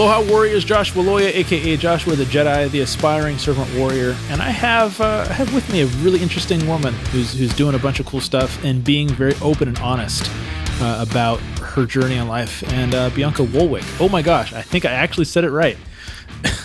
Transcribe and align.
Aloha 0.00 0.22
Warriors, 0.32 0.64
Joshua 0.64 1.02
Loya, 1.02 1.26
aka 1.26 1.76
Joshua 1.76 2.16
the 2.16 2.24
Jedi, 2.24 2.70
the 2.70 2.80
aspiring 2.80 3.36
servant 3.36 3.68
warrior, 3.74 4.16
and 4.30 4.40
I 4.40 4.48
have 4.48 4.98
uh, 4.98 5.26
I 5.28 5.32
have 5.34 5.52
with 5.54 5.70
me 5.70 5.82
a 5.82 5.86
really 6.02 6.22
interesting 6.22 6.66
woman 6.66 6.94
who's 7.12 7.34
who's 7.34 7.52
doing 7.52 7.74
a 7.74 7.78
bunch 7.78 8.00
of 8.00 8.06
cool 8.06 8.22
stuff 8.22 8.64
and 8.64 8.82
being 8.82 9.10
very 9.10 9.34
open 9.42 9.68
and 9.68 9.78
honest 9.80 10.30
uh, 10.80 11.04
about 11.06 11.38
her 11.60 11.84
journey 11.84 12.16
in 12.16 12.28
life. 12.28 12.62
And 12.72 12.94
uh, 12.94 13.10
Bianca 13.10 13.42
Woolwick. 13.42 13.84
Oh 14.00 14.08
my 14.08 14.22
gosh, 14.22 14.54
I 14.54 14.62
think 14.62 14.86
I 14.86 14.90
actually 14.90 15.26
said 15.26 15.44
it 15.44 15.50
right. 15.50 15.76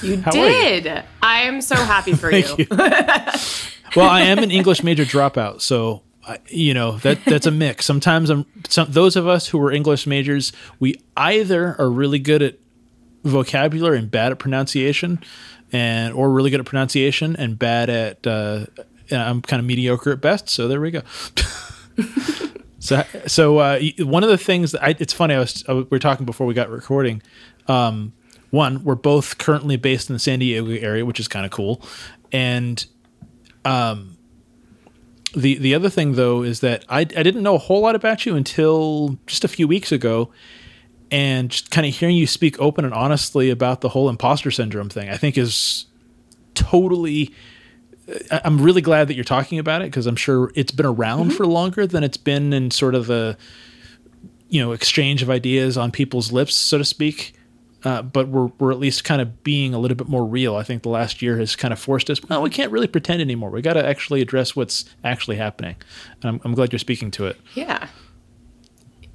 You 0.01 0.15
did. 0.31 0.85
You? 0.85 1.01
I 1.21 1.41
am 1.41 1.59
so 1.59 1.75
happy 1.75 2.13
for 2.13 2.31
you. 2.31 2.55
you. 2.57 2.67
well, 2.69 4.09
I 4.09 4.21
am 4.21 4.39
an 4.39 4.49
English 4.49 4.81
major 4.81 5.03
dropout, 5.03 5.59
so 5.59 6.03
you 6.47 6.73
know 6.73 6.99
that 6.99 7.25
that's 7.25 7.47
a 7.47 7.51
mix. 7.51 7.85
Sometimes 7.85 8.29
I'm 8.29 8.45
some, 8.69 8.89
those 8.89 9.17
of 9.17 9.27
us 9.27 9.47
who 9.49 9.57
were 9.57 9.73
English 9.73 10.07
majors, 10.07 10.53
we 10.79 11.01
either 11.17 11.75
are 11.77 11.89
really 11.89 12.19
good 12.19 12.41
at 12.41 12.59
vocabulary 13.25 13.99
and 13.99 14.09
bad 14.09 14.31
at 14.31 14.39
pronunciation, 14.39 15.19
and 15.71 16.13
or 16.13 16.31
really 16.31 16.49
good 16.49 16.59
at 16.59 16.65
pronunciation 16.65 17.35
and 17.35 17.59
bad 17.59 17.89
at. 17.89 18.25
Uh, 18.25 18.65
I'm 19.11 19.41
kind 19.41 19.59
of 19.59 19.65
mediocre 19.65 20.11
at 20.11 20.21
best, 20.21 20.49
so 20.49 20.67
there 20.67 20.81
we 20.81 20.89
go. 20.89 21.01
so, 22.79 23.03
so 23.27 23.57
uh, 23.59 23.79
one 23.99 24.23
of 24.23 24.29
the 24.29 24.37
things 24.37 24.71
that 24.71 24.83
I, 24.83 24.95
it's 24.97 25.13
funny. 25.13 25.35
I 25.35 25.39
was 25.39 25.63
I, 25.67 25.73
we 25.73 25.83
were 25.83 25.99
talking 25.99 26.25
before 26.25 26.47
we 26.47 26.53
got 26.53 26.69
recording. 26.69 27.21
Um, 27.67 28.13
one, 28.51 28.83
we're 28.83 28.95
both 28.95 29.37
currently 29.37 29.75
based 29.75 30.09
in 30.09 30.13
the 30.13 30.19
San 30.19 30.39
Diego 30.39 30.71
area, 30.71 31.05
which 31.05 31.19
is 31.19 31.27
kind 31.27 31.45
of 31.45 31.51
cool, 31.51 31.81
and 32.31 32.85
um, 33.65 34.17
the 35.35 35.57
the 35.57 35.75
other 35.75 35.89
thing 35.89 36.13
though 36.13 36.41
is 36.41 36.61
that 36.61 36.85
I 36.87 36.99
I 36.99 37.03
didn't 37.03 37.43
know 37.43 37.55
a 37.55 37.59
whole 37.59 37.81
lot 37.81 37.95
about 37.95 38.25
you 38.25 38.35
until 38.35 39.19
just 39.27 39.43
a 39.43 39.47
few 39.47 39.67
weeks 39.67 39.91
ago, 39.91 40.31
and 41.11 41.49
just 41.49 41.71
kind 41.71 41.87
of 41.87 41.93
hearing 41.93 42.15
you 42.15 42.27
speak 42.27 42.59
open 42.59 42.85
and 42.85 42.93
honestly 42.93 43.49
about 43.49 43.81
the 43.81 43.89
whole 43.89 44.09
imposter 44.09 44.51
syndrome 44.51 44.89
thing, 44.89 45.09
I 45.09 45.17
think 45.17 45.37
is 45.37 45.85
totally. 46.53 47.33
I'm 48.31 48.61
really 48.61 48.81
glad 48.81 49.07
that 49.07 49.15
you're 49.15 49.23
talking 49.23 49.57
about 49.57 49.81
it 49.81 49.85
because 49.85 50.05
I'm 50.05 50.15
sure 50.15 50.51
it's 50.53 50.71
been 50.71 50.85
around 50.85 51.29
mm-hmm. 51.29 51.37
for 51.37 51.47
longer 51.47 51.87
than 51.87 52.03
it's 52.03 52.17
been 52.17 52.53
in 52.53 52.69
sort 52.69 52.93
of 52.93 53.09
a, 53.09 53.35
you 54.47 54.61
know, 54.61 54.73
exchange 54.73 55.23
of 55.23 55.29
ideas 55.31 55.75
on 55.75 55.89
people's 55.89 56.31
lips, 56.31 56.53
so 56.53 56.77
to 56.77 56.85
speak. 56.85 57.33
Uh, 57.83 58.01
but 58.01 58.27
we're 58.27 58.47
we're 58.59 58.71
at 58.71 58.79
least 58.79 59.03
kind 59.03 59.21
of 59.21 59.43
being 59.43 59.73
a 59.73 59.79
little 59.79 59.95
bit 59.95 60.07
more 60.07 60.25
real. 60.25 60.55
I 60.55 60.63
think 60.63 60.83
the 60.83 60.89
last 60.89 61.21
year 61.21 61.37
has 61.37 61.55
kind 61.55 61.71
of 61.71 61.79
forced 61.79 62.09
us. 62.09 62.21
Well, 62.23 62.41
we 62.41 62.49
can't 62.49 62.71
really 62.71 62.87
pretend 62.87 63.21
anymore. 63.21 63.51
We 63.51 63.61
got 63.61 63.73
to 63.73 63.85
actually 63.85 64.21
address 64.21 64.55
what's 64.55 64.85
actually 65.03 65.37
happening. 65.37 65.75
And 66.21 66.29
I'm, 66.29 66.41
I'm 66.43 66.53
glad 66.55 66.73
you're 66.73 66.79
speaking 66.79 67.11
to 67.11 67.27
it. 67.27 67.39
Yeah. 67.53 67.87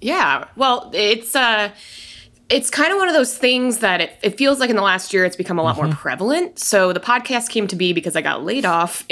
Yeah. 0.01 0.49
Well, 0.57 0.91
it's 0.95 1.35
uh 1.37 1.71
it's 2.51 2.69
kind 2.69 2.93
of 2.93 2.99
one 2.99 3.09
of 3.09 3.15
those 3.15 3.37
things 3.37 3.79
that 3.79 4.01
it, 4.01 4.11
it 4.23 4.37
feels 4.37 4.59
like 4.59 4.71
in 4.71 4.77
the 4.77 4.83
last 4.83 5.13
year 5.13 5.25
it's 5.25 5.37
become 5.37 5.59
a 5.59 5.63
lot 5.63 5.77
mm-hmm. 5.77 5.87
more 5.87 5.95
prevalent. 5.95 6.59
So 6.59 6.93
the 6.93 7.01
podcast 7.01 7.49
came 7.49 7.67
to 7.69 7.77
be 7.77 7.93
because 7.93 8.17
I 8.17 8.23
got 8.23 8.45
laid 8.45 8.65
off, 8.65 9.05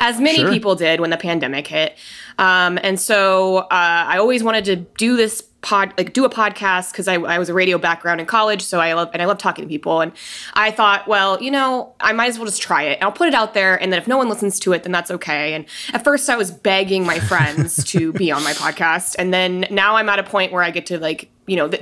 as 0.00 0.20
many 0.20 0.38
sure. 0.38 0.50
people 0.50 0.74
did 0.74 1.00
when 1.00 1.10
the 1.10 1.16
pandemic 1.16 1.68
hit. 1.68 1.96
Um, 2.38 2.78
and 2.82 3.00
so 3.00 3.58
uh, 3.58 3.66
I 3.70 4.18
always 4.18 4.42
wanted 4.42 4.64
to 4.66 4.76
do 4.76 5.16
this 5.16 5.42
pod 5.62 5.94
like 5.96 6.12
do 6.12 6.26
a 6.26 6.30
podcast 6.30 6.92
because 6.92 7.08
I, 7.08 7.14
I 7.14 7.38
was 7.38 7.48
a 7.48 7.54
radio 7.54 7.78
background 7.78 8.20
in 8.20 8.26
college 8.26 8.60
so 8.60 8.80
i 8.80 8.92
love 8.92 9.08
and 9.14 9.22
i 9.22 9.24
love 9.24 9.38
talking 9.38 9.64
to 9.64 9.68
people 9.68 10.02
and 10.02 10.12
i 10.52 10.70
thought 10.70 11.08
well 11.08 11.42
you 11.42 11.50
know 11.50 11.94
i 12.00 12.12
might 12.12 12.26
as 12.26 12.38
well 12.38 12.44
just 12.44 12.60
try 12.60 12.82
it 12.82 12.98
i'll 13.00 13.10
put 13.10 13.28
it 13.28 13.34
out 13.34 13.54
there 13.54 13.80
and 13.80 13.90
then 13.90 13.98
if 13.98 14.06
no 14.06 14.18
one 14.18 14.28
listens 14.28 14.60
to 14.60 14.74
it 14.74 14.82
then 14.82 14.92
that's 14.92 15.10
okay 15.10 15.54
and 15.54 15.64
at 15.94 16.04
first 16.04 16.28
i 16.28 16.36
was 16.36 16.50
begging 16.50 17.06
my 17.06 17.18
friends 17.18 17.82
to 17.84 18.12
be 18.12 18.30
on 18.30 18.44
my 18.44 18.52
podcast 18.52 19.16
and 19.18 19.32
then 19.32 19.66
now 19.70 19.96
i'm 19.96 20.10
at 20.10 20.18
a 20.18 20.22
point 20.22 20.52
where 20.52 20.62
i 20.62 20.70
get 20.70 20.84
to 20.84 20.98
like 20.98 21.30
you 21.46 21.56
know 21.56 21.66
the 21.66 21.78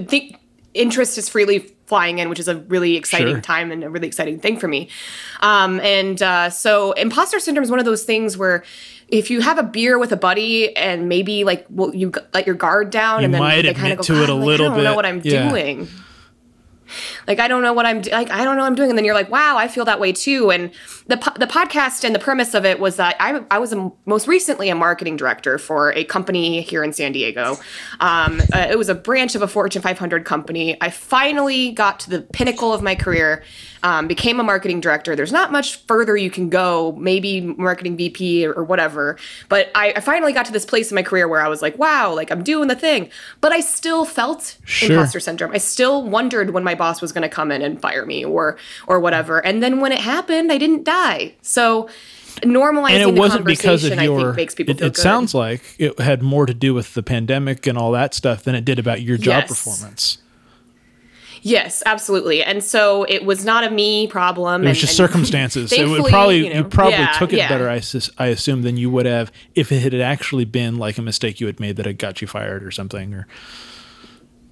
interest 0.74 1.18
is 1.18 1.28
freely 1.28 1.74
flying 1.86 2.18
in, 2.18 2.28
which 2.28 2.40
is 2.40 2.48
a 2.48 2.56
really 2.56 2.96
exciting 2.96 3.34
sure. 3.34 3.40
time 3.40 3.70
and 3.70 3.84
a 3.84 3.90
really 3.90 4.06
exciting 4.06 4.38
thing 4.38 4.58
for 4.58 4.68
me. 4.68 4.88
Um, 5.40 5.80
and 5.80 6.22
uh, 6.22 6.50
so, 6.50 6.92
imposter 6.92 7.38
syndrome 7.38 7.64
is 7.64 7.70
one 7.70 7.78
of 7.78 7.84
those 7.84 8.04
things 8.04 8.36
where 8.36 8.64
if 9.08 9.30
you 9.30 9.42
have 9.42 9.58
a 9.58 9.62
beer 9.62 9.98
with 9.98 10.10
a 10.10 10.16
buddy 10.16 10.74
and 10.76 11.08
maybe 11.08 11.44
like 11.44 11.66
well, 11.68 11.94
you 11.94 12.12
let 12.32 12.46
your 12.46 12.56
guard 12.56 12.90
down 12.90 13.20
you 13.20 13.26
and 13.26 13.34
then 13.34 13.62
they 13.62 13.74
kind 13.74 13.92
of 13.92 13.98
go 13.98 14.04
to 14.04 14.22
it 14.22 14.28
a 14.30 14.34
like, 14.34 14.46
little 14.46 14.66
I 14.66 14.68
don't 14.70 14.78
bit. 14.78 14.84
know 14.84 14.94
what 14.94 15.06
I'm 15.06 15.20
yeah. 15.22 15.48
doing 15.50 15.88
like 17.26 17.38
I 17.38 17.48
don't 17.48 17.62
know 17.62 17.72
what 17.72 17.86
I'm 17.86 18.02
like 18.02 18.30
I 18.30 18.44
don't 18.44 18.56
know 18.56 18.62
what 18.62 18.68
I'm 18.68 18.74
doing. 18.74 18.90
And 18.90 18.98
then 18.98 19.04
you're 19.04 19.14
like 19.14 19.30
wow 19.30 19.56
I 19.56 19.68
feel 19.68 19.84
that 19.84 20.00
way 20.00 20.12
too. 20.12 20.50
And 20.50 20.70
the 21.06 21.16
po- 21.16 21.38
the 21.38 21.46
podcast 21.46 22.04
and 22.04 22.14
the 22.14 22.18
premise 22.18 22.54
of 22.54 22.64
it 22.64 22.80
was 22.80 22.96
that 22.96 23.16
I 23.20 23.42
I 23.50 23.58
was 23.58 23.72
a, 23.72 23.90
most 24.06 24.26
recently 24.26 24.68
a 24.68 24.74
marketing 24.74 25.16
director 25.16 25.58
for 25.58 25.92
a 25.92 26.04
company 26.04 26.62
here 26.62 26.82
in 26.82 26.92
San 26.92 27.12
Diego. 27.12 27.58
Um, 28.00 28.40
uh, 28.52 28.66
it 28.70 28.78
was 28.78 28.88
a 28.88 28.94
branch 28.94 29.34
of 29.34 29.42
a 29.42 29.48
Fortune 29.48 29.82
500 29.82 30.24
company. 30.24 30.76
I 30.80 30.90
finally 30.90 31.72
got 31.72 32.00
to 32.00 32.10
the 32.10 32.22
pinnacle 32.22 32.72
of 32.72 32.82
my 32.82 32.94
career 32.94 33.42
um, 33.82 34.06
became 34.06 34.38
a 34.38 34.44
marketing 34.44 34.80
director. 34.80 35.16
There's 35.16 35.32
not 35.32 35.50
much 35.50 35.76
further 35.86 36.16
you 36.16 36.30
can 36.30 36.48
go 36.48 36.92
maybe 36.98 37.40
marketing 37.40 37.96
VP 37.96 38.46
or, 38.46 38.52
or 38.52 38.64
whatever. 38.64 39.18
But 39.48 39.70
I, 39.74 39.92
I, 39.96 40.00
finally 40.00 40.32
got 40.32 40.46
to 40.46 40.52
this 40.52 40.64
place 40.64 40.90
in 40.90 40.94
my 40.94 41.02
career 41.02 41.26
where 41.26 41.40
I 41.40 41.48
was 41.48 41.62
like 41.62 41.78
wow 41.78 42.14
like 42.14 42.30
I'm 42.30 42.42
doing 42.42 42.68
the 42.68 42.76
thing. 42.76 43.10
But 43.40 43.52
I 43.52 43.60
still 43.60 44.04
felt 44.04 44.58
sure. 44.64 44.92
imposter 44.92 45.20
syndrome. 45.20 45.52
I 45.52 45.58
still 45.58 46.02
wondered 46.02 46.50
when 46.50 46.64
my 46.64 46.74
boss 46.74 47.00
was 47.00 47.11
going 47.12 47.22
to 47.22 47.28
come 47.28 47.50
in 47.50 47.62
and 47.62 47.80
fire 47.80 48.06
me 48.06 48.24
or 48.24 48.56
or 48.86 49.00
whatever. 49.00 49.44
And 49.44 49.62
then 49.62 49.80
when 49.80 49.92
it 49.92 50.00
happened, 50.00 50.50
I 50.50 50.58
didn't 50.58 50.84
die. 50.84 51.34
So 51.42 51.88
normalizing 52.40 52.92
and 52.92 53.16
it 53.16 53.18
wasn't 53.18 53.44
because 53.44 53.84
of 53.84 53.90
your, 54.02 54.20
I 54.20 54.24
think 54.24 54.36
makes 54.36 54.54
people 54.54 54.74
it, 54.74 54.82
it 54.82 54.96
sounds 54.96 55.34
like 55.34 55.62
it 55.78 55.98
had 56.00 56.22
more 56.22 56.46
to 56.46 56.54
do 56.54 56.74
with 56.74 56.94
the 56.94 57.02
pandemic 57.02 57.66
and 57.66 57.76
all 57.76 57.92
that 57.92 58.14
stuff 58.14 58.42
than 58.44 58.54
it 58.54 58.64
did 58.64 58.78
about 58.78 59.02
your 59.02 59.16
job 59.16 59.42
yes. 59.42 59.48
performance. 59.48 60.18
Yes, 61.44 61.82
absolutely. 61.86 62.42
And 62.42 62.62
so 62.62 63.02
it 63.04 63.24
was 63.24 63.44
not 63.44 63.64
a 63.64 63.70
me 63.70 64.06
problem. 64.06 64.62
It 64.62 64.68
was 64.68 64.78
and, 64.78 64.86
just 64.86 64.96
circumstances. 64.96 65.72
it 65.72 65.88
would 65.88 66.04
probably 66.06 66.46
you, 66.46 66.50
know, 66.50 66.58
you 66.58 66.64
probably 66.64 66.92
yeah, 66.92 67.12
took 67.18 67.32
it 67.32 67.38
yeah. 67.38 67.48
better, 67.48 67.68
I, 67.68 67.82
I 68.16 68.28
assume, 68.28 68.62
than 68.62 68.76
you 68.76 68.90
would 68.90 69.06
have 69.06 69.32
if 69.56 69.72
it 69.72 69.92
had 69.92 70.00
actually 70.00 70.44
been 70.44 70.78
like 70.78 70.98
a 70.98 71.02
mistake 71.02 71.40
you 71.40 71.48
had 71.48 71.58
made 71.58 71.76
that 71.76 71.86
had 71.86 71.98
got 71.98 72.22
you 72.22 72.28
fired 72.28 72.62
or 72.62 72.70
something. 72.70 73.12
Or 73.12 73.26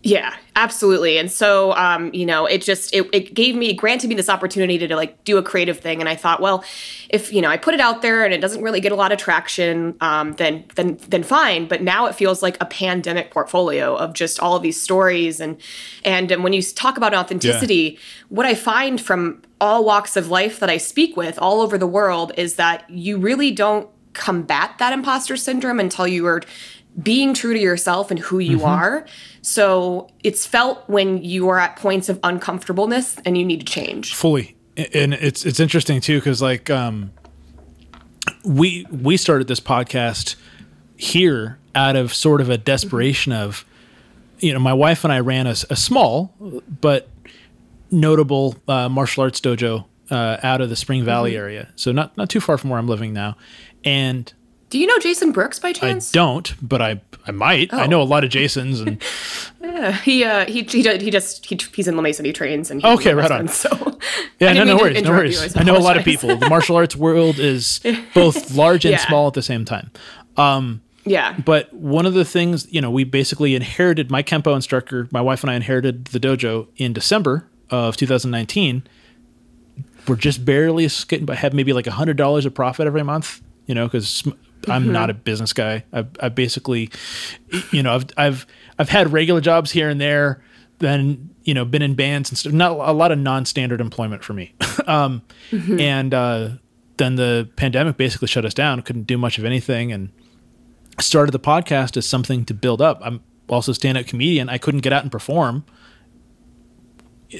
yeah, 0.02 0.34
absolutely. 0.56 1.18
And 1.18 1.30
so, 1.30 1.72
um, 1.74 2.10
you 2.14 2.24
know, 2.24 2.46
it 2.46 2.62
just 2.62 2.94
it, 2.94 3.06
it 3.12 3.34
gave 3.34 3.54
me 3.54 3.74
granted 3.74 4.08
me 4.08 4.14
this 4.14 4.30
opportunity 4.30 4.78
to, 4.78 4.88
to 4.88 4.96
like 4.96 5.24
do 5.24 5.36
a 5.36 5.42
creative 5.42 5.78
thing. 5.78 6.00
And 6.00 6.08
I 6.08 6.16
thought, 6.16 6.40
well, 6.40 6.64
if 7.10 7.34
you 7.34 7.42
know 7.42 7.50
I 7.50 7.58
put 7.58 7.74
it 7.74 7.80
out 7.80 8.00
there 8.00 8.24
and 8.24 8.32
it 8.32 8.40
doesn't 8.40 8.62
really 8.62 8.80
get 8.80 8.92
a 8.92 8.94
lot 8.94 9.12
of 9.12 9.18
traction, 9.18 9.96
um, 10.00 10.32
then 10.34 10.64
then 10.74 10.98
then 11.08 11.22
fine. 11.22 11.68
But 11.68 11.82
now 11.82 12.06
it 12.06 12.14
feels 12.14 12.42
like 12.42 12.56
a 12.62 12.64
pandemic 12.64 13.30
portfolio 13.30 13.94
of 13.94 14.14
just 14.14 14.40
all 14.40 14.56
of 14.56 14.62
these 14.62 14.80
stories 14.80 15.38
and 15.38 15.60
and, 16.02 16.30
and 16.30 16.42
when 16.42 16.54
you 16.54 16.62
talk 16.62 16.96
about 16.96 17.12
authenticity, 17.12 17.74
yeah. 17.74 18.00
what 18.30 18.46
I 18.46 18.54
find 18.54 18.98
from 18.98 19.42
all 19.60 19.84
walks 19.84 20.16
of 20.16 20.28
life 20.28 20.60
that 20.60 20.70
I 20.70 20.78
speak 20.78 21.14
with 21.14 21.38
all 21.38 21.60
over 21.60 21.76
the 21.76 21.86
world 21.86 22.32
is 22.38 22.54
that 22.54 22.88
you 22.88 23.18
really 23.18 23.50
don't 23.50 23.86
combat 24.12 24.76
that 24.78 24.92
imposter 24.92 25.36
syndrome 25.36 25.78
until 25.78 26.06
you 26.06 26.26
are 26.26 26.42
being 27.00 27.34
true 27.34 27.54
to 27.54 27.60
yourself 27.60 28.10
and 28.10 28.18
who 28.18 28.38
you 28.38 28.58
mm-hmm. 28.58 28.66
are. 28.66 29.06
So 29.42 30.10
it's 30.22 30.46
felt 30.46 30.88
when 30.88 31.22
you 31.22 31.48
are 31.48 31.58
at 31.58 31.76
points 31.76 32.08
of 32.08 32.18
uncomfortableness 32.22 33.16
and 33.24 33.38
you 33.38 33.44
need 33.44 33.60
to 33.60 33.66
change. 33.66 34.14
Fully. 34.14 34.56
And 34.76 35.14
it's 35.14 35.44
it's 35.44 35.60
interesting 35.60 36.00
too 36.00 36.20
cuz 36.20 36.40
like 36.40 36.70
um 36.70 37.12
we 38.44 38.86
we 38.90 39.16
started 39.16 39.48
this 39.48 39.60
podcast 39.60 40.36
here 40.96 41.58
out 41.74 41.96
of 41.96 42.14
sort 42.14 42.40
of 42.40 42.50
a 42.50 42.58
desperation 42.58 43.32
mm-hmm. 43.32 43.42
of 43.42 43.64
you 44.38 44.52
know 44.52 44.58
my 44.58 44.72
wife 44.72 45.04
and 45.04 45.12
I 45.12 45.20
ran 45.20 45.46
a, 45.46 45.54
a 45.70 45.76
small 45.76 46.34
but 46.80 47.08
notable 47.90 48.56
uh, 48.68 48.88
martial 48.88 49.22
arts 49.22 49.40
dojo 49.40 49.84
uh, 50.10 50.38
out 50.42 50.60
of 50.60 50.68
the 50.68 50.76
Spring 50.76 51.04
Valley 51.04 51.32
mm-hmm. 51.32 51.40
area. 51.40 51.68
So 51.76 51.92
not 51.92 52.16
not 52.16 52.28
too 52.28 52.40
far 52.40 52.58
from 52.58 52.70
where 52.70 52.78
I'm 52.78 52.88
living 52.88 53.12
now. 53.12 53.36
And 53.84 54.32
do 54.70 54.78
you 54.78 54.86
know 54.86 54.98
Jason 54.98 55.32
Brooks 55.32 55.58
by 55.58 55.72
chance? 55.72 56.14
I 56.14 56.16
don't, 56.16 56.54
but 56.66 56.80
I 56.80 57.00
I 57.26 57.32
might. 57.32 57.70
Oh. 57.72 57.78
I 57.78 57.86
know 57.86 58.00
a 58.00 58.04
lot 58.04 58.24
of 58.24 58.30
Jasons, 58.30 58.80
and 58.80 59.02
yeah, 59.60 59.92
he 59.92 60.24
uh 60.24 60.46
he 60.46 60.62
he, 60.62 60.82
he 60.82 61.10
just 61.10 61.44
he, 61.44 61.58
he's 61.74 61.88
in 61.88 61.96
La 61.96 62.02
Mesa. 62.02 62.22
He 62.22 62.32
trains 62.32 62.70
and 62.70 62.80
he 62.80 62.88
okay, 62.88 63.12
right 63.12 63.30
on. 63.30 63.48
So 63.60 63.98
yeah, 64.38 64.52
no, 64.52 64.64
no 64.64 64.76
worries, 64.76 65.02
no 65.02 65.10
worries. 65.10 65.56
I, 65.56 65.60
I 65.60 65.64
know 65.64 65.76
a 65.76 65.78
lot 65.78 65.96
of 65.96 66.04
people. 66.04 66.36
The 66.36 66.48
martial 66.48 66.76
arts 66.76 66.96
world 66.96 67.38
is 67.38 67.80
both 68.14 68.52
large 68.52 68.84
and 68.84 68.92
yeah. 68.92 69.06
small 69.06 69.26
at 69.26 69.34
the 69.34 69.42
same 69.42 69.64
time. 69.64 69.90
Um, 70.36 70.80
yeah. 71.04 71.36
But 71.44 71.72
one 71.74 72.06
of 72.06 72.14
the 72.14 72.24
things, 72.24 72.72
you 72.72 72.80
know, 72.80 72.90
we 72.90 73.04
basically 73.04 73.54
inherited 73.54 74.10
my 74.10 74.22
Kempo 74.22 74.54
instructor. 74.54 75.08
My 75.10 75.20
wife 75.20 75.42
and 75.42 75.50
I 75.50 75.54
inherited 75.54 76.06
the 76.06 76.20
dojo 76.20 76.68
in 76.76 76.92
December 76.92 77.48
of 77.70 77.96
2019. 77.96 78.84
We're 80.06 80.16
just 80.16 80.44
barely 80.44 80.88
getting 81.08 81.26
by, 81.26 81.34
have 81.34 81.52
maybe 81.52 81.72
like 81.72 81.86
a 81.86 81.92
hundred 81.92 82.16
dollars 82.16 82.46
of 82.46 82.54
profit 82.54 82.86
every 82.86 83.02
month, 83.02 83.42
you 83.66 83.74
know, 83.74 83.86
because 83.86 84.24
I'm 84.68 84.84
mm-hmm. 84.84 84.92
not 84.92 85.10
a 85.10 85.14
business 85.14 85.52
guy. 85.52 85.84
I've, 85.92 86.08
I've 86.20 86.34
basically, 86.34 86.90
you 87.72 87.82
know, 87.82 87.94
I've 87.94 88.06
I've 88.16 88.46
I've 88.78 88.88
had 88.88 89.12
regular 89.12 89.40
jobs 89.40 89.70
here 89.70 89.88
and 89.88 90.00
there. 90.00 90.42
Then 90.78 91.30
you 91.44 91.54
know, 91.54 91.64
been 91.64 91.82
in 91.82 91.94
bands 91.94 92.30
and 92.30 92.38
stuff. 92.38 92.52
Not 92.52 92.72
a 92.72 92.92
lot 92.92 93.12
of 93.12 93.18
non-standard 93.18 93.80
employment 93.80 94.22
for 94.22 94.34
me. 94.34 94.54
um, 94.86 95.22
mm-hmm. 95.50 95.80
And 95.80 96.14
uh, 96.14 96.48
then 96.96 97.16
the 97.16 97.48
pandemic 97.56 97.96
basically 97.96 98.28
shut 98.28 98.44
us 98.44 98.54
down. 98.54 98.82
Couldn't 98.82 99.04
do 99.04 99.18
much 99.18 99.38
of 99.38 99.44
anything, 99.44 99.92
and 99.92 100.10
started 101.00 101.32
the 101.32 101.40
podcast 101.40 101.96
as 101.96 102.06
something 102.06 102.44
to 102.44 102.54
build 102.54 102.82
up. 102.82 103.00
I'm 103.02 103.22
also 103.48 103.72
a 103.72 103.74
stand-up 103.74 104.06
comedian. 104.06 104.48
I 104.48 104.58
couldn't 104.58 104.80
get 104.80 104.92
out 104.92 105.02
and 105.02 105.10
perform 105.10 105.64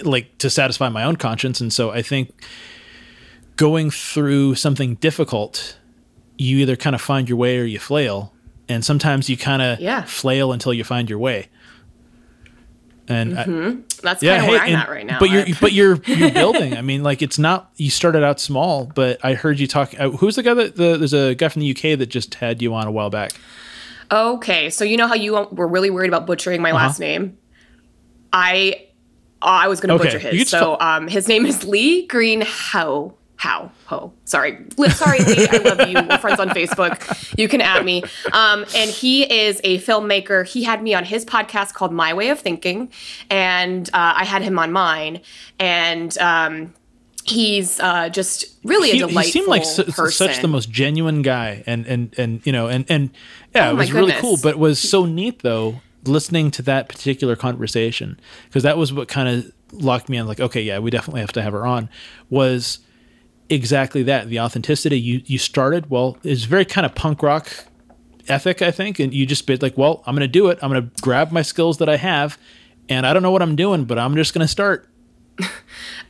like 0.03 0.39
to 0.39 0.51
satisfy 0.51 0.89
my 0.89 1.05
own 1.05 1.17
conscience. 1.17 1.61
And 1.61 1.73
so 1.73 1.91
I 1.91 2.03
think 2.03 2.45
going 3.57 3.91
through 3.91 4.55
something 4.55 4.95
difficult, 4.97 5.79
you 6.41 6.59
either 6.59 6.77
kind 6.77 6.95
of 6.95 7.01
find 7.03 7.29
your 7.29 7.37
way 7.39 7.59
or 7.59 7.65
you 7.65 7.79
flail. 7.79 8.33
And 8.69 8.85
sometimes 8.85 9.29
you 9.29 9.37
kind 9.37 9.61
of 9.63 9.81
Yeah. 9.81 10.03
flail 10.03 10.53
until 10.53 10.73
you 10.73 10.85
find 10.85 11.11
your 11.11 11.19
way. 11.19 11.49
And 13.09 13.37
I- 13.39 13.45
That's 14.03 14.23
yeah, 14.23 14.39
kind 14.39 14.43
of 14.43 14.45
hey, 14.45 14.51
where 14.51 14.61
I'm 14.61 14.69
and- 14.69 14.77
at 14.83 14.89
right 14.89 15.07
now. 15.07 15.19
But 15.19 15.31
you're 15.31 15.45
but 15.61 15.73
you're 15.73 15.97
you're 16.07 16.31
building. 16.31 16.77
I 16.77 16.81
mean, 16.83 17.03
like 17.03 17.23
it's 17.23 17.39
not 17.39 17.71
you 17.77 17.91
started 17.91 18.23
out 18.23 18.39
small, 18.39 18.91
but 18.95 19.19
I 19.25 19.35
heard 19.35 19.59
you 19.59 19.67
talk. 19.67 19.93
Uh, 19.99 20.11
who's 20.11 20.37
the 20.37 20.43
guy 20.45 20.55
that 20.55 20.77
the, 20.77 20.97
there's 20.97 21.13
a 21.13 21.35
guy 21.35 21.49
from 21.49 21.61
the 21.61 21.71
UK 21.73 21.99
that 21.99 22.07
just 22.07 22.37
had 22.37 22.63
you 22.63 22.73
on 22.75 22.87
a 22.87 22.91
while 22.93 23.11
back. 23.11 23.33
Okay, 24.13 24.71
so 24.71 24.85
you 24.85 24.97
know 24.97 25.07
how 25.09 25.15
you 25.15 25.33
were 25.53 25.67
really 25.69 25.91
worried 25.91 26.09
about 26.09 26.27
butchering 26.27 26.63
my 26.63 26.73
last 26.73 27.01
name? 27.01 27.37
I 28.33 28.87
I 29.43 29.67
was 29.69 29.81
going 29.81 29.89
to 29.89 29.95
Uh-huh. 29.97 30.17
Okay, 30.17 30.19
butcher 30.25 30.37
his. 30.37 30.49
So 30.49 30.77
um, 30.81 31.09
his 31.09 31.27
name 31.27 31.45
is 31.47 31.65
Lee 31.65 32.07
Green 32.07 32.43
How. 32.47 33.15
How? 33.41 33.73
Ho. 33.87 34.13
Sorry. 34.27 34.59
Sorry 34.91 35.19
Lee 35.21 35.49
I 35.51 35.57
love 35.57 35.89
you. 35.89 35.95
We're 35.95 36.19
friends 36.19 36.41
on 36.41 36.51
Facebook. 36.51 37.39
You 37.39 37.49
can 37.49 37.63
add 37.63 37.87
me. 37.87 38.03
Um, 38.33 38.67
and 38.77 38.91
he 38.91 39.23
is 39.23 39.63
a 39.65 39.79
filmmaker. 39.79 40.47
He 40.47 40.63
had 40.63 40.83
me 40.83 40.93
on 40.93 41.05
his 41.07 41.25
podcast 41.25 41.73
called 41.73 41.91
My 41.91 42.13
Way 42.13 42.29
of 42.29 42.39
Thinking 42.39 42.93
and 43.31 43.89
uh, 43.95 44.13
I 44.17 44.27
had 44.27 44.43
him 44.43 44.59
on 44.59 44.73
mine. 44.73 45.23
And 45.59 46.19
um, 46.19 46.75
he's 47.25 47.81
uh, 47.81 48.11
just 48.11 48.45
really 48.63 48.91
a 48.91 48.99
delightful 48.99 49.23
he 49.23 49.31
seemed 49.31 49.49
like 49.49 49.65
su- 49.65 49.91
such 50.11 50.43
the 50.43 50.49
most 50.49 50.71
genuine 50.71 51.23
guy, 51.23 51.65
and 51.67 51.87
and 51.87 52.15
and 52.19 52.47
you 52.47 52.53
know, 52.53 52.69
and 52.69 52.85
and 52.91 53.09
yeah, 53.55 53.69
Oh 53.69 53.73
it 53.73 53.77
was 53.77 53.93
really 53.93 54.13
cool. 54.13 54.37
But 54.43 54.51
it 54.51 54.59
was 54.59 54.79
so 54.79 55.07
neat 55.07 55.41
though 55.43 55.81
listening 56.05 56.51
to 56.51 56.63
that 56.63 56.91
particular 56.91 57.37
conversation 57.37 58.21
because 58.49 58.65
that 58.65 58.77
was 58.77 58.93
what 58.93 59.09
kind 59.09 59.31
of 59.31 59.53
locked 59.73 60.11
me 60.11 60.19
in. 60.19 60.27
Like, 60.27 60.41
okay, 60.41 60.61
yeah, 60.61 60.79
we 60.79 60.91
definitely 60.91 61.23
have 61.23 61.33
to 61.33 61.43
have 61.43 61.55
her 61.55 61.65
on. 61.65 61.89
Was 62.29 62.81
exactly 63.51 64.03
that 64.05 64.29
the 64.29 64.41
authenticity 64.41 64.99
you 64.99 65.21
you 65.27 65.37
started 65.37 65.91
well 65.91 66.17
is 66.23 66.45
very 66.45 66.65
kind 66.65 66.87
of 66.87 66.95
punk 66.95 67.23
rock 67.23 67.49
ethic 68.29 68.63
i 68.63 68.71
think 68.71 68.99
and 69.01 69.13
you 69.13 69.27
just 69.27 69.47
been 69.47 69.59
like 69.61 69.77
well 69.77 70.03
i'm 70.07 70.15
gonna 70.15 70.29
do 70.29 70.49
it 70.49 70.59
i'm 70.63 70.71
gonna 70.71 70.89
grab 71.03 71.33
my 71.33 71.43
skills 71.43 71.79
that 71.79 71.89
i 71.89 71.97
have 71.97 72.39
and 72.89 73.05
i 73.07 73.13
don't 73.13 73.23
know 73.23 73.33
what 73.33 73.43
i'm 73.43 73.57
doing 73.57 73.85
but 73.85 73.99
i'm 73.99 74.15
just 74.15 74.33
gonna 74.33 74.47
start 74.49 74.89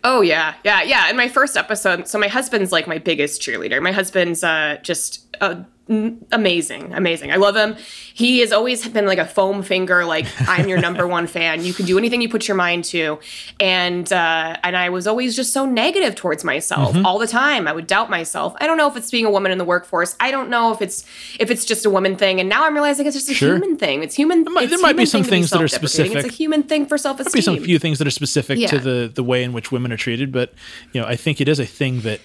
Oh 0.03 0.23
yeah, 0.23 0.55
yeah, 0.65 0.83
yeah. 0.83 1.11
In 1.11 1.17
my 1.17 1.29
first 1.29 1.59
episode, 1.59 2.09
so 2.09 2.19
my 2.19 2.29
husband's 2.29 2.73
like 2.73 2.87
my 2.87 2.97
biggest 2.97 3.43
cheerleader. 3.43 3.83
My 3.83 3.93
husband's 3.93 4.43
uh, 4.43 4.79
just 4.83 5.27
n- 5.43 5.67
amazing, 5.91 6.95
amazing. 6.95 7.33
I 7.33 7.37
love 7.37 7.57
him. 7.57 7.77
He 8.15 8.41
has 8.41 8.53
always 8.53 8.87
been 8.89 9.07
like 9.07 9.19
a 9.19 9.25
foam 9.27 9.63
finger, 9.63 10.05
like 10.05 10.27
I'm 10.49 10.69
your 10.69 10.81
number 10.81 11.07
one 11.07 11.27
fan. 11.37 11.65
You 11.65 11.73
can 11.75 11.87
do 11.87 11.99
anything 11.99 12.21
you 12.23 12.29
put 12.29 12.47
your 12.49 12.57
mind 12.57 12.85
to, 12.87 13.19
and 13.59 14.11
uh, 14.13 14.57
and 14.63 14.77
I 14.77 14.89
was 14.91 15.07
always 15.07 15.35
just 15.37 15.53
so 15.53 15.67
negative 15.67 16.15
towards 16.15 16.45
myself 16.45 16.95
Mm-hmm. 16.95 17.07
all 17.07 17.19
the 17.19 17.27
time. 17.27 17.67
I 17.69 17.73
would 17.73 17.87
doubt 17.87 18.11
myself. 18.11 18.55
I 18.61 18.67
don't 18.67 18.77
know 18.77 18.89
if 18.89 18.97
it's 18.97 19.11
being 19.11 19.27
a 19.27 19.31
woman 19.31 19.53
in 19.53 19.59
the 19.59 19.65
workforce. 19.65 20.17
I 20.21 20.31
don't 20.31 20.49
know 20.51 20.73
if 20.73 20.81
it's 20.83 21.05
if 21.39 21.51
it's 21.51 21.65
just 21.65 21.85
a 21.87 21.91
woman 21.91 22.17
thing. 22.17 22.41
And 22.41 22.49
now 22.49 22.65
I'm 22.65 22.75
realizing 22.75 23.07
it's 23.07 23.17
just 23.17 23.29
a 23.29 23.35
Sure. 23.35 23.55
human 23.57 23.77
thing. 23.77 24.03
It's 24.03 24.15
human. 24.15 24.45
might- 24.53 24.65
it's 24.65 24.71
there 24.73 24.81
might 24.81 24.97
be 24.97 25.07
some 25.07 25.23
be 25.23 25.29
things 25.29 25.51
that 25.51 25.61
are 25.63 25.69
self-deprecating. 25.69 26.13
It's 26.13 26.21
specific. 26.21 26.33
a 26.33 26.35
human 26.37 26.63
thing 26.65 26.87
for 26.87 26.99
self 26.99 27.21
esteem. 27.21 27.33
be 27.39 27.41
some 27.43 27.59
few 27.61 27.79
things 27.79 27.99
that 27.99 28.07
are 28.07 28.11
specific 28.13 28.67
to 28.69 28.79
the 28.79 29.11
the 29.13 29.23
way 29.25 29.43
in 29.43 29.53
which 29.53 29.71
women 29.73 29.93
are 29.93 29.97
treated, 29.97 30.31
but 30.33 30.53
you 30.93 31.01
know, 31.01 31.07
I 31.07 31.17
think 31.17 31.41
it 31.41 31.49
is 31.49 31.59
a 31.59 31.67
thing 31.67 32.01
that 32.03 32.21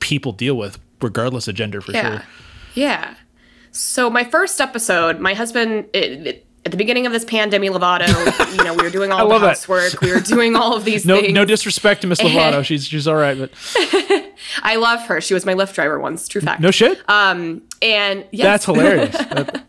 people 0.00 0.32
deal 0.32 0.56
with 0.56 0.78
regardless 1.02 1.48
of 1.48 1.54
gender 1.54 1.80
for 1.80 1.92
Yeah. 1.92 2.10
sure. 2.18 2.22
Yeah. 2.78 3.14
So 3.72 4.08
my 4.10 4.24
first 4.24 4.60
episode, 4.60 5.20
my 5.20 5.34
husband 5.34 5.86
it, 5.92 6.26
it- 6.26 6.44
at 6.64 6.72
the 6.72 6.76
beginning 6.76 7.06
of 7.06 7.12
this 7.12 7.24
pandemic 7.24 7.70
Lovato, 7.70 8.08
you 8.58 8.62
know, 8.64 8.74
we 8.74 8.82
were 8.82 8.90
doing 8.90 9.10
all 9.10 9.20
the 9.20 9.24
love 9.24 9.40
that. 9.40 9.96
we 10.02 10.12
were 10.12 10.20
doing 10.20 10.54
all 10.54 10.74
of 10.76 10.84
these 10.84 11.06
No 11.06 11.18
things. 11.20 11.32
no 11.32 11.44
disrespect 11.46 12.02
to 12.02 12.06
Miss 12.06 12.20
Lovato. 12.26 12.62
She's 12.62 12.84
she's 12.86 13.06
all 13.08 13.14
right, 13.14 13.38
but 13.38 13.50
I 14.62 14.76
love 14.76 15.00
her. 15.06 15.20
She 15.22 15.32
was 15.32 15.46
my 15.46 15.54
Lyft 15.54 15.72
driver 15.74 15.98
once. 15.98 16.28
True 16.28 16.42
fact. 16.42 16.60
no 16.60 16.70
shit. 16.70 16.98
Um, 17.08 17.62
and 17.80 18.26
yes, 18.32 18.44
That's 18.44 18.64
hilarious. 18.66 19.16
That- 19.16 19.64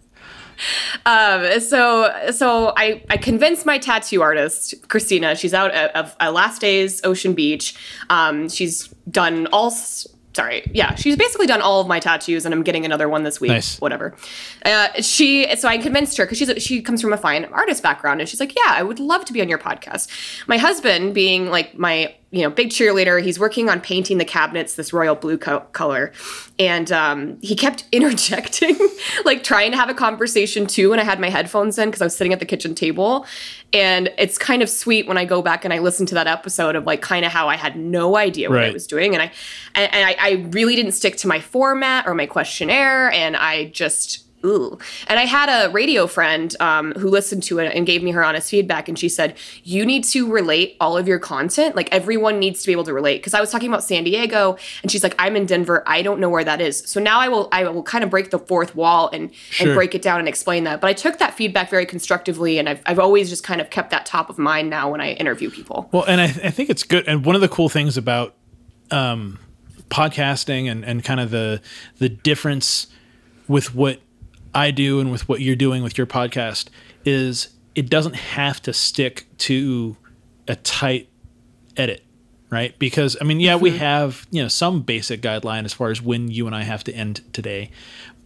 Um, 1.05 1.61
so 1.61 2.11
so 2.31 2.73
I 2.75 3.01
I 3.09 3.15
convinced 3.15 3.65
my 3.65 3.77
tattoo 3.77 4.21
artist 4.21 4.73
Christina. 4.89 5.35
She's 5.35 5.53
out 5.53 5.71
at, 5.71 5.95
of 5.95 6.13
at 6.19 6.33
Last 6.33 6.59
Days 6.59 6.99
Ocean 7.05 7.33
Beach. 7.33 7.75
Um, 8.09 8.49
she's 8.49 8.89
done 9.09 9.47
all. 9.53 9.67
s- 9.71 10.05
Sorry, 10.39 10.69
yeah, 10.73 10.95
she's 10.95 11.15
basically 11.15 11.47
done 11.47 11.61
all 11.61 11.81
of 11.81 11.87
my 11.87 11.99
tattoos, 11.99 12.45
and 12.45 12.53
I'm 12.53 12.63
getting 12.63 12.85
another 12.85 13.09
one 13.09 13.23
this 13.23 13.41
week. 13.41 13.51
Nice. 13.51 13.79
Whatever. 13.79 14.15
Uh, 14.65 15.01
she 15.01 15.53
so 15.55 15.67
I 15.67 15.77
convinced 15.77 16.17
her 16.17 16.25
because 16.25 16.37
she's 16.37 16.49
a, 16.49 16.59
she 16.59 16.81
comes 16.81 17.01
from 17.01 17.13
a 17.13 17.17
fine 17.17 17.45
artist 17.45 17.83
background, 17.83 18.21
and 18.21 18.29
she's 18.29 18.39
like, 18.39 18.55
yeah, 18.55 18.71
I 18.71 18.83
would 18.83 18.99
love 18.99 19.25
to 19.25 19.33
be 19.33 19.41
on 19.41 19.49
your 19.49 19.59
podcast. 19.59 20.07
My 20.47 20.57
husband, 20.57 21.13
being 21.13 21.49
like 21.49 21.77
my 21.77 22.15
you 22.31 22.43
know 22.43 22.49
big 22.49 22.69
cheerleader, 22.69 23.21
he's 23.21 23.39
working 23.39 23.69
on 23.69 23.81
painting 23.81 24.19
the 24.19 24.25
cabinets 24.25 24.75
this 24.75 24.93
royal 24.93 25.15
blue 25.15 25.37
co- 25.37 25.61
color, 25.71 26.11
and 26.59 26.91
um, 26.91 27.37
he 27.41 27.55
kept 27.55 27.85
interjecting, 27.91 28.77
like 29.25 29.43
trying 29.43 29.71
to 29.71 29.77
have 29.77 29.89
a 29.89 29.93
conversation 29.93 30.67
too. 30.67 30.91
And 30.91 31.01
I 31.01 31.03
had 31.03 31.19
my 31.19 31.29
headphones 31.29 31.77
in 31.79 31.89
because 31.89 32.01
I 32.01 32.05
was 32.05 32.15
sitting 32.15 32.33
at 32.33 32.39
the 32.39 32.45
kitchen 32.45 32.75
table, 32.75 33.25
and 33.73 34.13
it's 34.17 34.37
kind 34.37 34.61
of 34.61 34.69
sweet 34.69 35.07
when 35.07 35.17
I 35.17 35.25
go 35.25 35.41
back 35.41 35.65
and 35.65 35.73
I 35.73 35.79
listen 35.79 36.05
to 36.07 36.15
that 36.15 36.27
episode 36.27 36.75
of 36.75 36.85
like 36.85 37.01
kind 37.01 37.25
of 37.25 37.31
how 37.31 37.49
I 37.49 37.55
had 37.55 37.75
no 37.75 38.15
idea 38.15 38.49
what 38.49 38.59
I 38.59 38.71
was 38.71 38.85
doing, 38.85 39.15
and 39.15 39.23
I 39.23 39.31
and 39.73 39.89
I, 39.93 40.15
I 40.19 40.31
really 40.51 40.75
didn't 40.75 40.91
stick 40.93 41.17
to 41.17 41.27
my 41.27 41.39
format 41.39 42.07
or 42.07 42.13
my 42.13 42.25
questionnaire, 42.25 43.11
and 43.11 43.35
I 43.35 43.65
just. 43.65 44.25
Ooh. 44.45 44.77
And 45.07 45.19
I 45.19 45.25
had 45.25 45.49
a 45.49 45.69
radio 45.71 46.07
friend 46.07 46.55
um, 46.59 46.93
who 46.93 47.09
listened 47.09 47.43
to 47.43 47.59
it 47.59 47.75
and 47.75 47.85
gave 47.85 48.01
me 48.01 48.11
her 48.11 48.23
honest 48.23 48.49
feedback. 48.49 48.87
And 48.87 48.97
she 48.97 49.09
said, 49.09 49.35
You 49.63 49.85
need 49.85 50.03
to 50.05 50.31
relate 50.31 50.77
all 50.79 50.97
of 50.97 51.07
your 51.07 51.19
content. 51.19 51.75
Like, 51.75 51.91
everyone 51.91 52.39
needs 52.39 52.61
to 52.61 52.67
be 52.67 52.71
able 52.71 52.85
to 52.85 52.93
relate. 52.93 53.17
Because 53.17 53.33
I 53.33 53.41
was 53.41 53.51
talking 53.51 53.67
about 53.67 53.83
San 53.83 54.03
Diego, 54.03 54.57
and 54.81 54.91
she's 54.91 55.03
like, 55.03 55.15
I'm 55.19 55.35
in 55.35 55.45
Denver. 55.45 55.83
I 55.85 56.01
don't 56.01 56.19
know 56.19 56.29
where 56.29 56.43
that 56.43 56.61
is. 56.61 56.79
So 56.85 56.99
now 57.01 57.19
I 57.19 57.27
will 57.27 57.49
I 57.51 57.63
will 57.67 57.83
kind 57.83 58.03
of 58.03 58.09
break 58.09 58.31
the 58.31 58.39
fourth 58.39 58.75
wall 58.75 59.09
and, 59.11 59.33
Sure. 59.49 59.67
and 59.67 59.75
break 59.75 59.93
it 59.93 60.01
down 60.01 60.19
and 60.19 60.27
explain 60.27 60.63
that. 60.63 60.79
But 60.79 60.87
I 60.89 60.93
took 60.93 61.19
that 61.19 61.33
feedback 61.33 61.69
very 61.69 61.85
constructively. 61.85 62.59
And 62.59 62.69
I've, 62.69 62.81
I've 62.85 62.99
always 62.99 63.29
just 63.29 63.43
kind 63.43 63.59
of 63.59 63.69
kept 63.69 63.91
that 63.91 64.05
top 64.05 64.29
of 64.29 64.37
mind 64.37 64.69
now 64.69 64.89
when 64.91 65.01
I 65.01 65.13
interview 65.13 65.49
people. 65.49 65.89
Well, 65.91 66.03
and 66.07 66.21
I, 66.21 66.25
I 66.25 66.51
think 66.51 66.69
it's 66.69 66.83
good. 66.83 67.07
And 67.07 67.25
one 67.25 67.35
of 67.35 67.41
the 67.41 67.49
cool 67.49 67.67
things 67.69 67.97
about 67.97 68.35
um, 68.91 69.37
podcasting 69.89 70.69
and, 70.71 70.85
and 70.85 71.03
kind 71.03 71.19
of 71.19 71.31
the 71.31 71.61
the 71.97 72.09
difference 72.09 72.87
with 73.47 73.73
what 73.75 73.99
I 74.53 74.71
do 74.71 74.99
and 74.99 75.11
with 75.11 75.27
what 75.29 75.41
you're 75.41 75.55
doing 75.55 75.83
with 75.83 75.97
your 75.97 76.07
podcast 76.07 76.69
is 77.05 77.49
it 77.75 77.89
doesn't 77.89 78.15
have 78.15 78.61
to 78.63 78.73
stick 78.73 79.27
to 79.39 79.95
a 80.47 80.55
tight 80.55 81.09
edit, 81.77 82.03
right? 82.49 82.77
Because 82.79 83.15
I 83.21 83.23
mean, 83.23 83.39
yeah, 83.39 83.55
we 83.55 83.69
mm-hmm. 83.69 83.79
have 83.79 84.27
you 84.31 84.41
know 84.41 84.47
some 84.47 84.81
basic 84.81 85.21
guideline 85.21 85.65
as 85.65 85.73
far 85.73 85.91
as 85.91 86.01
when 86.01 86.29
you 86.29 86.47
and 86.47 86.55
I 86.55 86.63
have 86.63 86.83
to 86.85 86.93
end 86.93 87.21
today, 87.33 87.71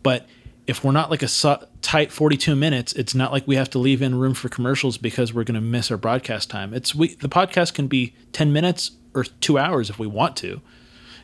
but 0.01 0.27
if 0.65 0.84
we're 0.84 0.92
not 0.92 1.12
like 1.12 1.22
a 1.22 1.27
su- 1.27 1.58
tight 1.82 2.12
42 2.12 2.56
minutes, 2.56 2.94
it's 2.94 3.13
not 3.13 3.32
like 3.32 3.46
we 3.46 3.56
have 3.58 3.70
to 3.72 3.80
leave 3.80 4.01
in 4.01 4.15
room 4.15 4.34
for 4.34 4.48
commercials 4.48 4.98
because 4.98 5.34
we're 5.34 5.44
going 5.44 5.56
to 5.56 5.62
miss 5.62 5.92
our 5.92 5.98
broadcast 5.98 6.50
time. 6.50 6.74
It's 6.74 6.96
we 6.96 7.15
the 7.15 7.30
podcast 7.30 7.74
can 7.74 7.88
be 7.88 8.15
10 8.32 8.53
minutes 8.53 8.92
or 9.13 9.24
2 9.24 9.58
hours 9.58 9.89
if 9.89 10.00
we 10.00 10.08
want 10.08 10.38
to. 10.38 10.62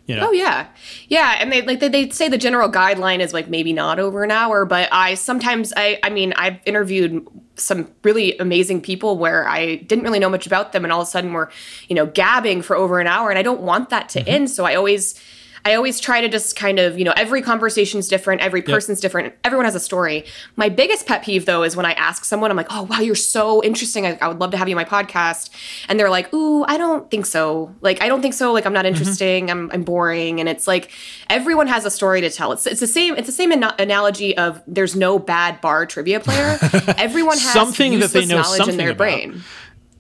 You 0.10 0.16
know. 0.16 0.30
Oh 0.30 0.32
yeah, 0.32 0.66
yeah, 1.08 1.36
and 1.40 1.52
they 1.52 1.62
like 1.62 1.80
they, 1.80 1.88
they 1.88 2.10
say 2.10 2.30
the 2.30 2.38
general 2.40 2.68
guideline 2.68 3.20
is 3.20 3.32
like 3.32 3.48
maybe 3.48 3.74
not 3.74 4.00
over 4.00 4.24
an 4.24 4.32
hour, 4.32 4.66
but 4.66 4.90
I 4.92 5.14
sometimes 5.14 5.72
I 5.78 6.00
I 6.02 6.10
mean 6.10 6.34
I've 6.36 6.58
interviewed 6.66 7.28
some 7.54 7.92
really 8.04 8.36
amazing 8.40 8.82
people 8.82 9.20
where 9.20 9.48
I 9.48 9.76
didn't 9.76 10.04
really 10.04 10.18
know 10.18 10.30
much 10.30 10.48
about 10.48 10.72
them, 10.72 10.84
and 10.84 10.92
all 10.92 11.02
of 11.02 11.08
a 11.08 11.12
sudden 11.12 11.32
we're 11.32 11.50
you 11.90 11.96
know 11.96 12.08
gabbing 12.08 12.64
for 12.64 12.76
over 12.76 13.00
an 13.00 13.06
hour, 13.06 13.30
and 13.30 13.38
I 13.38 13.44
don't 13.44 13.62
want 13.62 13.92
that 13.92 14.10
to 14.10 14.20
mm-hmm. 14.20 14.30
end, 14.30 14.50
so 14.50 14.66
I 14.66 14.74
always. 14.74 15.22
I 15.66 15.76
always 15.76 16.00
try 16.00 16.22
to 16.22 16.30
just 16.30 16.56
kind 16.56 16.80
of, 16.80 16.98
you 16.98 17.06
know, 17.06 17.14
every 17.16 17.42
conversation's 17.42 18.08
different, 18.08 18.42
every 18.42 18.62
person's 18.62 19.00
different, 19.00 19.34
everyone 19.44 19.66
has 19.66 19.76
a 19.76 19.80
story. 19.80 20.26
My 20.56 20.70
biggest 20.70 21.06
pet 21.06 21.24
peeve 21.24 21.46
though 21.46 21.64
is 21.64 21.76
when 21.76 21.86
I 21.86 21.94
ask 21.94 22.26
someone, 22.26 22.52
I'm 22.52 22.58
like, 22.58 22.68
oh 22.70 22.84
wow, 22.84 23.00
you're 23.00 23.16
so 23.16 23.64
interesting. 23.64 24.06
I, 24.06 24.18
I 24.22 24.28
would 24.28 24.40
love 24.40 24.52
to 24.52 24.58
have 24.58 24.68
you 24.70 24.78
on 24.78 24.84
my 24.84 24.90
podcast. 24.90 25.50
And 25.88 26.00
they're 26.00 26.10
like, 26.10 26.34
ooh, 26.34 26.64
I 26.64 26.78
don't 26.78 27.10
think 27.12 27.26
so. 27.26 27.76
Like, 27.82 28.02
I 28.02 28.08
don't 28.08 28.22
think 28.22 28.34
so. 28.34 28.52
Like, 28.52 28.66
I'm 28.66 28.74
not 28.74 28.86
mm-hmm. 28.86 28.96
interesting. 28.96 29.52
I'm, 29.52 29.70
I'm 29.72 29.84
boring. 29.84 30.40
And 30.40 30.48
it's 30.48 30.68
like 30.68 30.92
everyone 31.30 31.68
has 31.68 31.86
a 31.86 31.92
story 31.92 32.22
to 32.22 32.30
tell. 32.30 32.52
It's 32.52 32.66
it's 32.66 32.80
the 32.80 32.88
same. 32.88 33.16
It's 33.16 33.28
the 33.28 33.34
same 33.34 33.52
ana- 33.52 33.76
analogy 33.80 34.38
of 34.38 34.62
there's 34.68 34.96
no 34.96 35.20
bad 35.20 35.62
bar 35.62 35.86
trivia 35.86 36.20
player. 36.20 36.58
Everyone 36.98 37.38
has 37.38 37.54
Something 37.54 38.00
that 38.00 38.12
they 38.12 38.26
know 38.26 38.42
knowledge 38.42 38.68
in 38.68 38.78
their 38.78 38.92
about. 38.92 38.98
brain. 38.98 39.44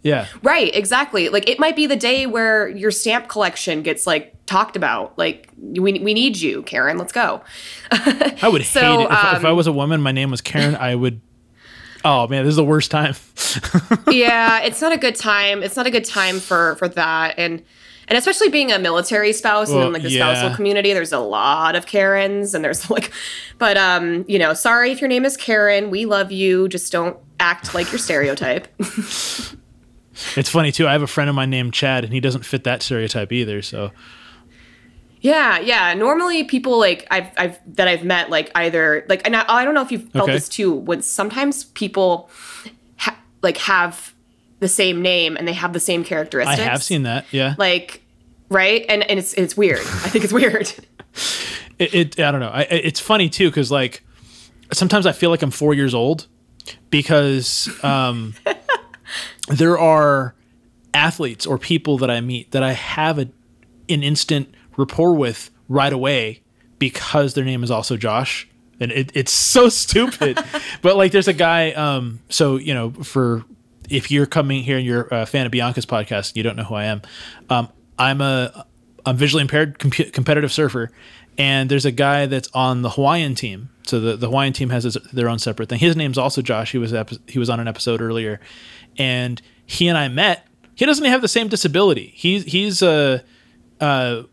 Yeah. 0.01 0.27
Right, 0.41 0.73
exactly. 0.73 1.29
Like 1.29 1.49
it 1.49 1.59
might 1.59 1.75
be 1.75 1.85
the 1.85 1.95
day 1.95 2.25
where 2.25 2.69
your 2.69 2.91
stamp 2.91 3.27
collection 3.27 3.83
gets 3.83 4.07
like 4.07 4.33
talked 4.49 4.75
about. 4.75 5.17
Like 5.17 5.49
we 5.57 5.93
we 5.99 6.13
need 6.13 6.37
you, 6.37 6.63
Karen. 6.63 6.97
Let's 6.97 7.13
go. 7.13 7.41
I 7.91 8.49
would 8.51 8.65
So, 8.65 8.81
hate 8.81 9.03
it 9.03 9.11
if, 9.11 9.37
if 9.37 9.45
I 9.45 9.49
um, 9.49 9.55
was 9.55 9.67
a 9.67 9.71
woman. 9.71 10.01
My 10.01 10.11
name 10.11 10.31
was 10.31 10.41
Karen. 10.41 10.75
I 10.75 10.95
would. 10.95 11.21
Oh 12.03 12.27
man, 12.27 12.43
this 12.43 12.51
is 12.51 12.55
the 12.57 12.65
worst 12.65 12.91
time. 12.91 13.13
yeah, 14.11 14.61
it's 14.61 14.81
not 14.81 14.91
a 14.91 14.97
good 14.97 15.15
time. 15.15 15.63
It's 15.63 15.75
not 15.75 15.85
a 15.85 15.91
good 15.91 16.05
time 16.05 16.39
for 16.39 16.75
for 16.75 16.87
that 16.89 17.35
and 17.37 17.63
and 18.07 18.17
especially 18.17 18.49
being 18.49 18.71
a 18.71 18.79
military 18.79 19.33
spouse 19.33 19.69
and 19.69 19.77
Well, 19.77 19.87
in 19.87 19.93
like 19.93 20.01
the 20.01 20.09
yeah. 20.09 20.33
spousal 20.33 20.55
community, 20.55 20.93
there's 20.93 21.11
a 21.11 21.19
lot 21.19 21.75
of 21.75 21.85
Karens 21.85 22.55
and 22.55 22.65
there's 22.65 22.89
like 22.95 23.11
but 23.59 23.77
um, 23.77 24.25
you 24.27 24.39
know, 24.39 24.53
sorry 24.53 24.91
if 24.91 24.99
your 24.99 25.09
name 25.09 25.25
is 25.25 25.37
Karen. 25.37 25.91
We 25.91 26.05
love 26.05 26.31
you. 26.31 26.67
Just 26.67 26.91
don't 26.91 27.17
act 27.39 27.75
like 27.75 27.91
your 27.91 27.99
stereotype. 27.99 28.67
it's 28.79 30.49
funny 30.49 30.71
too. 30.71 30.87
I 30.87 30.93
have 30.93 31.03
a 31.03 31.07
friend 31.07 31.29
of 31.29 31.35
mine 31.35 31.49
named 31.49 31.73
Chad, 31.73 32.03
and 32.03 32.13
he 32.13 32.19
doesn't 32.19 32.45
fit 32.45 32.63
that 32.63 32.81
stereotype 32.81 33.31
either. 33.31 33.61
So 33.61 33.91
Yeah, 35.21 35.59
yeah. 35.59 35.93
Normally, 35.93 36.43
people 36.45 36.79
like 36.79 37.05
I've, 37.11 37.27
I've 37.37 37.75
that 37.75 37.87
I've 37.87 38.03
met 38.03 38.29
like 38.29 38.51
either 38.55 39.05
like, 39.09 39.21
and 39.25 39.35
I, 39.35 39.43
I 39.47 39.65
don't 39.65 39.73
know 39.73 39.81
if 39.81 39.91
you've 39.91 40.09
felt 40.11 40.29
Okay. 40.29 40.33
this 40.33 40.47
too. 40.47 40.73
When 40.73 41.01
sometimes 41.01 41.65
people 41.65 42.29
ha- 42.97 43.19
like 43.41 43.57
have 43.57 44.13
the 44.59 44.67
same 44.69 45.01
name 45.01 45.35
and 45.37 45.47
they 45.47 45.53
have 45.53 45.73
the 45.73 45.79
same 45.79 46.03
characteristics. 46.03 46.59
I 46.59 46.63
have 46.63 46.83
seen 46.83 47.03
that. 47.03 47.25
Yeah. 47.31 47.55
like 47.57 48.01
right, 48.49 48.85
and 48.87 49.03
and 49.09 49.19
it's 49.19 49.33
it's 49.33 49.57
weird. 49.57 49.79
I 49.79 50.09
think 50.09 50.23
it's 50.23 50.33
weird. 50.33 50.73
it, 51.79 51.93
it 51.93 52.19
I 52.19 52.31
don't 52.31 52.39
know. 52.39 52.49
I, 52.49 52.61
it's 52.63 52.99
funny 52.99 53.29
too 53.29 53.49
because 53.49 53.71
like 53.71 54.03
sometimes 54.71 55.05
I 55.05 55.11
feel 55.11 55.29
like 55.31 55.41
I'm 55.41 55.51
four 55.51 55.73
years 55.73 55.93
old 55.93 56.27
because 56.89 57.69
um, 57.83 58.35
there 59.49 59.77
are 59.77 60.35
athletes 60.93 61.45
or 61.45 61.57
people 61.57 61.97
that 61.97 62.09
I 62.09 62.21
meet 62.21 62.51
that 62.51 62.63
I 62.63 62.73
have 62.73 63.19
a, 63.19 63.29
an 63.89 64.03
instant 64.03 64.53
rapport 64.79 65.13
with 65.13 65.51
right 65.67 65.93
away 65.93 66.41
because 66.79 67.33
their 67.33 67.45
name 67.45 67.63
is 67.63 67.69
also 67.69 67.97
Josh. 67.97 68.47
And 68.79 68.91
it, 68.91 69.11
it's 69.13 69.31
so 69.31 69.69
stupid. 69.83 70.39
but 70.81 70.95
like 70.95 71.11
there's 71.11 71.27
a 71.27 71.33
guy, 71.33 71.71
um, 71.73 72.19
so, 72.29 72.55
you 72.55 72.73
know, 72.73 72.91
for 72.91 73.43
if 73.89 74.09
you're 74.11 74.25
coming 74.25 74.63
here 74.63 74.77
and 74.77 74.85
you're 74.85 75.07
a 75.11 75.25
fan 75.25 75.45
of 75.45 75.51
Bianca's 75.51 75.85
podcast 75.85 76.29
and 76.29 76.37
you 76.37 76.43
don't 76.43 76.55
know 76.55 76.63
who 76.63 76.75
I 76.75 76.85
am, 76.85 77.01
um, 77.49 77.69
I'm 77.97 78.21
a 78.21 78.65
I'm 79.05 79.17
visually 79.17 79.41
impaired 79.41 79.79
compu- 79.79 80.11
competitive 80.13 80.51
surfer, 80.51 80.91
and 81.37 81.69
there's 81.69 81.85
a 81.85 81.91
guy 81.91 82.25
that's 82.25 82.49
on 82.53 82.81
the 82.81 82.91
Hawaiian 82.91 83.33
team. 83.35 83.69
So 83.83 83.99
the, 83.99 84.15
the 84.15 84.27
Hawaiian 84.27 84.53
team 84.53 84.69
has 84.69 84.83
his, 84.83 84.95
their 85.11 85.27
own 85.29 85.39
separate 85.39 85.69
thing. 85.69 85.79
His 85.79 85.95
name's 85.95 86.17
also 86.17 86.41
Josh. 86.41 86.71
He 86.71 86.77
was 86.77 86.93
epi- 86.93 87.17
he 87.27 87.39
was 87.39 87.49
on 87.49 87.59
an 87.59 87.67
episode 87.67 88.01
earlier, 88.01 88.39
and 88.97 89.41
he 89.65 89.87
and 89.87 89.97
I 89.97 90.07
met. 90.07 90.47
He 90.75 90.85
doesn't 90.85 91.05
have 91.05 91.21
the 91.21 91.27
same 91.27 91.47
disability. 91.47 92.13
He's 92.15 92.45
he's 92.45 92.81
a 92.81 93.23
uh, 93.81 94.23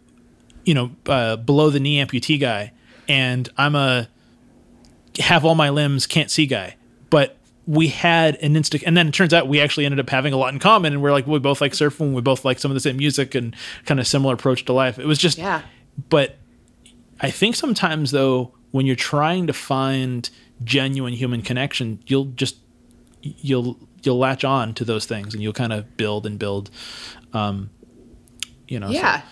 you 0.66 0.74
know 0.74 0.90
uh, 1.06 1.36
below 1.36 1.70
the 1.70 1.80
knee 1.80 2.04
amputee 2.04 2.38
guy, 2.38 2.72
and 3.08 3.48
I'm 3.56 3.74
a 3.74 4.08
have 5.18 5.46
all 5.46 5.54
my 5.54 5.70
limbs 5.70 6.06
can't 6.06 6.30
see 6.30 6.44
guy. 6.46 6.76
But 7.08 7.38
we 7.66 7.88
had 7.88 8.36
an 8.36 8.54
instant, 8.54 8.82
and 8.86 8.96
then 8.96 9.08
it 9.08 9.14
turns 9.14 9.32
out 9.32 9.48
we 9.48 9.60
actually 9.60 9.86
ended 9.86 9.98
up 10.00 10.10
having 10.10 10.32
a 10.34 10.36
lot 10.36 10.52
in 10.52 10.58
common, 10.60 10.92
and 10.92 11.00
we're 11.02 11.12
like 11.12 11.26
we 11.26 11.38
both 11.38 11.60
like 11.62 11.72
surfing, 11.72 12.12
we 12.12 12.20
both 12.20 12.44
like 12.44 12.58
some 12.58 12.70
of 12.70 12.74
the 12.74 12.80
same 12.80 12.98
music, 12.98 13.34
and 13.34 13.56
kind 13.86 13.98
of 13.98 14.06
similar 14.06 14.34
approach 14.34 14.64
to 14.66 14.72
life. 14.74 14.98
It 14.98 15.06
was 15.06 15.18
just 15.18 15.38
Yeah. 15.38 15.62
but 16.10 16.36
I 17.20 17.30
think 17.30 17.56
sometimes 17.56 18.10
though, 18.10 18.52
when 18.72 18.84
you're 18.84 18.94
trying 18.94 19.46
to 19.46 19.54
find 19.54 20.28
genuine 20.64 21.14
human 21.14 21.40
connection, 21.42 22.00
you'll 22.06 22.26
just 22.26 22.56
you'll 23.22 23.78
you'll 24.02 24.18
latch 24.18 24.44
on 24.44 24.74
to 24.74 24.84
those 24.84 25.06
things 25.06 25.32
and 25.34 25.42
you'll 25.42 25.52
kind 25.52 25.72
of 25.72 25.96
build 25.96 26.26
and 26.26 26.38
build. 26.38 26.70
Um, 27.32 27.70
you 28.68 28.78
know, 28.78 28.90
Yeah. 28.90 29.00
Yeah. 29.00 29.22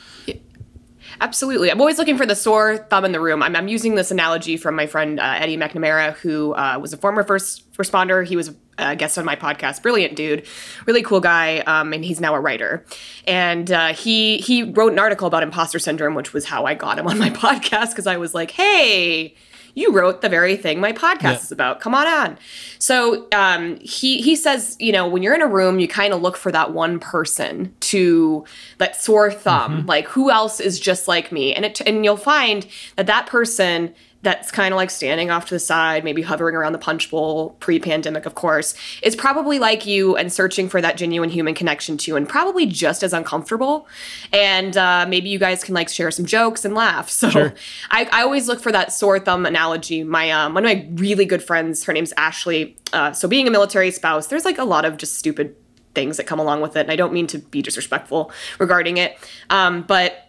Absolutely. 1.20 1.70
I'm 1.70 1.80
always 1.80 1.98
looking 1.98 2.16
for 2.16 2.26
the 2.26 2.36
sore 2.36 2.76
thumb 2.76 3.04
in 3.04 3.12
the 3.12 3.20
room. 3.20 3.42
I'm, 3.42 3.54
I'm 3.56 3.68
using 3.68 3.94
this 3.94 4.10
analogy 4.10 4.56
from 4.56 4.74
my 4.74 4.86
friend 4.86 5.20
uh, 5.20 5.36
Eddie 5.38 5.56
McNamara, 5.56 6.14
who 6.14 6.54
uh, 6.54 6.78
was 6.80 6.92
a 6.92 6.96
former 6.96 7.22
first 7.24 7.70
responder. 7.74 8.26
He 8.26 8.36
was 8.36 8.54
a 8.78 8.96
guest 8.96 9.18
on 9.18 9.24
my 9.24 9.36
podcast. 9.36 9.82
Brilliant 9.82 10.16
dude, 10.16 10.46
really 10.86 11.02
cool 11.02 11.20
guy, 11.20 11.58
um, 11.60 11.92
and 11.92 12.04
he's 12.04 12.20
now 12.20 12.34
a 12.34 12.40
writer. 12.40 12.84
And 13.26 13.70
uh, 13.70 13.94
he 13.94 14.38
he 14.38 14.62
wrote 14.62 14.92
an 14.92 14.98
article 14.98 15.26
about 15.26 15.42
imposter 15.42 15.78
syndrome, 15.78 16.14
which 16.14 16.32
was 16.32 16.44
how 16.44 16.64
I 16.66 16.74
got 16.74 16.98
him 16.98 17.06
on 17.06 17.18
my 17.18 17.30
podcast 17.44 17.90
because 17.90 18.06
I 18.06 18.16
was 18.16 18.34
like, 18.34 18.50
hey. 18.50 19.34
You 19.74 19.92
wrote 19.92 20.20
the 20.20 20.28
very 20.28 20.56
thing 20.56 20.80
my 20.80 20.92
podcast 20.92 21.22
Yeah. 21.22 21.34
is 21.36 21.52
about. 21.52 21.80
Come 21.80 21.94
on 21.94 22.06
on. 22.06 22.38
So 22.78 23.26
um, 23.32 23.76
he 23.80 24.22
he 24.22 24.36
says, 24.36 24.76
you 24.78 24.92
know, 24.92 25.06
when 25.08 25.22
you're 25.22 25.34
in 25.34 25.42
a 25.42 25.46
room, 25.48 25.78
you 25.80 25.88
kind 25.88 26.12
of 26.14 26.22
look 26.22 26.36
for 26.36 26.52
that 26.52 26.72
one 26.72 26.98
person 27.00 27.74
to 27.80 28.44
that 28.78 28.94
sore 28.96 29.32
thumb, 29.32 29.84
like 29.86 30.06
who 30.08 30.30
else 30.30 30.60
is 30.60 30.78
just 30.78 31.08
like 31.08 31.32
me, 31.32 31.54
and 31.54 31.64
it 31.64 31.80
and 31.82 32.04
you'll 32.04 32.16
find 32.16 32.66
that 32.96 33.06
that 33.06 33.26
person 33.26 33.94
that's 34.24 34.50
kind 34.50 34.74
of 34.74 34.76
like 34.76 34.90
standing 34.90 35.30
off 35.30 35.46
to 35.46 35.54
the 35.54 35.60
side, 35.60 36.02
maybe 36.02 36.22
hovering 36.22 36.56
around 36.56 36.72
the 36.72 36.78
punch 36.78 37.10
bowl 37.10 37.50
pre-pandemic, 37.60 38.26
of 38.26 38.34
course, 38.34 38.74
is 39.02 39.14
probably 39.14 39.58
like 39.58 39.86
you 39.86 40.16
and 40.16 40.32
searching 40.32 40.68
for 40.68 40.80
that 40.80 40.96
genuine 40.96 41.30
human 41.30 41.54
connection 41.54 41.96
to, 41.98 42.16
and 42.16 42.28
probably 42.28 42.66
just 42.66 43.02
as 43.02 43.12
uncomfortable. 43.12 43.86
And 44.32 44.76
uh, 44.76 45.06
maybe 45.08 45.28
you 45.28 45.38
guys 45.38 45.62
can 45.62 45.74
like 45.74 45.88
share 45.88 46.10
some 46.10 46.24
jokes 46.24 46.64
and 46.64 46.74
laugh. 46.74 47.10
So 47.24 47.30
Sure. 47.30 47.54
I, 47.90 48.08
I 48.12 48.22
always 48.22 48.48
look 48.48 48.60
for 48.60 48.72
that 48.72 48.92
sore 48.92 49.18
thumb 49.18 49.46
analogy. 49.46 50.04
My 50.04 50.30
um, 50.30 50.54
one 50.54 50.64
of 50.64 50.70
my 50.70 50.88
really 50.94 51.24
good 51.24 51.42
friends, 51.42 51.84
her 51.84 51.92
name's 51.92 52.12
Ashley. 52.16 52.76
Uh, 52.92 53.12
so 53.12 53.28
being 53.28 53.46
a 53.48 53.50
military 53.50 53.90
spouse, 53.90 54.26
there's 54.26 54.44
like 54.44 54.58
a 54.58 54.64
lot 54.64 54.84
of 54.84 54.96
just 54.96 55.18
stupid 55.18 55.56
things 55.94 56.16
that 56.16 56.26
come 56.26 56.38
along 56.38 56.60
with 56.60 56.76
it, 56.76 56.80
and 56.80 56.90
I 56.90 56.96
don't 56.96 57.12
mean 57.12 57.26
to 57.28 57.38
be 57.38 57.62
disrespectful 57.62 58.30
regarding 58.58 58.96
it. 58.98 59.16
Um, 59.50 59.82
but 59.82 60.28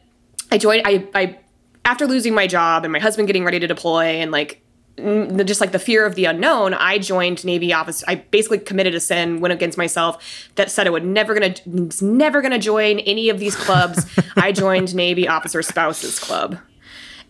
I 0.52 0.58
joined. 0.58 0.84
I, 0.86 1.08
I 1.14 1.40
after 1.86 2.06
losing 2.08 2.34
my 2.34 2.48
job 2.48 2.84
and 2.84 2.92
my 2.92 3.00
husband 3.00 3.28
getting 3.28 3.46
ready 3.46 3.60
to 3.60 3.68
deploy 3.68 4.04
and 4.20 4.32
like 4.32 4.62
just 5.44 5.60
like 5.60 5.74
the 5.74 5.80
fear 5.80 6.06
of 6.06 6.16
the 6.16 6.24
unknown, 6.24 6.74
I 6.74 6.98
joined 7.00 7.44
Navy 7.44 7.74
office. 7.74 8.02
I 8.08 8.16
basically 8.16 8.60
committed 8.60 8.96
a 8.96 9.02
sin, 9.02 9.42
went 9.42 9.52
against 9.54 9.78
myself, 9.78 10.50
that 10.56 10.72
said 10.72 10.88
I 10.88 10.90
would 10.90 11.04
never 11.06 11.34
gonna, 11.34 11.54
was 11.66 12.02
never 12.02 12.42
gonna 12.42 12.60
join 12.60 13.00
any 13.00 13.28
of 13.30 13.38
these 13.38 13.58
clubs. 13.58 14.06
I 14.38 14.54
joined 14.54 14.96
Navy 14.96 15.28
Officer 15.28 15.62
Spouses 15.62 16.18
Club, 16.18 16.58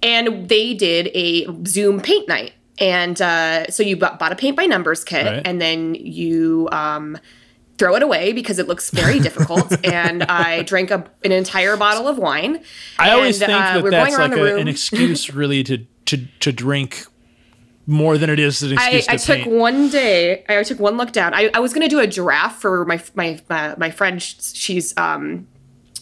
and 0.04 0.48
they 0.48 0.76
did 0.76 1.10
a 1.16 1.48
Zoom 1.66 2.02
paint 2.02 2.28
night. 2.28 2.54
And 2.78 3.20
uh, 3.20 3.66
so 3.72 3.82
you 3.82 3.98
bought, 3.98 4.20
bought 4.20 4.32
a 4.32 4.36
paint 4.36 4.56
by 4.58 4.66
numbers 4.68 5.04
kit, 5.04 5.26
Right. 5.26 5.42
and 5.44 5.60
then 5.60 5.96
you 5.96 6.70
um, 6.72 7.18
throw 7.78 7.96
it 7.96 8.04
away 8.04 8.34
because 8.34 8.60
it 8.60 8.68
looks 8.68 8.90
very 8.90 9.20
difficult. 9.20 9.74
and 9.86 10.24
I 10.24 10.64
drank 10.64 10.92
a, 10.92 11.06
an 11.24 11.32
entire 11.32 11.78
bottle 11.78 12.08
of 12.08 12.18
wine. 12.18 12.64
I 12.98 13.12
always 13.12 13.40
think 13.40 13.52
uh, 13.52 13.76
that 13.76 13.84
we're 13.84 13.92
that's 13.92 14.18
like 14.18 14.32
a, 14.32 14.56
an 14.56 14.68
excuse, 14.68 15.30
really, 15.34 15.64
to 15.64 15.86
to 16.06 16.26
to 16.40 16.52
drink 16.52 17.06
more 17.88 18.18
than 18.18 18.30
it 18.30 18.40
is 18.40 18.64
an 18.64 18.78
I, 18.78 18.90
excuse 18.92 19.08
I 19.08 19.18
to 19.18 19.26
took 19.26 19.46
paint. 19.46 19.56
one 19.56 19.90
day. 19.90 20.44
I 20.50 20.64
took 20.64 20.80
one 20.80 20.98
look 20.98 21.12
down. 21.12 21.34
I, 21.34 21.50
I 21.54 21.60
was 21.60 21.74
gonna 21.74 21.90
do 21.90 22.00
a 22.00 22.08
giraffe 22.08 22.60
for 22.60 22.86
my 22.86 23.02
my 23.14 23.40
my, 23.50 23.76
my 23.78 23.92
friend. 23.92 24.22
She's 24.22 24.96
um 24.98 25.48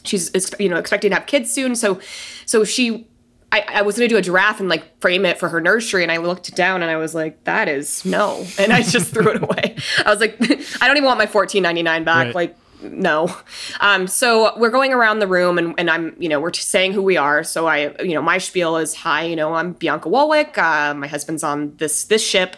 she's 0.03 0.31
you 0.59 0.69
know 0.69 0.77
expecting 0.77 1.11
to 1.11 1.15
have 1.15 1.25
kids 1.25 1.51
soon. 1.51 1.75
So 1.75 1.99
so 2.45 2.63
she. 2.63 3.07
I, 3.53 3.65
I 3.67 3.81
was 3.83 3.95
gonna 3.95 4.07
do 4.07 4.17
a 4.17 4.21
giraffe 4.21 4.59
and 4.59 4.67
like 4.67 4.99
frame 4.99 5.25
it 5.25 5.37
for 5.37 5.47
her 5.47 5.61
nursery, 5.61 6.01
and 6.01 6.11
I 6.11 6.17
looked 6.17 6.55
down 6.55 6.81
and 6.81 6.89
I 6.89 6.97
was 6.97 7.13
like, 7.13 7.43
"That 7.43 7.69
is 7.69 8.03
no," 8.03 8.45
and 8.57 8.73
I 8.73 8.81
just 8.81 9.13
threw 9.13 9.29
it 9.29 9.43
away. 9.43 9.75
I 10.03 10.09
was 10.09 10.19
like, 10.19 10.37
"I 10.81 10.87
don't 10.87 10.97
even 10.97 11.05
want 11.05 11.19
my 11.19 11.27
fourteen 11.27 11.61
ninety 11.61 11.83
nine 11.83 12.03
back." 12.03 12.25
Right. 12.25 12.35
Like, 12.35 12.57
no. 12.81 13.33
Um, 13.79 14.07
so 14.07 14.57
we're 14.57 14.71
going 14.71 14.91
around 14.91 15.19
the 15.19 15.27
room 15.27 15.57
and, 15.57 15.73
and 15.77 15.89
I'm, 15.89 16.15
you 16.19 16.27
know, 16.27 16.41
we're 16.41 16.51
saying 16.51 16.91
who 16.91 17.01
we 17.01 17.15
are. 17.15 17.41
So 17.41 17.65
I, 17.65 17.95
you 18.01 18.13
know, 18.13 18.21
my 18.21 18.39
spiel 18.39 18.75
is, 18.75 18.93
hi, 18.93 19.23
you 19.23 19.37
know, 19.37 19.53
I'm 19.53 19.71
Bianca 19.71 20.09
Walwick. 20.09 20.57
Uh, 20.57 20.93
my 20.93 21.07
husband's 21.07 21.43
on 21.43 21.77
this, 21.77 22.03
this 22.03 22.27
ship. 22.27 22.57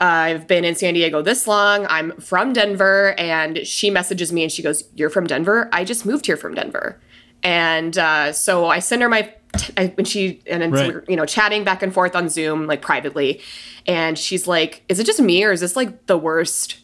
I've 0.00 0.48
been 0.48 0.64
in 0.64 0.74
San 0.74 0.94
Diego 0.94 1.22
this 1.22 1.46
long. 1.46 1.86
I'm 1.88 2.10
from 2.20 2.54
Denver. 2.54 3.14
And 3.18 3.64
she 3.64 3.88
messages 3.88 4.32
me 4.32 4.42
and 4.42 4.50
she 4.50 4.64
goes, 4.64 4.82
you're 4.96 5.10
from 5.10 5.28
Denver? 5.28 5.68
I 5.72 5.84
just 5.84 6.04
moved 6.04 6.26
here 6.26 6.36
from 6.36 6.54
Denver. 6.54 7.00
And 7.46 7.96
uh, 7.96 8.32
so 8.32 8.66
I 8.66 8.80
send 8.80 9.02
her 9.02 9.08
my, 9.08 9.32
I, 9.76 9.86
when 9.94 10.04
she, 10.04 10.42
and 10.48 10.60
then 10.62 10.72
Right. 10.72 10.88
we're, 10.88 11.04
you 11.08 11.14
know, 11.14 11.24
chatting 11.24 11.62
back 11.62 11.80
and 11.82 11.94
forth 11.94 12.16
on 12.16 12.28
Zoom, 12.28 12.66
like 12.66 12.82
privately. 12.82 13.40
And 13.86 14.18
she's 14.18 14.48
like, 14.48 14.82
is 14.88 14.98
it 14.98 15.06
just 15.06 15.20
me 15.20 15.44
or 15.44 15.52
is 15.52 15.60
this 15.60 15.76
like 15.76 16.06
the 16.06 16.18
worst 16.18 16.78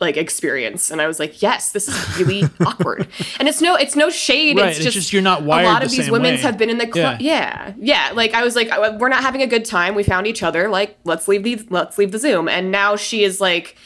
like 0.00 0.16
experience 0.16 0.90
and 0.90 1.02
i 1.02 1.06
was 1.06 1.18
like 1.18 1.42
yes 1.42 1.72
this 1.72 1.86
is 1.86 2.18
really 2.18 2.44
awkward 2.66 3.06
and 3.38 3.46
it's 3.46 3.60
no 3.60 3.74
it's 3.74 3.94
no 3.94 4.08
shade 4.08 4.56
Right, 4.56 4.68
it's 4.70 4.78
it's 4.78 4.84
just, 4.86 4.96
just 4.96 5.12
you're 5.12 5.20
not 5.20 5.42
wired 5.42 5.66
a 5.66 5.68
lot 5.68 5.78
the 5.80 5.84
of 5.84 5.90
these 5.90 6.04
same 6.06 6.12
women's 6.12 6.40
have 6.40 6.56
been 6.56 6.70
in 6.70 6.78
the 6.78 6.86
club 6.86 7.20
yeah. 7.20 7.74
yeah 7.78 8.10
like 8.14 8.32
i 8.32 8.42
was 8.42 8.56
like 8.56 8.70
we're 8.98 9.10
not 9.10 9.20
having 9.22 9.42
a 9.42 9.46
good 9.46 9.66
time 9.66 9.94
we 9.94 10.02
found 10.02 10.26
each 10.26 10.42
other 10.42 10.70
like 10.70 10.96
let's 11.04 11.28
leave 11.28 11.42
the 11.42 11.62
let's 11.68 11.98
leave 11.98 12.12
the 12.12 12.18
zoom 12.18 12.48
and 12.48 12.70
now 12.72 12.96
she 12.96 13.24
is 13.24 13.42
like 13.42 13.76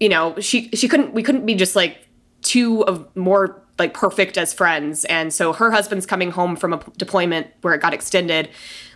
you 0.00 0.08
know 0.08 0.34
she 0.40 0.70
she 0.70 0.88
couldn't 0.88 1.12
we 1.12 1.22
couldn't 1.22 1.44
be 1.44 1.54
just 1.54 1.76
like 1.76 2.08
two 2.40 2.82
of 2.86 3.06
more 3.14 3.62
like 3.80 3.92
perfect 3.94 4.38
as 4.38 4.54
friends 4.54 5.04
and 5.06 5.32
so 5.34 5.52
her 5.52 5.72
husband's 5.72 6.06
coming 6.06 6.30
home 6.30 6.54
from 6.54 6.72
a 6.72 6.78
p- 6.78 6.92
deployment 6.96 7.48
where 7.62 7.74
it 7.74 7.80
got 7.82 7.92
extended 7.92 8.48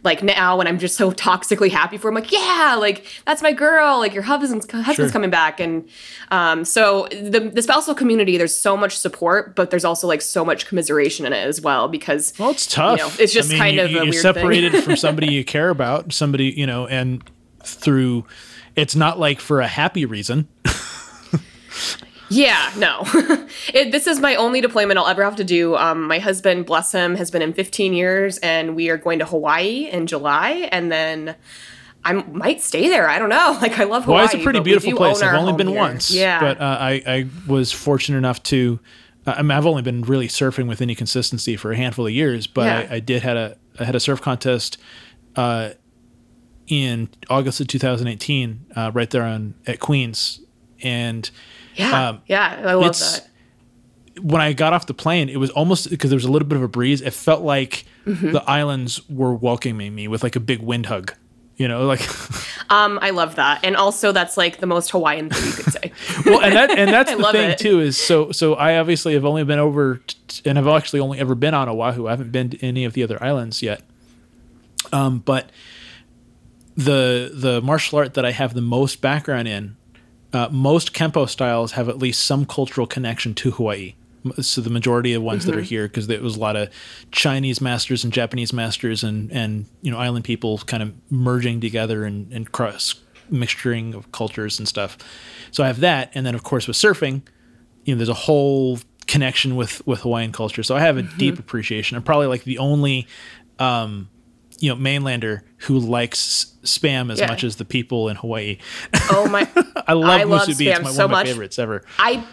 like 0.05 0.23
now 0.23 0.57
when 0.59 0.67
i'm 0.69 0.79
just 0.79 0.97
so 0.97 1.11
toxically 1.29 1.71
happy 1.71 1.97
for 1.97 2.09
him 2.09 2.15
like 2.15 2.31
yeah 2.31 2.77
like 2.79 3.05
that's 3.27 3.43
my 3.43 3.53
girl 3.53 3.99
like 3.99 4.15
your 4.15 4.23
husband's 4.23 4.71
husband's 4.71 4.97
Sure. 4.97 5.11
coming 5.11 5.31
back 5.31 5.59
and 5.59 5.89
um 6.31 6.65
so 6.65 7.09
the 7.11 7.51
the 7.53 7.63
spousal 7.63 7.95
community 7.95 8.37
there's 8.39 8.55
so 8.55 8.77
much 8.77 8.97
support 8.97 9.57
but 9.57 9.71
there's 9.71 9.85
also 9.85 10.07
like 10.07 10.21
so 10.23 10.45
much 10.45 10.67
commiseration 10.67 11.27
in 11.27 11.33
it 11.33 11.45
as 11.47 11.61
well 11.61 11.89
because 11.89 12.33
Well, 12.39 12.51
it's 12.51 12.67
tough. 12.67 12.99
know, 12.99 13.11
it's 13.19 13.33
just 13.33 13.51
kind 13.53 13.79
of 13.81 13.87
a 13.87 13.91
you're 13.91 14.03
weird 14.03 14.13
thing. 14.15 14.23
separated 14.23 14.85
from 14.85 14.97
somebody 15.07 15.33
you 15.33 15.45
care 15.45 15.71
about, 15.71 16.13
somebody 16.13 16.47
you 16.51 16.67
know, 16.67 16.87
and 16.87 17.23
through. 17.65 18.25
It's 18.77 18.95
not 18.97 19.19
like 19.19 19.41
for 19.41 19.61
a 19.61 19.67
happy 19.69 20.05
reason. 20.05 20.49
Yeah, 22.31 22.71
no. 22.77 23.03
it, 23.75 23.93
this 23.93 24.07
is 24.07 24.19
my 24.21 24.35
only 24.37 24.61
deployment 24.61 24.99
I'll 24.99 25.07
ever 25.07 25.23
have 25.25 25.37
to 25.37 25.45
do. 25.45 25.77
Um, 25.77 26.07
my 26.09 26.19
husband, 26.19 26.67
bless 26.67 26.91
him, 26.93 27.15
has 27.17 27.31
been 27.31 27.43
in 27.43 27.53
15 27.53 27.93
years, 27.93 28.39
and 28.39 28.75
we 28.75 28.89
are 28.91 28.97
going 28.97 29.19
to 29.19 29.27
Hawaii 29.27 29.89
in 29.91 30.07
July, 30.07 30.69
and 30.73 30.91
then 30.91 31.37
I 32.05 32.13
might 32.15 32.61
stay 32.63 32.89
there. 32.89 33.09
I 33.09 33.19
don't 33.19 33.29
know. 33.29 33.59
Like 33.63 33.79
I 33.79 33.85
love 33.85 34.05
Hawaii. 34.05 34.25
It's 34.25 34.35
a 34.35 34.39
pretty 34.39 34.61
beautiful 34.61 34.93
place. 34.97 35.23
I've 35.23 35.35
only 35.39 35.53
been 35.53 35.69
here. 35.69 35.77
once. 35.79 36.11
Yeah. 36.11 36.41
But 36.41 36.61
uh, 36.61 36.77
I, 36.81 37.03
I 37.07 37.27
was 37.47 37.73
fortunate 37.73 38.19
enough 38.19 38.43
to. 38.45 38.81
I 39.27 39.41
mean, 39.41 39.53
I've 39.53 39.65
only 39.67 39.81
been 39.83 40.03
really 40.03 40.29
surfing 40.29 40.67
with 40.69 40.83
any 40.83 40.95
consistency 40.95 41.57
for 41.57 41.73
a 41.73 41.77
handful 41.77 42.07
of 42.07 42.13
years, 42.13 42.47
but 42.47 42.65
Yeah. 42.67 42.87
I, 42.91 42.97
I 42.97 43.01
did 43.01 43.23
had 43.23 43.37
a 43.39 43.57
I 43.81 43.85
had 43.85 43.95
a 43.95 44.01
surf 44.01 44.21
contest 44.21 44.77
uh, 45.37 45.71
in 46.67 47.09
August 47.31 47.61
of 47.61 47.67
2018, 47.69 48.67
uh, 48.77 48.91
right 48.95 49.09
there 49.11 49.23
on 49.23 49.55
at 49.67 49.81
Queens, 49.81 50.41
and 50.85 51.29
yeah. 51.75 52.09
um, 52.11 52.23
yeah. 52.27 52.63
I 52.65 52.75
love 52.75 52.97
that. 52.99 53.29
when 54.23 54.41
I 54.41 54.53
got 54.53 54.73
off 54.73 54.87
the 54.87 54.95
plane, 54.95 55.29
it 55.29 55.39
was 55.39 55.51
almost 55.51 55.91
because 55.91 56.11
there 56.11 56.17
was 56.17 56.25
a 56.25 56.31
little 56.31 56.47
bit 56.47 56.57
of 56.57 56.63
a 56.63 56.69
breeze. 56.69 57.01
It 57.01 57.13
felt 57.13 57.43
like 57.43 57.85
Mm-hmm. 58.05 58.33
the 58.33 58.43
islands 58.43 59.01
were 59.09 59.35
welcoming 59.35 59.95
me 59.95 60.09
with 60.09 60.23
like 60.23 60.37
a 60.37 60.41
big 60.41 60.61
wind 60.61 60.85
hug. 60.85 61.15
You 61.57 61.69
know, 61.69 61.87
like 61.87 62.01
Um, 62.69 62.99
I 63.01 63.11
love 63.11 63.37
that. 63.37 63.61
And 63.65 63.77
also 63.77 64.13
that's 64.13 64.37
like 64.37 64.59
the 64.59 64.67
most 64.67 64.91
Hawaiian 64.91 65.31
thing 65.31 65.43
you 65.47 65.53
could 65.53 65.73
say. 65.73 65.93
well, 66.27 66.43
and 66.43 66.55
that 66.55 66.71
and 66.71 66.91
that's 66.91 67.11
the 67.17 67.33
thing 67.33 67.51
it. 67.53 67.59
too 67.59 67.81
is 67.81 67.97
so 67.97 68.31
so 68.31 68.57
I 68.57 68.77
obviously 68.77 69.15
have 69.15 69.25
only 69.25 69.43
been 69.45 69.59
over 69.59 70.03
t- 70.29 70.43
and 70.45 70.59
I've 70.59 70.67
actually 70.69 71.01
only 71.01 71.19
ever 71.19 71.35
been 71.35 71.55
on 71.55 71.67
Oahu. 71.67 72.07
I 72.09 72.11
haven't 72.11 72.31
been 72.31 72.51
to 72.51 72.63
any 72.63 72.85
of 72.85 72.93
the 72.93 73.03
other 73.03 73.23
islands 73.25 73.63
yet. 73.63 73.81
Um, 74.93 75.21
but 75.21 75.49
the 76.77 77.31
the 77.33 77.61
martial 77.63 77.99
art 78.01 78.15
that 78.15 78.25
I 78.27 78.33
have 78.33 78.53
the 78.55 78.61
most 78.61 79.01
background 79.01 79.49
in, 79.49 79.77
uh, 80.35 80.49
most 80.51 80.93
kempo 80.93 81.29
styles 81.29 81.73
have 81.73 81.89
at 81.89 81.99
least 81.99 82.25
some 82.25 82.45
cultural 82.45 82.87
connection 82.87 83.35
to 83.35 83.53
Hawaii. 83.53 83.95
So 84.41 84.63
the 84.63 84.71
majority 84.71 85.13
of 85.13 85.23
ones 85.23 85.45
that 85.45 85.55
are 85.55 85.61
here, 85.61 85.87
because 85.87 86.07
there 86.07 86.21
was 86.23 86.37
a 86.37 86.41
lot 86.41 86.57
of 86.57 86.71
Chinese 87.11 87.61
masters 87.61 88.05
and 88.05 88.13
Japanese 88.13 88.55
masters 88.55 89.05
and 89.05 89.31
and 89.31 89.67
you 89.83 89.91
know 89.91 89.99
island 89.99 90.25
people 90.25 90.57
kind 90.59 90.83
of 90.83 90.95
merging 91.11 91.61
together 91.61 92.05
and 92.05 92.33
and 92.33 92.51
cross 92.51 92.95
mixturing 93.31 93.95
of 93.95 94.11
cultures 94.13 94.59
and 94.59 94.67
stuff. 94.67 94.97
So 95.51 95.63
I 95.63 95.67
have 95.67 95.81
that, 95.81 96.11
and 96.15 96.25
then 96.25 96.35
of 96.35 96.43
course 96.43 96.67
with 96.67 96.77
surfing, 96.77 97.21
you 97.85 97.95
know, 97.95 97.99
there's 97.99 98.09
a 98.09 98.15
whole 98.15 98.79
connection 99.07 99.57
with 99.57 99.87
with 99.87 100.01
Hawaiian 100.01 100.33
culture. 100.33 100.63
So 100.63 100.75
I 100.75 100.81
have 100.81 100.97
a 100.97 101.03
deep 101.03 101.39
appreciation. 101.39 101.97
I'm 101.97 102.03
probably 102.03 102.27
like 102.27 102.45
the 102.45 102.59
only, 102.59 103.07
um, 103.59 104.09
you 104.65 104.71
know, 104.71 104.77
mainlander 104.77 105.43
who 105.67 105.79
likes 105.79 106.53
spam 106.65 107.13
as 107.13 107.19
Yeah. 107.21 107.27
much 107.29 107.45
as 107.45 107.57
the 107.57 107.65
people 107.65 108.09
in 108.09 108.17
Hawaii. 108.17 108.57
Oh 109.11 109.29
my 109.29 109.43
I 109.87 109.93
love 109.93 110.21
I 110.21 110.23
love 110.25 110.49
musubi. 110.49 110.67
It's 110.71 110.79
spam 110.79 110.83
my, 110.85 110.91
so 110.91 111.03
one 111.03 111.05
of 111.05 111.11
my 111.11 111.19
much. 111.19 111.27
favorites 111.29 111.59
ever. 111.59 111.83
I 111.99 112.25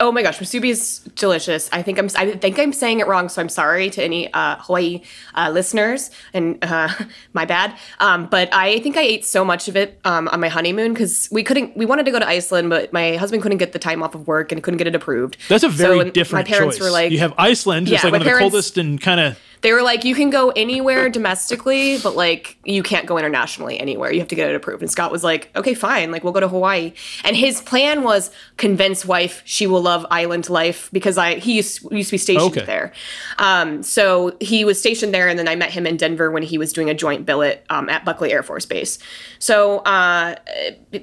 oh 0.00 0.12
my 0.12 0.22
gosh, 0.22 0.38
musubi 0.38 0.68
is 0.70 0.98
delicious. 1.16 1.68
I 1.72 1.82
think 1.82 1.98
I'm 1.98 2.08
I 2.16 2.32
think 2.32 2.58
I'm 2.58 2.72
saying 2.72 3.00
it 3.00 3.06
wrong, 3.08 3.28
so 3.28 3.40
I'm 3.42 3.48
sorry 3.48 3.90
to 3.90 4.02
any 4.02 4.32
uh, 4.32 4.56
Hawaii 4.60 5.02
uh, 5.34 5.50
listeners, 5.50 6.10
and 6.34 6.58
uh, 6.62 6.88
my 7.32 7.44
bad. 7.44 7.74
Um, 7.98 8.26
but 8.26 8.48
I 8.52 8.78
think 8.80 8.96
I 8.96 9.02
ate 9.02 9.24
so 9.26 9.44
much 9.44 9.66
of 9.68 9.76
it 9.76 9.98
um, 10.04 10.28
on 10.28 10.38
my 10.40 10.48
honeymoon 10.48 10.92
because 10.92 11.28
we 11.32 11.42
couldn't. 11.42 11.76
We 11.76 11.84
wanted 11.86 12.04
to 12.06 12.12
go 12.12 12.18
to 12.20 12.28
Iceland, 12.28 12.70
but 12.70 12.92
my 12.92 13.16
husband 13.16 13.42
couldn't 13.42 13.58
get 13.58 13.72
the 13.72 13.78
time 13.80 14.02
off 14.04 14.14
of 14.14 14.28
work 14.28 14.52
and 14.52 14.62
couldn't 14.62 14.78
get 14.78 14.86
it 14.86 14.94
approved. 14.94 15.36
That's 15.48 15.64
a 15.64 15.68
very 15.68 15.96
when 15.98 16.10
different 16.10 16.46
My 16.48 16.52
parents 16.54 16.76
choice. 16.76 16.84
were 16.84 16.90
like, 16.92 17.10
you 17.10 17.18
have 17.18 17.34
Iceland, 17.38 17.86
just 17.88 18.04
Yeah, 18.04 18.10
like 18.10 18.20
my 18.20 18.26
one 18.26 18.26
of 18.28 18.32
the 18.34 18.38
coldest 18.40 18.78
and 18.78 19.00
kind 19.00 19.18
of 19.20 19.38
they 19.62 19.72
were 19.72 19.82
like, 19.82 20.04
you 20.04 20.14
can 20.14 20.30
go 20.30 20.50
anywhere 20.50 21.08
domestically, 21.08 21.98
but 21.98 22.14
like 22.16 22.56
you 22.64 22.82
can't 22.82 23.06
go 23.06 23.18
internationally 23.18 23.78
anywhere. 23.78 24.12
You 24.12 24.20
have 24.20 24.28
to 24.28 24.34
get 24.34 24.50
it 24.50 24.54
approved. 24.56 24.82
And 24.82 24.90
Scott 24.90 25.10
was 25.12 25.24
like, 25.24 25.50
okay, 25.56 25.74
fine. 25.74 26.10
Like 26.10 26.24
we'll 26.24 26.32
go 26.32 26.40
to 26.40 26.48
Hawaii. 26.48 26.92
And 27.24 27.36
his 27.36 27.60
plan 27.60 28.02
was 28.02 28.30
convince 28.56 29.04
wife 29.04 29.42
she 29.44 29.66
will 29.66 29.82
love 29.82 30.06
island 30.10 30.48
life 30.48 30.88
because 30.92 31.18
I 31.18 31.36
he 31.36 31.54
used, 31.56 31.82
used 31.92 32.08
to 32.10 32.14
be 32.14 32.18
stationed 32.18 32.56
Okay. 32.56 32.64
there. 32.66 32.92
Um, 33.38 33.82
so 33.82 34.36
he 34.40 34.64
was 34.64 34.78
stationed 34.78 35.12
there, 35.14 35.28
and 35.28 35.38
then 35.38 35.48
I 35.48 35.54
met 35.56 35.70
him 35.70 35.86
in 35.86 35.96
Denver 35.96 36.30
when 36.30 36.42
he 36.42 36.58
was 36.58 36.72
doing 36.72 36.88
a 36.90 36.94
joint 36.94 37.26
billet 37.26 37.64
um, 37.70 37.88
at 37.88 38.04
Buckley 38.04 38.32
Air 38.32 38.42
Force 38.42 38.66
Base. 38.66 38.98
So 39.38 39.78
uh, 39.78 40.36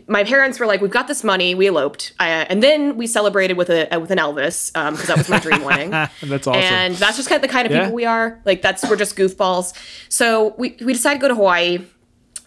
my 0.08 0.24
parents 0.24 0.60
were 0.60 0.66
like, 0.66 0.82
"We've 0.82 0.92
got 0.92 1.08
this 1.08 1.24
money." 1.24 1.56
We 1.56 1.68
eloped, 1.68 2.14
uh, 2.20 2.24
and 2.50 2.62
then 2.64 2.98
we 2.98 3.08
celebrated 3.08 3.58
with 3.58 3.70
a 3.70 3.88
with 4.00 4.12
an 4.12 4.18
Elvis 4.18 4.72
because 4.74 5.08
that 5.08 5.18
was 5.18 5.30
my 5.30 5.40
dream 5.40 5.64
wedding. 5.64 5.90
that's 6.24 6.48
awesome. 6.48 6.54
And 6.62 6.96
that's 6.96 7.18
just 7.18 7.30
kind 7.30 7.44
of 7.44 7.48
the 7.48 7.54
kind 7.54 7.66
of 7.66 7.72
Yeah. 7.72 7.82
people 7.84 7.96
we 7.96 8.06
are. 8.06 8.42
Like 8.46 8.62
that's 8.62 8.88
we're 8.88 8.96
just 8.96 9.16
goofballs. 9.16 9.74
So 10.10 10.56
we 10.58 10.78
we 10.82 10.94
decided 10.94 11.20
to 11.20 11.22
go 11.22 11.28
to 11.30 11.36
Hawaii. 11.36 11.80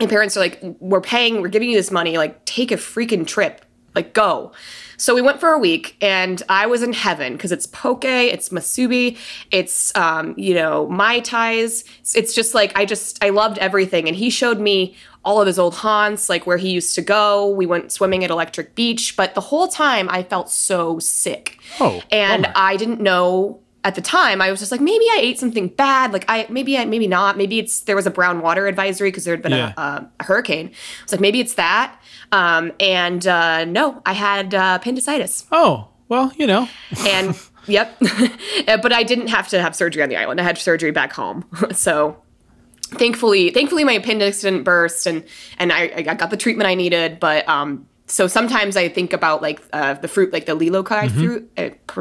And 0.00 0.08
parents 0.08 0.36
are 0.36 0.40
like, 0.40 0.60
"We're 0.78 1.00
paying. 1.00 1.42
We're 1.42 1.48
giving 1.48 1.70
you 1.70 1.76
this 1.76 1.90
money. 1.90 2.18
Like, 2.18 2.44
take 2.44 2.70
a 2.70 2.76
freaking 2.76 3.26
trip. 3.26 3.64
Like, 3.96 4.14
go." 4.14 4.52
So 4.98 5.14
we 5.14 5.22
went 5.22 5.38
for 5.38 5.50
a 5.50 5.58
week, 5.58 5.96
and 6.00 6.42
I 6.48 6.66
was 6.66 6.82
in 6.82 6.92
heaven 6.92 7.34
because 7.34 7.52
it's 7.52 7.66
poke, 7.66 8.04
it's 8.04 8.48
musubi, 8.48 9.16
it's 9.52 9.96
um, 9.96 10.34
you 10.36 10.54
know 10.54 10.88
mai 10.88 11.20
tais. 11.20 11.84
It's, 12.14 12.34
just 12.34 12.52
like 12.52 12.76
I 12.76 12.84
just 12.84 13.22
I 13.24 13.30
loved 13.30 13.58
everything, 13.58 14.08
and 14.08 14.16
he 14.16 14.28
showed 14.28 14.58
me 14.58 14.96
all 15.24 15.40
of 15.40 15.46
his 15.46 15.58
old 15.58 15.74
haunts, 15.74 16.28
like 16.28 16.46
where 16.48 16.56
he 16.56 16.70
used 16.70 16.96
to 16.96 17.02
go. 17.02 17.48
We 17.48 17.64
went 17.64 17.92
swimming 17.92 18.24
at 18.24 18.30
Electric 18.30 18.74
Beach, 18.74 19.16
but 19.16 19.36
the 19.36 19.40
whole 19.40 19.68
time 19.68 20.08
I 20.10 20.24
felt 20.24 20.50
so 20.50 20.98
sick. 20.98 21.60
Oh, 21.78 22.02
and 22.10 22.42
bummer. 22.42 22.54
I 22.56 22.76
didn't 22.76 23.00
know 23.00 23.60
at 23.88 23.94
the 23.94 24.00
time. 24.02 24.40
I 24.40 24.50
was 24.50 24.60
just 24.60 24.70
like, 24.70 24.80
maybe 24.80 25.04
I 25.16 25.18
ate 25.20 25.38
something 25.38 25.68
bad. 25.68 26.12
Like 26.12 26.24
I 26.28 26.46
maybe 26.50 26.76
I 26.78 26.84
maybe 26.84 27.06
not. 27.08 27.36
Maybe 27.36 27.58
it's 27.58 27.80
there 27.80 27.96
was 27.96 28.06
a 28.06 28.10
brown 28.10 28.40
water 28.40 28.66
advisory 28.66 29.10
because 29.10 29.24
there 29.24 29.34
had 29.34 29.42
been 29.42 29.52
Yeah. 29.52 29.72
a, 29.76 29.80
a, 29.80 30.10
a 30.20 30.24
hurricane. 30.24 30.66
I 30.68 31.02
was 31.04 31.12
like, 31.12 31.20
maybe 31.20 31.40
it's 31.40 31.54
that. 31.54 31.98
Um, 32.30 32.72
and 32.80 33.26
uh, 33.26 33.64
no, 33.64 34.02
I 34.06 34.12
had 34.12 34.54
uh, 34.54 34.78
appendicitis. 34.80 35.46
oh 35.50 35.88
well, 36.08 36.32
you 36.36 36.46
know, 36.46 36.68
And 37.06 37.38
yep, 37.66 37.98
but 38.66 38.92
I 38.92 39.02
didn't 39.02 39.28
have 39.28 39.48
to 39.48 39.60
have 39.60 39.74
surgery 39.74 40.02
on 40.02 40.08
the 40.08 40.16
island. 40.16 40.40
I 40.40 40.44
had 40.44 40.56
surgery 40.58 40.90
back 40.90 41.12
home. 41.12 41.44
so 41.72 42.16
thankfully, 42.82 43.50
thankfully 43.50 43.84
my 43.84 43.92
appendix 43.94 44.40
didn't 44.42 44.64
burst, 44.64 45.06
and 45.06 45.24
and 45.58 45.72
I, 45.72 45.92
I 45.96 46.02
got 46.14 46.30
the 46.30 46.36
treatment 46.36 46.68
I 46.68 46.74
needed. 46.74 47.20
But 47.20 47.48
um, 47.48 47.86
so 48.06 48.26
sometimes 48.26 48.76
I 48.76 48.88
think 48.88 49.12
about 49.12 49.42
like 49.42 49.60
uh, 49.72 49.94
the 49.94 50.08
fruit, 50.08 50.32
like 50.32 50.46
the 50.46 50.56
lilikoi 50.56 51.08
Mm-hmm. 51.10 51.18
fruit, 51.20 51.50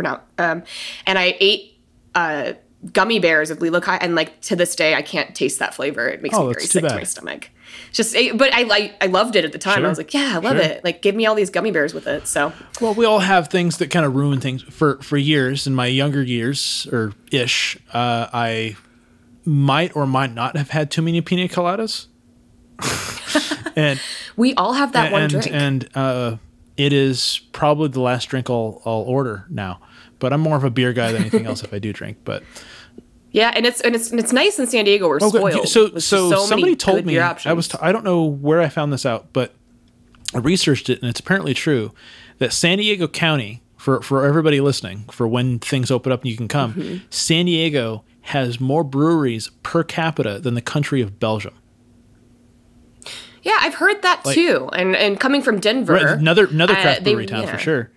uh, 0.06 0.18
um, 0.38 0.64
and 1.06 1.18
I 1.20 1.36
ate. 1.40 1.74
Uh, 2.18 2.54
gummy 2.94 3.18
bears 3.20 3.50
with 3.50 3.60
lilikoi 3.60 3.98
and 4.02 4.14
like 4.14 4.40
to 4.40 4.56
this 4.56 4.76
day 4.76 4.94
I 4.94 5.02
can't 5.02 5.34
taste 5.36 5.58
that 5.60 5.74
flavor. 5.74 6.08
It 6.08 6.22
makes 6.22 6.36
Oh, 6.38 6.48
me 6.48 6.54
very 6.54 6.66
sick 6.66 6.84
to 6.84 6.96
my 6.96 7.04
stomach. 7.04 7.50
Just 7.92 8.16
it, 8.16 8.38
but 8.38 8.54
I 8.54 8.64
like 8.64 8.96
I 9.02 9.08
loved 9.08 9.36
it 9.36 9.44
at 9.46 9.52
the 9.52 9.58
time. 9.58 9.78
Sure. 9.80 9.86
I 9.86 9.90
was 9.90 9.98
like, 9.98 10.14
yeah, 10.14 10.34
I 10.36 10.38
love 10.38 10.58
Sure. 10.58 10.66
it. 10.66 10.84
Like 10.84 11.02
give 11.02 11.16
me 11.16 11.26
all 11.26 11.34
these 11.36 11.50
gummy 11.50 11.72
bears 11.72 11.94
with 11.94 12.06
it. 12.08 12.28
So 12.28 12.54
Well, 12.80 12.94
we 12.94 13.04
all 13.06 13.20
have 13.20 13.48
things 13.50 13.78
that 13.78 13.90
kind 13.90 14.06
of 14.06 14.16
ruin 14.16 14.40
things. 14.40 14.62
For 14.64 15.02
for 15.02 15.18
years, 15.18 15.66
in 15.68 15.74
my 15.76 15.88
younger 15.88 16.22
years 16.22 16.88
or 16.92 17.14
ish, 17.32 17.78
uh, 17.94 18.28
I 18.32 18.76
might 19.44 19.96
or 19.96 20.06
might 20.06 20.34
not 20.34 20.56
have 20.58 20.70
had 20.70 20.92
too 20.92 21.02
many 21.02 21.20
pina 21.22 21.48
coladas, 21.48 22.08
and 23.76 24.00
we 24.36 24.54
all 24.56 24.74
have 24.74 24.92
that 24.94 25.12
one 25.12 25.24
and 25.24 25.32
drink. 25.32 25.48
and 25.52 25.90
uh, 25.96 26.38
it 26.78 26.94
is 26.94 27.42
probably 27.54 27.88
the 27.90 28.02
last 28.02 28.26
drink 28.30 28.50
I'll 28.50 28.82
I'll 28.86 29.04
order 29.08 29.46
now. 29.50 29.80
But 30.20 30.34
I'm 30.34 30.42
more 30.42 30.56
of 30.58 30.64
a 30.64 30.70
beer 30.70 30.94
guy 30.94 31.12
than 31.12 31.22
anything 31.22 31.46
else 31.46 31.64
if 31.64 31.74
I 31.74 31.80
do 31.80 31.94
drink. 31.94 32.18
But 32.26 32.44
Yeah, 33.32 33.52
and 33.54 33.66
it's 33.66 33.82
and 33.82 33.94
it's 33.96 34.10
and 34.10 34.20
it's 34.20 34.32
nice 34.34 34.58
in 34.58 34.66
San 34.68 34.86
Diego. 34.86 35.08
We're 35.08 35.18
Okay, 35.18 35.28
spoiled. 35.38 35.68
So, 35.68 35.98
so, 36.00 36.30
many 36.30 36.46
somebody 36.48 36.76
told 36.76 37.06
me 37.06 37.20
I 37.20 37.54
was 37.54 37.68
t- 37.68 37.78
I 37.82 37.92
don't 37.92 38.04
know 38.06 38.24
where 38.24 38.62
I 38.62 38.70
found 38.70 38.92
this 38.94 39.06
out, 39.06 39.32
but 39.34 39.54
I 40.34 40.40
researched 40.40 40.90
it 40.90 41.02
and 41.02 41.10
it's 41.10 41.20
apparently 41.20 41.54
true 41.54 41.94
that 42.40 42.52
San 42.54 42.78
Diego 42.80 43.08
County 43.08 43.62
for 43.76 44.02
for 44.02 44.26
everybody 44.26 44.60
listening 44.62 45.06
for 45.12 45.28
when 45.28 45.60
things 45.60 45.92
open 45.92 46.12
up 46.12 46.22
and 46.22 46.32
you 46.32 46.38
can 46.38 46.48
come, 46.48 46.74
Mm-hmm. 46.74 47.06
San 47.10 47.46
Diego 47.46 48.04
has 48.22 48.60
more 48.60 48.84
breweries 48.84 49.52
per 49.62 49.84
capita 49.84 50.40
than 50.40 50.54
the 50.56 50.62
country 50.62 51.02
of 51.02 51.20
Belgium. 51.20 51.54
yeah, 53.44 53.58
I've 53.60 53.76
heard 53.76 54.02
that 54.02 54.24
too. 54.26 54.70
And 54.74 54.96
and 54.96 55.20
coming 55.20 55.42
from 55.42 55.60
Denver, 55.60 55.94
Right, 55.94 56.06
another 56.18 56.48
another 56.48 56.74
uh, 56.76 56.82
craft 56.82 57.04
they- 57.04 57.12
brewery 57.12 57.26
town 57.28 57.44
yeah. 57.44 57.52
for 57.54 57.58
sure. 57.60 57.92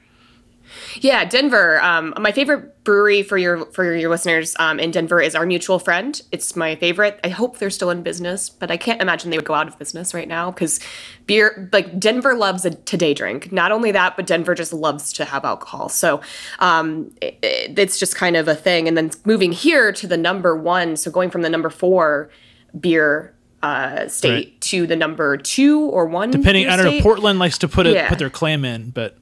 Yeah, 0.97 1.25
Denver. 1.25 1.81
Um, 1.83 2.15
my 2.19 2.33
favorite 2.33 2.83
brewery 2.85 3.23
for 3.23 3.37
your 3.39 3.67
for 3.67 3.95
your 3.95 4.11
listeners 4.11 4.57
um, 4.59 4.81
in 4.81 4.91
Denver 4.91 5.21
is 5.21 5.35
our 5.35 5.47
mutual 5.47 5.79
friend. 5.79 6.21
It's 6.33 6.57
my 6.57 6.75
favorite. 6.77 7.21
I 7.23 7.29
hope 7.29 7.59
they're 7.59 7.71
still 7.71 7.91
in 7.91 8.03
business, 8.03 8.49
but 8.49 8.71
I 8.71 8.77
can't 8.77 9.01
imagine 9.01 9.31
they 9.31 9.39
would 9.39 9.45
go 9.47 9.55
out 9.55 9.69
of 9.69 9.79
business 9.79 10.13
right 10.15 10.29
now 10.29 10.51
because 10.51 10.81
beer. 11.27 11.69
Like 11.73 11.99
Denver 12.01 12.35
loves 12.35 12.65
a 12.65 12.71
today 12.71 13.15
drink. 13.15 13.53
Not 13.53 13.73
only 13.73 13.93
that, 13.93 14.17
but 14.17 14.27
Denver 14.27 14.55
just 14.55 14.73
loves 14.73 15.13
to 15.15 15.25
have 15.25 15.45
alcohol. 15.45 15.89
So 15.89 16.21
um, 16.59 17.13
it, 17.21 17.39
it- 17.43 17.79
it's 17.79 17.99
just 17.99 18.17
kind 18.17 18.37
of 18.37 18.49
a 18.49 18.55
thing. 18.55 18.89
And 18.89 18.97
then 18.97 19.11
moving 19.25 19.53
here 19.53 19.93
to 19.93 20.07
the 20.07 20.17
number 20.17 20.57
one, 20.57 20.97
so 20.97 21.11
going 21.11 21.31
from 21.31 21.43
the 21.43 21.49
number 21.51 21.71
four 21.71 22.31
beer 22.79 23.35
uh, 23.63 24.09
state 24.09 24.31
Right. 24.31 24.61
to 24.63 24.87
the 24.87 24.97
number 24.97 25.37
two 25.37 25.81
or 25.81 26.07
one. 26.07 26.31
Depending, 26.31 26.67
I 26.69 26.77
don't 26.77 26.87
know. 26.97 27.03
Portland 27.03 27.39
likes 27.39 27.59
to 27.59 27.69
put 27.69 27.87
it 27.87 27.95
Yeah. 27.95 28.09
put 28.09 28.19
their 28.19 28.31
claim 28.31 28.65
in, 28.65 28.91
but 28.91 29.19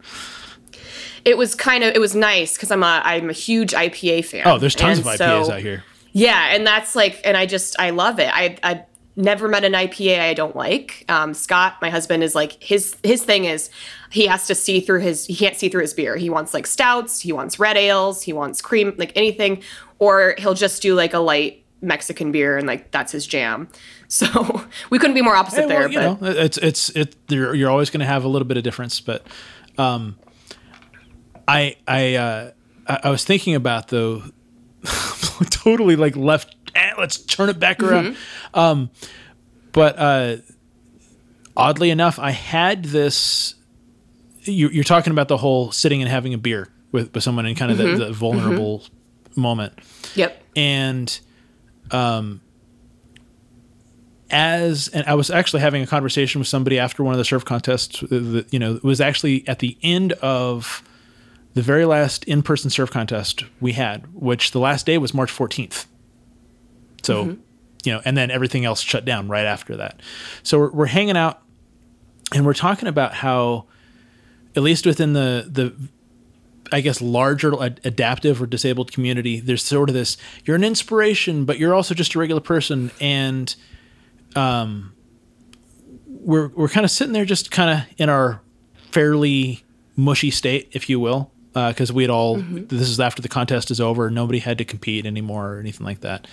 it 1.28 1.36
was 1.38 1.54
kind 1.54 1.84
of 1.84 1.94
it 1.94 2.00
was 2.00 2.14
nice 2.14 2.54
because 2.56 2.70
I'm 2.70 2.82
a 2.82 3.02
I'm 3.04 3.28
a 3.30 3.34
huge 3.34 3.72
IPA 3.72 4.24
fan. 4.24 4.42
oh, 4.46 4.58
there's 4.58 4.74
tons 4.74 4.98
And 4.98 5.06
of 5.06 5.12
IPAs 5.14 5.18
so- 5.46 5.52
out 5.52 5.60
here. 5.60 5.84
Yeah, 6.12 6.54
and 6.54 6.66
that's 6.66 6.96
like, 6.96 7.20
and 7.24 7.36
I 7.36 7.44
just 7.46 7.76
I 7.78 7.90
love 7.90 8.18
it. 8.18 8.30
I 8.32 8.56
I 8.62 8.84
never 9.14 9.46
met 9.48 9.62
an 9.64 9.72
IPA 9.74 10.20
I 10.20 10.34
don't 10.34 10.56
like. 10.56 11.04
Um, 11.08 11.34
Scott, 11.34 11.76
my 11.82 11.90
husband, 11.90 12.24
is 12.24 12.34
like 12.34 12.60
his 12.62 12.96
his 13.04 13.22
thing 13.22 13.44
is 13.44 13.68
he 14.10 14.26
has 14.26 14.46
to 14.46 14.54
see 14.54 14.80
through 14.80 15.00
his 15.00 15.26
he 15.26 15.36
can't 15.36 15.54
see 15.56 15.68
through 15.68 15.82
his 15.82 15.92
beer. 15.94 16.16
He 16.16 16.30
wants 16.30 16.54
like 16.54 16.66
stouts, 16.66 17.20
he 17.20 17.32
wants 17.32 17.60
red 17.60 17.76
ales, 17.76 18.22
he 18.22 18.32
wants 18.32 18.62
cream, 18.62 18.94
like 18.96 19.12
anything, 19.16 19.62
or 19.98 20.34
he'll 20.38 20.54
just 20.54 20.80
do 20.82 20.94
like 20.94 21.12
a 21.14 21.18
light 21.18 21.62
Mexican 21.82 22.32
beer 22.32 22.56
and 22.56 22.66
like 22.66 22.90
that's 22.90 23.12
his 23.12 23.26
jam. 23.26 23.68
So 24.10 24.26
we 24.88 24.98
couldn't 24.98 25.14
be 25.14 25.20
more 25.20 25.36
opposite 25.36 25.68
Hey, 25.68 25.76
well, 25.76 25.78
there. 25.80 25.88
you 25.90 25.98
but 26.16 26.20
know, 26.22 26.28
it's 26.42 26.56
it's 26.56 26.88
it. 26.96 27.14
You're, 27.28 27.54
you're 27.54 27.68
always 27.70 27.90
going 27.90 28.00
to 28.00 28.06
have 28.06 28.24
a 28.24 28.28
little 28.28 28.48
bit 28.48 28.56
of 28.56 28.62
difference, 28.62 29.02
but 29.02 29.26
um, 29.76 30.16
I 31.48 31.76
I 31.88 32.14
uh, 32.14 32.50
I, 32.86 33.00
I 33.04 33.10
was 33.10 33.24
thinking 33.24 33.54
about 33.54 33.88
though, 33.88 34.22
totally 35.50 35.96
like 35.96 36.14
left. 36.14 36.54
Eh, 36.74 36.92
let's 36.98 37.16
turn 37.16 37.48
it 37.48 37.58
back 37.58 37.82
around. 37.82 38.16
Um, 38.54 38.90
but 39.72 39.98
uh, 39.98 40.36
oddly 41.56 41.90
enough, 41.90 42.18
I 42.18 42.30
had 42.30 42.84
this. 42.84 43.54
You, 44.42 44.68
you're 44.68 44.84
talking 44.84 45.10
about 45.10 45.28
the 45.28 45.36
whole 45.36 45.72
sitting 45.72 46.00
and 46.00 46.10
having 46.10 46.32
a 46.32 46.38
beer 46.38 46.68
with, 46.92 47.12
with 47.14 47.22
someone 47.22 47.46
in 47.46 47.54
kind 47.54 47.70
of 47.70 47.78
the, 47.78 47.96
the 47.96 48.12
vulnerable 48.12 48.82
moment 49.36 49.78
yep. 50.14 50.42
and 50.56 51.20
um 51.90 52.40
as 54.30 54.88
and 54.88 55.06
I 55.06 55.14
was 55.14 55.30
actually 55.30 55.60
having 55.60 55.82
a 55.82 55.86
conversation 55.86 56.38
with 56.38 56.48
somebody 56.48 56.78
after 56.78 57.02
one 57.02 57.14
of 57.14 57.18
the 57.18 57.24
surf 57.24 57.44
contests 57.44 58.00
that 58.00 58.46
you 58.50 58.58
know 58.58 58.76
it 58.76 58.84
was 58.84 59.00
actually 59.00 59.46
at 59.48 59.60
the 59.60 59.76
end 59.82 60.12
of 60.14 60.82
the 61.54 61.62
very 61.62 61.84
last 61.84 62.24
in-person 62.24 62.70
surf 62.70 62.90
contest 62.90 63.44
we 63.60 63.72
had 63.72 64.12
which 64.14 64.52
the 64.52 64.60
last 64.60 64.86
day 64.86 64.98
was 64.98 65.12
March 65.12 65.32
14th 65.32 65.86
so 67.02 67.36
you 67.84 67.92
know 67.92 68.00
and 68.04 68.16
then 68.16 68.30
everything 68.30 68.64
else 68.64 68.80
shut 68.80 69.04
down 69.04 69.28
right 69.28 69.46
after 69.46 69.76
that. 69.76 70.00
So 70.42 70.58
we're, 70.58 70.70
we're 70.70 70.86
hanging 70.86 71.16
out 71.16 71.42
and 72.34 72.44
we're 72.44 72.54
talking 72.54 72.88
about 72.88 73.14
how 73.14 73.66
at 74.56 74.62
least 74.62 74.86
within 74.86 75.12
the 75.12 75.48
the 75.48 75.74
I 76.70 76.82
guess 76.82 77.00
larger 77.00 77.62
ad- 77.62 77.80
adaptive 77.84 78.42
or 78.42 78.46
disabled 78.46 78.92
community, 78.92 79.40
there's 79.40 79.62
sort 79.62 79.88
of 79.88 79.94
this 79.94 80.18
you're 80.44 80.56
an 80.56 80.64
inspiration, 80.64 81.44
but 81.44 81.58
you're 81.58 81.74
also 81.74 81.94
just 81.94 82.14
a 82.14 82.18
regular 82.18 82.42
person, 82.42 82.90
and 83.00 83.54
um, 84.36 84.92
we're 86.06 86.48
we're 86.48 86.68
kind 86.68 86.84
of 86.84 86.90
sitting 86.90 87.14
there, 87.14 87.24
just 87.24 87.50
kind 87.50 87.70
of 87.70 87.86
in 87.96 88.10
our 88.10 88.42
fairly 88.90 89.64
mushy 89.96 90.30
state, 90.30 90.68
if 90.72 90.90
you 90.90 91.00
will, 91.00 91.32
because 91.68 91.92
we 91.92 92.02
had 92.02 92.10
all 92.10 92.36
this 92.36 92.88
is 92.88 93.00
after 93.00 93.22
the 93.22 93.28
contest 93.28 93.70
is 93.70 93.80
over, 93.80 94.10
nobody 94.10 94.38
had 94.38 94.58
to 94.58 94.64
compete 94.64 95.06
anymore 95.06 95.54
or 95.54 95.60
anything 95.60 95.84
like 95.86 96.00
that, 96.00 96.26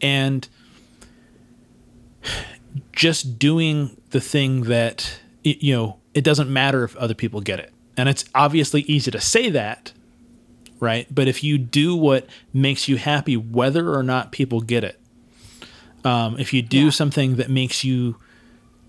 and 0.00 0.48
just 2.92 3.38
doing 3.38 3.96
the 4.10 4.20
thing 4.20 4.62
that 4.64 5.18
you 5.42 5.74
know 5.74 5.98
it 6.14 6.22
doesn't 6.24 6.52
matter 6.52 6.84
if 6.84 6.96
other 6.96 7.14
people 7.14 7.40
get 7.40 7.58
it. 7.58 7.72
And 7.96 8.08
it's 8.08 8.24
obviously 8.34 8.82
easy 8.82 9.10
to 9.10 9.20
say 9.20 9.50
that 9.50 9.92
right? 10.80 11.06
But 11.14 11.28
if 11.28 11.44
you 11.44 11.58
do 11.58 11.94
what 11.94 12.26
makes 12.52 12.88
you 12.88 12.96
happy 12.96 13.36
whether 13.36 13.94
or 13.94 14.02
not 14.02 14.32
people 14.32 14.60
get 14.60 14.82
it 14.82 14.98
um, 16.04 16.38
if 16.38 16.52
you 16.52 16.62
do 16.62 16.90
something 16.90 17.36
that 17.36 17.50
makes 17.50 17.84
you 17.84 18.16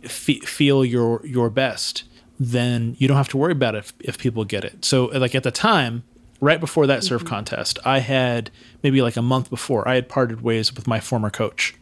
fe- 0.02 0.40
feel 0.40 0.84
your 0.84 1.26
your 1.26 1.50
best 1.50 2.04
then 2.46 2.96
you 3.00 3.08
don't 3.08 3.18
have 3.18 3.30
to 3.30 3.38
worry 3.38 3.52
about 3.52 3.76
it 3.76 3.80
if, 3.80 3.94
if 4.00 4.18
people 4.18 4.44
get 4.44 4.64
it 4.64 4.84
so 4.84 5.06
like 5.06 5.36
at 5.36 5.44
the 5.44 5.52
time 5.52 6.04
right 6.40 6.60
before 6.60 6.88
that 6.88 7.04
surf 7.04 7.24
contest 7.24 7.80
i 7.86 8.00
had 8.00 8.50
maybe 8.82 9.02
like 9.02 9.16
a 9.16 9.22
month 9.22 9.50
before 9.50 9.88
i 9.88 9.96
had 9.96 10.10
parted 10.10 10.42
ways 10.42 10.74
with 10.74 10.88
my 10.88 11.00
former 11.00 11.30
coach 11.30 11.76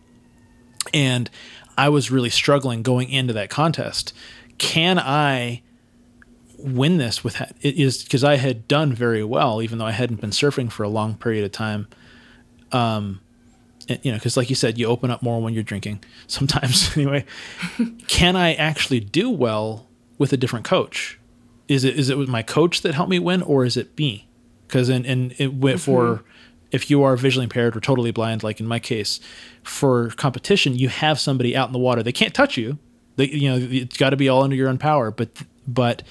and 0.93 1.29
I 1.77 1.89
was 1.89 2.11
really 2.11 2.29
struggling 2.29 2.83
going 2.83 3.09
into 3.09 3.33
that 3.33 3.49
contest. 3.49 4.13
Can 4.57 4.99
I 4.99 5.61
win 6.57 6.97
this 6.97 7.23
with 7.23 7.41
it 7.41 7.55
is 7.61 8.03
because 8.03 8.23
I 8.23 8.35
had 8.35 8.67
done 8.67 8.93
very 8.93 9.23
well, 9.23 9.61
even 9.61 9.79
though 9.79 9.85
I 9.85 9.91
hadn't 9.91 10.21
been 10.21 10.29
surfing 10.29 10.71
for 10.71 10.83
a 10.83 10.89
long 10.89 11.15
period 11.15 11.43
of 11.43 11.51
time. 11.51 11.87
Um, 12.71 13.21
and, 13.89 13.99
you 14.03 14.11
know, 14.11 14.17
because 14.17 14.37
like 14.37 14.49
you 14.49 14.55
said, 14.55 14.77
you 14.77 14.85
open 14.85 15.09
up 15.09 15.23
more 15.23 15.41
when 15.41 15.53
you're 15.53 15.63
drinking. 15.63 16.03
Sometimes, 16.27 16.95
anyway. 16.95 17.25
Can 18.07 18.35
I 18.35 18.53
actually 18.53 18.99
do 18.99 19.29
well 19.29 19.87
with 20.21 20.31
a 20.31 20.37
different 20.37 20.63
coach? 20.63 21.19
Is 21.67 21.83
it 21.83 21.97
is 21.97 22.09
it 22.09 22.17
with 22.17 22.29
my 22.29 22.43
coach 22.43 22.81
that 22.81 22.93
helped 22.93 23.09
me 23.09 23.17
win, 23.17 23.41
or 23.41 23.65
is 23.65 23.75
it 23.75 23.97
me? 23.97 24.27
Because 24.67 24.87
in 24.87 25.03
in 25.03 25.33
it 25.39 25.55
went 25.55 25.79
for 25.79 26.23
if 26.71 26.91
you 26.91 27.01
are 27.01 27.17
visually 27.17 27.45
impaired 27.45 27.75
or 27.75 27.79
totally 27.79 28.11
blind, 28.11 28.43
like 28.43 28.59
in 28.59 28.67
my 28.67 28.77
case, 28.77 29.19
for 29.63 30.11
competition, 30.11 30.77
you 30.77 30.89
have 30.89 31.19
somebody 31.19 31.57
out 31.57 31.67
in 31.69 31.73
the 31.73 31.79
water. 31.79 32.03
They 32.03 32.11
can't 32.11 32.35
touch 32.35 32.55
you. 32.55 32.77
They, 33.15 33.29
you 33.29 33.49
know, 33.49 33.67
it's 33.69 33.97
got 33.97 34.11
to 34.11 34.15
be 34.15 34.29
all 34.29 34.43
under 34.43 34.55
your 34.55 34.69
own 34.69 34.77
power. 34.77 35.09
But 35.09 35.29
but 35.67 36.03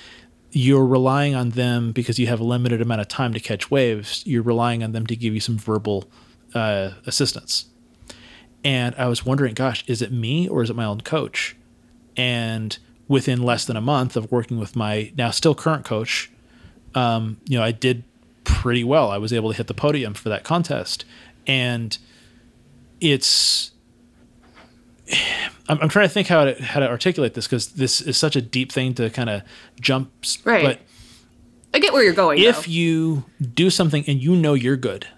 you're 0.51 0.85
relying 0.85 1.37
on 1.37 1.51
them 1.51 1.93
because 1.93 2.19
you 2.19 2.27
have 2.27 2.41
a 2.41 2.45
limited 2.45 2.83
amount 2.83 3.01
of 3.01 3.07
time 3.07 3.33
to 3.33 3.41
catch 3.41 3.71
waves. 3.71 4.25
You're 4.27 4.43
relying 4.43 4.83
on 4.83 4.91
them 4.91 5.07
to 5.07 5.15
give 5.15 5.33
you 5.33 5.41
some 5.41 5.57
verbal 5.57 6.11
uh, 6.53 6.91
assistance. 7.07 7.67
And 8.65 8.93
I 8.97 9.07
was 9.07 9.25
wondering, 9.25 9.55
gosh, 9.55 9.85
is 9.87 10.03
it 10.03 10.11
me 10.11 10.49
or 10.49 10.65
is 10.65 10.69
it 10.69 10.75
my 10.75 10.85
own 10.85 11.01
coach? 11.01 11.57
And 12.17 12.77
within 13.11 13.43
less 13.43 13.65
than 13.65 13.77
a 13.77 13.81
month 13.81 14.17
of 14.17 14.31
working 14.31 14.57
with 14.57 14.77
my 14.77 15.13
now 15.17 15.33
still 15.33 15.53
current 15.55 15.85
coach, 15.85 16.31
um, 16.95 17.39
you 17.45 17.59
know, 17.59 17.65
I 17.65 17.73
did 17.73 18.05
pretty 18.45 18.85
well. 18.85 19.11
I 19.11 19.19
was 19.19 19.33
able 19.33 19.51
to 19.51 19.57
hit 19.57 19.67
the 19.67 19.75
podium 19.75 20.15
for 20.15 20.29
that 20.29 20.45
contest, 20.45 21.05
and 21.47 21.99
it's. 23.01 23.73
I'm, 25.69 25.79
I'm 25.83 25.89
trying 25.89 26.07
to 26.07 26.15
think 26.15 26.29
how 26.29 26.45
to 26.45 26.63
how 26.63 26.79
to 26.79 26.89
articulate 26.89 27.35
this 27.35 27.49
because 27.49 27.73
this 27.73 28.01
is 28.01 28.17
such 28.17 28.37
a 28.37 28.41
deep 28.41 28.71
thing 28.71 28.95
to 28.95 29.11
kind 29.11 29.29
of 29.29 29.43
jump. 29.81 30.13
Right. 30.45 30.65
But 30.65 30.81
I 31.75 31.81
get 31.81 31.93
where 31.93 32.05
you're 32.05 32.13
going. 32.13 32.39
if 32.39 32.65
though. 32.65 32.71
you 32.71 33.25
do 33.55 33.71
something 33.71 34.05
and 34.07 34.23
you 34.23 34.37
know 34.37 34.55
you're 34.55 34.77
good, 34.77 35.09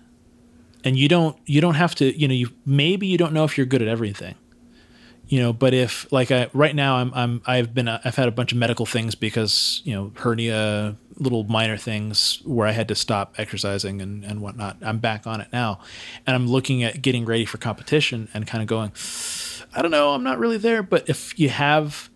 and 0.83 0.99
you 0.99 1.09
don't 1.09 1.37
you 1.45 1.61
don't 1.61 1.75
have 1.75 1.95
to 1.97 2.19
you 2.19 2.27
know 2.27 2.35
you 2.35 2.49
maybe 2.65 3.07
you 3.07 3.19
don't 3.19 3.35
know 3.35 3.45
if 3.45 3.59
you're 3.59 3.67
good 3.67 3.83
at 3.83 3.89
everything 3.89 4.35
you 5.33 5.41
know 5.41 5.51
but 5.51 5.73
if 5.73 6.13
like 6.13 6.31
I, 6.31 6.51
right 6.53 6.77
now 6.77 6.97
i'm 6.97 7.11
i'm 7.15 7.43
i've 7.47 7.73
been 7.73 7.89
uh, 7.89 8.03
i've 8.05 8.17
had 8.17 8.29
a 8.29 8.31
bunch 8.31 8.53
of 8.53 8.59
medical 8.59 8.85
things 8.85 9.15
because 9.15 9.81
you 9.83 9.95
know 9.95 10.13
hernia 10.15 10.95
little 11.17 11.45
minor 11.45 11.79
things 11.79 12.43
where 12.45 12.69
i 12.69 12.73
had 12.73 12.87
to 12.89 12.95
stop 12.95 13.35
exercising 13.39 14.03
and 14.03 14.25
and 14.27 14.43
whatnot. 14.43 14.77
I'm 14.83 14.99
back 14.99 15.27
on 15.27 15.41
it 15.41 15.49
now. 15.51 15.81
And 16.27 16.37
i'm 16.37 16.47
looking 16.47 16.83
at 16.83 17.01
getting 17.01 17.25
ready 17.25 17.47
for 17.47 17.57
competition 17.57 18.29
and 18.35 18.47
kind 18.47 18.61
of 18.61 18.69
going 18.69 18.93
i 19.75 19.81
don't 19.81 19.91
know 19.91 20.11
i'm 20.11 20.23
not 20.23 20.39
really 20.39 20.59
there. 20.59 20.83
But 20.83 21.09
if 21.09 21.39
you 21.39 21.49
have 21.49 22.11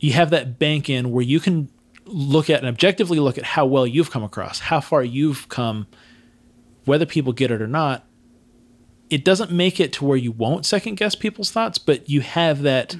you 0.00 0.14
have 0.14 0.30
that 0.30 0.58
bank 0.58 0.88
in 0.88 1.10
where 1.12 1.24
you 1.24 1.40
can 1.40 1.68
look 2.06 2.48
at 2.48 2.60
and 2.60 2.68
objectively 2.68 3.18
look 3.18 3.36
at 3.36 3.44
how 3.44 3.66
well 3.66 3.86
you've 3.86 4.10
come 4.10 4.24
across 4.24 4.58
how 4.58 4.80
far 4.80 5.02
you've 5.02 5.50
come 5.50 5.86
whether 6.86 7.04
people 7.04 7.32
get 7.34 7.50
it 7.50 7.60
or 7.60 7.66
not 7.66 8.06
it 9.10 9.24
doesn't 9.24 9.50
make 9.52 9.78
it 9.80 9.92
to 9.94 10.04
where 10.04 10.16
you 10.16 10.32
won't 10.32 10.64
second 10.66 10.96
guess 10.96 11.14
people's 11.14 11.50
thoughts, 11.50 11.78
but 11.78 12.08
you 12.08 12.20
have 12.22 12.62
that 12.62 12.96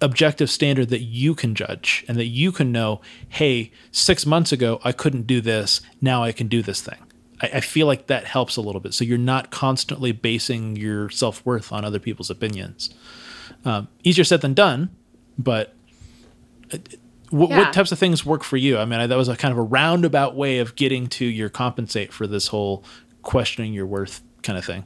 objective 0.00 0.50
standard 0.50 0.88
that 0.88 1.02
you 1.02 1.34
can 1.34 1.54
judge 1.54 2.04
and 2.08 2.16
that 2.18 2.26
you 2.26 2.50
can 2.50 2.72
know, 2.72 3.00
hey, 3.28 3.70
six 3.92 4.26
months 4.26 4.50
ago 4.52 4.80
I 4.84 4.92
couldn't 4.92 5.26
do 5.26 5.40
this, 5.40 5.80
now 6.00 6.22
I 6.24 6.32
can 6.32 6.48
do 6.48 6.62
this 6.62 6.80
thing. 6.80 6.98
I, 7.40 7.50
I 7.54 7.60
feel 7.60 7.86
like 7.86 8.06
that 8.08 8.24
helps 8.24 8.56
a 8.56 8.60
little 8.60 8.80
bit. 8.80 8.94
So 8.94 9.04
you're 9.04 9.18
not 9.18 9.50
constantly 9.50 10.10
basing 10.12 10.76
your 10.76 11.08
self 11.10 11.44
worth 11.46 11.72
on 11.72 11.84
other 11.84 11.98
people's 12.00 12.30
opinions. 12.30 12.90
Um, 13.64 13.88
easier 14.02 14.24
said 14.24 14.40
than 14.40 14.54
done, 14.54 14.90
but 15.38 15.74
uh, 16.72 16.78
what, 17.30 17.50
Yeah. 17.50 17.58
what 17.58 17.72
types 17.72 17.92
of 17.92 17.98
things 17.98 18.26
work 18.26 18.42
for 18.42 18.56
you? 18.56 18.78
I 18.78 18.84
mean, 18.84 18.98
I, 18.98 19.06
that 19.06 19.16
was 19.16 19.28
a 19.28 19.36
kind 19.36 19.52
of 19.52 19.58
a 19.58 19.62
roundabout 19.62 20.34
way 20.34 20.58
of 20.58 20.74
getting 20.74 21.06
to 21.08 21.24
your 21.24 21.48
compensate 21.48 22.12
for 22.12 22.26
this 22.26 22.48
whole 22.48 22.82
questioning 23.22 23.72
your 23.72 23.86
worth 23.86 24.20
kind 24.42 24.58
of 24.58 24.64
thing. 24.64 24.84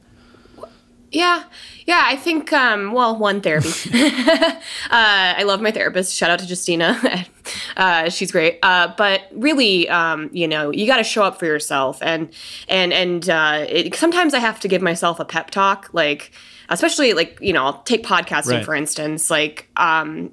Yeah, 1.12 1.44
yeah. 1.86 2.02
I 2.04 2.16
think 2.16 2.52
um, 2.52 2.92
well, 2.92 3.16
one 3.16 3.40
therapy. 3.40 3.68
uh, 3.94 4.58
I 4.90 5.42
love 5.44 5.60
my 5.60 5.70
therapist. 5.70 6.14
Shout 6.14 6.30
out 6.30 6.40
to 6.40 6.44
Justina. 6.46 7.26
uh, 7.76 8.08
she's 8.10 8.32
great. 8.32 8.58
Uh, 8.62 8.92
but 8.96 9.22
really, 9.32 9.88
um, 9.88 10.28
you 10.32 10.48
know, 10.48 10.70
you 10.70 10.86
got 10.86 10.96
to 10.96 11.04
show 11.04 11.22
up 11.22 11.38
for 11.38 11.46
yourself, 11.46 12.02
and 12.02 12.28
and 12.68 12.92
and 12.92 13.30
uh, 13.30 13.64
it, 13.68 13.94
sometimes 13.94 14.34
I 14.34 14.40
have 14.40 14.58
to 14.60 14.68
give 14.68 14.82
myself 14.82 15.20
a 15.20 15.24
pep 15.24 15.50
talk, 15.50 15.88
like 15.92 16.32
especially 16.68 17.12
like 17.12 17.38
you 17.40 17.52
know, 17.52 17.64
I'll 17.64 17.82
take 17.82 18.04
podcasting 18.04 18.56
Right. 18.56 18.64
for 18.64 18.74
instance. 18.74 19.30
Like, 19.30 19.68
um, 19.76 20.32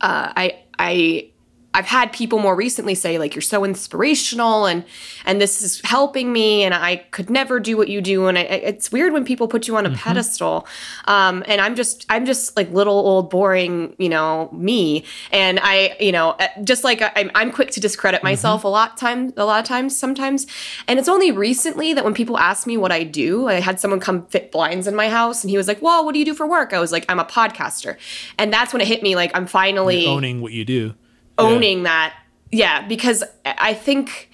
uh, 0.00 0.32
I 0.34 0.58
I 0.78 1.31
I've 1.74 1.86
had 1.86 2.12
people 2.12 2.38
more 2.38 2.54
recently 2.54 2.94
say 2.94 3.18
like 3.18 3.34
you're 3.34 3.42
so 3.42 3.64
inspirational 3.64 4.66
and 4.66 4.84
and 5.24 5.40
this 5.40 5.62
is 5.62 5.80
helping 5.84 6.32
me 6.32 6.64
and 6.64 6.74
I 6.74 6.96
could 6.96 7.30
never 7.30 7.60
do 7.60 7.76
what 7.76 7.88
you 7.88 8.00
do. 8.02 8.26
And 8.26 8.36
I, 8.36 8.42
it's 8.42 8.92
weird 8.92 9.12
when 9.12 9.24
people 9.24 9.48
put 9.48 9.66
you 9.66 9.76
on 9.76 9.86
a 9.86 9.90
pedestal 9.90 10.66
um, 11.06 11.42
and 11.46 11.60
I'm 11.60 11.74
just 11.74 12.04
I'm 12.10 12.26
just 12.26 12.56
like 12.56 12.70
little 12.72 12.94
old 12.94 13.30
boring 13.30 13.94
you 13.98 14.08
know 14.08 14.50
me. 14.52 15.04
And 15.30 15.58
I 15.62 15.96
you 15.98 16.12
know 16.12 16.30
uh, 16.30 16.48
just 16.62 16.84
like 16.84 17.00
I, 17.00 17.10
I'm 17.16 17.30
I'm 17.34 17.50
quick 17.50 17.70
to 17.72 17.80
discredit 17.80 18.22
myself 18.22 18.64
a 18.64 18.68
lot 18.68 18.96
time 18.96 19.32
a 19.36 19.44
lot 19.44 19.60
of 19.60 19.66
times 19.66 19.96
sometimes. 19.96 20.46
And 20.86 20.98
it's 20.98 21.08
only 21.08 21.32
recently 21.32 21.94
that 21.94 22.04
when 22.04 22.14
people 22.14 22.38
ask 22.38 22.66
me 22.66 22.76
what 22.76 22.92
I 22.92 23.02
do 23.02 23.48
I 23.48 23.60
had 23.60 23.80
someone 23.80 24.00
come 24.00 24.26
fit 24.26 24.52
blinds 24.52 24.86
in 24.86 24.94
my 24.94 25.08
house 25.08 25.42
and 25.42 25.50
he 25.50 25.56
was 25.56 25.68
like 25.68 25.80
well 25.80 26.04
what 26.04 26.12
do 26.12 26.18
you 26.18 26.24
do 26.24 26.34
for 26.34 26.46
work? 26.46 26.74
I 26.74 26.80
was 26.80 26.92
like 26.92 27.06
I'm 27.08 27.18
a 27.18 27.24
podcaster. 27.24 27.96
And 28.36 28.52
that's 28.52 28.74
when 28.74 28.82
it 28.82 28.88
hit 28.88 29.02
me 29.02 29.16
like 29.16 29.30
I'm 29.34 29.46
finally 29.46 30.06
Owning 30.06 30.42
what 30.42 30.52
you 30.52 30.64
do. 30.64 30.94
Owning 31.38 31.82
that 31.84 32.14
yeah 32.50 32.86
because 32.86 33.24
i 33.44 33.74
think 33.74 34.30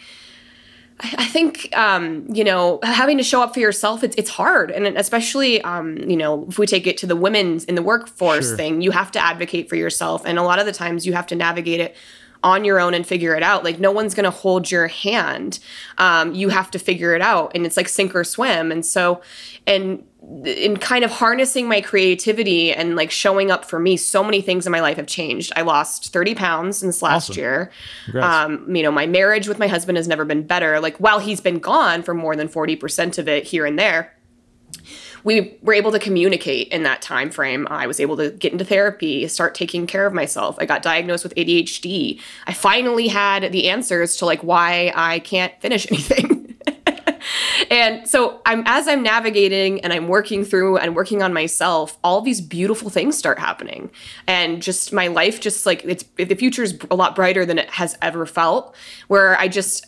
I 1.00 1.26
think 1.26 1.68
um, 1.76 2.26
you 2.34 2.42
know 2.42 2.80
having 2.82 3.18
to 3.18 3.22
show 3.22 3.40
up 3.40 3.54
for 3.54 3.60
yourself 3.60 4.02
it's 4.02 4.16
it's 4.16 4.30
hard, 4.30 4.72
and 4.72 4.84
especially 4.98 5.62
um, 5.62 5.96
you 5.98 6.16
know 6.16 6.44
if 6.48 6.58
we 6.58 6.66
take 6.66 6.88
it 6.88 6.96
to 6.96 7.06
the 7.06 7.14
women's 7.14 7.62
in 7.66 7.76
the 7.76 7.82
workforce 7.82 8.48
Sure. 8.48 8.56
thing, 8.56 8.80
you 8.80 8.90
have 8.90 9.12
to 9.12 9.20
advocate 9.20 9.68
for 9.68 9.76
yourself, 9.76 10.24
and 10.26 10.40
a 10.40 10.42
lot 10.42 10.58
of 10.58 10.66
the 10.66 10.72
times 10.72 11.06
you 11.06 11.12
have 11.12 11.28
to 11.28 11.36
navigate 11.36 11.78
it 11.78 11.94
on 12.42 12.64
your 12.64 12.80
own 12.80 12.94
and 12.94 13.06
figure 13.06 13.36
it 13.36 13.44
out. 13.44 13.62
Like 13.62 13.78
no 13.78 13.92
one's 13.92 14.12
going 14.12 14.24
to 14.24 14.30
hold 14.32 14.72
your 14.72 14.88
hand. 14.88 15.60
Um, 15.98 16.34
you 16.34 16.48
have 16.48 16.68
to 16.72 16.80
figure 16.80 17.14
it 17.14 17.22
out, 17.22 17.52
and 17.54 17.64
it's 17.64 17.76
like 17.76 17.88
sink 17.88 18.12
or 18.16 18.24
swim. 18.24 18.72
And 18.72 18.84
so, 18.84 19.22
and 19.68 20.04
in 20.44 20.76
kind 20.76 21.04
of 21.04 21.10
harnessing 21.12 21.68
my 21.68 21.80
creativity 21.80 22.72
and 22.72 22.96
like 22.96 23.10
showing 23.10 23.50
up 23.50 23.64
for 23.64 23.78
me, 23.78 23.96
so 23.96 24.22
many 24.24 24.40
things 24.40 24.66
in 24.66 24.72
my 24.72 24.80
life 24.80 24.96
have 24.96 25.06
changed. 25.06 25.52
I 25.56 25.62
lost 25.62 26.12
30 26.12 26.34
pounds 26.34 26.78
since 26.78 27.00
last 27.02 27.30
Awesome. 27.30 27.40
year. 27.40 27.70
Congrats. 28.06 28.46
Um, 28.50 28.74
you 28.76 28.82
know, 28.82 28.90
my 28.90 29.06
marriage 29.06 29.46
with 29.48 29.58
my 29.58 29.68
husband 29.68 29.96
has 29.96 30.08
never 30.08 30.24
been 30.24 30.46
better. 30.46 30.80
Like 30.80 30.96
while 30.98 31.20
he's 31.20 31.40
been 31.40 31.60
gone 31.60 32.02
for 32.02 32.14
more 32.14 32.34
than 32.34 32.48
40% 32.48 33.18
of 33.18 33.28
it 33.28 33.44
here 33.44 33.64
and 33.64 33.78
there, 33.78 34.12
we 35.24 35.58
were 35.62 35.74
able 35.74 35.90
to 35.92 35.98
communicate 35.98 36.68
in 36.68 36.82
that 36.84 37.02
time 37.02 37.30
frame. 37.30 37.66
I 37.70 37.86
was 37.86 37.98
able 38.00 38.16
to 38.18 38.30
get 38.30 38.52
into 38.52 38.64
therapy, 38.64 39.26
start 39.28 39.54
taking 39.54 39.86
care 39.86 40.06
of 40.06 40.12
myself. 40.14 40.56
I 40.60 40.66
got 40.66 40.82
diagnosed 40.82 41.24
with 41.24 41.34
ADHD. 41.34 42.20
I 42.46 42.52
finally 42.52 43.08
had 43.08 43.50
the 43.52 43.68
answers 43.68 44.16
to 44.16 44.26
like 44.26 44.42
why 44.42 44.92
I 44.94 45.18
can't 45.20 45.52
finish 45.60 45.86
anything. 45.90 46.37
And 47.70 48.08
so 48.08 48.40
I'm 48.46 48.62
as 48.66 48.88
I'm 48.88 49.02
navigating 49.02 49.80
and 49.80 49.92
I'm 49.92 50.08
working 50.08 50.44
through 50.44 50.78
and 50.78 50.96
working 50.96 51.22
on 51.22 51.32
myself, 51.32 51.98
all 52.02 52.20
these 52.20 52.40
beautiful 52.40 52.90
things 52.90 53.16
start 53.16 53.38
happening. 53.38 53.90
And 54.26 54.62
just 54.62 54.92
my 54.92 55.08
life 55.08 55.40
just 55.40 55.66
like 55.66 55.84
it's 55.84 56.04
the 56.16 56.34
future's 56.34 56.74
a 56.90 56.94
lot 56.94 57.14
brighter 57.14 57.44
than 57.46 57.58
it 57.58 57.70
has 57.70 57.96
ever 58.02 58.26
felt 58.26 58.74
where 59.08 59.38
I 59.38 59.48
just 59.48 59.86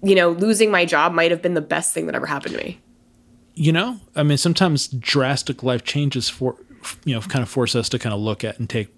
you 0.00 0.14
know, 0.14 0.30
losing 0.30 0.70
my 0.70 0.84
job 0.84 1.12
might 1.12 1.32
have 1.32 1.42
been 1.42 1.54
the 1.54 1.60
best 1.60 1.92
thing 1.92 2.06
that 2.06 2.14
ever 2.14 2.26
happened 2.26 2.54
to 2.54 2.64
me. 2.64 2.80
you 3.54 3.72
know 3.72 3.98
i 4.14 4.22
mean 4.22 4.38
sometimes 4.38 4.86
drastic 4.86 5.64
life 5.64 5.82
changes 5.82 6.28
for 6.28 6.54
you 7.04 7.12
know 7.12 7.20
kind 7.20 7.42
of 7.42 7.48
force 7.48 7.74
us 7.74 7.88
to 7.88 7.98
kind 7.98 8.14
of 8.14 8.20
look 8.20 8.44
at 8.44 8.56
and 8.60 8.70
take 8.70 8.88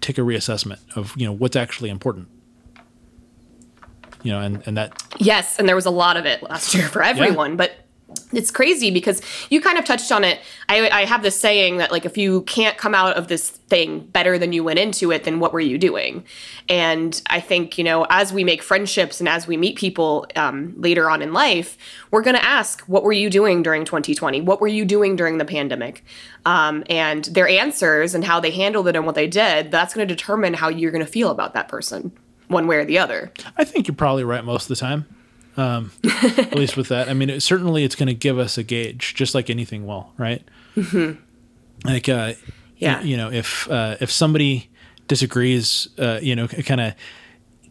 take 0.00 0.16
a 0.16 0.20
reassessment 0.20 0.78
of 0.94 1.12
you 1.16 1.26
know 1.26 1.32
what's 1.32 1.56
actually 1.56 1.90
important 1.90 2.28
you 4.26 4.32
know 4.32 4.40
and 4.40 4.62
and 4.66 4.76
that 4.76 4.92
Yes, 5.18 5.58
and 5.58 5.68
there 5.68 5.76
was 5.76 5.86
a 5.86 5.90
lot 5.90 6.16
of 6.16 6.26
it 6.26 6.42
last 6.42 6.74
year 6.74 6.88
for 6.88 7.02
everyone, 7.02 7.56
but 7.56 7.72
it's 8.32 8.50
crazy 8.50 8.90
because 8.90 9.20
you 9.50 9.60
kind 9.60 9.78
of 9.78 9.84
touched 9.84 10.10
on 10.12 10.24
it. 10.24 10.40
I, 10.68 10.88
I 10.90 11.04
have 11.04 11.22
this 11.22 11.38
saying 11.38 11.78
that 11.78 11.90
like 11.90 12.04
if 12.04 12.16
you 12.16 12.42
can't 12.42 12.76
come 12.76 12.94
out 12.94 13.16
of 13.16 13.28
this 13.28 13.50
thing 13.50 14.00
better 14.00 14.38
than 14.38 14.52
you 14.52 14.62
went 14.64 14.78
into 14.78 15.10
it, 15.12 15.24
then 15.24 15.38
what 15.38 15.52
were 15.52 15.60
you 15.60 15.76
doing? 15.78 16.24
And 16.68 17.20
I 17.28 17.40
think 17.40 17.78
you 17.78 17.84
know 17.84 18.04
as 18.10 18.32
we 18.32 18.42
make 18.42 18.62
friendships 18.62 19.20
and 19.20 19.28
as 19.28 19.46
we 19.46 19.56
meet 19.56 19.76
people 19.76 20.26
um, 20.34 20.74
later 20.76 21.08
on 21.08 21.22
in 21.22 21.32
life, 21.32 21.78
we're 22.10 22.22
going 22.22 22.36
to 22.36 22.44
ask, 22.44 22.80
what 22.82 23.04
were 23.04 23.12
you 23.12 23.30
doing 23.30 23.62
during 23.62 23.84
2020? 23.84 24.40
What 24.40 24.60
were 24.60 24.68
you 24.68 24.84
doing 24.84 25.14
during 25.14 25.38
the 25.38 25.44
pandemic? 25.44 26.04
Um, 26.44 26.84
and 26.90 27.24
their 27.26 27.48
answers 27.48 28.14
and 28.14 28.24
how 28.24 28.40
they 28.40 28.50
handled 28.50 28.88
it 28.88 28.96
and 28.96 29.06
what 29.06 29.14
they 29.14 29.26
did, 29.28 29.70
that's 29.70 29.94
going 29.94 30.06
to 30.06 30.14
determine 30.14 30.54
how 30.54 30.68
you're 30.68 30.92
going 30.92 31.04
to 31.04 31.10
feel 31.10 31.30
about 31.30 31.54
that 31.54 31.68
person, 31.68 32.12
one 32.48 32.66
way 32.66 32.76
or 32.76 32.84
the 32.84 32.98
other. 32.98 33.32
i 33.56 33.64
think 33.64 33.86
you're 33.88 33.94
probably 33.94 34.24
right 34.24 34.44
most 34.44 34.64
of 34.64 34.68
the 34.68 34.76
time 34.76 35.06
um 35.56 35.90
at 36.04 36.54
least 36.54 36.76
with 36.76 36.88
that 36.88 37.08
i 37.08 37.14
mean 37.14 37.30
it, 37.30 37.40
certainly 37.42 37.82
it's 37.84 37.94
going 37.94 38.06
to 38.08 38.14
give 38.14 38.38
us 38.38 38.58
a 38.58 38.62
gauge 38.62 39.14
just 39.14 39.34
like 39.34 39.48
anything 39.50 39.86
will 39.86 40.12
right 40.18 40.42
mm-hmm. 40.76 41.20
like 41.88 42.08
uh 42.08 42.34
Yeah. 42.76 43.00
you 43.02 43.16
know 43.16 43.30
if 43.32 43.68
uh 43.70 43.96
if 44.00 44.10
somebody 44.10 44.70
disagrees 45.08 45.88
uh 45.98 46.18
you 46.22 46.36
know 46.36 46.46
kind 46.46 46.80
of 46.80 46.94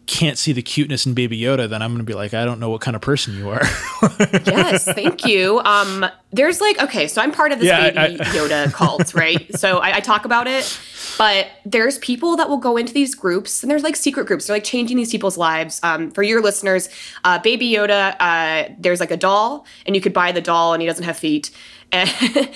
can't 0.06 0.38
see 0.38 0.52
the 0.52 0.62
cuteness 0.62 1.04
in 1.06 1.14
baby 1.14 1.38
yoda 1.40 1.68
then 1.68 1.82
i'm 1.82 1.90
going 1.90 1.98
to 1.98 2.04
be 2.04 2.14
like 2.14 2.32
i 2.34 2.44
don't 2.44 2.60
know 2.60 2.70
what 2.70 2.80
kind 2.80 2.94
of 2.94 3.02
person 3.02 3.36
you 3.36 3.48
are 3.48 3.62
yes, 4.46 4.84
thank 4.84 5.24
you. 5.26 5.58
Um, 5.60 6.06
there's 6.32 6.60
like 6.60 6.82
okay, 6.82 7.06
so 7.06 7.22
I'm 7.22 7.32
part 7.32 7.52
of 7.52 7.58
this 7.58 7.68
Yeah, 7.68 7.90
baby 7.90 8.20
I- 8.20 8.24
Yoda 8.36 8.72
cult, 8.72 9.14
right? 9.14 9.54
So 9.56 9.78
I, 9.78 9.96
I 9.96 10.00
talk 10.00 10.24
about 10.24 10.46
it, 10.46 10.78
but 11.18 11.48
there's 11.64 11.98
people 11.98 12.36
that 12.36 12.48
will 12.48 12.58
go 12.58 12.76
into 12.76 12.92
these 12.92 13.14
groups, 13.14 13.62
and 13.62 13.70
there's 13.70 13.82
like 13.82 13.96
secret 13.96 14.26
groups. 14.26 14.46
They're 14.46 14.56
like 14.56 14.64
changing 14.64 14.96
these 14.96 15.10
people's 15.10 15.38
lives. 15.38 15.80
Um, 15.82 16.10
for 16.10 16.22
your 16.22 16.42
listeners, 16.42 16.88
uh, 17.24 17.38
Baby 17.38 17.70
Yoda, 17.70 18.16
uh, 18.18 18.72
there's 18.78 19.00
like 19.00 19.10
a 19.10 19.16
doll, 19.16 19.66
and 19.86 19.94
you 19.94 20.02
could 20.02 20.12
buy 20.12 20.32
the 20.32 20.42
doll, 20.42 20.74
and 20.74 20.82
he 20.82 20.86
doesn't 20.86 21.04
have 21.04 21.16
feet. 21.16 21.50
And, 21.92 22.10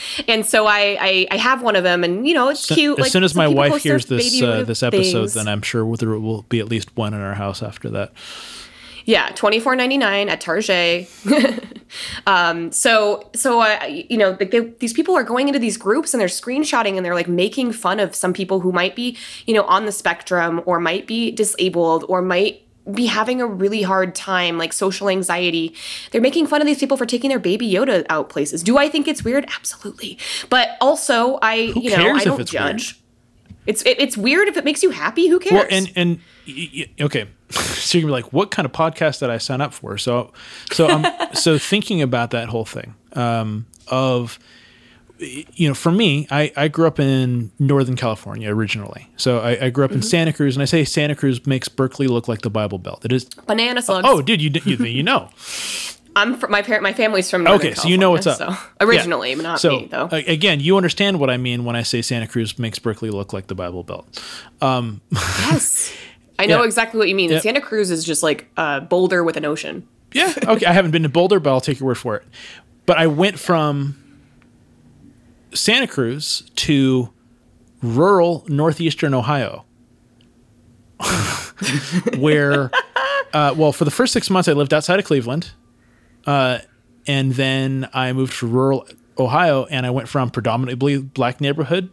and 0.28 0.44
so 0.44 0.66
I, 0.66 0.98
I 1.00 1.26
I 1.30 1.37
have 1.37 1.62
one 1.62 1.76
of 1.76 1.85
them, 1.85 2.02
and 2.02 2.26
you 2.26 2.35
know 2.35 2.48
it's 2.48 2.66
cute. 2.66 2.98
as 2.98 3.04
like, 3.04 3.12
soon 3.12 3.22
as 3.22 3.35
my 3.37 3.46
wife 3.46 3.83
hears 3.83 4.06
this 4.06 4.42
uh, 4.42 4.64
this 4.64 4.83
episode 4.83 5.20
things. 5.20 5.35
then 5.35 5.46
i'm 5.46 5.62
sure 5.62 5.96
there 5.96 6.18
will 6.18 6.42
be 6.42 6.59
at 6.59 6.68
least 6.68 6.96
one 6.96 7.14
in 7.14 7.20
our 7.20 7.35
house 7.35 7.62
after 7.62 7.88
that 7.90 8.12
Yeah, 9.11 9.31
twenty 9.31 9.59
four 9.59 9.75
ninety 9.75 9.99
nine 9.99 10.29
at 10.29 10.40
Target. 10.40 11.11
um, 12.29 12.70
so 12.70 13.29
so 13.35 13.61
uh, 13.61 13.85
you 13.88 14.16
know 14.16 14.35
they, 14.35 14.61
these 14.79 14.92
people 14.92 15.16
are 15.16 15.25
going 15.25 15.49
into 15.49 15.59
these 15.59 15.77
groups 15.77 16.14
and 16.14 16.20
they're 16.20 16.29
screenshotting 16.29 16.96
and 16.96 17.05
they're 17.05 17.16
like 17.16 17.27
making 17.27 17.73
fun 17.73 17.99
of 17.99 18.14
some 18.14 18.33
people 18.33 18.61
who 18.61 18.70
might 18.70 18.94
be 18.94 19.18
you 19.46 19.55
know 19.55 19.64
on 19.64 19.85
the 19.85 19.90
spectrum 19.90 20.62
or 20.64 20.79
might 20.79 21.09
be 21.09 21.33
disabled 21.33 22.05
or 22.09 22.23
might 22.23 22.62
be 22.94 23.07
having 23.07 23.40
a 23.40 23.46
really 23.46 23.83
hard 23.83 24.14
time 24.14 24.59
like 24.59 24.73
social 24.73 25.09
anxiety. 25.09 25.75
They're 26.12 26.20
making 26.20 26.46
fun 26.46 26.61
of 26.61 26.68
these 26.68 26.79
people 26.79 26.96
for 26.96 27.05
taking 27.05 27.31
their 27.31 27.40
baby 27.40 27.68
yoda 27.68 28.07
out 28.11 28.29
places. 28.29 28.62
Do 28.62 28.79
i 28.79 28.88
think 28.88 29.09
it's 29.09 29.25
weird? 29.25 29.44
Absolutely. 29.57 30.18
But 30.51 30.77
also 30.81 31.40
i 31.42 31.55
you 31.55 31.90
know 31.90 32.14
i 32.14 32.23
don't 32.23 32.40
it's 32.40 32.53
weird? 32.53 32.81
It's 33.66 33.83
it, 33.83 34.01
it's 34.01 34.16
weird 34.16 34.49
if 34.49 34.57
it 34.57 34.64
makes 34.64 34.83
you 34.83 34.90
happy 34.90 35.29
who 35.29 35.38
cares 35.38 35.55
well 35.55 35.66
and 35.70 35.92
and 35.96 36.20
y- 36.46 36.70
y- 36.75 36.90
okay 37.01 37.27
so 37.51 37.99
you're 37.99 38.03
gonna 38.09 38.16
be 38.18 38.23
like 38.23 38.33
what 38.33 38.51
kind 38.51 38.66
of 38.66 38.73
podcast 38.73 39.20
did 39.20 39.31
i 39.31 39.38
sign 39.38 39.61
up 39.61 39.73
for 39.75 39.99
so 39.99 40.33
so 40.73 40.88
i'm 40.88 41.07
so 41.35 41.59
thinking 41.59 42.01
about 42.03 42.31
that 42.31 42.49
whole 42.49 42.64
thing 42.64 42.94
um 43.14 43.66
of 43.88 44.38
you 45.20 45.68
know, 45.68 45.75
for 45.75 45.92
me, 45.92 46.27
I, 46.31 46.53
I 46.57 46.68
grew 46.68 46.87
up 46.87 46.99
in 46.99 47.51
Northern 47.59 47.96
California 47.96 48.53
originally. 48.53 49.09
So 49.16 49.40
I, 49.40 49.66
I 49.66 49.70
grew 49.70 49.85
up 49.85 49.92
in 49.92 50.03
Santa 50.03 50.33
Cruz, 50.33 50.57
and 50.57 50.62
I 50.62 50.64
say 50.64 50.85
Santa 50.85 51.14
Cruz 51.14 51.46
makes 51.46 51.68
Berkeley 51.68 52.07
look 52.07 52.27
like 52.29 52.40
the 52.42 52.51
Bible 52.51 52.79
Belt. 52.79 53.05
It 53.05 53.12
is. 53.12 53.25
banana 53.46 53.83
slugs 53.83 54.07
Oh, 54.09 54.23
dude, 54.23 54.40
you 54.40 54.51
you, 54.64 54.77
you 54.85 55.03
know. 55.03 55.29
I'm 56.16 56.37
from 56.37 56.51
my 56.51 56.61
parent. 56.62 56.83
My 56.83 56.92
family's 56.92 57.31
from 57.31 57.44
Northern 57.44 57.68
Okay, 57.68 57.75
so 57.75 57.87
you 57.88 57.96
know 57.96 58.11
what's 58.11 58.27
up. 58.27 58.38
So 58.38 58.55
originally, 58.81 59.31
Yeah. 59.31 59.42
not 59.42 59.61
so, 59.61 59.70
me 59.70 59.87
though. 59.90 60.09
again, 60.11 60.59
you 60.61 60.77
understand 60.77 61.20
what 61.20 61.31
I 61.31 61.37
mean 61.37 61.64
when 61.64 61.77
I 61.77 61.83
say 61.83 62.03
Santa 62.03 62.27
Cruz 62.27 62.59
makes 62.59 62.79
Berkeley 62.79 63.11
look 63.11 63.33
like 63.33 63.46
the 63.46 63.55
Bible 63.55 63.85
Belt. 63.85 64.07
yes, 64.61 65.92
I 66.38 66.46
know 66.46 66.61
Yeah. 66.61 66.64
exactly 66.64 66.99
what 66.99 67.09
you 67.09 67.14
mean. 67.14 67.38
Santa 67.40 67.61
Cruz 67.61 67.90
is 67.90 68.05
just 68.05 68.23
like 68.23 68.49
a 68.57 68.81
boulder 68.81 69.23
with 69.23 69.37
an 69.37 69.44
ocean. 69.44 69.87
Yeah. 70.12 70.33
Okay. 70.42 70.66
I 70.66 70.73
haven't 70.73 70.90
been 70.90 71.05
to 71.05 71.09
Boulder, 71.09 71.38
but 71.38 71.51
I'll 71.51 71.61
take 71.61 71.79
your 71.79 71.87
word 71.87 71.99
for 71.99 72.16
it. 72.16 72.25
But 72.87 72.99
I 72.99 73.07
went 73.07 73.38
from 73.38 73.96
Santa 75.55 75.87
Cruz 75.87 76.42
to 76.57 77.11
rural 77.83 78.44
northeastern 78.49 79.14
Ohio, 79.14 79.64
where, 82.18 82.70
uh, 83.33 83.55
well, 83.57 83.73
for 83.73 83.85
the 83.85 83.90
first 83.90 84.12
six 84.12 84.29
months 84.31 84.49
I 84.49 84.53
lived 84.53 84.75
outside 84.75 84.99
of 84.99 85.05
Cleveland, 85.05 85.53
uh, 86.26 86.59
and 87.06 87.33
then 87.35 87.88
I 87.92 88.12
moved 88.12 88.38
to 88.38 88.46
rural 88.46 88.87
Ohio, 89.18 89.64
and 89.66 89.85
I 89.87 89.90
went 89.90 90.09
from 90.09 90.30
predominantly 90.30 90.98
black 90.98 91.40
neighborhood 91.40 91.90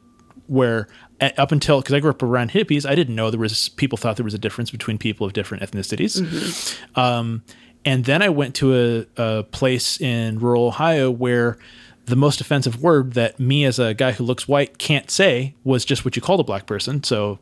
where 0.47 0.87
a- 1.19 1.39
up 1.41 1.51
until 1.51 1.81
because 1.81 1.93
I 1.93 1.99
grew 1.99 2.11
up 2.11 2.23
around 2.23 2.51
hippies, 2.51 2.87
I 2.89 2.95
didn't 2.95 3.15
know 3.15 3.29
there 3.31 3.39
was 3.39 3.69
people 3.69 3.97
thought 3.97 4.15
there 4.15 4.23
was 4.23 4.33
a 4.33 4.39
difference 4.39 4.71
between 4.71 4.97
people 4.97 5.25
of 5.27 5.33
different 5.33 5.63
ethnicities. 5.63 6.77
Um, 6.97 7.43
and 7.83 8.05
then 8.05 8.21
I 8.21 8.29
went 8.29 8.55
to 8.55 9.05
a, 9.17 9.21
a 9.39 9.43
place 9.43 9.99
in 9.99 10.39
rural 10.39 10.67
Ohio 10.67 11.09
where 11.11 11.57
the 12.05 12.15
most 12.15 12.39
offensive 12.39 12.81
word 12.81 13.13
that 13.13 13.39
me 13.39 13.65
as 13.65 13.79
a 13.79 13.93
guy 13.93 14.13
who 14.13 14.23
looks 14.23 14.47
white 14.47 14.77
can't 14.77 15.11
say 15.11 15.53
was 15.65 15.83
just 15.83 16.05
what 16.05 16.15
you 16.15 16.21
called 16.21 16.39
a 16.39 16.43
black 16.43 16.65
person. 16.65 17.03
So 17.03 17.39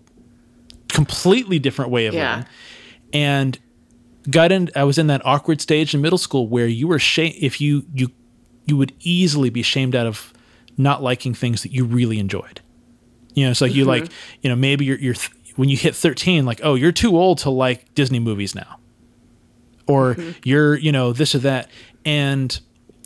completely 0.87 1.59
different 1.59 1.91
way 1.91 2.07
of 2.07 2.13
Yeah. 2.13 2.37
living. 2.37 2.49
And 3.13 3.59
got 4.29 4.51
in 4.51 4.69
I 4.75 4.83
was 4.83 4.97
in 4.97 5.07
that 5.07 5.25
awkward 5.25 5.61
stage 5.61 5.93
in 5.93 6.01
middle 6.01 6.17
school 6.17 6.47
where 6.47 6.67
you 6.67 6.87
were 6.87 6.99
shame 6.99 7.33
if 7.39 7.59
you 7.61 7.85
you 7.93 8.11
you 8.65 8.77
would 8.77 8.93
easily 8.99 9.49
be 9.49 9.61
shamed 9.61 9.95
out 9.95 10.07
of 10.07 10.33
not 10.77 11.01
liking 11.01 11.33
things 11.33 11.63
that 11.63 11.71
you 11.71 11.85
really 11.85 12.19
enjoyed. 12.19 12.61
You 13.33 13.45
know, 13.45 13.51
it's 13.51 13.61
like 13.61 13.73
you 13.73 13.83
mm-hmm. 13.83 14.03
like, 14.03 14.11
you 14.41 14.49
know, 14.49 14.55
maybe 14.55 14.85
you're 14.85 14.97
you're 14.97 15.13
th- 15.13 15.31
when 15.55 15.69
you 15.69 15.77
hit 15.77 15.95
13 15.95 16.45
like, 16.45 16.61
"Oh, 16.63 16.75
you're 16.75 16.91
too 16.91 17.17
old 17.17 17.39
to 17.39 17.49
like 17.49 17.93
Disney 17.93 18.19
movies 18.19 18.55
now." 18.55 18.79
Or 19.87 20.15
mm-hmm. 20.15 20.31
you're, 20.43 20.75
you 20.75 20.91
know, 20.91 21.13
this 21.13 21.35
or 21.35 21.39
that. 21.39 21.69
And 22.05 22.59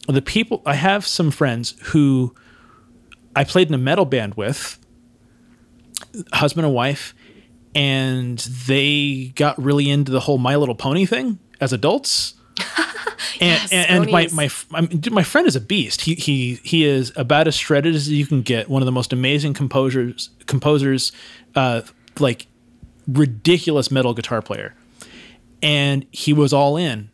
the 0.07 0.21
people 0.21 0.61
I 0.65 0.75
have 0.75 1.05
some 1.05 1.31
friends 1.31 1.75
who 1.87 2.33
I 3.35 3.43
played 3.43 3.67
in 3.67 3.73
a 3.73 3.79
metal 3.79 4.05
band 4.05 4.35
with, 4.35 4.79
husband 6.31 6.65
and 6.65 6.73
wife, 6.73 7.13
and 7.75 8.37
they 8.39 9.33
got 9.35 9.61
really 9.61 9.89
into 9.89 10.11
the 10.11 10.21
whole 10.21 10.37
My 10.37 10.55
Little 10.55 10.75
Pony 10.75 11.05
thing 11.05 11.39
as 11.59 11.73
adults. 11.73 12.35
And, 13.41 13.51
Yes, 13.61 13.71
and, 13.71 14.03
and 14.03 14.11
my 14.11 14.27
my 14.33 14.45
f- 14.45 14.65
I 14.73 14.81
mean, 14.81 14.99
dude, 14.99 15.13
my 15.13 15.23
friend 15.23 15.47
is 15.47 15.55
a 15.55 15.61
beast. 15.61 16.01
He 16.01 16.15
he 16.15 16.55
he 16.63 16.83
is 16.83 17.13
about 17.15 17.47
as 17.47 17.55
shredded 17.55 17.95
as 17.95 18.09
you 18.09 18.25
can 18.25 18.41
get. 18.41 18.69
One 18.69 18.81
of 18.81 18.85
the 18.85 18.91
most 18.91 19.13
amazing 19.13 19.53
composers 19.53 20.29
composers, 20.45 21.13
uh, 21.55 21.81
like 22.19 22.47
ridiculous 23.07 23.91
metal 23.91 24.13
guitar 24.13 24.41
player, 24.41 24.75
and 25.61 26.05
he 26.11 26.33
was 26.33 26.51
all 26.51 26.75
in 26.75 27.11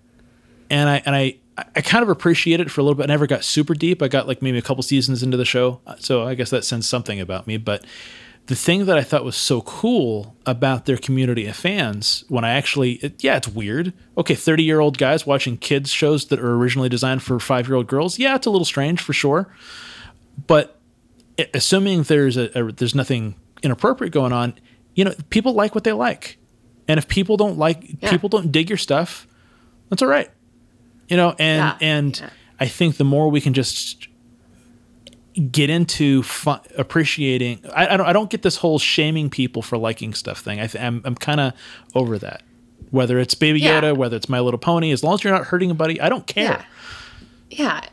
and 0.69 0.89
I 0.89 1.01
and 1.05 1.15
I 1.15 1.35
I 1.57 1.81
kind 1.81 2.03
of 2.03 2.09
appreciated 2.09 2.67
it 2.67 2.69
for 2.69 2.81
a 2.81 2.83
little 2.83 2.95
bit. 2.95 3.03
I 3.03 3.07
never 3.07 3.27
got 3.27 3.43
super 3.43 3.73
deep. 3.73 4.01
I 4.01 4.07
got 4.09 4.27
like 4.27 4.41
maybe 4.41 4.57
a 4.57 4.61
couple 4.61 4.83
seasons 4.83 5.23
into 5.23 5.37
the 5.37 5.45
show, 5.45 5.79
so 5.99 6.23
I 6.23 6.35
guess 6.35 6.49
that 6.49 6.65
says 6.65 6.85
something 6.85 7.19
about 7.19 7.47
me. 7.47 7.57
But 7.57 7.85
the 8.47 8.55
thing 8.55 8.85
that 8.85 8.97
I 8.97 9.03
thought 9.03 9.25
was 9.25 9.35
so 9.35 9.61
cool 9.61 10.35
about 10.45 10.85
their 10.85 10.97
community 10.97 11.47
of 11.47 11.55
fans, 11.55 12.23
when 12.27 12.43
I 12.43 12.51
actually, 12.51 12.93
it, 12.93 13.23
yeah, 13.23 13.37
it's 13.37 13.47
weird. 13.47 13.91
Okay, 14.17 14.35
30 14.35 14.63
year 14.63 14.79
old 14.79 14.97
guys 14.97 15.25
watching 15.25 15.57
kids' 15.57 15.89
shows 15.89 16.25
that 16.25 16.39
are 16.39 16.55
originally 16.55 16.89
designed 16.89 17.23
for 17.23 17.39
five 17.39 17.67
year 17.67 17.75
old 17.75 17.87
girls. 17.87 18.19
Yeah, 18.19 18.35
it's 18.35 18.45
a 18.45 18.51
little 18.51 18.65
strange 18.65 19.01
for 19.01 19.13
sure. 19.13 19.51
But 20.45 20.79
assuming 21.53 22.03
there's 22.03 22.37
a, 22.37 22.57
a, 22.57 22.71
there's 22.71 22.93
nothing 22.93 23.35
inappropriate 23.63 24.13
going 24.13 24.31
on, 24.31 24.53
you 24.93 25.03
know, 25.03 25.13
people 25.29 25.53
like 25.53 25.73
what 25.73 25.83
they 25.83 25.93
like. 25.93 26.37
And 26.87 26.99
if 26.99 27.07
people 27.07 27.37
don't 27.37 27.57
like, 27.57 27.83
yeah. 27.99 28.11
people 28.11 28.29
don't 28.29 28.51
dig 28.51 28.69
your 28.69 28.77
stuff, 28.77 29.27
that's 29.89 30.03
all 30.03 30.07
right. 30.07 30.29
You 31.07 31.17
know, 31.17 31.29
and, 31.39 31.39
yeah. 31.39 31.77
and 31.81 32.19
yeah. 32.19 32.29
I 32.59 32.67
think 32.67 32.97
the 32.97 33.03
more 33.03 33.29
we 33.29 33.41
can 33.41 33.53
just 33.53 34.07
get 35.51 35.69
into 35.69 36.23
fun, 36.23 36.59
appreciating. 36.77 37.61
I, 37.73 37.87
I, 37.87 37.97
don't. 37.97 38.05
I 38.07 38.13
don't 38.13 38.29
get 38.29 38.41
this 38.41 38.57
whole 38.57 38.79
shaming 38.79 39.29
people 39.29 39.61
for 39.61 39.77
liking 39.77 40.13
stuff 40.13 40.39
thing. 40.39 40.59
I 40.59 40.67
th- 40.67 40.83
I'm 40.83 41.01
I'm 41.05 41.15
kind 41.15 41.39
of 41.39 41.53
over 41.93 42.17
that. 42.19 42.43
Whether 42.91 43.19
it's 43.19 43.33
Baby 43.33 43.61
Yoda, 43.61 43.95
whether 43.97 44.15
it's 44.15 44.29
My 44.29 44.39
Little 44.39 44.59
Pony, 44.59 44.91
as 44.91 45.03
long 45.03 45.15
as 45.15 45.23
you're 45.23 45.33
not 45.33 45.45
hurting 45.45 45.69
anybody, 45.69 45.99
I 45.99 46.07
don't 46.07 46.25
care. 46.27 46.65
Yeah. 47.49 47.81
yeah 47.81 47.89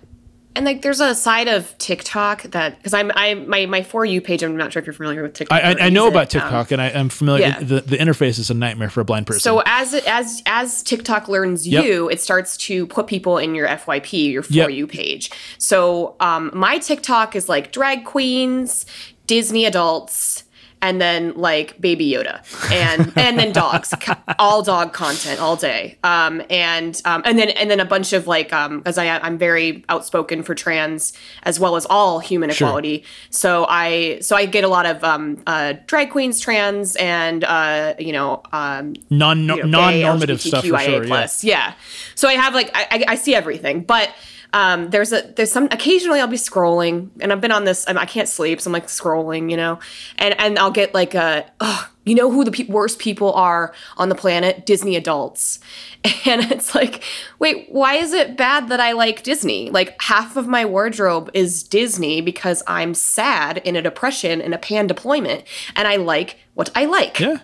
and 0.54 0.66
like 0.66 0.82
there's 0.82 1.00
a 1.00 1.14
side 1.14 1.48
of 1.48 1.76
TikTok 1.78 2.42
that 2.42 2.76
because 2.76 2.92
I'm 2.92 3.10
I 3.14 3.34
my 3.34 3.66
my 3.66 3.82
for 3.82 4.04
you 4.04 4.20
page 4.20 4.42
I'm 4.42 4.56
not 4.56 4.72
sure 4.72 4.80
if 4.80 4.86
you're 4.86 4.92
familiar 4.92 5.22
with 5.22 5.34
TikTok. 5.34 5.62
I, 5.62 5.72
I, 5.72 5.86
I 5.86 5.88
know 5.88 6.08
about 6.08 6.30
TikTok 6.30 6.70
um, 6.70 6.74
and 6.74 6.82
I, 6.82 6.88
am 6.88 7.08
familiar. 7.08 7.46
Yeah. 7.46 7.60
The 7.60 7.80
the 7.80 7.96
interface 7.96 8.38
is 8.38 8.50
a 8.50 8.54
nightmare 8.54 8.90
for 8.90 9.00
a 9.00 9.04
blind 9.04 9.26
person. 9.26 9.40
So 9.40 9.62
as 9.64 9.94
as 9.94 10.42
as 10.46 10.82
TikTok 10.82 11.28
learns 11.28 11.66
yep. 11.66 11.84
you, 11.84 12.10
it 12.10 12.20
starts 12.20 12.56
to 12.58 12.86
put 12.86 13.06
people 13.06 13.38
in 13.38 13.54
your 13.54 13.66
FYP, 13.66 14.32
your 14.32 14.42
for 14.42 14.52
yep. 14.52 14.70
you 14.70 14.86
page. 14.86 15.30
So 15.58 16.16
um, 16.20 16.50
my 16.52 16.78
TikTok 16.78 17.34
is 17.34 17.48
like 17.48 17.72
drag 17.72 18.04
queens, 18.04 18.84
Disney 19.26 19.64
adults 19.64 20.44
and 20.82 21.00
then 21.00 21.32
like 21.34 21.80
baby 21.80 22.10
yoda 22.10 22.42
and 22.72 23.12
and 23.16 23.38
then 23.38 23.52
dogs 23.52 23.94
all 24.38 24.62
dog 24.62 24.92
content 24.92 25.40
all 25.40 25.56
day. 25.56 25.96
Um 26.04 26.42
and 26.50 27.00
um 27.04 27.22
and 27.24 27.38
then 27.38 27.50
and 27.50 27.70
then 27.70 27.80
a 27.80 27.84
bunch 27.84 28.12
of 28.12 28.26
like 28.26 28.52
um 28.52 28.78
because 28.78 28.98
i 28.98 29.06
i'm 29.20 29.38
very 29.38 29.84
outspoken 29.88 30.42
for 30.42 30.54
trans 30.54 31.12
as 31.44 31.58
well 31.58 31.76
as 31.76 31.86
all 31.86 32.18
human 32.18 32.50
sure. 32.50 32.68
equality. 32.68 33.04
So 33.30 33.64
i 33.68 34.18
so 34.20 34.36
i 34.36 34.44
get 34.44 34.64
a 34.64 34.68
lot 34.68 34.84
of 34.84 35.02
um 35.04 35.42
uh 35.46 35.74
drag 35.86 36.10
queens 36.10 36.40
trans 36.40 36.96
and 36.96 37.44
uh 37.44 37.94
you 37.98 38.12
know 38.12 38.42
um 38.52 38.94
non 39.08 39.40
you 39.40 39.46
know, 39.46 39.62
non-normative 39.62 40.40
stuff 40.40 40.66
for 40.66 40.78
sure, 40.78 41.04
plus. 41.04 41.44
Yeah. 41.44 41.52
yeah 41.52 41.74
so 42.14 42.28
i 42.28 42.34
have 42.34 42.54
like 42.54 42.70
I, 42.74 43.04
I 43.08 43.14
see 43.14 43.34
everything. 43.34 43.84
But 43.84 44.10
um, 44.52 44.90
there's 44.90 45.12
a 45.12 45.22
there's 45.36 45.50
some 45.50 45.64
occasionally 45.70 46.20
I'll 46.20 46.26
be 46.26 46.36
scrolling 46.36 47.08
and 47.20 47.32
I've 47.32 47.40
been 47.40 47.52
on 47.52 47.64
this 47.64 47.86
I 47.86 48.04
can't 48.04 48.28
sleep 48.28 48.60
so 48.60 48.68
I'm 48.68 48.72
like 48.72 48.86
scrolling 48.86 49.50
you 49.50 49.56
know? 49.56 49.78
And 50.18 50.38
and 50.38 50.58
I'll 50.58 50.70
get 50.70 50.92
like 50.92 51.14
a 51.14 51.46
oh, 51.60 51.88
you 52.04 52.14
know 52.14 52.30
who 52.30 52.44
the 52.44 52.50
pe- 52.50 52.66
worst 52.66 52.98
people 52.98 53.32
are 53.32 53.72
on 53.96 54.08
the 54.08 54.14
planet? 54.14 54.66
Disney 54.66 54.96
adults. 54.96 55.60
And 56.24 56.50
it's 56.50 56.74
like 56.74 57.02
wait 57.38 57.68
why 57.70 57.94
is 57.94 58.12
it 58.12 58.36
bad 58.36 58.68
that 58.68 58.80
I 58.80 58.92
like 58.92 59.22
Disney? 59.22 59.70
Like 59.70 60.00
half 60.02 60.36
of 60.36 60.46
my 60.46 60.64
wardrobe 60.64 61.30
is 61.32 61.62
Disney 61.62 62.20
because 62.20 62.62
I'm 62.66 62.94
sad 62.94 63.58
in 63.58 63.76
a 63.76 63.82
depression 63.82 64.40
in 64.40 64.52
a 64.52 64.58
pan 64.58 64.86
deployment 64.86 65.44
and 65.76 65.88
I 65.88 65.96
like 65.96 66.38
what 66.54 66.70
I 66.74 66.84
like. 66.84 67.20
Yeah 67.20 67.38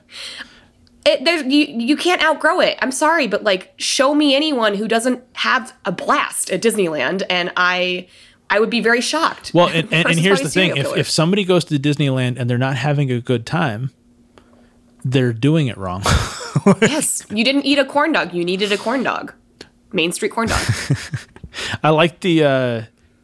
it, 1.05 1.25
there's 1.25 1.45
you 1.45 1.67
you 1.67 1.97
can't 1.97 2.23
outgrow 2.23 2.61
it. 2.61 2.79
I'm 2.83 2.93
sorry, 2.93 3.27
but 3.27 3.43
like 3.43 3.73
show 3.77 4.15
me 4.15 4.35
anyone 4.35 4.75
who 4.75 4.89
doesn't 4.89 5.23
have 5.35 5.75
a 5.85 5.93
blast 5.93 6.51
at 6.51 6.63
Disneyland, 6.63 7.23
and 7.31 7.53
I 7.57 8.09
I 8.51 8.61
would 8.61 8.71
be 8.71 8.81
very 8.81 9.01
shocked. 9.01 9.53
Well, 9.55 9.69
and, 9.69 9.93
and, 9.93 10.09
and 10.09 10.19
here's 10.19 10.41
the 10.41 10.51
thing: 10.51 10.77
if 10.77 10.97
if 10.97 11.11
somebody 11.11 11.45
goes 11.45 11.65
to 11.67 11.79
Disneyland 11.79 12.39
and 12.39 12.49
they're 12.49 12.59
not 12.59 12.77
having 12.77 13.11
a 13.11 13.21
good 13.21 13.47
time, 13.47 13.91
they're 15.05 15.33
doing 15.33 15.69
it 15.69 15.77
wrong. 15.77 16.03
yes, 16.83 17.25
you 17.31 17.45
didn't 17.45 17.65
eat 17.65 17.79
a 17.79 17.85
corn 17.85 18.13
dog. 18.13 18.35
You 18.35 18.45
needed 18.45 18.73
a 18.73 18.79
corn 18.79 19.03
dog, 19.03 19.33
Main 19.93 20.13
Street 20.13 20.33
corn 20.33 20.49
dog. 20.49 20.61
I 21.83 21.91
like 21.91 22.21
the. 22.21 22.45
Uh, 22.45 22.83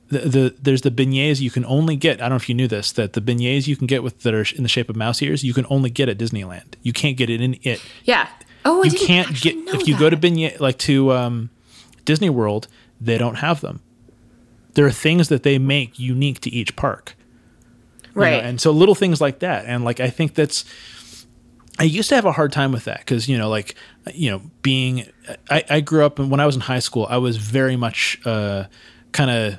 the, 0.09 0.19
the 0.19 0.57
there's 0.61 0.83
the 0.83 0.91
beignets 0.91 1.41
you 1.41 1.51
can 1.51 1.65
only 1.65 1.97
get. 1.97 2.21
I 2.21 2.25
don't 2.25 2.31
know 2.31 2.37
if 2.37 2.49
you 2.49 2.55
knew 2.55 2.69
this 2.69 2.93
that 2.93 3.15
the 3.15 3.21
beignets 3.21 3.67
you 3.67 3.77
can 3.77 3.87
get 3.87 4.03
with 4.03 4.21
that 4.21 4.35
are 4.35 4.47
in 4.55 4.63
the 4.63 4.69
shape 4.69 4.91
of 4.91 4.97
mouse 4.97 5.23
ears 5.23 5.43
you 5.43 5.55
can 5.55 5.67
only 5.71 5.91
get 5.91 6.09
at 6.09 6.19
Disneyland. 6.19 6.75
You 6.83 6.93
can't 6.93 7.17
get 7.17 7.31
it 7.31 7.41
in 7.41 7.59
it. 7.63 7.83
Yeah. 8.05 8.29
Oh, 8.65 8.83
I 8.83 8.87
you 8.87 8.99
can't 8.99 9.41
get 9.41 9.57
if 9.57 9.87
you 9.87 9.95
that. 9.95 10.01
go 10.01 10.11
to 10.11 10.17
beignet 10.17 10.61
like 10.61 10.79
to 10.81 11.13
um, 11.13 11.51
Disney 12.05 12.31
World. 12.31 12.69
They 13.01 13.19
don't 13.19 13.37
have 13.37 13.61
them. 13.61 13.83
There 14.75 14.87
are 14.87 14.93
things 14.93 15.29
that 15.29 15.43
they 15.43 15.59
make 15.59 15.99
unique 15.99 16.41
to 16.41 16.51
each 16.51 16.75
park. 16.77 17.17
Right. 18.15 18.43
Know? 18.43 18.49
And 18.49 18.61
so 18.61 18.71
little 18.71 18.95
things 18.95 19.21
like 19.21 19.41
that, 19.41 19.67
and 19.67 19.85
like 19.85 20.01
I 20.01 20.11
think 20.11 20.35
that's. 20.35 20.65
I 21.77 21.83
used 21.83 22.09
to 22.11 22.15
have 22.15 22.25
a 22.25 22.31
hard 22.31 22.53
time 22.53 22.71
with 22.71 22.85
that 22.85 23.01
because 23.01 23.29
you 23.29 23.37
know, 23.37 23.49
like 23.49 23.75
you 24.13 24.31
know, 24.31 24.43
being 24.63 25.07
I, 25.51 25.65
I 25.69 25.81
grew 25.81 26.05
up 26.05 26.21
and 26.21 26.31
when 26.31 26.39
I 26.39 26.47
was 26.47 26.55
in 26.55 26.61
high 26.61 26.79
school, 26.79 27.07
I 27.11 27.17
was 27.17 27.37
very 27.37 27.75
much 27.75 28.21
uh, 28.25 28.67
kind 29.11 29.31
of 29.31 29.59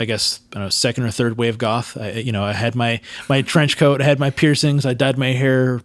I 0.00 0.06
guess 0.06 0.40
I 0.50 0.54
don't 0.54 0.64
know 0.64 0.70
second 0.70 1.04
or 1.04 1.10
third 1.10 1.36
wave 1.36 1.58
goth. 1.58 1.96
I, 1.96 2.12
you 2.12 2.32
know, 2.32 2.42
I 2.42 2.52
had 2.52 2.74
my 2.74 3.00
my 3.28 3.42
trench 3.42 3.76
coat, 3.76 4.00
I 4.00 4.04
had 4.04 4.18
my 4.18 4.30
piercings, 4.30 4.86
I 4.86 4.94
dyed 4.94 5.18
my 5.18 5.32
hair 5.32 5.82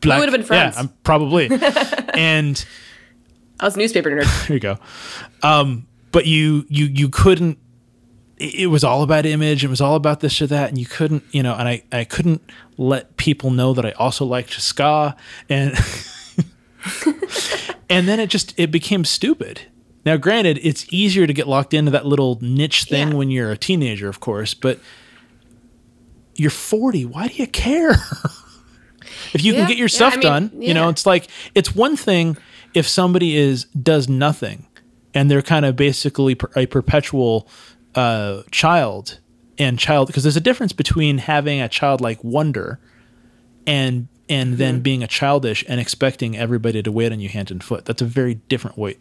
black. 0.00 0.16
We 0.16 0.20
would 0.20 0.28
have 0.28 0.38
been 0.38 0.46
friends. 0.46 0.76
Yeah, 0.76 0.82
I'm 0.82 0.88
probably. 1.04 1.48
and 2.14 2.64
I 3.60 3.64
was 3.64 3.76
a 3.76 3.78
newspaper 3.78 4.10
nerd. 4.10 4.46
there 4.48 4.54
you 4.56 4.60
go. 4.60 4.78
Um, 5.42 5.86
but 6.12 6.26
you 6.26 6.66
you 6.68 6.86
you 6.86 7.08
couldn't. 7.08 7.58
It 8.38 8.68
was 8.68 8.84
all 8.84 9.02
about 9.02 9.24
image. 9.24 9.64
It 9.64 9.68
was 9.68 9.80
all 9.80 9.94
about 9.94 10.20
this 10.20 10.42
or 10.42 10.46
that, 10.48 10.68
and 10.68 10.76
you 10.76 10.84
couldn't, 10.84 11.24
you 11.30 11.42
know. 11.42 11.54
And 11.54 11.68
I 11.68 11.84
I 11.92 12.04
couldn't 12.04 12.42
let 12.76 13.16
people 13.16 13.50
know 13.50 13.72
that 13.72 13.86
I 13.86 13.92
also 13.92 14.26
liked 14.26 14.52
ska, 14.60 15.16
and 15.48 15.74
and 17.88 18.08
then 18.08 18.20
it 18.20 18.28
just 18.28 18.52
it 18.58 18.70
became 18.70 19.04
stupid 19.04 19.62
now, 20.06 20.16
granted, 20.16 20.60
it's 20.62 20.86
easier 20.92 21.26
to 21.26 21.32
get 21.32 21.48
locked 21.48 21.74
into 21.74 21.90
that 21.90 22.06
little 22.06 22.38
niche 22.40 22.84
thing 22.84 23.08
yeah. 23.08 23.14
when 23.14 23.28
you're 23.28 23.50
a 23.50 23.56
teenager, 23.56 24.08
of 24.08 24.20
course, 24.20 24.54
but 24.54 24.78
you're 26.36 26.48
40. 26.48 27.06
Why 27.06 27.26
do 27.26 27.34
you 27.34 27.48
care? 27.48 27.90
if 29.34 29.44
you 29.44 29.52
yeah, 29.52 29.58
can 29.58 29.68
get 29.68 29.76
your 29.76 29.88
stuff 29.88 30.16
yeah, 30.22 30.30
I 30.30 30.40
mean, 30.40 30.48
done, 30.50 30.62
you 30.62 30.74
know, 30.74 30.88
it's 30.90 31.06
like 31.06 31.26
it's 31.56 31.74
one 31.74 31.96
thing 31.96 32.36
if 32.72 32.86
somebody 32.86 33.36
is 33.36 33.64
does 33.64 34.08
nothing 34.08 34.68
and 35.12 35.28
they're 35.28 35.42
kind 35.42 35.64
of 35.64 35.74
basically 35.74 36.38
a 36.54 36.66
perpetual 36.66 37.48
uh, 37.96 38.42
child 38.52 39.18
and 39.58 39.76
child 39.76 40.06
because 40.06 40.22
there's 40.22 40.36
a 40.36 40.40
difference 40.40 40.72
between 40.72 41.18
having 41.18 41.60
a 41.60 41.68
childlike 41.68 42.22
wonder 42.22 42.78
and 43.66 44.06
and 44.28 44.50
mm-hmm. 44.50 44.58
then 44.58 44.80
being 44.80 45.02
a 45.02 45.08
childish 45.08 45.64
and 45.66 45.80
expecting 45.80 46.36
everybody 46.36 46.80
to 46.80 46.92
wait 46.92 47.10
on 47.10 47.18
you 47.18 47.28
hand 47.28 47.50
and 47.50 47.64
foot. 47.64 47.86
That's 47.86 48.02
a 48.02 48.06
very 48.06 48.34
different 48.34 48.78
way 48.78 48.98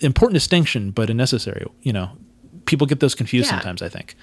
important 0.00 0.34
distinction, 0.34 0.90
but 0.90 1.10
a 1.10 1.14
necessary. 1.14 1.66
You 1.82 1.92
know, 1.92 2.10
people 2.66 2.86
get 2.86 3.00
those 3.00 3.14
confused 3.14 3.46
yeah. 3.46 3.56
sometimes. 3.56 3.82
I 3.82 3.88
think. 3.88 4.14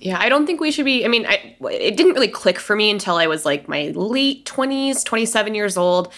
Yeah, 0.00 0.18
I 0.18 0.28
don't 0.28 0.46
think 0.46 0.60
we 0.60 0.72
should 0.72 0.84
be. 0.84 1.04
I 1.04 1.08
mean, 1.08 1.26
I, 1.26 1.56
it 1.70 1.96
didn't 1.96 2.14
really 2.14 2.28
click 2.28 2.58
for 2.58 2.74
me 2.74 2.90
until 2.90 3.16
I 3.16 3.28
was 3.28 3.44
like 3.44 3.68
my 3.68 3.92
late 3.94 4.44
twenties, 4.44 5.04
twenty 5.04 5.26
seven 5.26 5.54
years 5.54 5.76
old. 5.76 6.12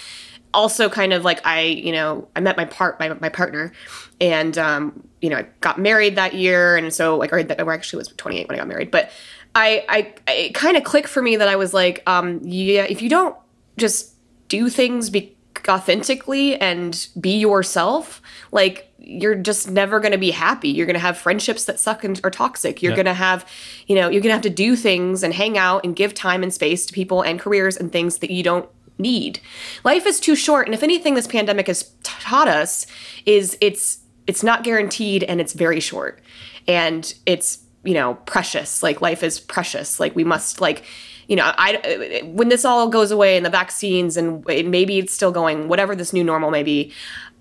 Also, 0.54 0.88
kind 0.88 1.12
of 1.12 1.24
like 1.24 1.44
I, 1.44 1.62
you 1.62 1.90
know, 1.90 2.28
I 2.36 2.40
met 2.40 2.56
my 2.56 2.64
part 2.64 2.98
my, 3.00 3.12
my 3.14 3.28
partner, 3.28 3.72
and 4.20 4.56
um, 4.56 5.06
you 5.20 5.28
know, 5.28 5.38
I 5.38 5.46
got 5.60 5.78
married 5.78 6.16
that 6.16 6.34
year, 6.34 6.76
and 6.76 6.94
so 6.94 7.16
like, 7.16 7.32
or, 7.32 7.40
or 7.40 7.72
actually 7.72 7.98
was 7.98 8.08
twenty 8.08 8.38
eight 8.38 8.48
when 8.48 8.56
I 8.56 8.60
got 8.60 8.68
married, 8.68 8.90
but 8.90 9.10
I, 9.54 9.84
I, 9.88 10.32
it 10.32 10.54
kind 10.54 10.76
of 10.76 10.84
clicked 10.84 11.08
for 11.08 11.22
me 11.22 11.36
that 11.36 11.48
I 11.48 11.56
was 11.56 11.72
like, 11.72 12.02
um, 12.08 12.40
yeah, 12.42 12.82
if 12.82 13.02
you 13.02 13.08
don't 13.08 13.36
just 13.76 14.14
do 14.48 14.68
things 14.68 15.10
be 15.10 15.33
authentically 15.68 16.56
and 16.60 17.08
be 17.20 17.38
yourself, 17.38 18.20
like 18.52 18.90
you're 18.98 19.34
just 19.34 19.70
never 19.70 20.00
going 20.00 20.12
to 20.12 20.18
be 20.18 20.30
happy. 20.30 20.68
You're 20.68 20.86
going 20.86 20.94
to 20.94 21.00
have 21.00 21.18
friendships 21.18 21.64
that 21.66 21.78
suck 21.78 22.04
and 22.04 22.20
are 22.24 22.30
toxic. 22.30 22.82
You're 22.82 22.94
going 22.94 23.04
to 23.06 23.14
have, 23.14 23.46
you 23.86 23.94
know, 23.94 24.08
you're 24.08 24.22
going 24.22 24.30
to 24.30 24.34
have 24.34 24.42
to 24.42 24.50
do 24.50 24.76
things 24.76 25.22
and 25.22 25.34
hang 25.34 25.58
out 25.58 25.84
and 25.84 25.94
give 25.94 26.14
time 26.14 26.42
and 26.42 26.52
space 26.52 26.86
to 26.86 26.92
people 26.92 27.22
and 27.22 27.38
careers 27.38 27.76
and 27.76 27.92
things 27.92 28.18
that 28.18 28.30
you 28.30 28.42
don't 28.42 28.68
need. 28.98 29.40
Life 29.84 30.06
is 30.06 30.20
too 30.20 30.36
short, 30.36 30.66
and 30.66 30.74
if 30.74 30.82
anything 30.82 31.14
this 31.14 31.26
pandemic 31.26 31.66
has 31.66 31.92
taught 32.02 32.48
us 32.48 32.86
is 33.26 33.58
it's 33.60 33.98
it's 34.26 34.42
not 34.42 34.64
guaranteed 34.64 35.22
and 35.24 35.40
it's 35.40 35.52
very 35.52 35.80
short. 35.80 36.20
And 36.66 37.12
it's, 37.26 37.58
you 37.84 37.94
know, 37.94 38.14
precious. 38.26 38.82
Like 38.82 39.00
life 39.02 39.22
is 39.22 39.38
precious. 39.38 40.00
Like 40.00 40.16
we 40.16 40.24
must 40.24 40.60
like 40.60 40.84
you 41.28 41.36
know, 41.36 41.52
I 41.56 42.22
when 42.24 42.48
this 42.48 42.64
all 42.64 42.88
goes 42.88 43.10
away 43.10 43.36
and 43.36 43.44
the 43.44 43.50
vaccines 43.50 44.16
and 44.16 44.44
maybe 44.46 44.98
it's 44.98 45.12
still 45.12 45.32
going, 45.32 45.68
whatever 45.68 45.96
this 45.96 46.12
new 46.12 46.24
normal 46.24 46.50
may 46.50 46.62
be, 46.62 46.92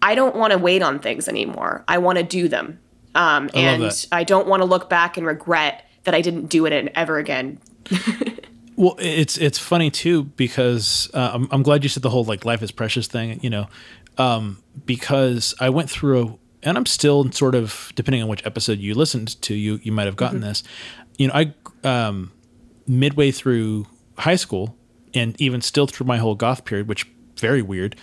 I 0.01 0.15
don't 0.15 0.35
want 0.35 0.51
to 0.51 0.57
wait 0.57 0.81
on 0.81 0.99
things 0.99 1.27
anymore. 1.27 1.83
I 1.87 1.97
want 1.97 2.17
to 2.17 2.23
do 2.23 2.47
them, 2.47 2.79
um, 3.15 3.49
I 3.53 3.59
and 3.59 4.07
I 4.11 4.23
don't 4.23 4.47
want 4.47 4.61
to 4.61 4.65
look 4.65 4.89
back 4.89 5.17
and 5.17 5.25
regret 5.25 5.87
that 6.03 6.13
I 6.13 6.21
didn't 6.21 6.47
do 6.47 6.65
it 6.65 6.91
ever 6.95 7.17
again. 7.17 7.59
well, 8.75 8.95
it's 8.99 9.37
it's 9.37 9.57
funny 9.59 9.91
too 9.91 10.23
because 10.23 11.09
uh, 11.13 11.31
I'm 11.33 11.47
I'm 11.51 11.63
glad 11.63 11.83
you 11.83 11.89
said 11.89 12.03
the 12.03 12.09
whole 12.09 12.23
like 12.23 12.45
life 12.45 12.61
is 12.61 12.71
precious 12.71 13.07
thing. 13.07 13.39
You 13.41 13.49
know, 13.49 13.67
um, 14.17 14.61
because 14.85 15.53
I 15.59 15.69
went 15.69 15.89
through 15.89 16.21
a 16.21 16.37
and 16.63 16.77
I'm 16.77 16.85
still 16.85 17.29
sort 17.31 17.55
of 17.55 17.91
depending 17.95 18.21
on 18.21 18.29
which 18.29 18.45
episode 18.45 18.79
you 18.79 18.93
listened 18.95 19.41
to, 19.43 19.53
you 19.53 19.79
you 19.83 19.91
might 19.91 20.05
have 20.05 20.15
gotten 20.15 20.39
Mm-hmm. 20.39 20.47
this. 20.47 20.63
You 21.17 21.27
know, 21.27 21.33
I 21.33 21.53
um, 21.87 22.31
midway 22.87 23.31
through 23.31 23.87
high 24.17 24.35
school, 24.35 24.75
and 25.13 25.39
even 25.41 25.61
still 25.61 25.87
through 25.87 26.07
my 26.07 26.17
whole 26.17 26.35
goth 26.35 26.65
period, 26.65 26.87
which 26.87 27.07
very 27.37 27.61
weird. 27.61 27.95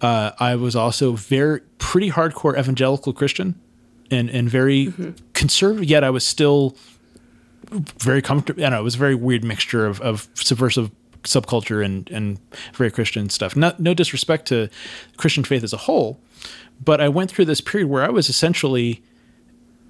Uh, 0.00 0.32
I 0.38 0.56
was 0.56 0.76
also 0.76 1.12
very 1.12 1.60
pretty 1.78 2.10
hardcore 2.10 2.58
evangelical 2.58 3.12
Christian, 3.12 3.60
and 4.10 4.28
and 4.30 4.48
very 4.48 4.92
conservative. 5.32 5.88
Yet 5.88 6.04
I 6.04 6.10
was 6.10 6.24
still 6.24 6.76
very 7.70 8.22
comfortable. 8.22 8.64
I 8.64 8.68
know 8.68 8.80
it 8.80 8.84
was 8.84 8.94
a 8.94 8.98
very 8.98 9.14
weird 9.14 9.44
mixture 9.44 9.86
of, 9.86 10.00
of 10.00 10.28
subversive 10.34 10.90
subculture 11.22 11.84
and 11.84 12.08
and 12.10 12.38
very 12.74 12.90
Christian 12.90 13.28
stuff. 13.28 13.56
Not 13.56 13.80
no 13.80 13.94
disrespect 13.94 14.46
to 14.48 14.68
Christian 15.16 15.44
faith 15.44 15.64
as 15.64 15.72
a 15.72 15.78
whole, 15.78 16.20
but 16.82 17.00
I 17.00 17.08
went 17.08 17.30
through 17.30 17.46
this 17.46 17.60
period 17.60 17.88
where 17.88 18.04
I 18.04 18.10
was 18.10 18.28
essentially 18.28 19.02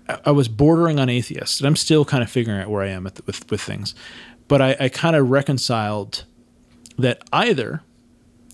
I- 0.08 0.30
was 0.30 0.48
bordering 0.48 0.98
on 0.98 1.08
atheist, 1.08 1.60
and 1.60 1.66
I'm 1.66 1.76
still 1.76 2.04
kind 2.04 2.22
of 2.22 2.30
figuring 2.30 2.60
out 2.60 2.68
where 2.70 2.82
I 2.82 2.88
am 2.88 3.04
the, 3.04 3.22
with 3.26 3.50
with 3.50 3.60
things. 3.60 3.94
But 4.48 4.62
I, 4.62 4.76
I 4.78 4.88
kind 4.88 5.16
of 5.16 5.28
reconciled 5.30 6.24
that 6.98 7.22
either 7.32 7.82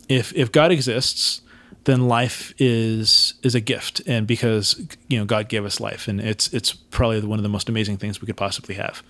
if 0.09 0.33
if 0.35 0.51
God 0.51 0.73
exists, 0.73 1.43
then 1.85 2.09
life 2.09 2.55
is 2.59 3.35
is 3.43 3.55
a 3.55 3.61
gift, 3.61 4.01
and 4.07 4.27
because 4.27 4.81
you 5.09 5.19
know 5.19 5.25
God 5.25 5.49
gave 5.49 5.65
us 5.65 5.81
life, 5.81 6.09
and 6.09 6.21
it's 6.21 6.53
it's 6.53 6.73
probably 6.73 7.21
one 7.21 7.39
of 7.39 7.43
the 7.43 7.49
most 7.49 7.69
amazing 7.69 7.97
things 7.97 8.21
we 8.21 8.27
could 8.27 8.37
possibly 8.37 8.75
have. 8.77 9.03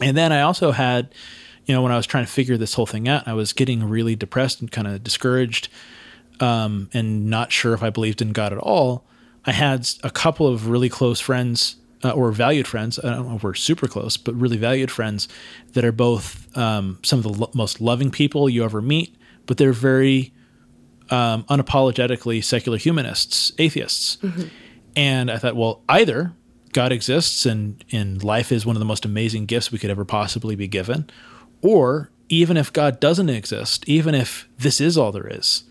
And 0.00 0.16
then 0.16 0.30
I 0.30 0.42
also 0.42 0.72
had, 0.72 1.14
you 1.64 1.74
know, 1.74 1.80
when 1.82 1.90
I 1.92 1.96
was 1.96 2.06
trying 2.06 2.26
to 2.26 2.30
figure 2.30 2.58
this 2.58 2.74
whole 2.74 2.84
thing 2.84 3.08
out, 3.08 3.26
I 3.26 3.32
was 3.32 3.54
getting 3.54 3.82
really 3.88 4.14
depressed 4.14 4.60
and 4.60 4.70
kind 4.70 4.86
of 4.86 5.02
discouraged, 5.02 5.68
um, 6.40 6.90
and 6.92 7.26
not 7.30 7.50
sure 7.50 7.72
if 7.72 7.82
I 7.82 7.90
believed 7.90 8.20
in 8.20 8.32
God 8.32 8.52
at 8.52 8.58
all. 8.58 9.04
I 9.46 9.52
had 9.52 9.88
a 10.02 10.10
couple 10.10 10.46
of 10.46 10.68
really 10.68 10.88
close 10.88 11.20
friends 11.20 11.76
uh, 12.04 12.10
or 12.10 12.32
valued 12.32 12.66
friends. 12.66 12.98
I 12.98 13.10
don't 13.10 13.28
know 13.28 13.36
if 13.36 13.42
we're 13.42 13.54
super 13.54 13.86
close, 13.88 14.16
but 14.16 14.34
really 14.34 14.56
valued 14.56 14.90
friends 14.90 15.28
that 15.72 15.84
are 15.84 15.92
both 15.92 16.56
um, 16.56 16.98
some 17.02 17.20
of 17.20 17.22
the 17.22 17.32
lo- 17.32 17.50
most 17.54 17.80
loving 17.80 18.10
people 18.10 18.48
you 18.48 18.64
ever 18.64 18.82
meet, 18.82 19.14
but 19.46 19.56
they're 19.56 19.72
very 19.72 20.32
um, 21.10 21.44
unapologetically 21.44 22.42
secular 22.42 22.78
humanists, 22.78 23.52
atheists. 23.58 24.18
And 24.96 25.30
I 25.30 25.38
thought, 25.38 25.56
well, 25.56 25.82
either 25.88 26.32
God 26.72 26.90
exists 26.92 27.46
and, 27.46 27.84
and 27.92 28.22
life 28.24 28.50
is 28.50 28.66
one 28.66 28.76
of 28.76 28.80
the 28.80 28.86
most 28.86 29.04
amazing 29.04 29.46
gifts 29.46 29.70
we 29.70 29.78
could 29.78 29.90
ever 29.90 30.04
possibly 30.04 30.56
be 30.56 30.68
given, 30.68 31.08
or 31.62 32.10
even 32.28 32.56
if 32.56 32.72
God 32.72 32.98
doesn't 32.98 33.30
exist, 33.30 33.88
even 33.88 34.14
if 34.14 34.48
this 34.58 34.80
is 34.80 34.98
all 34.98 35.12
there 35.12 35.28
is, 35.28 35.64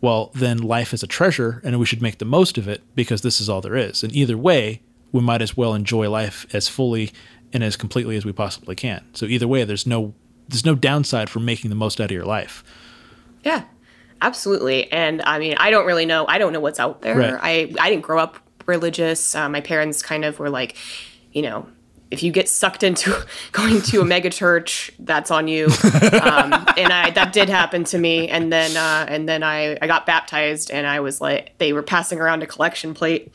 well, 0.00 0.30
then 0.34 0.58
life 0.58 0.94
is 0.94 1.02
a 1.02 1.06
treasure 1.06 1.60
and 1.64 1.78
we 1.78 1.86
should 1.86 2.02
make 2.02 2.18
the 2.18 2.24
most 2.24 2.58
of 2.58 2.68
it 2.68 2.82
because 2.94 3.22
this 3.22 3.40
is 3.40 3.48
all 3.48 3.60
there 3.60 3.76
is. 3.76 4.02
And 4.02 4.14
either 4.14 4.38
way, 4.38 4.82
we 5.12 5.20
might 5.20 5.42
as 5.42 5.56
well 5.56 5.74
enjoy 5.74 6.08
life 6.08 6.46
as 6.52 6.68
fully 6.68 7.12
and 7.52 7.64
as 7.64 7.76
completely 7.76 8.16
as 8.16 8.24
we 8.24 8.32
possibly 8.32 8.74
can. 8.74 9.04
So 9.14 9.26
either 9.26 9.48
way, 9.48 9.64
there's 9.64 9.86
no 9.86 10.14
there's 10.48 10.64
no 10.64 10.74
downside 10.74 11.28
for 11.28 11.40
making 11.40 11.68
the 11.70 11.76
most 11.76 12.00
out 12.00 12.06
of 12.06 12.10
your 12.10 12.24
life. 12.24 12.64
Yeah, 13.44 13.64
absolutely. 14.22 14.90
And 14.90 15.20
I 15.22 15.38
mean, 15.38 15.54
I 15.58 15.70
don't 15.70 15.86
really 15.86 16.06
know. 16.06 16.26
I 16.26 16.38
don't 16.38 16.52
know 16.52 16.60
what's 16.60 16.80
out 16.80 17.02
there. 17.02 17.16
Right. 17.16 17.38
I 17.40 17.74
I 17.80 17.90
didn't 17.90 18.02
grow 18.02 18.18
up 18.18 18.38
religious. 18.66 19.34
Uh, 19.34 19.48
my 19.48 19.60
parents 19.60 20.02
kind 20.02 20.24
of 20.24 20.38
were 20.38 20.50
like, 20.50 20.76
you 21.32 21.42
know, 21.42 21.66
if 22.10 22.22
you 22.22 22.32
get 22.32 22.48
sucked 22.48 22.82
into 22.82 23.14
going 23.52 23.82
to 23.82 24.00
a 24.00 24.04
mega 24.04 24.30
church, 24.30 24.90
that's 24.98 25.30
on 25.30 25.48
you. 25.48 25.66
Um, 25.66 26.52
and 26.76 26.92
I 26.92 27.10
that 27.14 27.32
did 27.32 27.48
happen 27.48 27.84
to 27.84 27.98
me. 27.98 28.28
And 28.28 28.52
then 28.52 28.76
uh, 28.76 29.06
and 29.08 29.28
then 29.28 29.42
I 29.42 29.78
I 29.80 29.86
got 29.86 30.06
baptized, 30.06 30.70
and 30.70 30.86
I 30.86 31.00
was 31.00 31.20
like, 31.20 31.56
they 31.58 31.72
were 31.72 31.82
passing 31.82 32.20
around 32.20 32.42
a 32.42 32.46
collection 32.46 32.94
plate, 32.94 33.32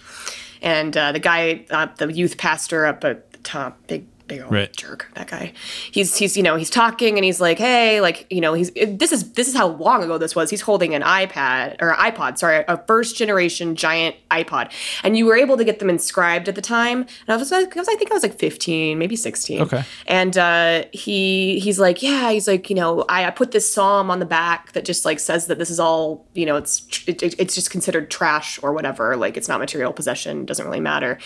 and 0.61 0.95
uh, 0.95 1.11
the 1.11 1.19
guy, 1.19 1.65
uh, 1.69 1.87
the 1.97 2.11
youth 2.11 2.37
pastor 2.37 2.85
up 2.85 3.03
at 3.03 3.31
the 3.31 3.39
top, 3.39 3.85
big 3.87 4.05
big 4.27 4.41
old 4.41 4.51
Right. 4.51 4.75
jerk 4.75 5.09
that 5.15 5.27
guy. 5.27 5.53
He's 5.91 6.15
he's 6.17 6.37
you 6.37 6.43
know 6.43 6.55
he's 6.55 6.69
talking 6.69 7.17
and 7.17 7.25
he's 7.25 7.41
like 7.41 7.57
hey 7.57 7.99
like 8.01 8.25
you 8.29 8.39
know 8.41 8.53
he's 8.53 8.71
this 8.71 9.11
is 9.11 9.33
this 9.33 9.47
is 9.47 9.55
how 9.55 9.67
long 9.67 10.03
ago 10.03 10.17
this 10.17 10.35
was. 10.35 10.49
He's 10.49 10.61
holding 10.61 10.93
an 10.95 11.01
ipad 11.01 11.75
or 11.81 11.93
ipod 11.93 12.37
sorry 12.37 12.63
a 12.67 12.77
first 12.87 13.15
generation 13.17 13.75
giant 13.75 14.15
ipod. 14.31 14.71
And 15.03 15.17
you 15.17 15.25
were 15.25 15.35
able 15.35 15.57
to 15.57 15.63
get 15.65 15.79
them 15.79 15.89
inscribed 15.89 16.47
at 16.47 16.55
the 16.55 16.61
time. 16.61 16.99
And 17.01 17.29
i 17.29 17.35
was 17.35 17.51
like 17.51 17.75
I, 17.75 17.79
was, 17.79 17.89
I 17.89 17.95
think 17.95 18.11
i 18.11 18.13
was 18.13 18.23
like 18.23 18.37
15 18.39 18.97
maybe 18.97 19.15
16 19.15 19.61
Okay. 19.61 19.83
and 20.07 20.37
uh, 20.37 20.83
he 20.93 21.59
he's 21.59 21.79
like 21.79 22.01
yeah 22.01 22.31
he's 22.31 22.47
like 22.47 22.69
you 22.69 22.75
know 22.75 23.05
I, 23.09 23.25
I 23.25 23.29
put 23.31 23.51
this 23.51 23.71
psalm 23.71 24.09
on 24.09 24.19
the 24.19 24.25
back 24.25 24.71
that 24.73 24.85
just 24.85 25.05
like 25.05 25.19
says 25.19 25.47
that 25.47 25.59
this 25.59 25.69
is 25.69 25.79
all 25.79 26.25
you 26.33 26.45
know 26.45 26.55
it's 26.55 26.85
it, 27.07 27.21
it- 27.21 27.35
it's 27.39 27.55
just 27.55 27.71
considered 27.71 28.09
trash 28.09 28.59
or 28.63 28.73
whatever. 28.73 29.15
Like 29.17 29.37
it's 29.37 29.47
not 29.47 29.59
material 29.59 29.91
possession 29.91 30.45
doesn't 30.45 30.65
really 30.65 30.79
matter. 30.79 31.17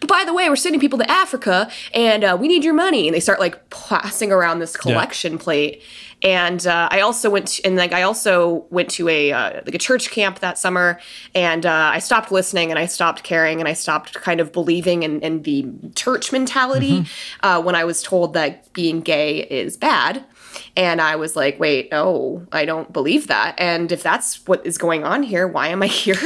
But 0.00 0.08
by 0.08 0.24
the 0.24 0.32
way 0.32 0.48
we're 0.48 0.56
sending 0.56 0.80
people 0.80 0.98
to 0.98 1.10
africa 1.10 1.70
and 1.92 2.24
uh, 2.24 2.36
we 2.40 2.45
need 2.48 2.64
your 2.64 2.74
money 2.74 3.06
and 3.08 3.14
they 3.14 3.20
start 3.20 3.40
like 3.40 3.68
passing 3.70 4.32
around 4.32 4.58
this 4.60 4.76
collection 4.76 5.38
plate 5.38 5.82
and 6.22 6.66
uh, 6.66 6.88
I 6.90 7.00
also 7.02 7.28
went 7.28 7.48
to, 7.48 7.64
and 7.66 7.76
like 7.76 7.92
I 7.92 8.00
also 8.02 8.64
went 8.70 8.88
to 8.92 9.06
a 9.10 9.32
uh, 9.32 9.60
like 9.66 9.74
a 9.74 9.78
church 9.78 10.10
camp 10.10 10.38
that 10.38 10.56
summer, 10.58 10.98
and 11.34 11.66
uh, 11.66 11.90
I 11.92 11.98
stopped 11.98 12.32
listening 12.32 12.70
and 12.70 12.78
I 12.78 12.86
stopped 12.86 13.22
caring 13.22 13.60
and 13.60 13.68
I 13.68 13.74
stopped 13.74 14.14
kind 14.14 14.40
of 14.40 14.50
believing 14.50 15.02
in, 15.02 15.20
in 15.20 15.42
the 15.42 15.66
church 15.94 16.32
mentality 16.32 17.04
uh, 17.42 17.60
when 17.62 17.74
I 17.74 17.84
was 17.84 18.02
told 18.02 18.32
that 18.32 18.72
being 18.72 19.02
gay 19.02 19.40
is 19.42 19.76
bad. 19.76 20.24
And 20.74 21.02
I 21.02 21.16
was 21.16 21.36
like, 21.36 21.60
wait, 21.60 21.90
no, 21.90 22.46
I 22.50 22.64
don't 22.64 22.90
believe 22.94 23.26
that. 23.26 23.54
And 23.58 23.92
if 23.92 24.02
that's 24.02 24.46
what 24.48 24.64
is 24.64 24.78
going 24.78 25.04
on 25.04 25.22
here, 25.22 25.46
why 25.46 25.68
am 25.68 25.82
I 25.82 25.86
here? 26.04 26.16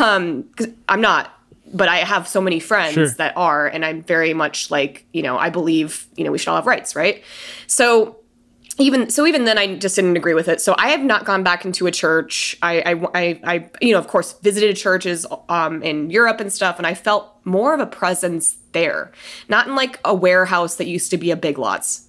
um, 0.00 0.44
'cause 0.56 0.68
I'm 0.88 1.00
not 1.00 1.32
but 1.72 1.88
I 1.88 1.98
have 1.98 2.26
so 2.26 2.40
many 2.40 2.60
friends 2.60 2.94
Sure. 2.94 3.08
that 3.08 3.36
are, 3.36 3.66
and 3.66 3.84
I'm 3.84 4.02
very 4.02 4.34
much 4.34 4.70
like, 4.70 5.06
you 5.12 5.22
know, 5.22 5.38
I 5.38 5.50
believe, 5.50 6.06
you 6.16 6.24
know, 6.24 6.32
we 6.32 6.38
should 6.38 6.48
all 6.48 6.56
have 6.56 6.66
rights, 6.66 6.96
right? 6.96 7.22
So 7.66 8.16
even 8.78 9.10
so, 9.10 9.26
even 9.26 9.44
then, 9.44 9.58
I 9.58 9.76
just 9.76 9.96
didn't 9.96 10.16
agree 10.16 10.32
with 10.32 10.48
it. 10.48 10.60
So 10.60 10.74
I 10.78 10.88
have 10.88 11.02
not 11.02 11.24
gone 11.24 11.42
back 11.42 11.64
into 11.64 11.86
a 11.86 11.90
church. 11.90 12.56
I, 12.62 12.80
I, 12.80 12.92
I, 13.14 13.40
I 13.44 13.70
you 13.80 13.92
know, 13.92 13.98
of 13.98 14.08
course, 14.08 14.32
visited 14.40 14.74
churches 14.76 15.26
um, 15.48 15.82
in 15.82 16.10
Europe 16.10 16.40
and 16.40 16.52
stuff, 16.52 16.78
and 16.78 16.86
I 16.86 16.94
felt 16.94 17.30
more 17.44 17.74
of 17.74 17.80
a 17.80 17.86
presence 17.86 18.56
there, 18.72 19.12
not 19.48 19.66
in 19.66 19.74
like 19.74 20.00
a 20.04 20.14
warehouse 20.14 20.76
that 20.76 20.86
used 20.86 21.10
to 21.10 21.18
be 21.18 21.30
a 21.30 21.36
Big 21.36 21.58
Lots. 21.58 22.06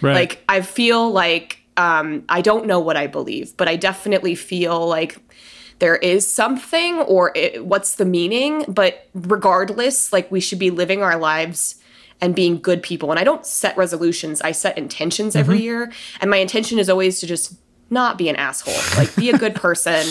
Right. 0.00 0.14
Like 0.14 0.42
I 0.48 0.60
feel 0.62 1.10
like 1.10 1.60
um, 1.76 2.24
I 2.28 2.40
don't 2.40 2.66
know 2.66 2.80
what 2.80 2.96
I 2.96 3.06
believe, 3.06 3.56
but 3.56 3.68
I 3.68 3.76
definitely 3.76 4.34
feel 4.34 4.86
like 4.86 5.18
there 5.78 5.96
is 5.96 6.30
something 6.32 6.96
or 7.00 7.32
it, 7.34 7.64
what's 7.64 7.94
the 7.96 8.04
meaning. 8.04 8.64
But 8.68 9.06
regardless, 9.14 10.12
like 10.12 10.30
we 10.30 10.40
should 10.40 10.58
be 10.58 10.70
living 10.70 11.02
our 11.02 11.16
lives 11.16 11.76
and 12.20 12.34
being 12.34 12.60
good 12.60 12.82
people. 12.82 13.10
And 13.10 13.18
I 13.20 13.24
don't 13.24 13.46
set 13.46 13.76
resolutions; 13.76 14.40
I 14.42 14.52
set 14.52 14.76
intentions 14.76 15.36
every 15.36 15.60
year, 15.60 15.92
and 16.20 16.30
my 16.30 16.38
intention 16.38 16.78
is 16.78 16.90
always 16.90 17.20
to 17.20 17.26
just 17.26 17.54
not 17.90 18.18
be 18.18 18.28
an 18.28 18.36
asshole. 18.36 18.74
Like 18.96 19.14
be 19.16 19.30
a 19.30 19.38
good 19.38 19.54
person. 19.54 20.06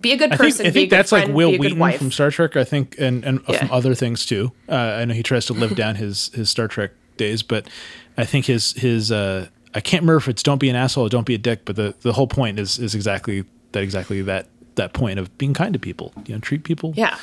Be 0.00 0.12
a 0.12 0.16
good 0.16 0.32
I 0.32 0.36
person. 0.36 0.64
think, 0.64 0.68
I 0.68 0.70
be 0.70 0.78
a 0.78 0.80
think 0.82 0.90
that's 0.90 1.10
friend, 1.10 1.26
like 1.28 1.36
Wil 1.36 1.58
Wheaton 1.58 1.78
wife. 1.78 1.98
from 1.98 2.10
Star 2.10 2.30
Trek. 2.30 2.56
I 2.56 2.64
think, 2.64 2.94
and 2.98 3.22
and 3.24 3.40
Yeah. 3.48 3.58
from 3.58 3.70
other 3.72 3.94
things 3.94 4.24
too. 4.24 4.52
Uh, 4.68 4.74
I 4.74 5.04
know 5.04 5.12
he 5.12 5.22
tries 5.22 5.44
to 5.46 5.52
live 5.52 5.74
down 5.76 5.96
his 5.96 6.30
his 6.34 6.48
Star 6.48 6.68
Trek 6.68 6.92
days, 7.18 7.42
but 7.42 7.68
I 8.16 8.24
think 8.24 8.46
his 8.46 8.72
his 8.74 9.12
uh, 9.12 9.48
I 9.74 9.80
can't 9.80 10.02
remember 10.02 10.16
if 10.18 10.28
it's 10.28 10.42
don't 10.42 10.58
be 10.58 10.70
an 10.70 10.76
asshole 10.76 11.04
or 11.06 11.08
don't 11.10 11.26
be 11.26 11.34
a 11.34 11.38
dick, 11.38 11.64
but 11.66 11.76
the 11.76 11.94
the 12.00 12.12
whole 12.14 12.26
point 12.28 12.58
is 12.58 12.78
is 12.78 12.94
exactly 12.94 13.44
that 13.72 13.82
exactly 13.82 14.22
that 14.22 14.46
that 14.80 14.92
point 14.92 15.18
of 15.18 15.36
being 15.38 15.54
kind 15.54 15.72
to 15.72 15.78
people. 15.78 16.12
You 16.26 16.34
know, 16.34 16.40
treat 16.40 16.64
people 16.64 16.92
yeah. 16.96 17.16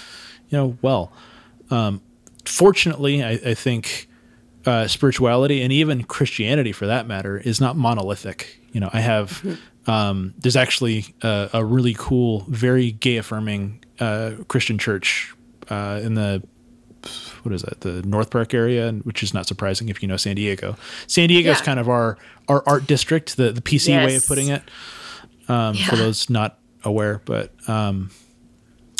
you 0.49 0.57
know 0.57 0.77
well. 0.81 1.11
Um, 1.69 2.01
fortunately, 2.45 3.23
I, 3.23 3.31
I 3.31 3.53
think 3.53 4.07
uh, 4.65 4.87
spirituality 4.87 5.61
and 5.61 5.71
even 5.71 6.03
Christianity, 6.03 6.71
for 6.71 6.87
that 6.87 7.07
matter, 7.07 7.37
is 7.37 7.59
not 7.59 7.75
monolithic. 7.75 8.59
You 8.71 8.79
know, 8.81 8.89
I 8.93 8.99
have 9.01 9.43
um, 9.87 10.33
there's 10.37 10.55
actually 10.55 11.13
a, 11.21 11.49
a 11.53 11.65
really 11.65 11.95
cool, 11.97 12.45
very 12.47 12.91
gay 12.91 13.17
affirming 13.17 13.83
uh, 13.99 14.31
Christian 14.47 14.77
church 14.77 15.33
uh, 15.69 15.99
in 16.03 16.13
the 16.15 16.43
what 17.43 17.53
is 17.53 17.61
that 17.61 17.81
the 17.81 18.01
North 18.03 18.29
Park 18.29 18.53
area, 18.53 18.91
which 19.03 19.23
is 19.23 19.33
not 19.33 19.47
surprising 19.47 19.87
if 19.89 20.01
you 20.01 20.07
know 20.07 20.17
San 20.17 20.35
Diego. 20.35 20.75
San 21.07 21.29
Diego 21.29 21.51
is 21.51 21.59
Yeah. 21.59 21.65
kind 21.65 21.79
of 21.79 21.87
our 21.89 22.17
our 22.47 22.63
art 22.67 22.87
district, 22.87 23.37
the 23.37 23.51
the 23.51 23.61
PC 23.61 23.95
way 24.05 24.15
of 24.15 24.27
putting 24.27 24.49
it. 24.49 24.61
Um, 25.47 25.75
For 25.75 25.95
those 25.95 26.29
not 26.29 26.59
aware, 26.87 27.21
but 27.25 27.51
um, 27.69 28.09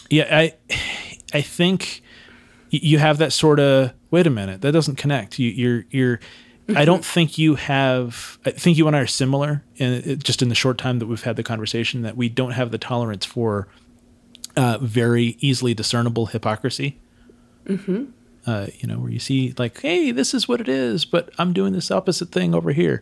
yeah, 0.09 0.27
I 0.29 0.53
I 1.33 1.41
think 1.41 2.01
you 2.69 2.99
have 2.99 3.17
that 3.17 3.33
sort 3.33 3.59
of 3.59 3.93
wait 4.11 4.27
a 4.27 4.29
minute 4.29 4.61
that 4.61 4.71
doesn't 4.71 4.95
connect. 4.95 5.39
You, 5.39 5.49
you're 5.49 5.85
you're. 5.89 6.19
I 6.75 6.83
don't 6.83 7.05
think 7.05 7.37
you 7.37 7.55
have. 7.55 8.37
I 8.45 8.51
think 8.51 8.77
you 8.77 8.87
and 8.87 8.95
I 8.95 8.99
are 8.99 9.07
similar, 9.07 9.63
and 9.79 10.21
just 10.21 10.41
in 10.41 10.49
the 10.49 10.55
short 10.55 10.77
time 10.77 10.99
that 10.99 11.05
we've 11.05 11.23
had 11.23 11.37
the 11.37 11.43
conversation, 11.43 12.01
that 12.01 12.17
we 12.17 12.27
don't 12.27 12.51
have 12.51 12.71
the 12.71 12.77
tolerance 12.77 13.25
for 13.25 13.69
uh, 14.57 14.77
very 14.79 15.37
easily 15.39 15.73
discernible 15.73 16.25
hypocrisy. 16.25 16.99
Mm-hmm. 17.65 18.05
Uh, 18.45 18.67
you 18.79 18.87
know, 18.87 18.99
where 18.99 19.11
you 19.11 19.19
see 19.19 19.53
like, 19.57 19.79
hey, 19.81 20.11
this 20.11 20.33
is 20.33 20.47
what 20.47 20.59
it 20.59 20.67
is, 20.67 21.05
but 21.05 21.29
I'm 21.37 21.53
doing 21.53 21.71
this 21.71 21.89
opposite 21.89 22.33
thing 22.33 22.53
over 22.53 22.73
here. 22.73 23.01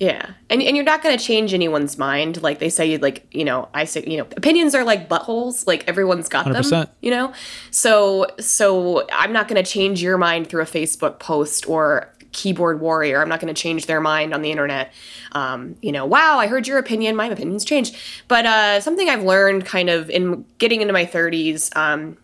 Yeah. 0.00 0.30
And, 0.48 0.62
and 0.62 0.74
you're 0.74 0.84
not 0.84 1.02
going 1.02 1.16
to 1.16 1.22
change 1.22 1.52
anyone's 1.52 1.98
mind. 1.98 2.42
Like 2.42 2.58
they 2.58 2.70
say, 2.70 2.86
you 2.86 2.98
like, 2.98 3.26
you 3.32 3.44
know, 3.44 3.68
I 3.74 3.84
say, 3.84 4.02
you 4.06 4.16
know, 4.16 4.26
opinions 4.34 4.74
are 4.74 4.82
like 4.82 5.10
buttholes. 5.10 5.66
Like 5.66 5.86
everyone's 5.86 6.26
got 6.26 6.46
100%. 6.46 6.70
them, 6.70 6.88
you 7.02 7.10
know? 7.10 7.34
So, 7.70 8.26
so 8.40 9.06
I'm 9.12 9.30
not 9.30 9.46
going 9.46 9.62
to 9.62 9.70
change 9.70 10.02
your 10.02 10.16
mind 10.16 10.48
through 10.48 10.62
a 10.62 10.66
Facebook 10.66 11.18
post 11.18 11.68
or 11.68 12.10
keyboard 12.32 12.80
warrior. 12.80 13.20
I'm 13.20 13.28
not 13.28 13.40
going 13.40 13.54
to 13.54 13.60
change 13.60 13.84
their 13.84 14.00
mind 14.00 14.32
on 14.32 14.40
the 14.40 14.50
internet. 14.50 14.90
Um, 15.32 15.76
you 15.82 15.92
know, 15.92 16.06
wow, 16.06 16.38
I 16.38 16.46
heard 16.46 16.66
your 16.66 16.78
opinion. 16.78 17.14
My 17.14 17.26
opinion's 17.26 17.66
changed. 17.66 17.94
But 18.26 18.46
uh, 18.46 18.80
something 18.80 19.10
I've 19.10 19.24
learned 19.24 19.66
kind 19.66 19.90
of 19.90 20.08
in 20.08 20.46
getting 20.56 20.80
into 20.80 20.94
my 20.94 21.04
30s, 21.04 21.76
um, 21.76 22.16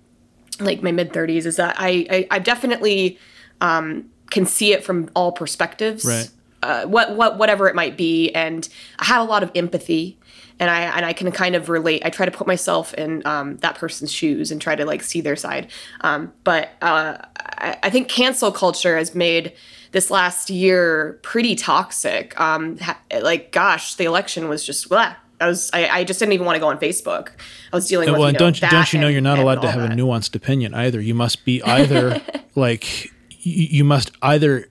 like 0.61 0.83
my 0.83 0.93
mid 0.93 1.13
30s, 1.13 1.45
is 1.45 1.57
that 1.57 1.77
I, 1.79 2.07
I, 2.11 2.27
I 2.31 2.39
definitely 2.39 3.19
um, 3.61 4.09
can 4.31 4.47
see 4.47 4.73
it 4.73 4.83
from 4.83 5.11
all 5.15 5.33
perspectives 5.33 6.07
Right. 6.07 6.31
Uh, 6.63 6.85
what 6.87 7.17
what 7.17 7.39
whatever 7.39 7.69
it 7.69 7.75
might 7.75 7.97
be, 7.97 8.31
and 8.33 8.69
I 8.99 9.05
have 9.07 9.23
a 9.23 9.31
lot 9.31 9.43
of 9.43 9.51
empathy, 9.55 10.19
and 10.59 10.71
I 10.71 10.81
and 10.83 11.05
I 11.05 11.13
can 11.13 11.31
kind 11.33 11.55
of 11.55 11.69
relate. 11.69 12.03
I 12.05 12.11
try 12.11 12.27
to 12.27 12.33
put 12.33 12.47
myself 12.47 12.95
in 12.95 13.25
um, 13.27 13.57
that 13.59 13.77
person's 13.77 14.13
shoes 14.13 14.51
and 14.51 14.61
try 14.61 14.75
to 14.75 14.85
like 14.85 15.03
see 15.03 15.21
their 15.21 15.37
side. 15.37 15.69
Um, 16.01 16.33
but 16.45 16.71
uh, 16.83 17.19
I, 17.37 17.79
I 17.85 17.91
think 17.91 18.09
cancel 18.09 18.51
culture 18.53 18.97
has 18.97 19.15
made 19.15 19.53
this 19.93 20.11
last 20.11 20.51
year 20.51 21.19
pretty 21.23 21.55
toxic. 21.55 22.39
Um, 22.41 22.79
ha- 22.79 22.99
like, 23.23 23.53
gosh, 23.53 23.95
the 23.95 24.05
election 24.05 24.49
was 24.49 24.65
just 24.65 24.89
blah. 24.89 25.15
I 25.41 25.49
was 25.49 25.71
I, 25.73 25.89
I 25.89 26.05
just 26.05 26.19
didn't 26.19 26.33
even 26.33 26.47
want 26.47 26.57
to 26.57 26.61
go 26.61 26.69
on 26.69 26.79
Facebook. 26.79 27.29
I 27.73 27.77
was 27.77 27.87
dealing 27.87 28.11
with 28.11 28.19
well, 28.19 28.29
you 28.29 28.33
know, 28.33 28.39
don't 28.39 28.57
you 28.57 28.61
that 28.63 28.71
don't 28.71 28.93
you 28.93 28.99
know 28.99 29.07
and- 29.07 29.13
you're 29.13 29.23
not 29.23 29.39
allowed 29.39 29.63
to 29.63 29.71
have 29.71 29.83
a 29.83 29.95
nuanced 29.95 30.35
opinion 30.35 30.75
either. 30.75 31.01
You 31.01 31.15
must 31.15 31.45
be 31.45 31.63
either 31.79 32.23
like 32.55 33.07
you, 33.31 33.67
you 33.71 33.85
must 33.85 34.11
either 34.23 34.69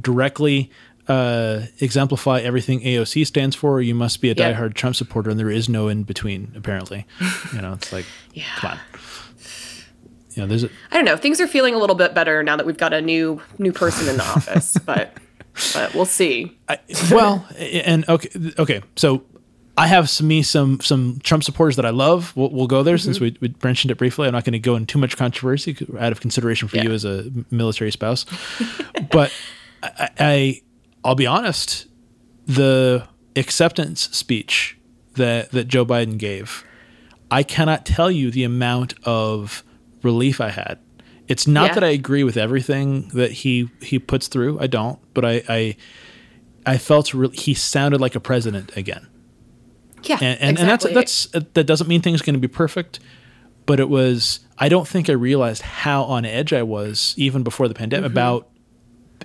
directly 0.00 0.70
uh, 1.08 1.62
exemplify 1.80 2.40
everything 2.40 2.80
AOC 2.80 3.26
stands 3.26 3.56
for, 3.56 3.72
or 3.74 3.80
you 3.82 3.94
must 3.94 4.20
be 4.20 4.30
a 4.30 4.34
Yep. 4.34 4.56
diehard 4.56 4.74
Trump 4.74 4.94
supporter, 4.96 5.30
and 5.30 5.38
there 5.38 5.50
is 5.50 5.68
no 5.68 5.88
in 5.88 6.04
between. 6.04 6.52
Apparently, 6.56 7.06
you 7.52 7.60
know, 7.60 7.72
it's 7.74 7.92
like, 7.92 8.06
Yeah. 8.34 8.44
come 8.56 8.70
on. 8.72 8.78
You 10.34 10.42
know, 10.42 10.46
there's 10.46 10.64
a, 10.64 10.70
I 10.90 10.96
don't 10.96 11.04
know. 11.04 11.16
Things 11.16 11.40
are 11.40 11.46
feeling 11.46 11.74
a 11.74 11.78
little 11.78 11.96
bit 11.96 12.14
better 12.14 12.42
now 12.42 12.56
that 12.56 12.64
we've 12.64 12.78
got 12.78 12.92
a 12.94 13.02
new 13.02 13.40
new 13.58 13.72
person 13.72 14.08
in 14.08 14.16
the 14.16 14.22
office, 14.24 14.76
but 14.86 15.16
but 15.74 15.94
we'll 15.94 16.06
see. 16.06 16.56
I, 16.68 16.78
well, 17.10 17.46
and 17.58 18.08
okay, 18.08 18.30
okay. 18.58 18.80
So 18.96 19.24
I 19.76 19.88
have 19.88 20.08
some 20.08 20.28
me 20.28 20.42
some 20.42 20.80
some 20.80 21.20
Trump 21.22 21.44
supporters 21.44 21.76
that 21.76 21.84
I 21.84 21.90
love. 21.90 22.32
We'll, 22.34 22.48
we'll 22.50 22.66
go 22.66 22.82
there 22.82 22.96
since 22.96 23.20
we, 23.20 23.36
we 23.42 23.54
mentioned 23.62 23.90
it 23.90 23.96
briefly. 23.98 24.26
I'm 24.26 24.32
not 24.32 24.44
going 24.44 24.54
to 24.54 24.58
go 24.58 24.74
in 24.76 24.86
too 24.86 24.98
much 24.98 25.18
controversy 25.18 25.76
out 25.98 26.12
of 26.12 26.20
consideration 26.22 26.66
for 26.68 26.76
Yeah. 26.78 26.84
you 26.84 26.92
as 26.92 27.04
a 27.04 27.30
military 27.50 27.90
spouse. 27.90 28.24
but 29.10 29.30
I, 29.82 30.08
I 30.18 30.62
I'll 31.04 31.14
be 31.14 31.26
honest, 31.26 31.86
the 32.46 33.06
acceptance 33.36 34.08
speech 34.12 34.78
that 35.14 35.50
that 35.52 35.68
Joe 35.68 35.84
Biden 35.84 36.18
gave, 36.18 36.64
I 37.30 37.42
cannot 37.42 37.84
tell 37.86 38.10
you 38.10 38.30
the 38.30 38.44
amount 38.44 38.94
of 39.04 39.62
relief 40.02 40.40
I 40.40 40.50
had. 40.50 40.78
It's 41.28 41.46
not 41.46 41.68
Yeah. 41.68 41.74
that 41.74 41.84
I 41.84 41.88
agree 41.88 42.24
with 42.24 42.36
everything 42.36 43.08
that 43.14 43.32
he 43.32 43.70
he 43.80 43.98
puts 43.98 44.28
through. 44.28 44.58
I 44.60 44.66
don't, 44.66 44.98
but 45.14 45.24
I 45.24 45.42
I, 45.48 45.76
I 46.66 46.78
felt 46.78 47.14
re- 47.14 47.30
he 47.32 47.54
sounded 47.54 48.00
like 48.00 48.14
a 48.14 48.20
president 48.20 48.76
again. 48.76 49.06
Yeah, 50.04 50.18
And 50.20 50.40
and, 50.40 50.50
exactly. 50.58 50.90
and 50.90 50.96
that's 50.96 51.26
that's 51.26 51.44
that 51.54 51.64
doesn't 51.64 51.86
mean 51.88 52.00
things 52.02 52.20
are 52.20 52.24
going 52.24 52.34
to 52.34 52.40
be 52.40 52.48
perfect, 52.48 52.98
but 53.66 53.78
it 53.80 53.88
was. 53.88 54.40
I 54.58 54.68
don't 54.68 54.86
think 54.86 55.08
I 55.08 55.12
realized 55.12 55.62
how 55.62 56.02
on 56.04 56.24
edge 56.24 56.52
I 56.52 56.62
was 56.62 57.14
even 57.16 57.42
before 57.42 57.66
the 57.68 57.74
pandemic 57.74 58.10
Mm-hmm. 58.10 58.18
about 58.18 58.48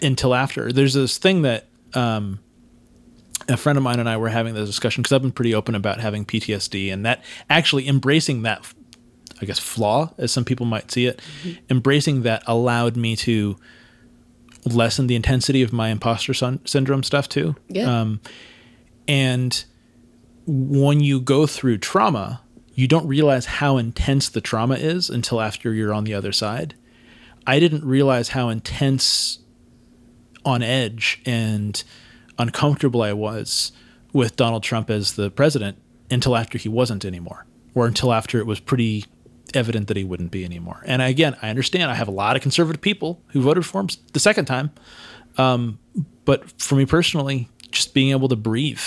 until 0.01 0.33
after. 0.35 0.71
There's 0.71 0.93
this 0.93 1.17
thing 1.17 1.41
that 1.43 1.67
um, 1.93 2.39
a 3.49 3.57
friend 3.57 3.77
of 3.77 3.83
mine 3.83 3.99
and 3.99 4.09
I 4.09 4.17
were 4.17 4.29
having 4.29 4.53
this 4.53 4.67
discussion 4.67 5.01
because 5.01 5.13
I've 5.13 5.21
been 5.21 5.31
pretty 5.31 5.53
open 5.55 5.75
about 5.75 5.99
having 5.99 6.25
PTSD 6.25 6.91
and 6.91 7.05
that 7.05 7.23
actually 7.49 7.87
embracing 7.87 8.41
that, 8.43 8.65
I 9.41 9.45
guess, 9.45 9.59
flaw 9.59 10.13
as 10.17 10.31
some 10.31 10.43
people 10.45 10.65
might 10.65 10.91
see 10.91 11.05
it, 11.05 11.21
Mm-hmm. 11.43 11.59
embracing 11.69 12.23
that 12.23 12.43
allowed 12.47 12.97
me 12.97 13.15
to 13.17 13.57
lessen 14.65 15.07
the 15.07 15.15
intensity 15.15 15.61
of 15.63 15.71
my 15.71 15.89
imposter 15.89 16.33
son- 16.33 16.59
syndrome 16.65 17.03
stuff 17.03 17.29
too. 17.29 17.55
yeah. 17.69 18.01
Um, 18.01 18.19
and 19.07 19.63
when 20.45 20.99
you 20.99 21.21
go 21.21 21.47
through 21.47 21.77
trauma, 21.77 22.41
you 22.73 22.87
don't 22.87 23.07
realize 23.07 23.45
how 23.45 23.77
intense 23.77 24.29
the 24.29 24.41
trauma 24.41 24.75
is 24.75 25.09
until 25.09 25.39
after 25.41 25.73
you're 25.73 25.93
on 25.93 26.03
the 26.03 26.13
other 26.13 26.31
side. 26.31 26.75
I 27.45 27.59
didn't 27.59 27.85
realize 27.85 28.29
how 28.29 28.49
intense 28.49 29.39
on 30.47 30.63
edge 30.63 31.21
and 31.25 31.83
uncomfortable 32.39 33.01
I 33.01 33.13
was 33.13 33.71
with 34.13 34.35
Donald 34.35 34.63
Trump 34.63 34.89
as 34.89 35.13
the 35.13 35.29
president 35.29 35.77
until 36.09 36.35
after 36.35 36.57
he 36.57 36.69
wasn't 36.69 37.03
anymore, 37.05 37.45
or 37.75 37.85
until 37.85 38.13
after 38.13 38.39
it 38.39 38.45
was 38.47 38.59
pretty 38.59 39.05
evident 39.53 39.87
that 39.87 39.97
he 39.97 40.03
wouldn't 40.03 40.31
be 40.31 40.43
anymore. 40.45 40.81
And 40.85 41.01
again, 41.01 41.35
I 41.41 41.49
understand 41.49 41.91
I 41.91 41.95
have 41.95 42.07
a 42.07 42.11
lot 42.11 42.35
of 42.35 42.41
conservative 42.41 42.81
people 42.81 43.21
who 43.27 43.41
voted 43.41 43.65
for 43.65 43.81
him 43.81 43.87
the 44.13 44.19
second 44.19 44.45
time. 44.45 44.71
Um, 45.37 45.79
but 46.25 46.59
for 46.61 46.75
me 46.75 46.85
personally, 46.85 47.49
just 47.71 47.93
being 47.93 48.11
able 48.11 48.27
to 48.29 48.35
breathe 48.35 48.81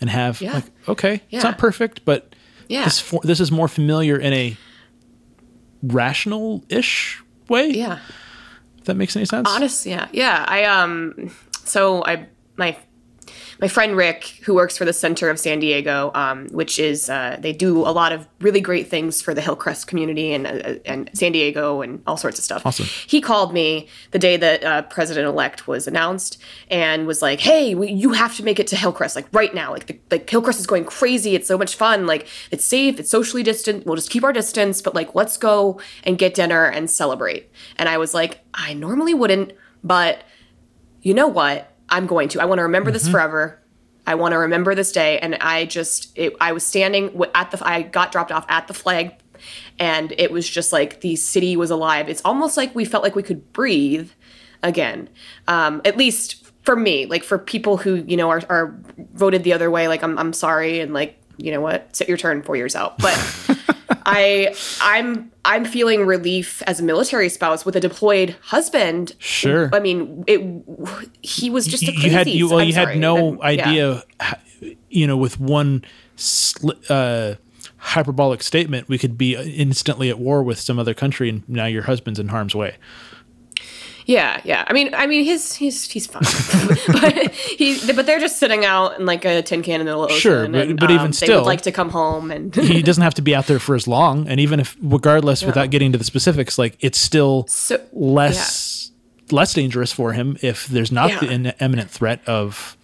and 0.00 0.08
have 0.10 0.40
Yeah. 0.40 0.54
like, 0.54 0.64
okay, 0.88 1.22
it's 1.30 1.42
not 1.44 1.58
perfect, 1.58 2.04
but 2.04 2.34
Yeah. 2.68 2.84
this 2.84 3.00
for, 3.00 3.20
this 3.24 3.40
is 3.40 3.50
more 3.50 3.68
familiar 3.68 4.16
in 4.18 4.32
a 4.32 4.56
rational-ish 5.82 7.22
way. 7.48 7.70
yeah. 7.70 7.98
That 8.86 8.96
makes 8.96 9.14
any 9.16 9.26
sense. 9.26 9.48
Honest, 9.48 9.86
yeah, 9.86 10.08
yeah. 10.12 10.44
I 10.48 10.64
um, 10.64 11.30
so 11.64 12.04
I 12.04 12.26
my 12.56 12.76
my 13.60 13.68
friend 13.68 13.96
Rick, 13.96 14.40
who 14.44 14.54
works 14.54 14.76
for 14.76 14.84
the 14.84 14.92
Center 14.92 15.30
of 15.30 15.38
San 15.38 15.60
Diego, 15.60 16.10
um, 16.14 16.46
which 16.48 16.78
is 16.78 17.08
uh, 17.08 17.36
they 17.40 17.52
do 17.52 17.78
a 17.80 17.90
lot 17.90 18.12
of 18.12 18.26
really 18.40 18.60
great 18.60 18.88
things 18.88 19.22
for 19.22 19.34
the 19.34 19.40
Hillcrest 19.40 19.86
community 19.86 20.32
and 20.32 20.46
uh, 20.46 20.74
and 20.84 21.10
San 21.14 21.32
Diego 21.32 21.80
and 21.82 22.02
all 22.06 22.16
sorts 22.16 22.38
of 22.38 22.44
stuff. 22.44 22.66
Awesome. 22.66 22.86
He 23.06 23.20
called 23.20 23.52
me 23.52 23.88
the 24.10 24.18
day 24.18 24.36
that 24.36 24.64
uh, 24.64 24.82
President 24.82 25.26
elect 25.26 25.66
was 25.66 25.86
announced 25.86 26.38
and 26.70 27.06
was 27.06 27.22
like, 27.22 27.40
"Hey, 27.40 27.74
we, 27.74 27.90
you 27.90 28.12
have 28.12 28.36
to 28.36 28.42
make 28.42 28.60
it 28.60 28.66
to 28.68 28.76
Hillcrest 28.76 29.16
like 29.16 29.26
right 29.32 29.54
now. 29.54 29.72
Like 29.72 29.86
the, 29.86 29.98
like 30.10 30.28
Hillcrest 30.28 30.60
is 30.60 30.66
going 30.66 30.84
crazy. 30.84 31.34
It's 31.34 31.48
so 31.48 31.56
much 31.58 31.74
fun. 31.74 32.06
Like 32.06 32.28
it's 32.50 32.64
safe. 32.64 33.00
It's 33.00 33.10
socially 33.10 33.42
distant. 33.42 33.86
We'll 33.86 33.96
just 33.96 34.10
keep 34.10 34.24
our 34.24 34.32
distance, 34.32 34.82
but 34.82 34.94
like 34.94 35.14
let's 35.14 35.36
go 35.36 35.80
and 36.04 36.18
get 36.18 36.34
dinner 36.34 36.64
and 36.66 36.90
celebrate." 36.90 37.50
And 37.76 37.88
I 37.88 37.98
was 37.98 38.12
like, 38.12 38.40
"I 38.54 38.74
normally 38.74 39.14
wouldn't, 39.14 39.52
but." 39.82 40.22
you 41.06 41.14
know 41.14 41.28
what? 41.28 41.70
I'm 41.88 42.06
going 42.06 42.28
to. 42.30 42.40
I 42.40 42.44
want 42.44 42.58
to 42.58 42.62
remember 42.62 42.90
this 42.90 43.08
forever. 43.08 43.62
I 44.06 44.14
want 44.14 44.32
to 44.32 44.38
remember 44.38 44.74
this 44.74 44.92
day. 44.92 45.18
And 45.18 45.34
I 45.36 45.64
just, 45.64 46.16
it, 46.16 46.34
I 46.40 46.52
was 46.52 46.64
standing 46.64 47.20
at 47.34 47.50
the, 47.50 47.66
I 47.66 47.82
got 47.82 48.12
dropped 48.12 48.30
off 48.30 48.46
at 48.48 48.68
the 48.68 48.74
flag 48.74 49.14
and 49.78 50.12
it 50.16 50.30
was 50.30 50.48
just 50.48 50.72
like 50.72 51.00
the 51.00 51.16
city 51.16 51.56
was 51.56 51.70
alive. 51.70 52.08
It's 52.08 52.22
almost 52.24 52.56
like 52.56 52.74
we 52.74 52.84
felt 52.84 53.02
like 53.02 53.16
we 53.16 53.22
could 53.22 53.52
breathe 53.52 54.10
again. 54.62 55.08
Um, 55.48 55.82
at 55.84 55.96
least 55.96 56.46
for 56.62 56.76
me, 56.76 57.06
like 57.06 57.24
for 57.24 57.38
people 57.38 57.76
who, 57.76 57.96
you 58.06 58.16
know, 58.16 58.30
are, 58.30 58.42
are 58.48 58.78
voted 59.14 59.44
the 59.44 59.52
other 59.52 59.70
way, 59.70 59.88
like 59.88 60.02
I'm, 60.02 60.18
I'm 60.18 60.32
sorry. 60.32 60.80
And 60.80 60.92
like, 60.92 61.20
you 61.36 61.50
know 61.50 61.60
what, 61.60 61.94
sit 61.94 62.08
your 62.08 62.16
turn 62.16 62.42
four 62.42 62.56
years 62.56 62.74
out. 62.74 62.98
But 62.98 63.14
I, 63.90 64.54
I'm, 64.80 65.30
I'm 65.44 65.64
feeling 65.64 66.06
relief 66.06 66.62
as 66.66 66.80
a 66.80 66.82
military 66.82 67.28
spouse 67.28 67.64
with 67.64 67.76
a 67.76 67.80
deployed 67.80 68.36
husband. 68.42 69.14
Sure. 69.18 69.70
I 69.72 69.80
mean, 69.80 70.24
it. 70.26 70.40
He 71.22 71.50
was 71.50 71.66
just 71.66 71.82
a 71.84 71.92
you 71.92 72.10
had 72.10 72.26
you 72.26 72.48
well 72.48 72.60
I'm 72.60 72.66
you 72.66 72.72
sorry, 72.72 72.92
had 72.94 72.98
no 72.98 73.34
yeah. 73.34 73.40
idea 73.42 74.02
h- 74.20 74.76
you 74.88 75.06
know 75.06 75.16
with 75.16 75.38
one 75.38 75.84
uh, 76.88 77.34
hyperbolic 77.78 78.42
statement 78.42 78.88
we 78.88 78.98
could 78.98 79.16
be 79.16 79.34
instantly 79.34 80.10
at 80.10 80.18
war 80.18 80.42
with 80.42 80.58
some 80.58 80.78
other 80.78 80.94
country 80.94 81.28
and 81.28 81.48
now 81.48 81.66
your 81.66 81.82
husband's 81.82 82.18
in 82.18 82.28
harm's 82.28 82.54
way 82.54 82.76
Yeah, 84.06 84.40
yeah. 84.44 84.64
I 84.68 84.72
mean, 84.72 84.94
I 84.94 85.06
mean, 85.08 85.24
his 85.24 85.52
he's 85.52 85.90
he's 85.90 86.06
fine, 86.06 86.22
but 86.92 87.32
he 87.34 87.78
but 87.92 88.06
they're 88.06 88.20
just 88.20 88.38
sitting 88.38 88.64
out 88.64 88.98
in 88.98 89.04
like 89.04 89.24
a 89.24 89.42
tin 89.42 89.62
can 89.62 89.80
in 89.80 89.86
the 89.86 90.06
the 90.06 90.12
Sure, 90.14 90.48
but- 90.48 90.68
and, 90.68 90.78
but 90.78 90.90
even 90.90 91.06
um, 91.06 91.10
they 91.10 91.12
still- 91.16 91.40
would 91.40 91.46
like 91.46 91.62
to 91.62 91.72
come 91.72 91.90
home 91.90 92.30
and 92.30 92.54
he 92.54 92.82
doesn't 92.88 93.02
have 93.02 93.14
to 93.14 93.22
be 93.22 93.34
out 93.34 93.46
there 93.48 93.58
for 93.58 93.74
as 93.74 93.88
long 93.88 94.28
and 94.28 94.38
even 94.38 94.60
if 94.60 94.76
regardless 94.80 95.42
without 95.42 95.70
getting 95.70 95.90
to 95.92 95.98
the 95.98 96.04
specifics 96.04 96.56
like 96.58 96.76
it's 96.80 96.98
still 96.98 97.46
So- 97.48 97.80
less 97.92 98.92
less 99.32 99.52
dangerous 99.54 99.92
for 99.92 100.12
him 100.12 100.36
if 100.40 100.66
there's 100.68 100.92
not 100.92 101.10
Yeah. 101.10 101.18
the 101.20 101.30
in- 101.30 101.52
imminent 101.60 101.90
threat 101.90 102.20
of 102.28 102.76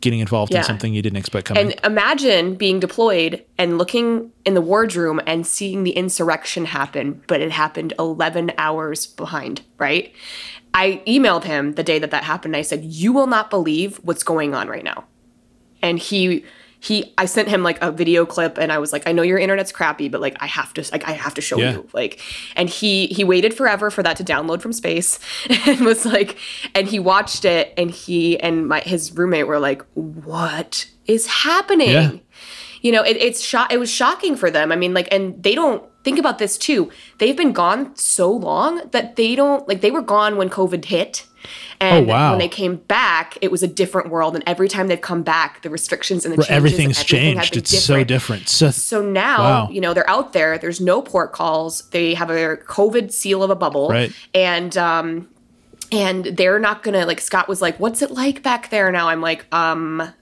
getting 0.00 0.20
involved 0.20 0.52
Yeah. 0.52 0.58
in 0.58 0.64
something 0.64 0.94
you 0.94 1.02
didn't 1.02 1.18
expect 1.18 1.46
coming 1.48 1.72
And 1.72 1.80
imagine 1.84 2.54
being 2.54 2.80
deployed 2.80 3.44
and 3.58 3.78
looking 3.78 4.32
in 4.44 4.54
the 4.54 4.60
wardroom 4.60 5.20
and 5.26 5.46
seeing 5.46 5.84
the 5.84 5.90
insurrection 5.92 6.64
happen, 6.66 7.22
but 7.26 7.40
it 7.40 7.50
happened 7.52 7.92
11 7.98 8.52
hours 8.56 9.06
behind, 9.06 9.62
right? 9.78 10.12
I 10.72 11.02
emailed 11.06 11.44
him 11.44 11.74
the 11.74 11.82
day 11.82 11.98
that 11.98 12.10
that 12.12 12.24
happened. 12.24 12.56
I 12.56 12.62
said, 12.62 12.84
You 12.84 13.12
will 13.12 13.26
not 13.26 13.50
believe 13.50 13.96
what's 13.98 14.22
going 14.22 14.54
on 14.54 14.68
right 14.68 14.84
now. 14.84 15.04
And 15.82 15.98
he 15.98 16.44
he 16.82 17.12
I 17.18 17.26
sent 17.26 17.48
him 17.48 17.62
like 17.62 17.80
a 17.82 17.92
video 17.92 18.24
clip 18.26 18.56
and 18.58 18.72
I 18.72 18.78
was 18.78 18.92
like, 18.92 19.06
I 19.06 19.12
know 19.12 19.22
your 19.22 19.38
internet's 19.38 19.70
crappy, 19.72 20.08
but 20.08 20.20
like 20.20 20.36
I 20.40 20.46
have 20.46 20.72
to 20.74 20.84
like 20.92 21.06
I 21.06 21.12
have 21.12 21.34
to 21.34 21.40
show 21.40 21.58
Yeah. 21.58 21.72
you. 21.72 21.88
Like 21.92 22.20
and 22.56 22.68
he 22.70 23.06
he 23.08 23.22
waited 23.22 23.52
forever 23.54 23.90
for 23.90 24.02
that 24.02 24.16
to 24.16 24.24
download 24.24 24.62
from 24.62 24.72
space 24.72 25.18
and 25.66 25.80
was 25.80 26.06
like 26.06 26.38
and 26.74 26.88
he 26.88 26.98
watched 26.98 27.44
it 27.44 27.74
and 27.76 27.90
he 27.90 28.38
and 28.40 28.66
my 28.66 28.80
his 28.80 29.12
roommate 29.16 29.46
were 29.46 29.58
like, 29.58 29.82
What 29.94 30.86
is 31.06 31.26
happening? 31.26 31.88
Yeah. 31.90 32.10
You 32.82 32.92
know, 32.92 33.02
it, 33.02 33.18
it's 33.18 33.42
sho- 33.42 33.66
it 33.70 33.76
was 33.78 33.90
shocking 33.90 34.36
for 34.36 34.50
them. 34.50 34.72
I 34.72 34.76
mean, 34.76 34.94
like, 34.94 35.06
and 35.12 35.42
they 35.42 35.54
don't 35.54 35.84
think 36.02 36.18
about 36.18 36.38
this 36.38 36.56
too. 36.56 36.90
They've 37.18 37.36
been 37.36 37.52
gone 37.52 37.94
so 37.94 38.32
long 38.32 38.80
that 38.92 39.16
they 39.16 39.34
don't 39.34 39.68
like 39.68 39.82
they 39.82 39.90
were 39.90 40.00
gone 40.00 40.38
when 40.38 40.48
COVID 40.48 40.86
hit. 40.86 41.26
And 41.80 42.06
Oh, 42.06 42.12
wow. 42.12 42.30
when 42.30 42.38
they 42.38 42.48
came 42.48 42.76
back, 42.76 43.38
it 43.40 43.50
was 43.50 43.62
a 43.62 43.66
different 43.66 44.10
world. 44.10 44.34
And 44.34 44.44
every 44.46 44.68
time 44.68 44.88
they've 44.88 45.00
come 45.00 45.22
back, 45.22 45.62
the 45.62 45.70
restrictions 45.70 46.24
and 46.26 46.32
the 46.32 46.36
changes, 46.38 46.50
Everything's 46.50 46.98
everything 47.00 47.34
changed. 47.36 47.56
It's 47.56 47.82
so 47.82 48.04
different. 48.04 48.48
So, 48.48 48.70
so 48.70 49.00
now, 49.02 49.38
Wow. 49.38 49.68
you 49.70 49.80
know, 49.80 49.94
they're 49.94 50.08
out 50.10 50.32
there. 50.34 50.58
There's 50.58 50.80
no 50.80 51.00
port 51.00 51.32
calls. 51.32 51.88
They 51.90 52.14
have 52.14 52.28
a 52.30 52.56
COVID 52.58 53.12
seal 53.12 53.42
of 53.42 53.50
a 53.50 53.56
bubble. 53.56 53.88
Right. 53.88 54.12
And 54.34 54.76
um 54.76 55.28
and 55.92 56.24
they're 56.26 56.58
not 56.60 56.82
gonna 56.82 57.06
like 57.06 57.20
Scott 57.20 57.48
was 57.48 57.60
like, 57.62 57.80
What's 57.80 58.02
it 58.02 58.10
like 58.10 58.42
back 58.42 58.70
there 58.70 58.92
now? 58.92 59.08
I'm 59.08 59.20
like, 59.22 59.46
um 59.52 60.12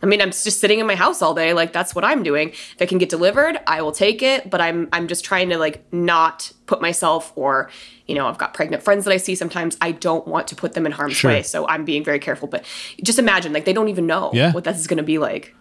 I 0.00 0.06
mean, 0.06 0.22
I'm 0.22 0.30
just 0.30 0.60
sitting 0.60 0.78
in 0.78 0.86
my 0.86 0.94
house 0.94 1.22
all 1.22 1.34
day. 1.34 1.52
Like 1.52 1.72
that's 1.72 1.92
what 1.94 2.04
I'm 2.04 2.22
doing. 2.22 2.50
If 2.50 2.76
it 2.80 2.88
can 2.88 2.98
get 2.98 3.08
delivered, 3.08 3.58
I 3.66 3.82
will 3.82 3.90
take 3.90 4.22
it. 4.22 4.48
But 4.48 4.60
I'm 4.60 4.88
I'm 4.92 5.08
just 5.08 5.24
trying 5.24 5.48
to 5.50 5.58
like 5.58 5.92
not 5.92 6.52
put 6.66 6.80
myself 6.80 7.32
or 7.34 7.68
you 8.08 8.14
know 8.16 8.26
I've 8.26 8.38
got 8.38 8.54
pregnant 8.54 8.82
friends 8.82 9.04
that 9.04 9.12
I 9.12 9.18
see 9.18 9.34
sometimes. 9.36 9.76
I 9.80 9.92
don't 9.92 10.26
want 10.26 10.48
to 10.48 10.56
put 10.56 10.72
them 10.72 10.86
in 10.86 10.92
harm's 10.92 11.14
Sure. 11.16 11.30
way, 11.30 11.42
so 11.42 11.68
I'm 11.68 11.84
being 11.84 12.02
very 12.02 12.18
careful. 12.18 12.48
But 12.48 12.64
just 13.02 13.18
imagine 13.18 13.52
like 13.52 13.64
they 13.66 13.72
don't 13.72 13.88
even 13.88 14.06
know 14.06 14.30
Yeah. 14.34 14.52
what 14.52 14.64
this 14.64 14.78
is 14.78 14.86
going 14.86 14.96
to 14.96 15.02
be 15.04 15.18
like. 15.18 15.54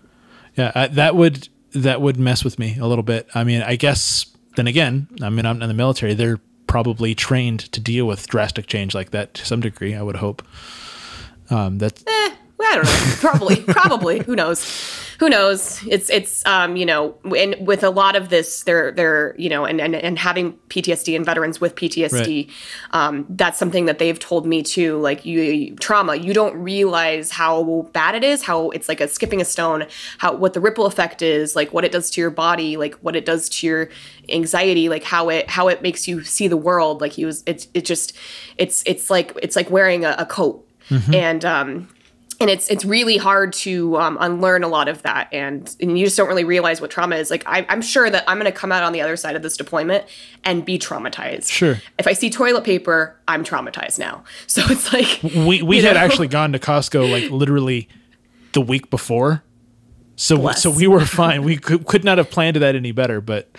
yeah, 0.56 0.72
I, 0.74 0.88
that 0.88 1.16
would 1.16 1.50
that 1.74 2.02
would 2.02 2.18
mess 2.18 2.43
with 2.43 2.58
me 2.58 2.78
a 2.80 2.88
little 2.88 3.04
bit. 3.04 3.28
I 3.36 3.43
mean, 3.43 3.62
I 3.62 3.76
guess 3.76 4.26
then 4.56 4.66
again, 4.66 5.08
I 5.22 5.30
mean, 5.30 5.45
I'm 5.45 5.62
in 5.62 5.68
the 5.68 5.74
military. 5.76 6.14
They're 6.16 6.39
probably 6.66 7.14
trained 7.14 7.72
to 7.74 7.80
deal 7.80 8.06
with 8.08 8.28
drastic 8.28 8.66
change 8.68 8.95
like 8.95 9.12
that 9.12 9.34
to 9.36 9.45
some 9.45 9.60
degree. 9.62 9.93
I 9.93 10.02
would 10.02 10.16
hope. 10.18 10.41
Um, 11.50 11.78
that's 11.78 12.04
Well, 12.58 12.72
I 12.72 12.76
don't 12.76 12.86
know. 12.86 13.16
Probably, 13.20 13.56
probably. 13.68 14.20
Who 14.20 14.36
knows? 14.36 14.66
Who 15.20 15.30
knows? 15.30 15.84
It's 15.88 16.09
it's 16.09 16.45
um 16.45 16.76
you 16.76 16.86
know, 16.86 17.15
and 17.36 17.55
with 17.59 17.84
a 17.84 17.89
lot 17.89 18.15
of 18.15 18.30
this, 18.30 18.63
they're 18.63 18.91
they're 18.91 19.36
you 19.38 19.49
know, 19.49 19.65
and 19.65 19.82
and, 19.82 19.95
and 19.95 20.20
having 20.20 20.53
PTSD 20.70 21.15
and 21.15 21.26
veterans 21.26 21.59
with 21.59 21.76
PTSD, 21.76 22.49
um, 22.91 23.26
that's 23.30 23.57
something 23.57 23.86
that 23.86 23.97
they've 23.97 24.20
told 24.20 24.45
me 24.45 24.61
too. 24.61 24.97
Like 24.99 25.26
you, 25.26 25.41
you 25.41 25.76
trauma, 25.76 26.15
you 26.15 26.34
don't 26.34 26.55
realize 26.55 27.32
how 27.32 27.89
bad 27.93 28.13
it 28.13 28.24
is, 28.24 28.43
how 28.43 28.70
it's 28.70 28.88
like 28.88 29.01
a 29.01 29.07
skipping 29.07 29.41
a 29.41 29.45
stone, 29.45 29.88
how 30.20 30.36
what 30.36 30.53
the 30.53 30.61
ripple 30.61 30.86
effect 30.86 31.22
is, 31.24 31.55
like 31.55 31.74
what 31.74 31.84
it 31.84 31.91
does 31.91 32.11
to 32.11 32.22
your 32.22 32.30
body, 32.30 32.78
like 32.78 32.93
what 32.95 33.15
it 33.15 33.26
does 33.26 33.49
to 33.49 33.68
your 33.68 33.89
anxiety, 34.30 34.88
like 34.88 35.03
how 35.03 35.30
it 35.30 35.49
how 35.49 35.68
it 35.68 35.82
makes 35.82 36.07
you 36.07 36.24
see 36.24 36.47
the 36.47 36.57
world. 36.57 37.01
Like 37.01 37.13
he 37.13 37.26
was, 37.26 37.43
it's 37.47 37.68
it 37.74 37.86
just, 37.86 38.15
it's 38.57 38.84
it's 38.86 39.09
like 39.09 39.32
it's 39.41 39.55
like 39.55 39.72
wearing 39.72 40.05
a, 40.05 40.15
a 40.20 40.26
coat, 40.26 40.63
and 41.15 41.43
um 41.43 41.89
and 42.39 42.49
it's 42.49 42.69
it's 42.69 42.85
really 42.85 43.17
hard 43.17 43.51
to 43.53 43.97
um, 43.97 44.17
unlearn 44.19 44.63
a 44.63 44.67
lot 44.67 44.88
of 44.88 45.01
that 45.03 45.27
and, 45.31 45.75
and 45.81 45.97
you 45.97 46.05
just 46.05 46.15
don't 46.17 46.27
really 46.27 46.43
realize 46.43 46.79
what 46.81 46.91
trauma 46.91 47.15
is 47.15 47.29
like 47.31 47.43
I, 47.47 47.65
i'm 47.69 47.81
sure 47.81 48.09
that 48.09 48.23
i'm 48.27 48.38
going 48.38 48.51
to 48.51 48.57
come 48.57 48.71
out 48.71 48.83
on 48.83 48.93
the 48.93 49.01
other 49.01 49.15
side 49.15 49.35
of 49.35 49.41
this 49.41 49.57
deployment 49.57 50.05
and 50.43 50.63
be 50.63 50.77
traumatized 50.77 51.49
Sure. 51.49 51.77
if 51.97 52.07
i 52.07 52.13
see 52.13 52.29
toilet 52.29 52.63
paper 52.63 53.19
i'm 53.27 53.43
traumatized 53.43 53.97
now 53.99 54.23
so 54.47 54.61
it's 54.65 54.93
like 54.93 55.19
we 55.23 55.61
we 55.61 55.81
had 55.81 55.95
know? 55.95 55.99
actually 56.01 56.27
gone 56.27 56.51
to 56.53 56.59
Costco 56.59 57.11
like 57.11 57.31
literally 57.31 57.88
the 58.53 58.61
week 58.61 58.89
before. 58.89 59.43
So 60.15 60.38
Bless. 60.38 60.63
so 60.63 60.71
we 60.71 60.88
were 60.88 61.05
fine. 61.05 61.43
We 61.43 61.57
could, 61.57 61.85
could 61.85 62.03
not 62.03 62.17
have 62.17 62.31
planned 62.31 62.55
that 62.55 62.75
any 62.75 62.91
better, 62.91 63.21
but 63.21 63.49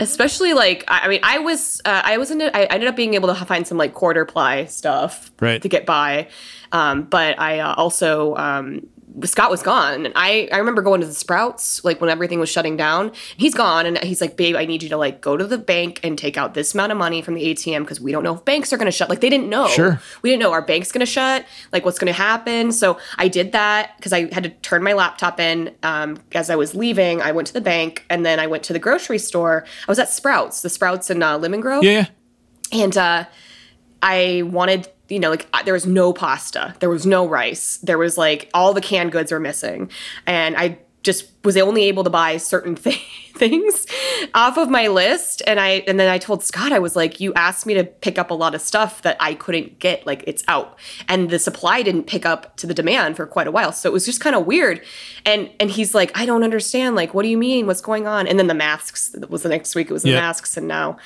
especially 0.00 0.52
like 0.54 0.84
i, 0.88 1.00
I 1.04 1.08
mean 1.08 1.20
i 1.22 1.38
was 1.38 1.80
uh, 1.84 2.02
i 2.04 2.16
was 2.18 2.30
in 2.30 2.40
I 2.42 2.64
ended 2.64 2.88
up 2.88 2.96
being 2.96 3.14
able 3.14 3.28
to 3.28 3.44
find 3.44 3.66
some 3.66 3.78
like 3.78 3.94
quarter 3.94 4.24
ply 4.24 4.64
stuff 4.66 5.30
Right. 5.40 5.60
to 5.62 5.68
get 5.68 5.86
by 5.86 6.28
um, 6.72 7.04
but 7.04 7.38
i 7.38 7.60
uh, 7.60 7.74
also 7.74 8.34
um, 8.36 8.86
Scott 9.24 9.50
was 9.50 9.62
gone, 9.62 10.06
and 10.06 10.12
I 10.16 10.48
I 10.52 10.58
remember 10.58 10.82
going 10.82 11.00
to 11.00 11.06
the 11.06 11.14
Sprouts 11.14 11.84
like 11.84 12.00
when 12.00 12.10
everything 12.10 12.40
was 12.40 12.48
shutting 12.48 12.76
down. 12.76 13.12
He's 13.36 13.54
gone, 13.54 13.86
and 13.86 13.98
he's 13.98 14.20
like, 14.20 14.36
"Babe, 14.36 14.56
I 14.56 14.64
need 14.64 14.82
you 14.82 14.88
to 14.90 14.96
like 14.96 15.20
go 15.20 15.36
to 15.36 15.44
the 15.44 15.58
bank 15.58 16.00
and 16.02 16.16
take 16.16 16.36
out 16.36 16.54
this 16.54 16.74
amount 16.74 16.92
of 16.92 16.98
money 16.98 17.22
from 17.22 17.34
the 17.34 17.42
ATM 17.42 17.80
because 17.80 18.00
we 18.00 18.12
don't 18.12 18.22
know 18.22 18.34
if 18.34 18.44
banks 18.44 18.72
are 18.72 18.76
going 18.76 18.86
to 18.86 18.92
shut." 18.92 19.08
Like 19.08 19.20
they 19.20 19.30
didn't 19.30 19.48
know. 19.48 19.68
Sure. 19.68 20.00
we 20.22 20.30
didn't 20.30 20.42
know 20.42 20.52
our 20.52 20.62
bank's 20.62 20.92
going 20.92 21.00
to 21.00 21.06
shut. 21.06 21.44
Like 21.72 21.84
what's 21.84 21.98
going 21.98 22.12
to 22.12 22.18
happen. 22.18 22.72
So 22.72 22.98
I 23.16 23.28
did 23.28 23.52
that 23.52 23.96
because 23.96 24.12
I 24.12 24.32
had 24.32 24.44
to 24.44 24.50
turn 24.50 24.82
my 24.82 24.92
laptop 24.92 25.40
in. 25.40 25.74
Um, 25.82 26.18
as 26.32 26.50
I 26.50 26.56
was 26.56 26.74
leaving, 26.74 27.20
I 27.22 27.32
went 27.32 27.48
to 27.48 27.54
the 27.54 27.60
bank, 27.60 28.04
and 28.10 28.24
then 28.24 28.38
I 28.38 28.46
went 28.46 28.62
to 28.64 28.72
the 28.72 28.78
grocery 28.78 29.18
store. 29.18 29.64
I 29.66 29.90
was 29.90 29.98
at 29.98 30.08
Sprouts, 30.08 30.62
the 30.62 30.70
Sprouts 30.70 31.10
in 31.10 31.22
uh, 31.22 31.38
Lemon 31.38 31.60
Grove 31.60 31.82
yeah, 31.82 32.06
yeah. 32.72 32.84
and 32.84 32.96
uh, 32.96 33.24
I 34.02 34.42
wanted, 34.44 34.88
you 35.08 35.18
know, 35.18 35.30
like 35.30 35.46
there 35.64 35.74
was 35.74 35.86
no 35.86 36.12
pasta, 36.12 36.74
there 36.80 36.90
was 36.90 37.06
no 37.06 37.26
rice, 37.26 37.78
there 37.78 37.98
was 37.98 38.18
like 38.18 38.50
all 38.54 38.74
the 38.74 38.80
canned 38.80 39.12
goods 39.12 39.32
were 39.32 39.40
missing, 39.40 39.90
and 40.26 40.56
I 40.56 40.78
just 41.04 41.30
was 41.44 41.56
only 41.56 41.84
able 41.84 42.02
to 42.04 42.10
buy 42.10 42.36
certain 42.36 42.74
th- 42.84 43.00
things 43.36 43.86
off 44.34 44.58
of 44.58 44.68
my 44.68 44.88
list. 44.88 45.42
And 45.46 45.60
i 45.60 45.84
and 45.86 45.98
then 45.98 46.08
i 46.10 46.18
told 46.18 46.42
scott 46.42 46.72
i 46.72 46.80
was 46.80 46.96
like 46.96 47.20
you 47.20 47.32
asked 47.34 47.66
me 47.66 47.74
to 47.74 47.84
pick 47.84 48.18
up 48.18 48.32
a 48.32 48.34
lot 48.34 48.52
of 48.52 48.60
stuff 48.60 49.00
that 49.02 49.16
i 49.20 49.32
couldn't 49.34 49.78
get 49.78 50.04
like 50.06 50.24
it's 50.26 50.42
out. 50.48 50.76
And 51.08 51.30
the 51.30 51.38
supply 51.38 51.82
didn't 51.82 52.08
pick 52.08 52.26
up 52.26 52.56
to 52.56 52.66
the 52.66 52.74
demand 52.74 53.14
for 53.16 53.26
quite 53.26 53.46
a 53.46 53.52
while. 53.52 53.70
So 53.72 53.88
it 53.88 53.92
was 53.92 54.04
just 54.04 54.20
kind 54.20 54.34
of 54.34 54.44
weird. 54.44 54.82
And 55.24 55.48
and 55.60 55.70
he's 55.70 55.94
like 55.94 56.10
i 56.18 56.26
don't 56.26 56.42
understand. 56.42 56.96
Like 56.96 57.14
what 57.14 57.22
do 57.22 57.28
you 57.28 57.38
mean? 57.38 57.66
What's 57.68 57.80
going 57.80 58.08
on? 58.08 58.26
And 58.26 58.36
then 58.38 58.48
the 58.48 58.54
masks 58.54 59.14
was 59.30 59.44
the 59.44 59.48
next 59.48 59.76
week 59.76 59.88
it 59.88 59.92
was 59.92 60.02
the 60.02 60.10
Yeah. 60.10 60.20
masks 60.20 60.56
and 60.56 60.66
now 60.66 60.98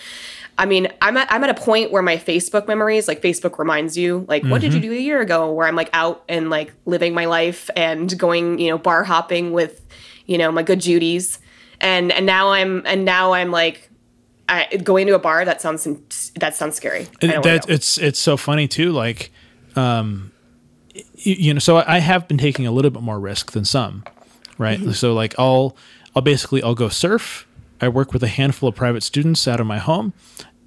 I 0.63 0.67
mean, 0.67 0.87
I'm 1.03 1.17
at 1.17 1.31
I'm 1.31 1.43
at 1.43 1.51
a 1.51 1.55
point 1.55 1.91
where 1.91 2.03
my 2.03 2.17
Facebook 2.17 2.69
memories, 2.69 3.09
like 3.09 3.21
Facebook 3.21 3.59
reminds 3.59 3.97
you, 3.97 4.25
like, 4.29 4.45
what 4.45 4.61
did 4.61 4.73
you 4.73 4.81
do 4.81 4.93
a 4.93 4.97
year 4.97 5.21
ago? 5.21 5.53
Where 5.53 5.67
I'm 5.67 5.75
like 5.75 5.91
out 5.93 6.23
and 6.29 6.51
like 6.51 6.73
living 6.85 7.15
my 7.15 7.25
life 7.25 7.69
and 7.75 8.17
going, 8.19 8.59
you 8.61 8.71
know, 8.71 8.79
bar 8.79 9.03
hopping 9.03 9.53
with, 9.53 9.85
you 10.27 10.39
know, 10.39 10.53
my 10.53 10.63
good 10.63 10.81
Judies, 10.81 11.41
and 11.81 12.13
and 12.13 12.25
now 12.25 12.53
I'm 12.53 12.83
and 12.87 13.05
now 13.05 13.33
I'm 13.33 13.51
like, 13.51 13.91
I, 14.49 14.77
going 14.77 15.07
to 15.09 15.15
a 15.15 15.19
bar. 15.19 15.45
That 15.45 15.61
sounds 15.61 16.31
that 16.37 16.55
sounds 16.55 16.77
scary. 16.77 17.09
I 17.23 17.27
don't 17.27 17.45
wanna 17.45 17.59
that 17.59 17.69
it's 17.69 17.99
it's 17.99 18.21
so 18.21 18.37
funny 18.37 18.69
too 18.69 18.93
like 18.93 19.33
um 19.77 20.31
you 21.17 21.55
know 21.55 21.59
so 21.59 21.79
i 21.79 21.99
have 21.99 22.29
been 22.29 22.37
taking 22.39 22.67
a 22.67 22.71
little 22.71 22.91
bit 22.91 23.03
more 23.03 23.19
risk 23.19 23.53
than 23.53 23.65
some 23.65 24.05
right 24.59 24.79
Mm-hmm. 24.79 24.91
so 24.93 25.15
like 25.15 25.35
i'll 25.39 25.75
i'll 26.15 26.21
basically 26.23 26.63
i'll 26.63 26.75
go 26.75 26.91
surf 26.91 27.47
i 27.81 27.89
work 27.89 28.13
with 28.13 28.23
a 28.23 28.29
handful 28.29 28.69
of 28.69 28.75
private 28.75 29.03
students 29.03 29.49
out 29.49 29.59
of 29.61 29.67
my 29.67 29.79
home 29.79 30.13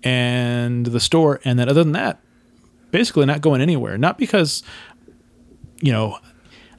and 0.06 0.86
the 0.86 1.00
store 1.00 1.42
and 1.44 1.60
then 1.60 1.68
other 1.68 1.84
than 1.84 1.92
that 1.94 2.20
basically 2.92 3.26
not 3.26 3.42
going 3.42 3.60
anywhere 3.60 3.98
not 3.98 4.18
because 4.18 4.64
you 5.82 5.92
know 5.92 6.18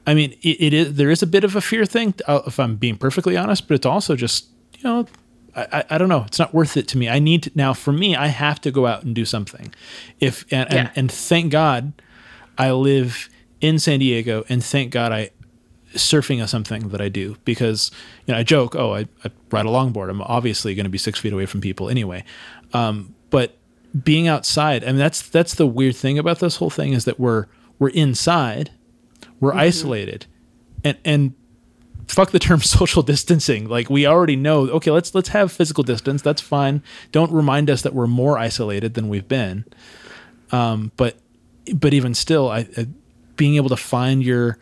i 0.06 0.14
mean 0.14 0.32
it, 0.42 0.56
it 0.60 0.72
is 0.72 0.94
there 0.94 1.10
is 1.10 1.22
a 1.22 1.26
bit 1.26 1.44
of 1.44 1.54
a 1.56 1.60
fear 1.60 1.84
thing 1.84 2.14
uh, 2.26 2.40
if 2.46 2.58
i'm 2.58 2.76
being 2.76 2.96
perfectly 2.96 3.36
honest 3.36 3.66
but 3.68 3.74
it's 3.74 3.84
also 3.86 4.16
just 4.16 4.46
you 4.78 4.84
know 4.84 5.06
I, 5.54 5.66
I, 5.72 5.84
I 5.92 5.98
don't 5.98 6.10
know. 6.10 6.24
It's 6.26 6.38
not 6.38 6.52
worth 6.52 6.76
it 6.76 6.86
to 6.88 6.98
me. 6.98 7.08
I 7.08 7.18
need 7.18 7.44
to, 7.44 7.50
now 7.54 7.72
for 7.72 7.90
me. 7.90 8.14
I 8.14 8.26
have 8.26 8.60
to 8.60 8.70
go 8.70 8.86
out 8.86 9.04
and 9.04 9.14
do 9.14 9.24
something. 9.24 9.74
If 10.20 10.42
and, 10.52 10.68
Yeah. 10.70 10.78
and 10.78 10.90
and 10.94 11.10
thank 11.10 11.50
God, 11.50 11.94
I 12.58 12.72
live 12.72 13.30
in 13.62 13.78
San 13.78 14.00
Diego, 14.00 14.44
and 14.50 14.62
thank 14.62 14.92
God 14.92 15.12
I 15.12 15.30
surfing 15.94 16.42
is 16.42 16.50
something 16.50 16.90
that 16.90 17.00
I 17.00 17.08
do 17.08 17.36
because 17.46 17.90
you 18.26 18.34
know 18.34 18.38
I 18.40 18.42
joke, 18.42 18.76
oh, 18.76 18.92
I, 18.96 19.06
I 19.24 19.30
ride 19.50 19.64
a 19.64 19.70
longboard. 19.70 20.10
I'm 20.10 20.20
obviously 20.20 20.74
going 20.74 20.84
to 20.84 20.90
be 20.90 20.98
six 20.98 21.18
feet 21.18 21.32
away 21.32 21.46
from 21.46 21.62
people 21.62 21.88
anyway. 21.88 22.22
Um, 22.72 23.14
but 23.30 23.56
being 24.04 24.28
outside, 24.28 24.82
I 24.84 24.88
mean, 24.88 24.96
that's 24.98 25.22
that's 25.22 25.54
the 25.54 25.66
weird 25.66 25.96
thing 25.96 26.18
about 26.18 26.40
this 26.40 26.56
whole 26.56 26.70
thing 26.70 26.92
is 26.92 27.04
that 27.04 27.18
we're 27.20 27.46
we're 27.78 27.90
inside, 27.90 28.70
we're 29.40 29.54
isolated, 29.54 30.26
and 30.84 30.96
and 31.04 31.34
fuck 32.08 32.30
the 32.30 32.38
term 32.38 32.60
social 32.62 33.02
distancing. 33.02 33.68
Like 33.68 33.88
we 33.90 34.06
already 34.06 34.36
know, 34.36 34.68
okay, 34.68 34.90
let's 34.90 35.14
let's 35.14 35.30
have 35.30 35.50
physical 35.52 35.84
distance. 35.84 36.22
That's 36.22 36.40
fine. 36.42 36.82
Don't 37.12 37.32
remind 37.32 37.70
us 37.70 37.82
that 37.82 37.94
we're 37.94 38.06
more 38.06 38.38
isolated 38.38 38.94
than 38.94 39.08
we've 39.08 39.28
been. 39.28 39.64
Um, 40.52 40.92
but 40.96 41.16
but 41.74 41.94
even 41.94 42.14
still, 42.14 42.48
I, 42.50 42.68
I 42.76 42.86
being 43.36 43.56
able 43.56 43.68
to 43.70 43.76
find 43.76 44.22
your 44.22 44.58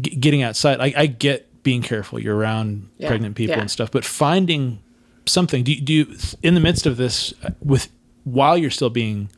g- 0.00 0.14
getting 0.16 0.42
outside. 0.42 0.80
I, 0.80 0.92
I 0.96 1.06
get 1.06 1.62
being 1.62 1.82
careful. 1.82 2.18
You're 2.20 2.36
around 2.36 2.88
Yeah, 2.98 3.08
pregnant 3.08 3.36
people 3.36 3.56
yeah. 3.56 3.60
and 3.62 3.70
stuff, 3.70 3.90
but 3.90 4.04
finding 4.04 4.80
something. 5.26 5.64
Do 5.64 5.72
you, 5.72 5.80
do 5.80 5.92
you 5.92 6.16
in 6.42 6.54
the 6.54 6.60
midst 6.60 6.86
of 6.86 6.96
this 6.96 7.32
uh, 7.42 7.50
with 7.62 7.88
while 8.24 8.56
you're 8.58 8.70
still 8.70 8.90
being 8.90 9.28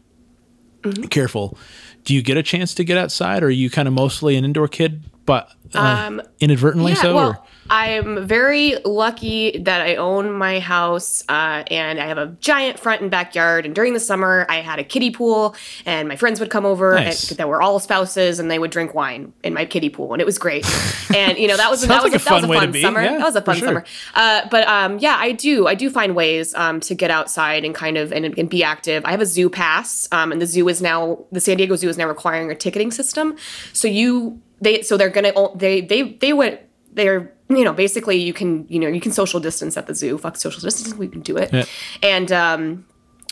Mm-hmm. 0.83 1.05
careful? 1.05 1.59
Do 2.05 2.15
you 2.15 2.23
get 2.23 2.37
a 2.37 2.43
chance 2.45 2.73
to 2.75 2.85
get 2.85 2.97
outside, 2.97 3.43
or 3.43 3.47
are 3.47 3.51
you 3.51 3.69
kind 3.71 3.89
of 3.89 3.95
mostly 3.95 4.37
an 4.37 4.45
indoor 4.45 4.69
kid 4.69 5.03
but 5.25 5.51
uh, 5.75 6.21
inadvertently 6.39 6.93
Um, 6.93 6.97
Yeah, 6.97 7.03
so. 7.03 7.15
well, 7.17 7.47
or? 7.69 7.75
I'm 7.75 8.27
very 8.27 8.77
lucky 8.85 9.59
that 9.59 9.81
I 9.81 9.97
own 9.97 10.33
my 10.33 10.61
house 10.61 11.25
uh, 11.29 11.65
and 11.71 12.01
I 12.01 12.07
have 12.07 12.19
a 12.19 12.37
giant 12.41 12.79
front 12.79 13.03
and 13.03 13.11
backyard. 13.11 13.67
And 13.67 13.75
during 13.75 13.95
the 13.95 14.01
summer, 14.01 14.47
I 14.49 14.57
had 14.57 14.79
a 14.79 14.85
kiddie 14.85 15.11
pool, 15.11 15.55
and 15.85 16.09
my 16.09 16.17
friends 16.17 16.41
would 16.41 16.51
come 16.51 16.65
over 16.65 16.95
Nice. 16.95 17.31
and, 17.31 17.39
that 17.39 17.49
were 17.49 17.63
all 17.63 17.79
spouses, 17.79 18.39
and 18.39 18.51
they 18.51 18.59
would 18.59 18.71
drink 18.71 18.95
wine 18.95 19.33
in 19.43 19.55
my 19.55 19.65
kiddie 19.65 19.91
pool, 19.91 20.13
and 20.13 20.21
it 20.21 20.25
was 20.25 20.39
great. 20.39 20.67
and 21.15 21.39
you 21.39 21.49
know 21.49 21.57
that 21.57 21.71
was 21.71 21.83
that 21.87 22.03
was 22.03 22.13
like 22.13 22.21
a, 22.21 22.25
that 22.25 22.35
was 22.35 22.45
fun 22.45 22.51
a 22.51 22.73
fun 22.73 22.81
summer. 22.81 23.03
Yeah, 23.03 23.19
that 23.19 23.25
was 23.25 23.37
a 23.37 23.43
fun 23.43 23.57
sure. 23.57 23.69
summer. 23.69 23.85
Uh, 24.15 24.49
but 24.51 24.67
um, 24.69 24.99
yeah, 24.99 25.17
I 25.19 25.33
do 25.33 25.67
I 25.67 25.75
do 25.75 25.91
find 25.91 26.15
ways 26.15 26.55
um, 26.55 26.81
to 26.81 26.95
get 26.95 27.11
outside 27.11 27.65
and 27.65 27.75
kind 27.75 27.97
of 27.97 28.13
and, 28.13 28.25
and 28.39 28.49
be 28.49 28.63
active. 28.63 29.05
I 29.05 29.11
have 29.11 29.21
a 29.21 29.27
zoo 29.27 29.51
pass, 29.51 30.09
um, 30.13 30.33
and 30.33 30.41
the 30.41 30.47
zoo 30.47 30.69
is 30.69 30.81
now 30.81 31.25
the 31.33 31.41
San 31.41 31.57
Diego 31.57 31.77
Zoo 31.77 31.89
is 31.89 31.99
now 31.99 32.07
requiring 32.07 32.51
a 32.51 32.55
ticketing 32.55 32.91
system. 32.91 33.37
So 33.73 33.89
you 33.89 34.41
they 34.61 34.83
so 34.83 34.97
they're 34.97 35.11
gonna 35.11 35.33
they 35.55 35.81
they 35.81 36.03
they 36.03 36.33
went 36.33 36.61
they're 36.97 37.33
you 37.49 37.63
know 37.63 37.73
basically 37.73 38.17
you 38.17 38.33
can 38.33 38.67
you 38.69 38.79
know 38.81 38.89
you 38.89 39.01
can 39.01 39.13
social 39.13 39.39
distance 39.39 39.77
at 39.77 39.87
the 39.87 39.95
zoo 39.95 40.19
fuck 40.19 40.37
social 40.37 40.61
distancing 40.61 40.99
we 40.99 41.07
can 41.07 41.21
do 41.21 41.37
it 41.37 41.53
Yeah. 41.53 41.65
and 42.03 42.33
um 42.33 42.85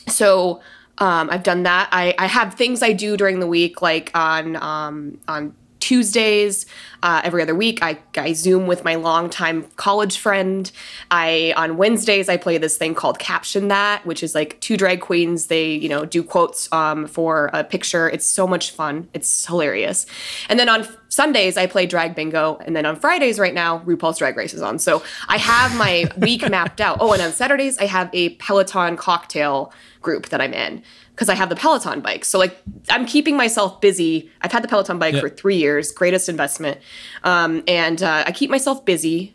so 0.06 0.60
um 0.98 1.28
i've 1.30 1.42
done 1.42 1.64
that 1.64 1.88
i 1.90 2.14
i 2.18 2.26
have 2.26 2.54
things 2.54 2.82
i 2.82 2.92
do 2.92 3.16
during 3.16 3.40
the 3.40 3.46
week 3.48 3.82
like 3.82 4.10
on 4.14 4.54
um 4.56 5.18
on 5.26 5.54
Tuesdays, 5.80 6.64
uh, 7.02 7.20
every 7.24 7.42
other 7.42 7.54
week, 7.54 7.80
I, 7.82 7.98
I 8.16 8.32
Zoom 8.32 8.66
with 8.66 8.84
my 8.84 8.94
longtime 8.94 9.64
college 9.76 10.16
friend. 10.16 10.72
I 11.10 11.52
on 11.58 11.76
Wednesdays 11.76 12.30
I 12.30 12.38
play 12.38 12.56
this 12.56 12.78
thing 12.78 12.94
called 12.94 13.18
Caption 13.18 13.68
That, 13.68 14.06
which 14.06 14.22
is 14.22 14.34
like 14.34 14.58
two 14.62 14.78
drag 14.78 15.02
queens. 15.02 15.48
They 15.48 15.72
you 15.74 15.90
know 15.90 16.06
do 16.06 16.22
quotes 16.22 16.72
um, 16.72 17.06
for 17.06 17.50
a 17.52 17.62
picture. 17.64 18.08
It's 18.08 18.24
so 18.24 18.46
much 18.46 18.70
fun. 18.70 19.10
It's 19.12 19.44
hilarious. 19.44 20.06
And 20.48 20.58
then 20.58 20.70
on 20.70 20.88
Sundays 21.14 21.56
I 21.56 21.66
play 21.66 21.86
Drag 21.86 22.14
Bingo, 22.14 22.58
and 22.64 22.74
then 22.74 22.84
on 22.84 22.96
Fridays 22.96 23.38
right 23.38 23.54
now 23.54 23.78
RuPaul's 23.80 24.18
Drag 24.18 24.36
Race 24.36 24.52
is 24.52 24.62
on. 24.62 24.78
So 24.78 25.02
I 25.28 25.38
have 25.38 25.76
my 25.76 26.10
week 26.18 26.48
mapped 26.50 26.80
out. 26.80 26.98
Oh, 27.00 27.12
and 27.12 27.22
on 27.22 27.32
Saturdays 27.32 27.78
I 27.78 27.86
have 27.86 28.10
a 28.12 28.30
Peloton 28.30 28.96
cocktail 28.96 29.72
group 30.02 30.30
that 30.30 30.40
I'm 30.40 30.52
in 30.52 30.82
because 31.12 31.28
I 31.28 31.34
have 31.34 31.48
the 31.48 31.56
Peloton 31.56 32.00
bike. 32.00 32.24
So 32.24 32.38
like 32.38 32.60
I'm 32.90 33.06
keeping 33.06 33.36
myself 33.36 33.80
busy. 33.80 34.30
I've 34.42 34.50
had 34.50 34.64
the 34.64 34.68
Peloton 34.68 34.98
bike 34.98 35.14
for 35.16 35.28
three 35.28 35.56
years, 35.56 35.92
greatest 35.92 36.28
investment, 36.28 36.78
um, 37.22 37.62
and 37.68 38.02
uh, 38.02 38.24
I 38.26 38.32
keep 38.32 38.50
myself 38.50 38.84
busy. 38.84 39.34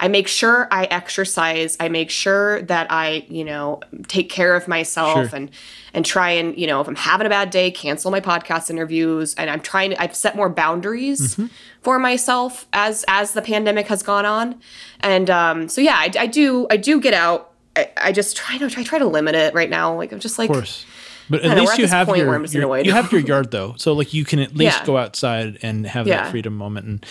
I 0.00 0.08
make 0.08 0.28
sure 0.28 0.66
I 0.70 0.84
exercise. 0.86 1.76
I 1.80 1.88
make 1.88 2.10
sure 2.10 2.62
that 2.62 2.86
I, 2.90 3.24
you 3.28 3.44
know, 3.44 3.80
take 4.08 4.28
care 4.30 4.54
of 4.56 4.66
myself 4.68 5.28
Sure. 5.30 5.36
and 5.36 5.50
and 5.92 6.04
try 6.04 6.30
and, 6.30 6.58
you 6.58 6.66
know, 6.66 6.80
if 6.80 6.88
I'm 6.88 6.96
having 6.96 7.24
a 7.26 7.30
bad 7.30 7.50
day, 7.50 7.70
cancel 7.70 8.10
my 8.10 8.20
podcast 8.20 8.68
interviews. 8.68 9.32
And 9.36 9.48
I'm 9.48 9.60
trying 9.60 9.90
to 9.90 10.02
I've 10.02 10.16
set 10.16 10.34
more 10.34 10.48
boundaries 10.48 11.38
for 11.82 11.98
myself 11.98 12.66
as 12.72 13.04
as 13.08 13.32
the 13.32 13.42
pandemic 13.42 13.86
has 13.88 14.02
gone 14.02 14.24
on. 14.26 14.60
And 15.00 15.30
um, 15.30 15.68
so 15.68 15.80
yeah, 15.80 15.96
I, 15.96 16.10
I 16.18 16.26
do 16.26 16.66
I 16.70 16.76
do 16.76 17.00
get 17.00 17.14
out. 17.14 17.52
I, 17.76 17.90
I 17.96 18.12
just 18.12 18.36
try 18.36 18.58
to 18.58 18.66
I 18.66 18.82
try 18.84 18.98
to 18.98 19.06
limit 19.06 19.34
it 19.34 19.54
right 19.54 19.70
now. 19.70 19.94
Like 19.96 20.12
I'm 20.12 20.18
just 20.20 20.38
like 20.38 20.50
Of 20.50 20.56
course. 20.56 20.84
But 21.30 21.42
at 21.42 21.54
know, 21.56 21.62
least 21.62 21.72
at 21.74 21.78
you 21.78 21.86
have 21.86 22.08
your, 22.08 22.26
where 22.26 22.34
I'm 22.36 22.42
just 22.42 22.52
your- 22.52 22.78
you 22.80 22.92
have 22.92 23.10
your 23.10 23.20
yard 23.32 23.50
though, 23.50 23.74
so 23.78 23.94
like 23.94 24.12
you 24.12 24.26
can 24.26 24.40
at 24.40 24.54
least 24.54 24.80
Yeah. 24.80 24.84
go 24.84 24.98
outside 24.98 25.58
and 25.62 25.86
have 25.86 26.06
Yeah. 26.06 26.24
that 26.24 26.30
freedom 26.30 26.54
moment. 26.54 26.86
And 26.86 27.06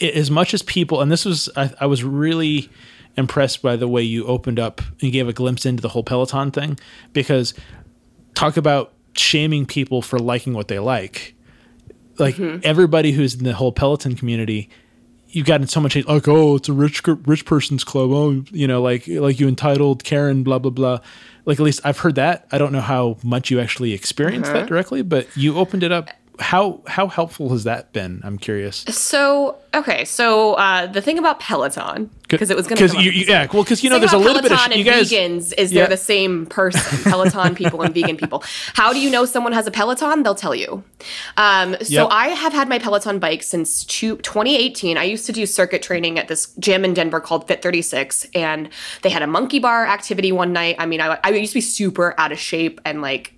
as 0.00 0.30
much 0.30 0.54
as 0.54 0.62
people, 0.62 1.00
and 1.00 1.10
this 1.10 1.24
was, 1.24 1.48
I, 1.56 1.72
I 1.80 1.86
was 1.86 2.02
really 2.04 2.68
impressed 3.16 3.62
by 3.62 3.76
the 3.76 3.88
way 3.88 4.02
you 4.02 4.26
opened 4.26 4.58
up 4.58 4.80
and 5.00 5.10
gave 5.12 5.26
a 5.28 5.32
glimpse 5.32 5.64
into 5.64 5.80
the 5.80 5.88
whole 5.88 6.02
Peloton 6.04 6.50
thing, 6.50 6.78
because 7.12 7.54
talk 8.34 8.56
about 8.56 8.92
shaming 9.14 9.64
people 9.66 10.02
for 10.02 10.18
liking 10.18 10.52
what 10.52 10.68
they 10.68 10.78
like. 10.78 11.34
Like 12.18 12.36
Mm-hmm. 12.36 12.60
everybody 12.64 13.12
who's 13.12 13.34
in 13.34 13.44
the 13.44 13.54
whole 13.54 13.72
Peloton 13.72 14.14
community, 14.16 14.68
you've 15.28 15.46
gotten 15.46 15.66
so 15.66 15.80
much 15.80 15.94
hate, 15.94 16.08
like 16.08 16.26
oh 16.28 16.56
it's 16.56 16.68
a 16.68 16.72
rich 16.72 17.02
rich 17.26 17.44
person's 17.44 17.84
club 17.84 18.10
oh 18.10 18.42
you 18.52 18.66
know 18.66 18.80
like 18.80 19.06
like 19.08 19.38
you 19.38 19.48
entitled 19.48 20.02
karen 20.04 20.42
blah 20.42 20.58
blah 20.58 20.70
blah 20.70 20.98
like 21.44 21.58
at 21.58 21.62
least 21.62 21.80
i've 21.84 21.98
heard 21.98 22.14
that 22.14 22.46
i 22.52 22.58
don't 22.58 22.72
know 22.72 22.80
how 22.80 23.18
much 23.22 23.50
you 23.50 23.60
actually 23.60 23.92
experienced 23.92 24.48
Uh-huh. 24.50 24.60
that 24.60 24.68
directly 24.68 25.02
but 25.02 25.26
you 25.36 25.58
opened 25.58 25.82
it 25.82 25.92
up 25.92 26.08
how 26.38 26.80
how 26.86 27.06
helpful 27.08 27.48
has 27.50 27.64
that 27.64 27.92
been 27.92 28.20
i'm 28.24 28.38
curious 28.38 28.84
So 28.90 29.56
okay, 29.74 30.04
so 30.06 30.54
uh, 30.54 30.86
the 30.86 31.02
thing 31.02 31.18
about 31.18 31.38
Peloton 31.38 32.08
because 32.28 32.50
it 32.50 32.56
was 32.56 32.66
going 32.66 32.78
to 32.78 32.84
because 32.84 32.94
you, 33.04 33.10
you- 33.10 33.26
yeah 33.28 33.46
well 33.52 33.62
because 33.62 33.84
you 33.84 33.90
know 33.90 33.98
there's 33.98 34.12
a 34.14 34.18
little 34.18 34.40
bit 34.42 34.50
of 34.50 34.56
Peloton 34.58 34.72
sh- 34.72 34.84
you 34.84 34.90
and 34.90 35.00
guys 35.00 35.10
vegans 35.12 35.52
is 35.58 35.70
Yeah. 35.72 35.82
they're 35.82 35.90
the 35.90 35.96
same 36.02 36.46
person. 36.46 37.02
Peloton 37.10 37.54
people 37.54 37.82
and 37.82 37.92
vegan 37.94 38.16
people. 38.16 38.42
How 38.74 38.92
do 38.92 39.00
you 39.00 39.10
know 39.10 39.24
someone 39.26 39.52
has 39.52 39.66
a 39.66 39.70
Peloton? 39.70 40.22
They'll 40.22 40.34
tell 40.34 40.54
you. 40.54 40.82
Um, 41.36 41.76
so 41.82 42.02
Yep. 42.02 42.08
I 42.10 42.28
have 42.28 42.52
had 42.52 42.68
my 42.68 42.78
Peloton 42.78 43.18
bike 43.18 43.42
since 43.42 43.84
two, 43.84 44.16
2018. 44.18 44.96
I 44.98 45.04
used 45.04 45.26
to 45.26 45.32
do 45.32 45.44
circuit 45.46 45.82
training 45.82 46.18
at 46.18 46.28
this 46.28 46.46
gym 46.58 46.84
in 46.84 46.94
Denver 46.94 47.20
called 47.20 47.46
Fit 47.46 47.62
36, 47.62 48.26
and 48.34 48.70
they 49.02 49.10
had 49.10 49.22
a 49.22 49.26
monkey 49.26 49.58
bar 49.58 49.86
activity 49.86 50.32
one 50.32 50.52
night. 50.52 50.76
I 50.78 50.86
mean, 50.86 51.00
I, 51.00 51.18
I 51.22 51.30
used 51.30 51.52
to 51.52 51.56
be 51.58 51.60
super 51.60 52.14
out 52.18 52.32
of 52.32 52.38
shape 52.38 52.80
and 52.84 53.02
like 53.02 53.34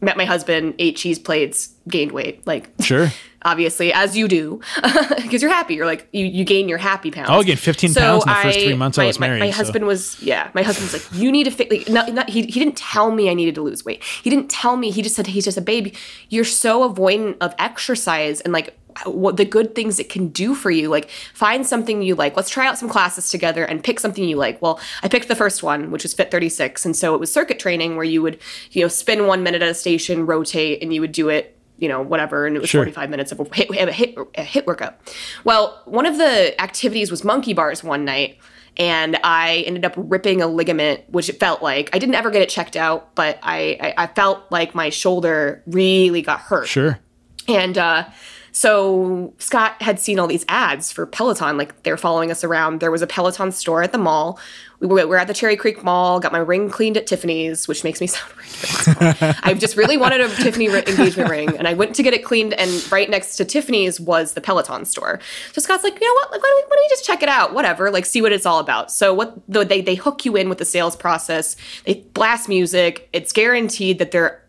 met 0.00 0.16
my 0.16 0.24
husband, 0.24 0.74
ate 0.78 0.96
cheese 0.96 1.18
plates, 1.18 1.74
gained 1.88 2.12
weight. 2.12 2.46
Like 2.46 2.70
sure. 2.80 3.08
obviously 3.42 3.92
as 3.92 4.16
you 4.16 4.26
do 4.26 4.60
because 5.16 5.42
you're 5.42 5.50
happy. 5.50 5.74
You're 5.74 5.86
like 5.86 6.08
you, 6.12 6.26
you 6.26 6.44
gain 6.44 6.68
your 6.68 6.78
happy 6.78 7.10
pounds. 7.10 7.28
Oh, 7.30 7.34
I'll 7.34 7.42
gain 7.42 7.56
15 7.56 7.94
pounds 7.94 8.24
in 8.24 8.28
the 8.28 8.34
first 8.42 8.60
three 8.60 8.74
months 8.74 8.98
I 8.98 9.06
was 9.06 9.18
my, 9.18 9.28
married, 9.28 9.40
my 9.40 9.50
so- 9.50 9.56
husband 9.56 9.86
was 9.86 10.20
yeah 10.22 10.50
my 10.54 10.62
husband's 10.62 10.92
like 10.92 11.06
you 11.12 11.30
need 11.30 11.44
to 11.44 11.50
fit 11.50 11.70
like 11.70 11.88
not, 11.88 12.12
not, 12.12 12.28
he, 12.28 12.42
he 12.42 12.60
didn't 12.60 12.76
tell 12.76 13.10
me 13.10 13.30
i 13.30 13.34
needed 13.34 13.54
to 13.56 13.62
lose 13.62 13.84
weight. 13.84 14.02
He 14.02 14.30
didn't 14.30 14.50
tell 14.50 14.76
me 14.76 14.90
he 14.90 15.02
just 15.02 15.14
said 15.14 15.26
he's 15.26 15.44
just 15.44 15.58
a 15.58 15.62
baby. 15.62 15.94
You're 16.28 16.44
so 16.44 16.92
avoidant 16.92 17.36
of 17.40 17.54
exercise 17.58 18.40
and 18.40 18.52
like 18.52 18.77
what 19.04 19.36
the 19.36 19.44
good 19.44 19.74
things 19.74 19.98
it 19.98 20.08
can 20.08 20.28
do 20.28 20.54
for 20.54 20.70
you. 20.70 20.88
Like 20.88 21.10
find 21.34 21.66
something 21.66 22.02
you 22.02 22.14
like. 22.14 22.36
Let's 22.36 22.50
try 22.50 22.66
out 22.66 22.78
some 22.78 22.88
classes 22.88 23.30
together 23.30 23.64
and 23.64 23.82
pick 23.82 24.00
something 24.00 24.24
you 24.24 24.36
like. 24.36 24.60
Well 24.62 24.80
i 25.02 25.08
picked 25.08 25.28
the 25.28 25.36
first 25.36 25.62
one 25.62 25.90
which 25.90 26.02
was 26.02 26.14
fit 26.14 26.30
36 26.30 26.84
and 26.84 26.96
so 26.96 27.14
it 27.14 27.20
was 27.20 27.32
circuit 27.32 27.58
training 27.58 27.96
where 27.96 28.04
you 28.04 28.22
would 28.22 28.38
you 28.72 28.82
know 28.82 28.88
spin 28.88 29.26
one 29.26 29.42
minute 29.42 29.62
at 29.62 29.68
a 29.68 29.74
station 29.74 30.26
rotate 30.26 30.82
and 30.82 30.92
you 30.92 31.00
would 31.00 31.12
do 31.12 31.28
it 31.28 31.56
you 31.76 31.88
know 31.88 32.02
whatever. 32.02 32.46
And 32.46 32.56
it 32.56 32.60
was 32.60 32.70
Sure. 32.70 32.80
45 32.80 33.10
minutes 33.10 33.32
of 33.32 33.40
a 33.40 33.44
hit, 33.54 33.70
a 33.70 33.92
hit 33.92 34.16
a 34.36 34.42
hit 34.42 34.66
workout. 34.66 34.98
Well 35.44 35.80
one 35.84 36.06
of 36.06 36.18
the 36.18 36.60
activities 36.60 37.10
was 37.10 37.22
monkey 37.24 37.54
bars 37.54 37.84
one 37.84 38.04
night 38.04 38.38
and 38.76 39.18
I 39.24 39.64
ended 39.66 39.84
up 39.84 39.94
ripping 39.96 40.40
a 40.40 40.46
ligament, 40.46 41.02
which 41.08 41.28
it 41.28 41.40
felt 41.40 41.62
like. 41.62 41.90
I 41.92 41.98
didn't 41.98 42.14
ever 42.14 42.30
get 42.30 42.42
it 42.42 42.48
checked 42.48 42.76
out, 42.76 43.12
but 43.16 43.38
I, 43.42 43.76
I, 43.80 44.04
I 44.04 44.06
felt 44.06 44.44
like 44.52 44.72
my 44.74 44.90
shoulder 44.90 45.64
really 45.66 46.22
got 46.22 46.38
hurt. 46.40 46.68
sure. 46.68 47.00
And 47.48 47.76
uh, 47.76 48.04
so 48.52 49.34
Scott 49.38 49.80
had 49.80 50.00
seen 50.00 50.18
all 50.18 50.26
these 50.26 50.44
ads 50.48 50.90
for 50.90 51.06
Peloton, 51.06 51.56
like 51.56 51.82
they're 51.82 51.96
following 51.96 52.30
us 52.30 52.44
around. 52.44 52.80
There 52.80 52.90
was 52.90 53.02
a 53.02 53.06
Peloton 53.06 53.52
store 53.52 53.82
at 53.82 53.92
the 53.92 53.98
mall. 53.98 54.38
We 54.80 54.86
were, 54.86 54.94
we 54.94 55.04
were 55.06 55.18
at 55.18 55.26
the 55.26 55.34
Cherry 55.34 55.56
Creek 55.56 55.82
Mall, 55.82 56.20
got 56.20 56.30
my 56.30 56.38
ring 56.38 56.70
cleaned 56.70 56.96
at 56.96 57.06
Tiffany's, 57.06 57.66
which 57.66 57.82
makes 57.82 58.00
me 58.00 58.06
sound 58.08 58.32
ridiculous. 58.36 59.38
I 59.42 59.54
just 59.54 59.76
really 59.76 59.96
wanted 59.96 60.20
a 60.20 60.28
Tiffany 60.28 60.66
engagement 60.66 61.28
ring, 61.28 61.56
and 61.56 61.66
I 61.66 61.74
went 61.74 61.96
to 61.96 62.02
get 62.02 62.14
it 62.14 62.24
cleaned, 62.24 62.54
and 62.54 62.70
right 62.92 63.10
next 63.10 63.36
to 63.36 63.44
Tiffany's 63.44 63.98
was 63.98 64.34
the 64.34 64.40
Peloton 64.40 64.84
store. 64.84 65.18
So 65.52 65.60
Scott's 65.60 65.82
like, 65.82 66.00
you 66.00 66.06
know 66.06 66.14
what? 66.14 66.30
Like, 66.30 66.42
why 66.42 66.48
don't, 66.48 66.56
we, 66.56 66.62
why 66.62 66.76
don't 66.76 66.84
we 66.84 66.88
just 66.90 67.04
check 67.04 67.22
it 67.22 67.28
out? 67.28 67.54
Whatever, 67.54 67.90
like, 67.90 68.06
see 68.06 68.22
what 68.22 68.32
it's 68.32 68.46
all 68.46 68.60
about. 68.60 68.92
So 68.92 69.12
what 69.12 69.36
the, 69.48 69.64
they 69.64 69.80
they 69.80 69.96
hook 69.96 70.24
you 70.24 70.36
in 70.36 70.48
with 70.48 70.58
the 70.58 70.64
sales 70.64 70.94
process. 70.94 71.56
They 71.84 71.94
blast 71.94 72.48
music. 72.48 73.08
It's 73.12 73.32
guaranteed 73.32 73.98
that 73.98 74.12
they're 74.12 74.42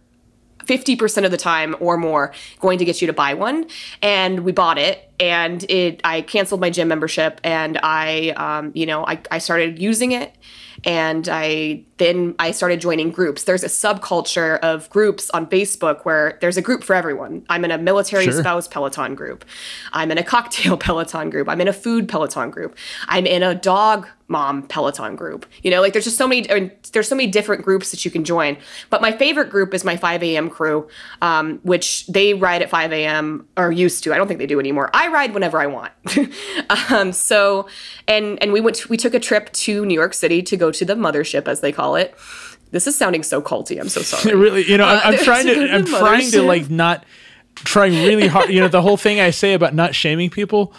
50% 0.69 1.25
of 1.25 1.31
the 1.31 1.37
time 1.37 1.75
or 1.79 1.97
more 1.97 2.33
going 2.59 2.77
to 2.77 2.85
get 2.85 3.01
you 3.01 3.07
to 3.07 3.13
buy 3.13 3.33
one. 3.33 3.65
And 4.01 4.41
we 4.41 4.51
bought 4.51 4.77
it 4.77 5.09
and 5.19 5.69
it 5.69 5.99
i 6.03 6.21
canceled 6.21 6.61
my 6.61 6.69
gym 6.69 6.87
membership 6.87 7.41
and 7.43 7.77
i 7.83 8.29
um, 8.37 8.71
you 8.73 8.85
know 8.85 9.05
I, 9.05 9.21
I 9.31 9.39
started 9.39 9.79
using 9.79 10.11
it 10.13 10.33
and 10.85 11.27
i 11.29 11.83
then 11.99 12.33
i 12.39 12.49
started 12.51 12.81
joining 12.81 13.11
groups. 13.11 13.43
There's 13.43 13.63
a 13.63 13.67
subculture 13.67 14.57
of 14.59 14.89
groups 14.89 15.29
on 15.29 15.45
facebook 15.47 16.03
where 16.05 16.37
there's 16.41 16.57
a 16.57 16.61
group 16.61 16.83
for 16.83 16.95
everyone. 16.95 17.45
I'm 17.49 17.63
in 17.65 17.71
a 17.71 17.77
military 17.77 18.25
Sure. 18.25 18.33
spouse 18.41 18.67
peloton 18.67 19.13
group. 19.15 19.45
I'm 19.93 20.11
in 20.11 20.17
a 20.17 20.23
cocktail 20.35 20.77
peloton 20.77 21.29
group. 21.29 21.47
I'm 21.47 21.61
in 21.61 21.67
a 21.67 21.73
food 21.73 22.09
peloton 22.09 22.49
group. 22.49 22.75
I'm 23.07 23.25
in 23.27 23.43
a 23.43 23.53
dog 23.53 24.07
mom 24.31 24.61
peloton 24.67 25.15
group. 25.15 25.45
You 25.63 25.71
know 25.71 25.81
like 25.81 25.93
there's 25.93 26.05
just 26.05 26.17
so 26.17 26.27
many 26.27 26.41
there's 26.93 27.07
so 27.07 27.15
many 27.15 27.29
different 27.31 27.63
groups 27.63 27.89
that 27.91 28.05
you 28.05 28.11
can 28.11 28.23
join. 28.23 28.57
But 28.91 29.01
my 29.01 29.11
favorite 29.11 29.49
group 29.49 29.73
is 29.73 29.83
my 29.83 29.97
5 29.97 30.23
a.m 30.23 30.49
crew 30.49 30.87
um, 31.21 31.59
which 31.63 32.05
they 32.07 32.33
ride 32.33 32.61
at 32.61 32.69
5 32.69 32.91
a.m 32.93 33.47
or 33.57 33.71
used 33.71 34.03
to. 34.03 34.13
I 34.13 34.17
don't 34.17 34.27
think 34.27 34.39
they 34.39 34.45
do 34.47 34.59
anymore. 34.59 34.89
I 34.93 35.07
ride 35.07 35.33
whenever 35.33 35.59
i 35.59 35.67
want. 35.67 35.91
Um, 36.91 37.11
so 37.13 37.67
and 38.07 38.37
and 38.41 38.53
we 38.53 38.61
went 38.61 38.75
to, 38.77 38.87
we 38.89 38.97
took 38.97 39.13
a 39.15 39.19
trip 39.19 39.51
to 39.53 39.85
new 39.85 39.93
york 39.93 40.13
city 40.13 40.41
to 40.43 40.55
go 40.55 40.71
to 40.71 40.85
the 40.85 40.93
mothership 40.93 41.47
as 41.47 41.61
they 41.61 41.71
call 41.71 41.88
it. 41.95 42.15
This 42.71 42.85
is 42.85 42.95
sounding 42.95 43.23
so 43.23 43.41
culty 43.41 43.79
i'm 43.81 43.89
so 43.89 44.01
sorry. 44.01 44.35
Really 44.45 44.63
you 44.69 44.77
know 44.77 44.85
Uh, 44.85 45.01
I'm, 45.03 45.15
I'm 45.15 45.19
trying 45.23 45.45
to 45.47 45.53
to 45.55 45.59
go 45.59 45.67
to 45.67 45.73
i'm 45.73 45.85
trying 46.05 46.29
to 46.31 46.41
like 46.43 46.69
not 46.69 47.03
trying 47.55 47.93
really 47.93 48.27
hard 48.27 48.49
you 48.51 48.61
know 48.61 48.67
the 48.67 48.81
whole 48.81 48.95
thing 48.97 49.19
i 49.19 49.31
say 49.31 49.53
about 49.53 49.73
not 49.73 49.95
shaming 49.95 50.29
people 50.29 50.71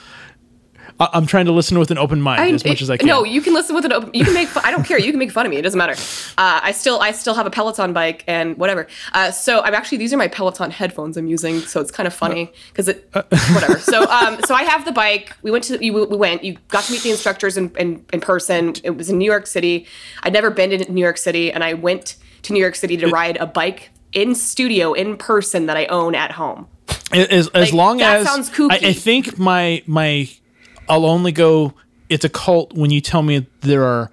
I, 1.01 1.09
I'm 1.15 1.27
trying 1.27 1.47
to 1.47 1.53
listen 1.53 1.79
with 1.79 1.91
an 1.91 1.99
open 1.99 2.21
mind 2.21 2.41
I- 2.43 2.51
as 2.51 2.65
much 2.65 2.83
as 2.83 2.91
I 2.91 2.97
can. 2.99 3.09
No, 3.09 3.25
you 3.25 3.41
can 3.41 3.55
listen 3.55 3.75
with 3.75 3.85
an 3.87 3.93
open. 3.93 4.11
You 4.13 4.25
can 4.25 4.35
make. 4.35 4.49
I 4.65 4.71
don't 4.71 4.85
care. 4.85 4.99
You 4.99 5.11
can 5.11 5.19
make 5.19 5.33
fun 5.33 5.47
of 5.47 5.51
me. 5.51 5.57
It 5.57 5.63
doesn't 5.63 5.79
matter. 5.79 5.95
Uh, 6.39 6.61
I 6.63 6.73
still, 6.73 7.01
I 7.01 7.11
still 7.13 7.35
have 7.35 7.47
a 7.47 7.51
Peloton 7.51 7.93
bike 7.93 8.23
and 8.27 8.57
whatever. 8.59 8.87
Uh, 9.13 9.31
so 9.31 9.61
I'm 9.63 9.75
actually 9.75 9.99
these 9.99 10.13
are 10.13 10.17
my 10.19 10.29
Peloton 10.29 10.71
headphones 10.71 11.17
I'm 11.17 11.27
using. 11.27 11.61
So 11.61 11.81
it's 11.81 11.91
kind 11.91 12.07
of 12.07 12.15
funny 12.15 12.53
because 12.69 12.87
it, 12.89 13.09
whatever. 13.13 13.79
So, 13.79 14.03
um, 14.11 14.39
so 14.47 14.55
I 14.55 14.63
have 14.65 14.85
the 14.85 14.93
bike. 14.93 15.35
We 15.43 15.51
went 15.51 15.65
to, 15.65 15.85
you, 15.85 15.93
we 16.07 16.17
went. 16.17 16.45
You 16.45 16.57
got 16.69 16.85
to 16.85 16.93
meet 16.93 17.03
the 17.03 17.11
instructors 17.11 17.57
in, 17.57 17.73
in 17.77 18.05
in 18.13 18.21
person. 18.21 18.75
It 18.85 18.91
was 18.91 19.09
in 19.11 19.19
New 19.19 19.25
York 19.31 19.47
City. 19.47 19.87
I'd 20.23 20.33
never 20.33 20.51
been 20.51 20.71
to 20.71 20.93
New 20.93 21.01
York 21.03 21.17
City, 21.19 21.51
and 21.51 21.65
I 21.65 21.75
went 21.75 22.17
to 22.43 22.53
New 22.53 22.61
York 22.61 22.75
City 22.75 22.97
to 22.99 23.09
ride 23.09 23.37
a 23.39 23.47
bike 23.47 23.91
in 24.13 24.35
studio 24.35 24.93
in 24.93 25.17
person 25.17 25.67
that 25.67 25.77
I 25.77 25.87
own 25.87 26.15
at 26.15 26.33
home. 26.33 26.67
as, 27.13 27.49
as 27.49 27.55
Like, 27.55 27.73
long 27.73 27.99
that 27.99 28.19
as 28.21 28.27
sounds 28.27 28.51
kooky. 28.51 28.73
I, 28.85 28.89
I 28.89 28.93
think 28.93 29.39
my 29.39 29.83
my 29.87 30.29
I'll 30.91 31.07
only 31.07 31.33
go. 31.33 31.73
It's 32.09 32.25
a 32.25 32.29
cult 32.29 32.75
when 32.75 32.91
you 32.91 33.01
tell 33.01 33.23
me 33.23 33.47
there 33.61 33.85
are 33.85 34.11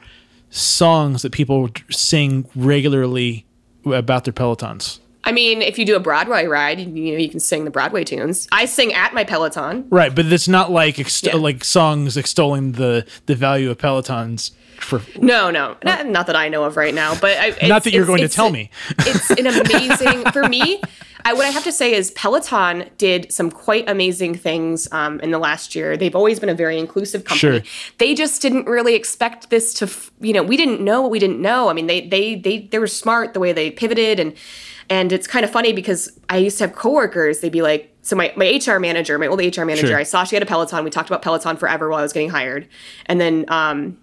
songs 0.49 1.23
that 1.23 1.31
people 1.31 1.69
sing 1.89 2.47
regularly 2.55 3.45
about 3.85 4.23
their 4.23 4.33
pelotons. 4.33 4.99
I 5.23 5.33
mean, 5.33 5.61
if 5.61 5.77
you 5.77 5.85
do 5.85 5.95
a 5.97 5.99
Broadway 5.99 6.45
ride, 6.45 6.79
you, 6.79 7.11
know, 7.11 7.17
you 7.17 7.27
can 7.29 7.41
sing 7.41 7.65
the 7.65 7.71
Broadway 7.71 8.05
tunes. 8.05 8.47
I 8.51 8.63
sing 8.65 8.93
at 8.93 9.13
my 9.13 9.25
Peloton. 9.25 9.85
Right, 9.89 10.13
but 10.15 10.25
it's 10.27 10.47
not 10.47 10.71
like 10.71 10.95
ext- 10.95 11.25
Yeah. 11.25 11.35
like 11.35 11.65
songs 11.65 12.15
extolling 12.15 12.73
the 12.73 13.05
the 13.25 13.35
value 13.35 13.69
of 13.69 13.77
pelotons 13.77 14.51
for 14.79 15.01
No, 15.19 15.51
no, 15.51 15.75
not, 15.83 16.05
not 16.07 16.27
that 16.27 16.37
I 16.37 16.47
know 16.47 16.63
of 16.63 16.77
right 16.77 16.93
now. 16.93 17.13
But 17.19 17.37
I, 17.39 17.47
it's- 17.47 17.67
not 17.67 17.83
that 17.83 17.91
you're 17.91 18.05
going 18.05 18.21
to 18.21 18.29
tell 18.29 18.49
me. 18.51 18.69
It's 18.99 19.29
an 19.31 19.47
amazing 19.47 20.31
for 20.31 20.47
me. 20.47 20.81
I, 21.27 21.33
what 21.33 21.45
I 21.45 21.49
have 21.49 21.65
to 21.65 21.73
say 21.73 21.93
is 21.93 22.11
Peloton 22.11 22.89
did 22.97 23.33
some 23.33 23.51
quite 23.51 23.87
amazing 23.89 24.35
things 24.35 24.87
um, 24.93 25.19
in 25.19 25.31
the 25.31 25.39
last 25.39 25.75
year. 25.75 25.97
They've 25.97 26.15
always 26.15 26.39
been 26.39 26.47
a 26.47 26.55
very 26.55 26.79
inclusive 26.79 27.25
company. 27.25 27.59
Sure. 27.59 27.69
They 27.97 28.15
just 28.15 28.41
didn't 28.41 28.65
really 28.65 28.95
expect 28.95 29.49
this 29.49 29.73
to, 29.75 29.85
f- 29.85 30.09
you 30.21 30.31
know, 30.31 30.41
we 30.41 30.55
didn't 30.55 30.79
know 30.79 31.01
what 31.01 31.11
we 31.11 31.19
didn't 31.19 31.41
know. 31.41 31.69
I 31.69 31.73
mean, 31.73 31.87
they 31.87 32.07
they 32.07 32.35
they 32.35 32.59
they 32.59 32.79
were 32.79 32.87
smart 32.87 33.33
the 33.33 33.41
way 33.41 33.51
they 33.51 33.69
pivoted 33.69 34.21
and 34.21 34.33
and 34.89 35.11
it's 35.11 35.27
kind 35.27 35.43
of 35.43 35.51
funny 35.51 35.73
because 35.73 36.17
I 36.29 36.37
used 36.37 36.57
to 36.59 36.63
have 36.63 36.73
coworkers. 36.73 37.41
They'd 37.41 37.51
be 37.51 37.61
like, 37.61 37.93
so 38.03 38.15
my, 38.15 38.31
my 38.37 38.61
HR 38.65 38.79
manager, 38.79 39.19
my 39.19 39.27
old 39.27 39.39
HR 39.39 39.65
manager, 39.65 39.87
Sure. 39.87 39.97
I 39.97 40.03
saw 40.03 40.23
she 40.23 40.37
had 40.37 40.43
a 40.43 40.45
Peloton. 40.45 40.85
We 40.85 40.89
talked 40.91 41.09
about 41.09 41.21
Peloton 41.23 41.57
forever 41.57 41.89
while 41.89 41.99
I 41.99 42.03
was 42.03 42.13
getting 42.13 42.29
hired, 42.29 42.69
and 43.07 43.19
then 43.19 43.43
um, 43.49 43.97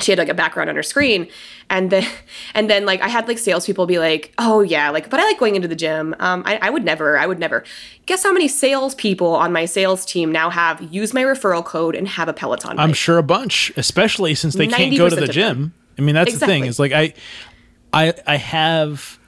she 0.00 0.10
had 0.10 0.18
like 0.18 0.28
a 0.28 0.34
background 0.34 0.68
on 0.68 0.74
her 0.76 0.82
screen 0.82 1.28
and 1.70 1.90
then 1.90 2.06
and 2.54 2.70
then 2.70 2.84
like 2.86 3.00
i 3.02 3.08
had 3.08 3.26
like 3.28 3.38
salespeople 3.38 3.86
be 3.86 3.98
like 3.98 4.32
oh 4.38 4.60
yeah 4.60 4.90
like 4.90 5.10
but 5.10 5.18
i 5.20 5.24
like 5.24 5.38
going 5.38 5.56
into 5.56 5.68
the 5.68 5.74
gym 5.76 6.14
um 6.20 6.42
i, 6.46 6.58
I 6.62 6.70
would 6.70 6.84
never 6.84 7.18
i 7.18 7.26
would 7.26 7.38
never 7.38 7.64
guess 8.06 8.22
how 8.22 8.32
many 8.32 8.48
salespeople 8.48 9.34
on 9.34 9.52
my 9.52 9.64
sales 9.64 10.04
team 10.06 10.30
now 10.30 10.50
have 10.50 10.80
use 10.92 11.12
my 11.12 11.22
referral 11.22 11.64
code 11.64 11.94
and 11.94 12.06
have 12.08 12.28
a 12.28 12.32
peloton 12.32 12.78
I'm 12.78 12.92
sure 12.92 13.18
a 13.18 13.22
bunch, 13.22 13.72
especially 13.76 14.34
since 14.34 14.54
they 14.54 14.66
can't 14.68 14.96
go 14.96 15.08
to 15.08 15.16
the 15.16 15.26
gym. 15.28 15.74
I 15.98 16.02
mean, 16.02 16.14
that's 16.14 16.38
the 16.38 16.46
thing. 16.46 16.64
Exactly. 16.64 16.68
Is 16.68 16.78
like 16.78 16.92
I, 16.92 17.14
I, 17.92 18.14
I 18.26 18.36
have 18.36 19.18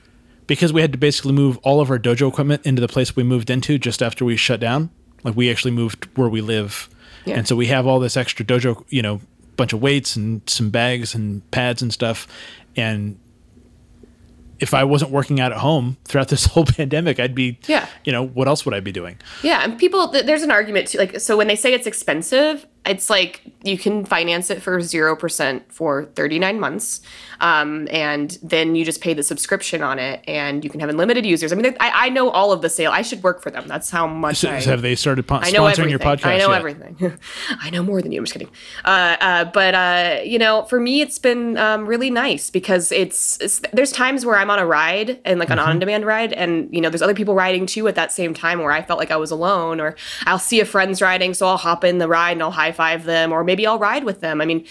because 0.47 0.72
we 0.72 0.80
had 0.80 0.93
to 0.93 0.99
basically 0.99 1.32
move 1.32 1.59
all 1.59 1.80
of 1.80 1.91
our 1.91 1.99
dojo 1.99 2.28
equipment 2.28 2.64
into 2.66 2.80
the 2.80 2.89
place 2.89 3.16
we 3.16 3.22
moved 3.22 3.51
into 3.51 3.78
just 3.78 4.03
after 4.03 4.24
we 4.24 4.36
shut 4.36 4.61
down. 4.61 4.91
Like 5.24 5.34
we 5.34 5.51
actually 5.51 5.72
moved 5.72 6.07
where 6.16 6.28
we 6.28 6.41
live, 6.41 6.89
Yeah. 7.24 7.36
and 7.39 7.49
so 7.49 7.57
we 7.57 7.66
have 7.66 7.86
all 7.86 7.99
this 8.01 8.16
extra 8.16 8.45
dojo, 8.45 8.84
you 8.91 9.03
know, 9.03 9.20
bunch 9.59 9.74
of 9.74 9.82
weights 9.82 10.16
and 10.16 10.40
some 10.48 10.70
bags 10.70 11.14
and 11.14 11.48
pads 11.50 11.82
and 11.82 11.92
stuff, 11.92 12.26
and. 12.76 13.18
If 14.61 14.74
I 14.74 14.82
wasn't 14.82 15.12
working 15.12 15.38
out 15.38 15.52
at 15.52 15.59
home 15.59 15.98
throughout 16.04 16.30
this 16.30 16.44
whole 16.52 16.64
pandemic, 16.64 17.20
I'd 17.20 17.32
be, 17.32 17.61
Yeah. 17.68 17.86
you 18.04 18.11
know, 18.11 18.26
what 18.26 18.48
else 18.48 18.64
would 18.64 18.74
I 18.74 18.80
be 18.80 18.90
doing? 18.90 19.16
Yeah, 19.44 19.61
and 19.62 19.78
people, 19.78 20.09
there's 20.09 20.42
an 20.42 20.50
argument 20.50 20.88
too. 20.88 20.98
Like, 20.98 21.20
so 21.20 21.36
when 21.36 21.46
they 21.46 21.54
say 21.54 21.74
it's 21.74 21.86
expensive, 21.86 22.66
it's 22.87 23.11
like 23.11 23.43
you 23.64 23.76
can 23.76 24.05
finance 24.05 24.49
it 24.51 24.62
for 24.62 24.81
zero 24.81 25.14
percent 25.14 25.70
for 25.70 26.07
39 26.14 26.59
months, 26.59 27.01
um, 27.41 27.87
and 27.91 28.39
then 28.43 28.74
you 28.74 28.85
just 28.85 29.01
pay 29.03 29.12
the 29.12 29.22
subscription 29.22 29.83
on 29.83 29.99
it, 29.99 30.22
and 30.26 30.64
you 30.64 30.70
can 30.70 30.81
have 30.81 30.89
unlimited 30.89 31.26
users. 31.26 31.53
I 31.53 31.57
mean, 31.57 31.76
I, 31.81 32.07
I 32.07 32.09
know 32.09 32.31
all 32.31 32.51
of 32.51 32.62
the 32.62 32.70
sale. 32.70 32.91
I 32.91 33.03
should 33.03 33.22
work 33.22 33.43
for 33.43 33.51
them. 33.51 33.68
That's 33.68 33.91
how 33.91 34.07
much 34.07 34.39
So, 34.39 34.51
I, 34.51 34.61
have 34.61 34.81
they 34.83 34.95
started 34.95 35.26
po- 35.26 35.37
I 35.37 35.51
know 35.51 35.64
sponsoring 35.64 35.70
everything. 35.70 35.91
your 35.91 35.99
podcast? 35.99 36.24
I 36.26 36.39
know 36.39 36.49
yet? 36.51 36.59
everything. 36.59 37.18
I 37.61 37.70
know 37.70 37.83
more 37.83 38.01
than 38.01 38.11
you. 38.12 38.20
I'm 38.20 38.24
just 38.24 38.33
kidding. 38.33 38.49
Uh, 38.85 39.16
uh, 39.20 39.45
but 39.47 39.74
uh, 39.74 40.20
you 40.24 40.39
know, 40.39 40.62
for 40.64 40.81
me, 40.81 41.03
it's 41.03 41.18
been 41.18 41.59
um, 41.59 41.85
really 41.87 42.11
nice 42.11 42.49
because 42.49 42.91
it's, 42.91 43.39
it's 43.41 43.61
there's 43.72 43.93
times 43.93 44.24
where 44.24 44.37
I'm 44.37 44.51
on 44.51 44.59
a 44.59 44.66
ride 44.66 45.20
and 45.26 45.39
like 45.39 45.51
an 45.51 45.59
Mm-hmm. 45.59 45.70
on-demand 45.70 46.07
ride, 46.07 46.33
and 46.33 46.72
you 46.72 46.81
know, 46.81 46.89
there's 46.89 47.03
other 47.03 47.14
people 47.14 47.35
riding 47.35 47.66
too 47.66 47.87
at 47.89 47.97
that 47.97 48.12
same 48.12 48.33
time 48.33 48.61
where 48.61 48.70
I 48.70 48.81
felt 48.81 48.99
like 49.01 49.11
I 49.11 49.16
was 49.16 49.31
alone, 49.33 49.81
or 49.81 49.97
I'll 50.24 50.39
see 50.39 50.61
a 50.61 50.64
friend's 50.64 51.03
riding, 51.03 51.35
so 51.35 51.49
I'll 51.49 51.57
hop 51.57 51.83
in 51.85 51.99
the 51.99 52.07
ride 52.09 52.33
and 52.33 52.43
I'll 52.43 52.53
high 52.68 52.72
five 52.72 53.04
them, 53.04 53.32
or 53.32 53.44
maybe 53.44 53.66
I'll 53.66 53.78
ride 53.78 54.04
with 54.04 54.20
them. 54.20 54.40
I 54.40 54.44
mean, 54.44 54.64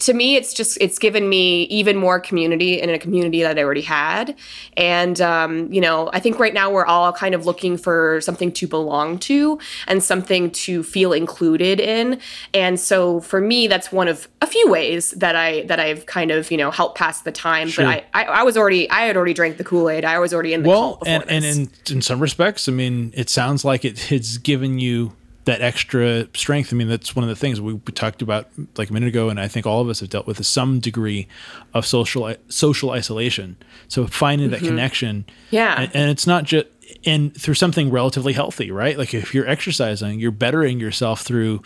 to 0.00 0.14
me, 0.14 0.36
it's 0.36 0.52
just 0.52 0.78
it's 0.80 0.98
given 0.98 1.28
me 1.28 1.64
even 1.64 1.96
more 1.96 2.20
community 2.20 2.80
in 2.80 2.90
a 2.90 2.98
community 2.98 3.42
that 3.42 3.58
I 3.58 3.62
already 3.62 3.82
had, 3.82 4.36
and 4.76 5.20
um, 5.20 5.72
you 5.72 5.80
know, 5.80 6.10
I 6.12 6.20
think 6.20 6.38
right 6.38 6.54
now 6.54 6.70
we're 6.70 6.86
all 6.86 7.12
kind 7.12 7.34
of 7.34 7.46
looking 7.46 7.76
for 7.76 8.20
something 8.20 8.52
to 8.52 8.66
belong 8.66 9.18
to 9.20 9.58
and 9.86 10.02
something 10.02 10.50
to 10.50 10.82
feel 10.82 11.12
included 11.12 11.80
in, 11.80 12.20
and 12.52 12.78
so 12.78 13.20
for 13.20 13.40
me, 13.40 13.66
that's 13.66 13.92
one 13.92 14.08
of 14.08 14.28
a 14.40 14.46
few 14.46 14.68
ways 14.68 15.12
that 15.12 15.36
I 15.36 15.62
that 15.62 15.80
I've 15.80 16.06
kind 16.06 16.30
of 16.30 16.50
you 16.50 16.56
know 16.56 16.70
helped 16.70 16.98
pass 16.98 17.22
the 17.22 17.32
time. 17.32 17.68
Sure. 17.68 17.84
But 17.84 18.04
I, 18.14 18.24
I 18.24 18.40
I 18.40 18.42
was 18.42 18.56
already 18.56 18.90
I 18.90 19.02
had 19.02 19.16
already 19.16 19.34
drank 19.34 19.56
the 19.56 19.64
Kool 19.64 19.88
Aid. 19.88 20.04
I 20.04 20.18
was 20.18 20.34
already 20.34 20.52
in 20.52 20.62
the 20.62 20.68
well 20.68 20.98
and, 21.06 21.24
and 21.28 21.44
in, 21.44 21.70
in 21.90 22.02
some 22.02 22.20
respects 22.20 22.68
i 22.68 22.72
mean 22.72 23.12
it 23.16 23.28
sounds 23.28 23.64
like 23.64 23.84
it, 23.84 24.12
it's 24.12 24.38
given 24.38 24.78
you 24.78 25.12
that 25.46 25.60
extra 25.60 26.26
strength 26.34 26.72
i 26.72 26.76
mean 26.76 26.88
that's 26.88 27.14
one 27.14 27.22
of 27.22 27.28
the 27.28 27.36
things 27.36 27.60
we, 27.60 27.74
we 27.74 27.92
talked 27.92 28.22
about 28.22 28.48
like 28.76 28.88
a 28.90 28.92
minute 28.92 29.08
ago 29.08 29.28
and 29.28 29.38
i 29.38 29.46
think 29.46 29.66
all 29.66 29.80
of 29.80 29.88
us 29.88 30.00
have 30.00 30.08
dealt 30.08 30.26
with 30.26 30.40
is 30.40 30.48
some 30.48 30.80
degree 30.80 31.26
of 31.74 31.84
social 31.86 32.34
social 32.48 32.90
isolation 32.90 33.56
so 33.88 34.06
finding 34.06 34.50
that 34.50 34.60
connection 34.60 35.24
Mm-hmm. 35.26 35.54
Yeah. 35.56 35.80
and, 35.82 35.90
and 35.94 36.10
it's 36.10 36.26
not 36.26 36.44
just 36.44 36.66
and 37.04 37.34
through 37.38 37.54
something 37.54 37.90
relatively 37.90 38.32
healthy 38.32 38.70
right 38.70 38.96
like 38.96 39.12
if 39.14 39.34
you're 39.34 39.46
exercising 39.48 40.18
you're 40.18 40.30
bettering 40.30 40.80
yourself 40.80 41.20
through 41.22 41.62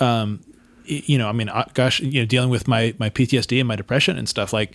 um 0.00 0.40
you 0.84 1.16
know 1.18 1.28
i 1.28 1.32
mean 1.32 1.48
uh, 1.48 1.64
gosh 1.74 2.00
you 2.00 2.20
know 2.20 2.26
dealing 2.26 2.50
with 2.50 2.68
my 2.68 2.94
my 2.98 3.08
ptsd 3.10 3.58
and 3.58 3.66
my 3.68 3.76
depression 3.76 4.18
and 4.18 4.28
stuff 4.28 4.52
like 4.52 4.74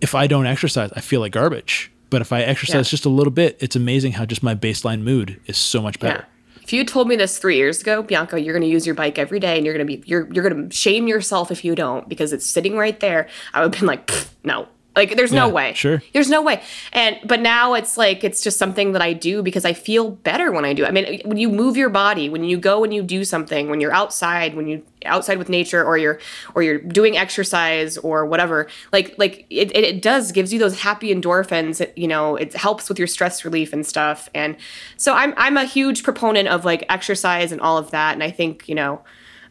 if 0.00 0.16
I 0.16 0.26
don't 0.26 0.46
exercise, 0.46 0.90
I 0.96 1.00
feel 1.00 1.20
like 1.20 1.30
garbage. 1.30 1.88
But 2.10 2.22
if 2.22 2.32
I 2.32 2.42
exercise 2.42 2.88
Yeah. 2.88 2.90
just 2.90 3.04
a 3.04 3.08
little 3.08 3.30
bit, 3.30 3.56
it's 3.60 3.76
amazing 3.76 4.14
how 4.14 4.24
just 4.26 4.42
my 4.42 4.52
baseline 4.56 5.02
mood 5.02 5.40
is 5.46 5.56
so 5.56 5.80
much 5.80 5.96
Yeah. 6.02 6.24
If 6.62 6.72
you 6.72 6.84
told 6.84 7.08
me 7.08 7.16
this 7.16 7.38
three 7.38 7.56
years 7.56 7.80
ago, 7.80 8.02
Bianca, 8.02 8.40
you're 8.40 8.54
going 8.54 8.62
to 8.62 8.68
use 8.68 8.86
your 8.86 8.94
bike 8.94 9.18
every 9.18 9.40
day, 9.40 9.56
and 9.56 9.66
you're 9.66 9.74
going 9.74 9.86
to 9.86 9.96
be 9.96 10.02
you're 10.06 10.32
you're 10.32 10.48
going 10.48 10.68
to 10.68 10.74
shame 10.74 11.08
yourself 11.08 11.50
if 11.50 11.64
you 11.64 11.74
don't 11.74 12.08
because 12.08 12.32
it's 12.32 12.46
sitting 12.46 12.76
right 12.76 12.98
there. 13.00 13.28
I 13.52 13.60
would 13.60 13.74
have 13.74 13.80
been 13.80 13.86
like, 13.88 14.10
no, 14.44 14.68
like 14.94 15.16
there's 15.16 15.32
no 15.32 15.48
way. 15.48 15.72
sure. 15.74 16.02
there's 16.12 16.28
no 16.28 16.42
way. 16.42 16.62
And 16.92 17.18
but 17.24 17.40
now 17.40 17.74
it's 17.74 17.96
like 17.96 18.24
it's 18.24 18.42
just 18.42 18.58
something 18.58 18.92
that 18.92 19.00
I 19.00 19.14
do 19.14 19.42
because 19.42 19.64
I 19.64 19.72
feel 19.72 20.10
better 20.10 20.52
when 20.52 20.64
I 20.64 20.74
do. 20.74 20.84
I 20.84 20.90
mean, 20.90 21.20
when 21.24 21.38
you 21.38 21.48
move 21.48 21.76
your 21.76 21.88
body, 21.88 22.28
when 22.28 22.44
you 22.44 22.58
go 22.58 22.84
and 22.84 22.92
you 22.92 23.02
do 23.02 23.24
something, 23.24 23.70
when 23.70 23.80
you're 23.80 23.94
outside, 23.94 24.54
when 24.54 24.68
you 24.68 24.82
outside 25.06 25.38
with 25.38 25.48
nature, 25.48 25.82
or 25.82 25.96
you're 25.96 26.20
or 26.54 26.62
you're 26.62 26.78
doing 26.78 27.16
exercise 27.16 27.96
or 27.96 28.26
whatever, 28.26 28.68
like 28.92 29.14
like 29.18 29.46
it, 29.48 29.74
it, 29.74 29.84
it 29.84 30.02
does 30.02 30.30
gives 30.30 30.52
you 30.52 30.58
those 30.58 30.80
happy 30.80 31.14
endorphins. 31.14 31.80
It, 31.80 31.96
you 31.96 32.08
know, 32.08 32.36
it 32.36 32.52
helps 32.54 32.88
with 32.88 32.98
your 32.98 33.08
stress 33.08 33.44
relief 33.46 33.72
and 33.72 33.86
stuff. 33.86 34.28
And 34.34 34.56
so 34.98 35.14
I'm 35.14 35.32
I'm 35.38 35.56
a 35.56 35.64
huge 35.64 36.02
proponent 36.02 36.48
of 36.48 36.66
like 36.66 36.84
exercise 36.90 37.50
and 37.50 37.62
all 37.62 37.78
of 37.78 37.90
that. 37.92 38.12
And 38.12 38.22
I 38.22 38.30
think 38.30 38.68
you 38.68 38.74
know. 38.74 39.02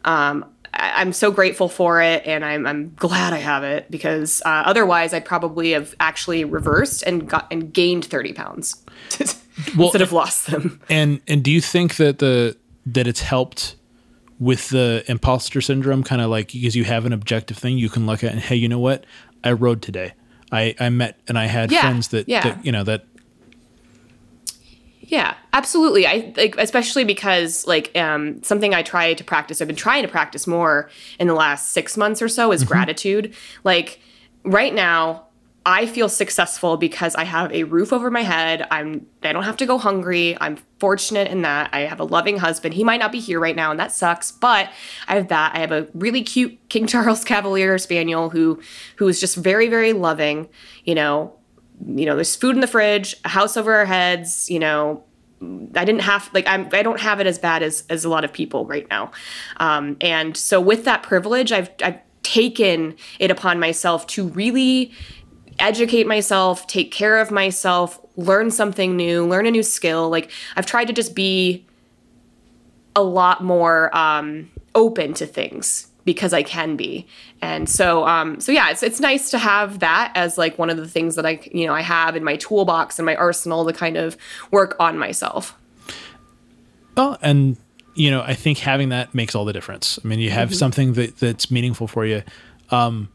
Um, 0.04 0.46
I- 0.74 1.00
I'm 1.00 1.12
so 1.12 1.30
grateful 1.30 1.68
for 1.68 2.00
it, 2.02 2.26
and 2.26 2.44
I'm 2.44 2.66
I'm 2.66 2.94
glad 2.96 3.32
I 3.32 3.38
have 3.38 3.62
it 3.64 3.90
because 3.90 4.40
uh, 4.44 4.62
otherwise 4.66 5.12
I'd 5.14 5.24
probably 5.24 5.72
have 5.72 5.94
actually 6.00 6.44
reversed 6.44 7.02
and 7.04 7.28
got 7.28 7.46
and 7.50 7.72
gained 7.72 8.04
thirty 8.04 8.32
pounds 8.32 8.82
instead 9.76 10.00
of 10.00 10.12
lost 10.12 10.46
them. 10.48 10.80
And 10.88 11.20
and 11.28 11.42
do 11.44 11.50
you 11.50 11.60
think 11.60 11.96
that 11.96 12.18
the 12.18 12.56
that 12.86 13.06
it's 13.06 13.20
helped 13.20 13.76
with 14.38 14.70
the 14.70 15.04
imposter 15.06 15.60
syndrome 15.60 16.02
kind 16.02 16.20
of 16.20 16.28
like 16.30 16.52
because 16.52 16.74
you 16.74 16.84
have 16.84 17.04
an 17.06 17.12
objective 17.12 17.56
thing 17.56 17.78
you 17.78 17.88
can 17.88 18.06
look 18.06 18.24
at 18.24 18.32
and 18.32 18.40
hey, 18.40 18.56
you 18.56 18.68
know 18.68 18.78
what? 18.80 19.04
I 19.44 19.52
rode 19.52 19.82
today. 19.82 20.14
I 20.50 20.74
I 20.80 20.88
met 20.88 21.20
and 21.28 21.38
I 21.38 21.46
had 21.46 21.70
Yeah, 21.70 21.82
friends 21.82 22.08
that, 22.08 22.28
yeah. 22.28 22.42
that 22.42 22.64
you 22.64 22.72
know 22.72 22.84
that 22.84 23.04
Yeah, 25.12 25.34
absolutely. 25.52 26.06
I 26.06 26.32
like 26.38 26.56
especially 26.56 27.04
because 27.04 27.66
like 27.66 27.94
um 27.94 28.42
something 28.42 28.74
I 28.74 28.82
try 28.82 29.12
to 29.12 29.22
practice. 29.22 29.60
I've 29.60 29.68
been 29.68 29.76
trying 29.76 30.04
to 30.04 30.08
practice 30.08 30.46
more 30.46 30.88
in 31.18 31.26
the 31.26 31.34
last 31.34 31.72
6 31.72 31.98
months 31.98 32.22
or 32.22 32.28
so 32.28 32.50
is 32.50 32.64
gratitude. 32.64 33.34
Like 33.62 34.00
right 34.42 34.72
now 34.72 35.26
I 35.66 35.84
feel 35.84 36.08
successful 36.08 36.78
because 36.78 37.14
I 37.14 37.24
have 37.24 37.52
a 37.52 37.64
roof 37.64 37.92
over 37.92 38.10
my 38.10 38.22
head. 38.22 38.66
I'm 38.70 39.06
I 39.22 39.34
don't 39.34 39.42
have 39.42 39.58
to 39.58 39.66
go 39.66 39.76
hungry. 39.76 40.34
I'm 40.40 40.56
fortunate 40.78 41.28
in 41.28 41.42
that. 41.42 41.68
I 41.74 41.80
have 41.80 42.00
a 42.00 42.04
loving 42.04 42.38
husband. 42.38 42.72
He 42.72 42.82
might 42.82 42.98
not 42.98 43.12
be 43.12 43.20
here 43.20 43.38
right 43.38 43.54
now 43.54 43.70
and 43.70 43.78
that 43.78 43.92
sucks, 43.92 44.32
but 44.32 44.70
I 45.08 45.16
have 45.16 45.28
that. 45.28 45.54
I 45.54 45.58
have 45.58 45.72
a 45.72 45.88
really 45.92 46.22
cute 46.22 46.58
King 46.70 46.86
Charles 46.86 47.22
Cavalier 47.32 47.76
spaniel 47.76 48.30
who 48.30 48.62
who 48.96 49.08
is 49.08 49.20
just 49.20 49.36
very 49.36 49.68
very 49.68 49.92
loving, 49.92 50.48
you 50.84 50.94
know, 50.94 51.34
you 51.86 52.06
know, 52.06 52.14
there's 52.14 52.36
food 52.36 52.54
in 52.54 52.60
the 52.60 52.66
fridge, 52.66 53.16
a 53.24 53.28
house 53.28 53.56
over 53.56 53.74
our 53.74 53.84
heads, 53.84 54.50
you 54.50 54.58
know, 54.58 55.04
I 55.74 55.84
didn't 55.84 56.02
have 56.02 56.30
like 56.32 56.46
I'm 56.46 56.68
I 56.72 56.82
don't 56.82 57.00
have 57.00 57.20
it 57.20 57.26
as 57.26 57.38
bad 57.38 57.62
as 57.62 57.84
as 57.90 58.04
a 58.04 58.08
lot 58.08 58.24
of 58.24 58.32
people 58.32 58.64
right 58.64 58.88
now, 58.88 59.10
um, 59.56 59.96
and 60.00 60.36
so 60.36 60.60
with 60.60 60.84
that 60.84 61.02
privilege, 61.02 61.50
I've 61.50 61.68
I've 61.82 61.98
taken 62.22 62.94
it 63.18 63.30
upon 63.30 63.58
myself 63.58 64.06
to 64.08 64.28
really 64.28 64.92
educate 65.58 66.06
myself, 66.06 66.66
take 66.66 66.92
care 66.92 67.18
of 67.18 67.30
myself, 67.30 68.00
learn 68.16 68.50
something 68.50 68.96
new, 68.96 69.26
learn 69.26 69.46
a 69.46 69.50
new 69.50 69.62
skill. 69.62 70.08
Like 70.08 70.30
I've 70.56 70.66
tried 70.66 70.86
to 70.86 70.92
just 70.92 71.14
be 71.14 71.66
a 72.94 73.02
lot 73.02 73.42
more 73.42 73.94
um, 73.96 74.50
open 74.74 75.14
to 75.14 75.26
things 75.26 75.88
because 76.04 76.32
I 76.32 76.42
can 76.42 76.76
be. 76.76 77.06
And 77.40 77.68
so 77.68 78.06
um 78.06 78.40
so 78.40 78.52
yeah, 78.52 78.70
it's 78.70 78.82
it's 78.82 79.00
nice 79.00 79.30
to 79.30 79.38
have 79.38 79.80
that 79.80 80.12
as 80.14 80.38
like 80.38 80.58
one 80.58 80.70
of 80.70 80.76
the 80.76 80.88
things 80.88 81.16
that 81.16 81.26
I 81.26 81.40
you 81.52 81.66
know, 81.66 81.74
I 81.74 81.82
have 81.82 82.16
in 82.16 82.24
my 82.24 82.36
toolbox 82.36 82.98
and 82.98 83.06
my 83.06 83.16
arsenal 83.16 83.64
to 83.66 83.72
kind 83.72 83.96
of 83.96 84.16
work 84.50 84.76
on 84.80 84.98
myself. 84.98 85.56
Well, 86.96 87.18
and 87.22 87.56
you 87.94 88.10
know, 88.10 88.22
I 88.22 88.34
think 88.34 88.58
having 88.58 88.88
that 88.88 89.14
makes 89.14 89.34
all 89.34 89.44
the 89.44 89.52
difference. 89.52 89.98
I 90.02 90.08
mean, 90.08 90.18
you 90.18 90.30
have 90.30 90.48
mm-hmm. 90.48 90.56
something 90.56 90.92
that 90.94 91.18
that's 91.18 91.50
meaningful 91.50 91.86
for 91.86 92.04
you. 92.04 92.22
Um 92.70 93.08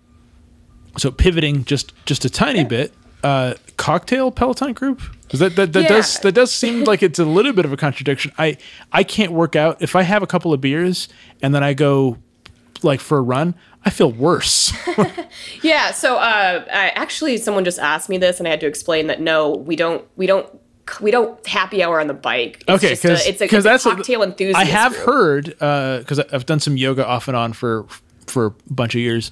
so 0.97 1.11
pivoting 1.11 1.65
just 1.65 1.93
just 2.05 2.25
a 2.25 2.29
tiny 2.29 2.59
yeah. 2.59 2.65
bit, 2.65 2.93
uh 3.23 3.55
cocktail 3.77 4.31
Peloton 4.31 4.73
group? 4.73 5.01
Because 5.23 5.39
that 5.39 5.55
that, 5.57 5.73
that 5.73 5.83
yeah. 5.83 5.89
does 5.89 6.19
that 6.19 6.31
does 6.33 6.53
seem 6.53 6.85
like 6.85 7.03
it's 7.03 7.19
a 7.19 7.25
little 7.25 7.53
bit 7.53 7.65
of 7.65 7.73
a 7.73 7.77
contradiction. 7.77 8.31
I 8.38 8.57
I 8.91 9.03
can't 9.03 9.33
work 9.33 9.55
out 9.55 9.81
if 9.81 9.95
I 9.95 10.03
have 10.03 10.23
a 10.23 10.27
couple 10.27 10.53
of 10.53 10.61
beers 10.61 11.09
and 11.41 11.53
then 11.53 11.63
I 11.63 11.73
go 11.73 12.17
like 12.84 12.99
for 12.99 13.17
a 13.17 13.21
run, 13.21 13.55
I 13.86 13.89
feel 13.89 14.11
worse. 14.11 14.73
yeah. 15.61 15.91
So 15.91 16.17
uh, 16.17 16.65
I, 16.71 16.89
actually, 16.89 17.38
someone 17.38 17.63
just 17.63 17.80
asked 17.80 18.09
me 18.09 18.17
this, 18.17 18.39
and 18.39 18.47
I 18.47 18.51
had 18.51 18.59
to 18.61 18.67
explain 18.67 19.07
that 19.07 19.21
no, 19.21 19.51
we 19.51 19.75
don't, 19.75 20.05
we 20.15 20.28
don't. 20.28 20.47
We 21.01 21.11
don't 21.11 21.45
happy 21.45 21.84
hour 21.84 21.99
on 21.99 22.07
the 22.07 22.13
bike. 22.13 22.63
It's 22.65 22.69
okay, 22.69 22.93
because 22.93 23.28
it's 23.28 23.41
a, 23.41 23.43
it's 23.43 23.53
a 23.53 23.61
that's 23.61 23.84
cocktail 23.84 24.21
a, 24.21 24.28
enthusiast. 24.28 24.57
I 24.57 24.63
have 24.63 24.93
group. 24.93 25.05
heard 25.05 25.45
because 25.45 26.19
uh, 26.19 26.23
I've 26.32 26.45
done 26.45 26.61
some 26.61 26.78
yoga 26.78 27.05
off 27.05 27.28
and 27.28 27.36
on 27.36 27.51
for 27.51 27.86
for 28.25 28.45
a 28.45 28.51
bunch 28.71 28.95
of 28.95 29.01
years. 29.01 29.30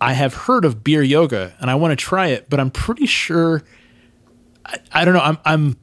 I 0.00 0.12
have 0.12 0.32
heard 0.32 0.64
of 0.64 0.84
beer 0.84 1.02
yoga, 1.02 1.54
and 1.60 1.70
I 1.70 1.74
want 1.74 1.90
to 1.90 1.96
try 1.96 2.28
it, 2.28 2.48
but 2.48 2.60
I'm 2.60 2.70
pretty 2.70 3.06
sure. 3.06 3.64
I, 4.64 4.78
I 4.92 5.04
don't 5.04 5.14
know. 5.14 5.20
I'm 5.20 5.38
I'm. 5.44 5.76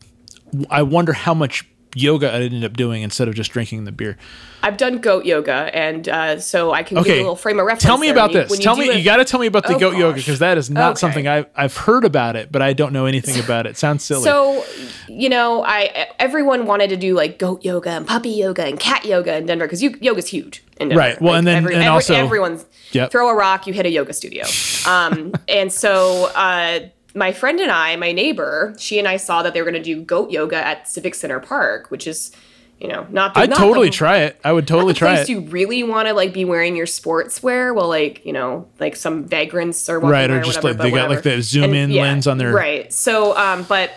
I 0.70 0.84
wonder 0.84 1.12
how 1.12 1.34
much 1.34 1.68
yoga 1.96 2.32
I 2.32 2.42
ended 2.42 2.64
up 2.64 2.74
doing 2.74 3.04
instead 3.04 3.28
of 3.28 3.36
just 3.36 3.52
drinking 3.52 3.86
the 3.86 3.92
beer. 3.92 4.18
I've 4.64 4.78
done 4.78 4.98
goat 5.00 5.26
yoga, 5.26 5.70
and 5.74 6.10
uh, 6.10 6.40
so 6.40 6.74
I 6.74 6.84
can 6.84 6.98
okay. 6.98 7.10
give 7.10 7.18
a 7.18 7.22
little 7.22 7.36
frame 7.36 7.60
of 7.60 7.66
reference. 7.66 7.84
Tell 7.84 7.98
me 7.98 8.10
about 8.10 8.34
this. 8.34 8.58
Tell 8.60 8.76
me, 8.76 8.92
you 8.92 9.04
got 9.04 9.18
to 9.18 9.26
tell 9.26 9.40
me 9.40 9.48
about 9.48 9.68
the 9.68 9.76
oh, 9.76 9.80
goat 9.80 9.92
gosh. 9.92 10.00
yoga 10.00 10.18
because 10.18 10.40
that 10.40 10.58
is 10.58 10.70
not 10.70 10.92
okay. 10.92 11.00
something 11.00 11.28
I've 11.28 11.46
I've 11.56 11.78
heard 11.78 12.04
about 12.04 12.36
it, 12.36 12.52
but 12.52 12.62
I 12.62 12.74
don't 12.74 12.92
know 12.92 13.06
anything 13.06 13.42
about 13.44 13.68
it. 13.68 13.78
Sounds 13.78 14.04
silly. 14.04 14.24
So, 14.24 14.66
you 15.08 15.30
know, 15.30 15.64
I 15.64 16.08
everyone 16.20 16.66
wanted 16.66 16.90
to 16.90 16.98
do 16.98 17.16
like 17.16 17.40
goat 17.40 17.64
yoga 17.64 17.92
and 17.92 18.08
puppy 18.08 18.32
yoga 18.32 18.66
and 18.66 18.80
cat 18.80 19.06
yoga 19.06 19.38
in 19.38 19.46
Denver 19.46 19.66
because 19.66 19.82
yoga's 19.82 20.28
huge 20.28 20.64
in 20.78 20.90
Denver. 20.90 21.00
Right. 21.00 21.22
Well, 21.22 21.34
like 21.34 21.40
and 21.40 21.48
then 21.48 21.58
every, 21.58 21.74
and 21.76 21.84
every, 21.84 21.94
also 21.94 22.16
everyone's 22.16 22.66
yep. 22.92 23.12
throw 23.12 23.30
a 23.30 23.36
rock, 23.36 23.68
you 23.68 23.74
hit 23.74 23.86
a 23.86 23.92
yoga 23.92 24.14
studio, 24.14 24.46
um, 24.88 25.34
and 25.48 25.72
so. 25.72 26.32
Uh, 26.36 26.80
my 27.18 27.32
friend 27.32 27.60
and 27.60 27.72
I, 27.72 27.96
my 27.96 28.12
neighbor, 28.12 28.76
she 28.78 29.00
and 29.00 29.08
I 29.08 29.18
saw 29.18 29.42
that 29.44 29.54
they 29.54 29.62
were 29.62 29.70
going 29.70 29.82
to 29.82 29.96
do 29.96 30.02
goat 30.02 30.32
yoga 30.32 30.56
at 30.56 30.88
Civic 30.88 31.16
Center 31.16 31.40
Park, 31.40 31.90
which 31.90 32.08
is 32.08 32.32
you 32.80 32.88
know, 32.88 33.08
not. 33.10 33.34
The, 33.34 33.40
I'd 33.40 33.50
not 33.50 33.58
totally 33.58 33.88
the, 33.88 33.94
try 33.94 34.20
it. 34.20 34.40
I 34.44 34.54
would 34.54 34.68
totally 34.68 34.94
try 34.94 35.20
it. 35.20 35.30
You 35.30 35.40
really 35.42 35.82
want 35.82 36.08
to 36.08 36.14
like 36.14 36.32
be 36.32 36.46
wearing 36.46 36.76
your 36.76 36.86
sportswear 36.86 37.74
while 37.74 37.88
like 37.88 38.24
you 38.24 38.34
know 38.34 38.68
like 38.80 38.96
some 38.96 39.26
vagrants 39.26 39.90
or 39.90 40.00
right 40.00 40.30
or, 40.30 40.40
or 40.40 40.44
just 40.44 40.62
whatever, 40.62 40.84
like 40.84 40.92
they 40.92 40.96
got 40.96 41.10
like 41.10 41.24
the 41.24 41.42
zoom 41.42 41.64
and, 41.66 41.76
in 41.76 41.90
yeah, 41.90 42.04
lens 42.04 42.28
on 42.28 42.38
their 42.38 42.54
right. 42.54 42.94
So 42.94 43.36
um, 43.36 43.64
but 43.64 43.92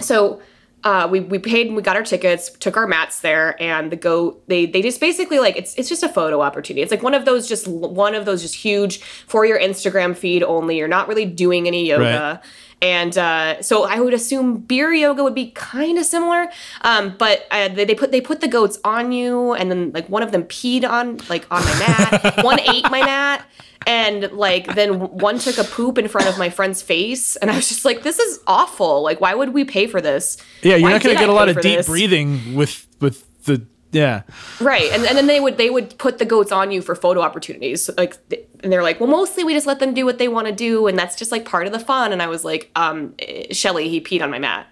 so 0.00 0.40
uh, 0.86 1.08
we 1.10 1.18
we 1.18 1.36
paid 1.36 1.66
and 1.66 1.74
we 1.74 1.82
got 1.82 1.96
our 1.96 2.04
tickets, 2.04 2.48
took 2.48 2.76
our 2.76 2.86
mats 2.86 3.18
there, 3.20 3.60
and 3.60 3.90
the 3.90 3.96
goat 3.96 4.40
they 4.46 4.66
they 4.66 4.80
just 4.80 5.00
basically 5.00 5.40
like 5.40 5.56
it's 5.56 5.74
it's 5.74 5.88
just 5.88 6.04
a 6.04 6.08
photo 6.08 6.40
opportunity. 6.40 6.80
It's 6.80 6.92
like 6.92 7.02
one 7.02 7.12
of 7.12 7.24
those 7.24 7.48
just 7.48 7.66
one 7.66 8.14
of 8.14 8.24
those 8.24 8.40
just 8.40 8.54
huge 8.54 9.00
for 9.02 9.44
your 9.44 9.58
Instagram 9.58 10.16
feed 10.16 10.44
only. 10.44 10.78
You're 10.78 10.86
not 10.86 11.08
really 11.08 11.26
doing 11.26 11.66
any 11.66 11.88
yoga. 11.88 12.40
Right 12.40 12.50
and 12.82 13.16
uh, 13.16 13.62
so 13.62 13.84
I 13.84 14.00
would 14.00 14.12
assume 14.12 14.58
beer 14.58 14.92
yoga 14.92 15.22
would 15.22 15.34
be 15.34 15.50
kind 15.52 15.98
of 15.98 16.04
similar, 16.04 16.48
um, 16.82 17.16
but 17.18 17.46
uh, 17.50 17.68
they, 17.68 17.86
they, 17.86 17.94
put 17.94 18.12
they 18.12 18.20
put 18.20 18.42
the 18.42 18.48
goats 18.48 18.78
on 18.84 19.12
you, 19.12 19.54
and 19.54 19.70
then 19.70 19.92
like 19.92 20.08
one 20.10 20.22
of 20.22 20.30
them 20.30 20.44
peed 20.44 20.86
on 20.86 21.18
like 21.30 21.46
on 21.50 21.64
my 21.64 21.78
mat, 21.78 22.36
one 22.44 22.60
ate 22.60 22.84
my 22.90 23.00
mat, 23.00 23.46
and 23.86 24.30
like 24.32 24.74
then 24.74 24.98
one 24.98 25.38
took 25.38 25.58
a 25.58 25.64
poop 25.64 25.96
in 25.96 26.08
front 26.08 26.28
of 26.28 26.38
my 26.38 26.50
friend's 26.50 26.82
face, 26.82 27.36
and 27.36 27.50
I 27.50 27.56
was 27.56 27.68
just 27.68 27.84
like, 27.84 28.02
this 28.02 28.18
is 28.18 28.40
awful. 28.46 29.02
Like, 29.02 29.20
why 29.20 29.34
would 29.34 29.54
we 29.54 29.64
pay 29.64 29.86
for 29.86 30.00
this? 30.00 30.36
Yeah, 30.62 30.76
you're 30.76 30.82
why 30.82 30.92
not 30.92 31.02
going 31.02 31.14
to 31.14 31.20
get 31.20 31.28
a 31.28 31.32
lot 31.32 31.48
of 31.48 31.60
deep 31.60 31.78
this? 31.78 31.86
breathing 31.86 32.54
with 32.54 32.86
with 33.00 33.44
the 33.44 33.64
yeah. 33.92 34.22
Right. 34.60 34.90
And, 34.92 35.04
and 35.04 35.16
then 35.16 35.26
they 35.26 35.40
would 35.40 35.56
they 35.56 35.70
would 35.70 35.96
put 35.98 36.18
the 36.18 36.24
goats 36.24 36.52
on 36.52 36.70
you 36.70 36.82
for 36.82 36.94
photo 36.94 37.20
opportunities. 37.20 37.88
Like 37.96 38.16
and 38.60 38.72
they're 38.72 38.82
like, 38.82 39.00
"Well, 39.00 39.08
mostly 39.08 39.44
we 39.44 39.54
just 39.54 39.66
let 39.66 39.78
them 39.78 39.94
do 39.94 40.04
what 40.04 40.18
they 40.18 40.28
want 40.28 40.48
to 40.48 40.52
do 40.52 40.86
and 40.86 40.98
that's 40.98 41.16
just 41.16 41.32
like 41.32 41.44
part 41.44 41.66
of 41.66 41.72
the 41.72 41.78
fun." 41.78 42.12
And 42.12 42.20
I 42.20 42.26
was 42.26 42.44
like, 42.44 42.70
um 42.76 43.14
Shelly, 43.52 43.88
he 43.88 44.00
peed 44.00 44.22
on 44.22 44.30
my 44.30 44.38
mat. 44.38 44.66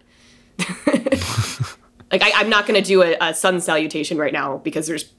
like 2.12 2.22
I, 2.22 2.40
am 2.40 2.48
not 2.48 2.66
going 2.66 2.80
to 2.80 2.86
do 2.86 3.02
a, 3.02 3.16
a 3.20 3.34
sun 3.34 3.60
salutation 3.60 4.18
right 4.18 4.32
now 4.32 4.58
because 4.58 4.86
there's 4.86 5.12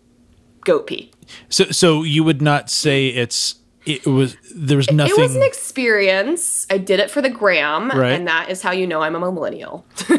goat 0.64 0.88
pee. 0.88 1.12
So 1.50 1.66
so 1.66 2.04
you 2.04 2.24
would 2.24 2.42
not 2.42 2.70
say 2.70 3.08
it's 3.08 3.56
it 3.86 4.06
was 4.06 4.36
there 4.54 4.78
was 4.78 4.92
nothing. 4.92 5.16
It 5.16 5.22
was 5.22 5.36
an 5.36 5.44
experience. 5.44 6.66
I 6.70 6.78
did 6.78 7.00
it 7.00 7.12
for 7.12 7.22
the 7.22 7.30
gram, 7.30 7.92
right. 7.92 8.14
and 8.14 8.28
that 8.28 8.50
is 8.50 8.62
how 8.62 8.72
you 8.72 8.88
know 8.88 9.02
I'm 9.02 9.16
a 9.16 9.20
millennial. 9.20 9.86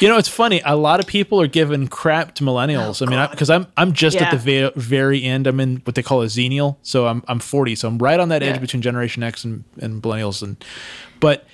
you 0.00 0.08
know, 0.08 0.16
it's 0.16 0.28
funny. 0.28 0.62
A 0.64 0.76
lot 0.76 1.00
of 1.00 1.06
people 1.06 1.40
are 1.40 1.48
giving 1.48 1.88
crap 1.88 2.36
to 2.36 2.44
millennials. 2.44 3.02
Oh, 3.02 3.06
I 3.06 3.10
mean, 3.10 3.28
because 3.30 3.50
I'm 3.50 3.66
I'm 3.76 3.92
just 3.92 4.16
yeah. 4.16 4.24
at 4.24 4.30
the 4.30 4.38
ve- 4.38 4.72
very 4.76 5.24
end. 5.24 5.48
I'm 5.48 5.58
in 5.58 5.78
what 5.78 5.96
they 5.96 6.02
call 6.02 6.22
a 6.22 6.26
xennial, 6.26 6.76
so 6.82 7.06
I'm 7.08 7.24
I'm 7.26 7.40
40, 7.40 7.74
so 7.74 7.88
I'm 7.88 7.98
right 7.98 8.20
on 8.20 8.28
that 8.28 8.42
yeah. 8.42 8.50
edge 8.50 8.60
between 8.60 8.82
Generation 8.82 9.24
X 9.24 9.44
and, 9.44 9.64
and 9.80 10.00
millennials. 10.00 10.42
And 10.42 10.62
but 11.18 11.44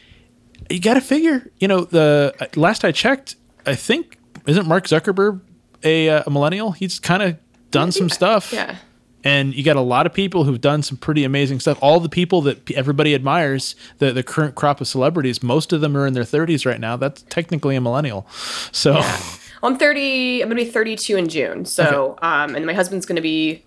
you 0.69 0.81
got 0.81 0.95
to 0.95 1.01
figure, 1.01 1.51
you 1.59 1.69
know, 1.69 1.85
the 1.85 2.35
last 2.57 2.85
I 2.85 2.93
checked, 2.93 3.37
I 3.65 3.75
think 3.75 4.19
isn't 4.47 4.67
Mark 4.67 4.85
Zuckerberg 4.85 5.41
a, 5.83 6.11
uh, 6.11 6.25
a 6.27 6.31
millennial? 6.31 6.73
He's 6.73 6.99
kind 6.99 7.23
of 7.23 7.39
done 7.71 7.91
some 7.91 8.11
stuff. 8.11 8.53
Yeah 8.53 8.77
and 9.25 9.55
you 9.55 9.63
got 9.63 9.77
a 9.77 9.81
lot 9.81 10.07
of 10.07 10.13
people 10.13 10.45
who've 10.45 10.61
done 10.61 10.83
some 10.83 10.97
pretty 10.97 11.25
amazing 11.25 11.61
stuff. 11.61 11.79
All 11.81 12.01
the 12.01 12.09
people 12.09 12.43
that 12.43 12.71
everybody 12.73 13.15
admires, 13.15 13.75
the 13.99 14.13
the 14.13 14.23
current 14.23 14.55
crop 14.55 14.81
of 14.81 14.89
celebrities, 14.89 15.43
most 15.43 15.73
of 15.73 15.81
them 15.81 15.97
are 15.97 16.07
in 16.07 16.15
their 16.15 16.25
30s 16.25 16.67
right 16.67 16.81
now. 16.81 16.97
That's 16.97 17.23
technically 17.23 17.77
a 17.77 17.81
millennial. 17.81 18.27
So 18.73 18.95
yeah. 18.95 19.21
I'm 19.63 19.79
30. 19.79 20.43
I'm 20.43 20.49
gonna 20.49 20.57
be 20.57 20.71
32 20.71 21.17
in 21.17 21.29
June. 21.29 21.65
So 21.65 22.13
okay. 22.13 22.27
um, 22.27 22.57
and 22.57 22.67
my 22.67 22.75
husband's 22.75 23.07
gonna 23.07 23.21
be 23.21 23.63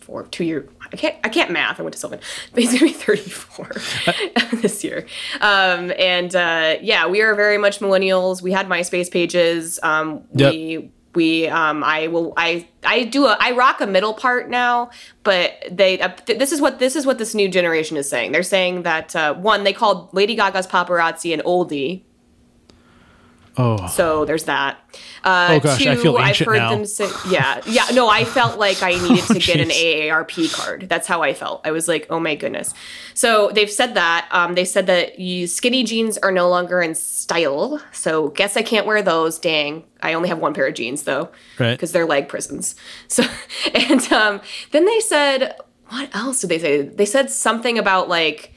for 0.00 0.24
two 0.24 0.44
year. 0.44 0.68
I 0.92 0.96
can't. 0.96 1.16
I 1.24 1.28
can't 1.28 1.50
math. 1.50 1.80
I 1.80 1.82
went 1.82 1.94
to 1.94 1.98
Sylvan, 1.98 2.20
but 2.52 2.62
he's 2.62 2.72
gonna 2.72 2.86
be 2.86 2.92
34 2.92 3.72
this 4.60 4.84
year. 4.84 5.06
Um, 5.40 5.92
and 5.98 6.34
uh, 6.34 6.76
yeah, 6.80 7.06
we 7.06 7.22
are 7.22 7.34
very 7.34 7.58
much 7.58 7.80
millennials. 7.80 8.40
We 8.40 8.52
had 8.52 8.68
MySpace 8.68 9.10
pages. 9.10 9.80
Um, 9.82 10.24
yep. 10.32 10.52
We 10.52 10.90
we 11.16 11.48
um, 11.48 11.82
I 11.82 12.06
will 12.06 12.32
I 12.36 12.68
I 12.84 13.04
do 13.04 13.26
a 13.26 13.36
I 13.40 13.50
rock 13.52 13.80
a 13.80 13.86
middle 13.86 14.14
part 14.14 14.48
now, 14.48 14.90
but 15.24 15.52
they 15.70 16.00
uh, 16.00 16.08
th- 16.08 16.38
this 16.38 16.52
is 16.52 16.60
what 16.60 16.78
this 16.78 16.94
is 16.94 17.04
what 17.04 17.18
this 17.18 17.34
new 17.34 17.48
generation 17.48 17.96
is 17.96 18.08
saying. 18.08 18.30
They're 18.30 18.44
saying 18.44 18.82
that 18.82 19.16
uh, 19.16 19.34
one 19.34 19.64
they 19.64 19.72
called 19.72 20.14
Lady 20.14 20.36
Gaga's 20.36 20.66
paparazzi 20.66 21.34
an 21.34 21.40
oldie 21.40 22.02
Oh. 23.58 23.86
So 23.88 24.24
there's 24.24 24.44
that. 24.44 24.78
Uh, 25.24 25.48
oh 25.52 25.60
gosh, 25.60 25.82
two, 25.82 25.90
I 25.90 25.96
feel 25.96 26.18
ancient 26.18 26.48
I've 26.48 26.54
heard 26.54 26.58
now. 26.58 26.70
them 26.70 26.84
say, 26.84 27.08
yeah, 27.28 27.60
yeah. 27.66 27.86
No, 27.92 28.08
I 28.08 28.24
felt 28.24 28.58
like 28.58 28.82
I 28.82 28.90
needed 29.08 29.24
to 29.24 29.36
oh, 29.36 29.40
get 29.40 29.60
an 29.60 29.70
AARP 29.70 30.52
card. 30.52 30.88
That's 30.88 31.06
how 31.06 31.22
I 31.22 31.32
felt. 31.32 31.66
I 31.66 31.70
was 31.70 31.88
like, 31.88 32.06
oh 32.10 32.20
my 32.20 32.34
goodness. 32.34 32.74
So 33.14 33.50
they've 33.50 33.70
said 33.70 33.94
that. 33.94 34.28
Um, 34.30 34.54
they 34.54 34.64
said 34.64 34.86
that 34.86 35.18
you, 35.18 35.46
skinny 35.46 35.84
jeans 35.84 36.18
are 36.18 36.32
no 36.32 36.48
longer 36.48 36.82
in 36.82 36.94
style. 36.94 37.80
So 37.92 38.28
guess 38.28 38.56
I 38.56 38.62
can't 38.62 38.86
wear 38.86 39.02
those. 39.02 39.38
Dang. 39.38 39.84
I 40.02 40.12
only 40.12 40.28
have 40.28 40.38
one 40.38 40.52
pair 40.52 40.66
of 40.66 40.74
jeans 40.74 41.04
though, 41.04 41.30
right? 41.58 41.72
Because 41.72 41.92
they're 41.92 42.06
leg 42.06 42.28
prisons. 42.28 42.74
So 43.08 43.24
and 43.72 44.12
um, 44.12 44.40
then 44.72 44.84
they 44.84 45.00
said, 45.00 45.56
what 45.88 46.14
else 46.14 46.40
did 46.40 46.50
they 46.50 46.58
say? 46.58 46.82
They 46.82 47.06
said 47.06 47.30
something 47.30 47.78
about 47.78 48.08
like 48.08 48.52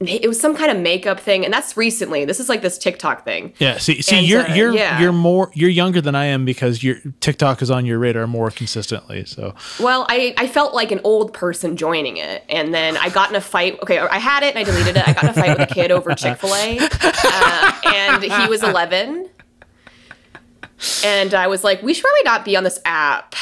it 0.00 0.28
was 0.28 0.38
some 0.38 0.54
kind 0.54 0.70
of 0.70 0.78
makeup 0.78 1.18
thing 1.18 1.44
and 1.44 1.52
that's 1.54 1.76
recently. 1.76 2.24
This 2.24 2.40
is 2.40 2.48
like 2.48 2.62
this 2.62 2.78
tiktok 2.78 3.24
thing. 3.24 3.54
Yeah 3.58 3.76
see 3.78 4.02
see 4.02 4.18
and, 4.18 4.26
you're 4.26 4.42
uh, 4.42 4.54
you're 4.54 4.74
yeah. 4.74 5.00
you're 5.00 5.12
more 5.12 5.50
you're 5.54 5.70
younger 5.70 6.00
than 6.00 6.14
i 6.14 6.24
am 6.24 6.44
because 6.44 6.82
your 6.82 6.96
tiktok 7.20 7.62
is 7.62 7.70
on 7.70 7.86
your 7.86 7.98
radar 7.98 8.26
more 8.26 8.50
consistently 8.50 9.24
so. 9.24 9.54
Well 9.80 10.06
i 10.08 10.34
i 10.36 10.46
felt 10.46 10.74
like 10.74 10.90
an 10.92 11.00
old 11.04 11.32
person 11.32 11.76
joining 11.76 12.16
it 12.16 12.44
and 12.48 12.74
then 12.74 12.96
i 12.96 13.08
got 13.08 13.30
in 13.30 13.36
a 13.36 13.40
fight 13.40 13.78
okay 13.82 13.98
i 13.98 14.18
had 14.18 14.42
it 14.42 14.54
and 14.54 14.58
i 14.58 14.64
deleted 14.64 14.96
it. 14.96 15.08
I 15.08 15.12
got 15.12 15.24
in 15.24 15.30
a 15.30 15.34
fight 15.34 15.58
with 15.58 15.70
a 15.70 15.74
kid 15.74 15.90
over 15.90 16.14
chick-fil-a 16.14 16.78
uh, 17.02 17.80
and 17.84 18.22
he 18.22 18.48
was 18.48 18.62
11 18.62 19.28
and 21.04 21.34
i 21.34 21.46
was 21.46 21.64
like 21.64 21.82
we 21.82 21.94
should 21.94 22.02
probably 22.02 22.22
not 22.24 22.44
be 22.44 22.56
on 22.56 22.64
this 22.64 22.78
app 22.84 23.34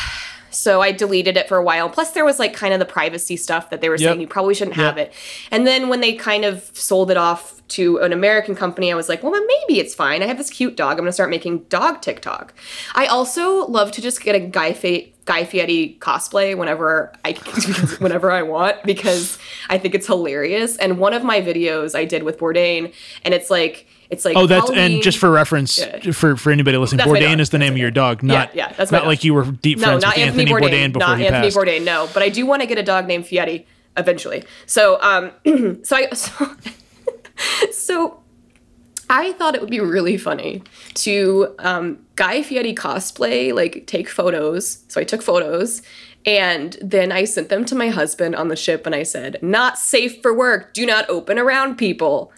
So 0.55 0.81
I 0.81 0.93
deleted 0.93 1.37
it 1.37 1.49
for 1.49 1.57
a 1.57 1.63
while. 1.63 1.89
Plus, 1.89 2.11
there 2.13 2.25
was 2.25 2.39
like 2.39 2.55
kind 2.55 2.73
of 2.73 2.79
the 2.81 2.87
privacy 2.87 3.37
stuff 3.37 3.71
that 3.71 3.81
they 3.81 3.89
were 3.89 3.99
saying 3.99 4.21
you 4.21 4.27
probably 4.27 4.55
shouldn't 4.55 4.77
have 4.77 4.97
Yep. 4.97 5.09
it. 5.09 5.13
And 5.51 5.67
then 5.67 5.89
when 5.89 6.01
they 6.01 6.15
kind 6.15 6.45
of 6.45 6.71
sold 6.75 7.11
it 7.11 7.17
off 7.17 7.61
to 7.69 7.99
an 7.99 8.13
American 8.13 8.55
company, 8.55 8.93
I 8.93 8.95
was 8.95 9.09
like, 9.09 9.23
well, 9.23 9.33
then 9.33 9.47
maybe 9.47 9.81
it's 9.81 9.95
fine. 9.95 10.23
I 10.23 10.27
have 10.27 10.39
this 10.39 10.51
cute 10.51 10.77
dog. 10.77 10.93
I'm 10.93 10.99
going 10.99 11.07
to 11.09 11.13
start 11.13 11.31
making 11.31 11.61
dog 11.71 12.03
TikTok. 12.03 12.53
I 12.95 13.07
also 13.07 13.67
love 13.67 13.91
to 13.93 14.03
just 14.03 14.23
get 14.23 14.35
a 14.35 14.41
Guy, 14.41 14.75
Fi- 14.75 15.13
Guy 15.25 15.45
Fieri 15.45 15.97
cosplay 16.01 16.57
whenever 16.57 17.13
I 17.25 17.33
whenever 17.99 18.31
I 18.31 18.43
want 18.43 18.83
because 18.85 19.39
I 19.71 19.79
think 19.79 19.95
it's 19.95 20.07
hilarious. 20.07 20.77
And 20.77 20.99
one 20.99 21.15
of 21.15 21.25
my 21.25 21.41
videos 21.41 21.95
I 21.95 22.05
did 22.05 22.23
with 22.23 22.39
Bourdain, 22.39 22.93
and 23.25 23.33
it's 23.33 23.49
like 23.51 23.87
it's 24.15 24.25
like 24.25 24.37
Oh, 24.37 24.47
that's 24.47 24.63
Halloween- 24.71 24.95
and 24.95 25.03
just 25.03 25.19
for 25.19 25.31
reference 25.31 25.79
Yeah. 25.79 26.11
for 26.13 26.37
for 26.37 26.51
anybody 26.51 26.77
listening, 26.79 26.99
That's 27.07 27.11
Bourdain 27.11 27.41
is 27.41 27.51
the 27.51 27.59
name 27.59 27.73
of 27.75 27.79
your 27.79 27.91
dog, 27.91 28.23
not 28.23 28.55
yeah, 28.55 28.73
that's 28.73 28.91
not 28.91 29.07
like 29.07 29.23
you 29.25 29.35
were 29.35 29.45
deep 29.45 29.79
no, 29.79 29.85
friends 29.89 30.03
not 30.03 30.17
with 30.17 30.25
Anthony, 30.25 30.43
Anthony 30.45 30.69
Bourdain, 30.69 30.71
Bourdain 30.89 30.93
before 30.93 31.09
not 31.09 31.19
he 31.19 31.27
Anthony 31.27 31.47
passed. 31.47 31.57
Bourdain. 31.57 31.85
No, 31.85 32.09
but 32.15 32.23
I 32.23 32.29
do 32.31 32.47
want 32.47 32.63
to 32.63 32.67
get 32.67 32.79
a 32.79 32.83
dog 32.83 33.07
named 33.07 33.27
Fieri 33.27 33.67
eventually. 33.97 34.45
So, 34.67 34.99
um, 35.03 35.31
so 35.85 35.97
I 35.97 36.09
so, 36.15 36.57
so 37.73 38.21
I 39.11 39.33
thought 39.33 39.55
it 39.55 39.61
would 39.61 39.71
be 39.71 39.81
really 39.81 40.17
funny 40.17 40.63
to 40.95 41.55
um, 41.59 41.99
Guy 42.17 42.43
Fieri 42.43 42.75
cosplay, 42.75 43.53
like 43.55 43.87
take 43.87 44.09
photos. 44.09 44.85
So 44.89 45.01
I 45.01 45.05
took 45.05 45.23
photos. 45.23 45.83
And 46.27 46.79
then 46.81 47.13
I 47.13 47.25
sent 47.25 47.51
them 47.51 47.67
to 47.67 47.75
my 47.75 47.89
husband 47.91 48.35
on 48.35 48.49
the 48.49 48.57
ship 48.57 48.87
and 48.87 48.95
I 48.95 49.03
said, 49.03 49.37
not 49.43 49.79
safe 49.79 50.23
for 50.23 50.33
work. 50.33 50.73
Do 50.73 50.87
not 50.87 51.05
open 51.11 51.39
around 51.39 51.77
people. 51.77 52.33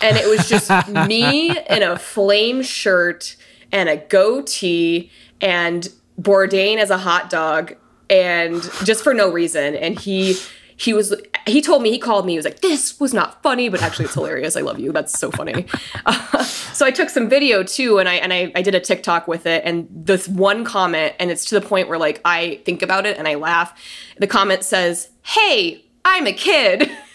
And 0.00 0.16
it 0.16 0.28
was 0.28 0.48
just 0.48 0.70
me 1.08 1.50
in 1.50 1.82
a 1.82 1.98
flame 1.98 2.62
shirt 2.62 3.36
and 3.72 3.88
a 3.88 3.96
goatee 3.96 5.10
and 5.40 5.88
Bourdain 6.20 6.78
as 6.78 6.90
a 6.90 6.98
hot 6.98 7.30
dog 7.30 7.76
and 8.08 8.62
just 8.84 9.02
for 9.02 9.14
no 9.14 9.30
reason. 9.30 9.74
And 9.74 9.98
he 9.98 10.36
he 10.78 10.92
was 10.92 11.14
he 11.46 11.62
told 11.62 11.82
me 11.82 11.90
he 11.90 11.98
called 11.98 12.26
me 12.26 12.32
he 12.32 12.38
was 12.38 12.44
like 12.44 12.60
this 12.60 13.00
was 13.00 13.14
not 13.14 13.42
funny 13.42 13.68
but 13.68 13.82
actually 13.82 14.04
it's 14.04 14.14
hilarious. 14.14 14.56
I 14.56 14.60
love 14.60 14.78
you. 14.78 14.92
That's 14.92 15.18
so 15.18 15.30
funny. 15.30 15.66
Uh, 16.04 16.44
so 16.44 16.84
i 16.84 16.90
took 16.90 17.08
some 17.08 17.28
video 17.28 17.62
too 17.62 17.98
and 17.98 18.08
i 18.08 18.14
and 18.14 18.32
I, 18.32 18.52
I 18.54 18.60
did 18.62 18.74
a 18.74 18.80
tiktok 18.80 19.26
with 19.26 19.46
it 19.46 19.62
and 19.64 19.88
this 19.90 20.28
one 20.28 20.64
comment 20.64 21.14
and 21.18 21.30
it's 21.30 21.46
to 21.46 21.58
the 21.58 21.66
point 21.66 21.88
where 21.88 21.98
like 21.98 22.20
i 22.24 22.60
think 22.66 22.82
about 22.82 23.06
it 23.06 23.16
and 23.16 23.26
i 23.26 23.34
laugh. 23.34 23.72
The 24.18 24.26
comment 24.26 24.62
says 24.62 25.10
hey 25.22 25.84
i'm 26.04 26.26
a 26.26 26.32
kid 26.32 26.90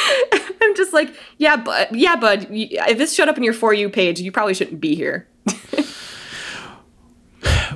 i'm 0.62 0.74
just 0.74 0.92
like 0.92 1.14
yeah 1.38 1.56
but 1.56 1.94
yeah 1.94 2.16
bud 2.16 2.46
if 2.50 2.98
this 2.98 3.14
showed 3.14 3.28
up 3.28 3.36
in 3.36 3.42
your 3.42 3.54
for 3.54 3.72
you 3.74 3.88
page 3.88 4.20
you 4.20 4.32
probably 4.32 4.54
shouldn't 4.54 4.80
be 4.80 4.94
here 4.94 5.28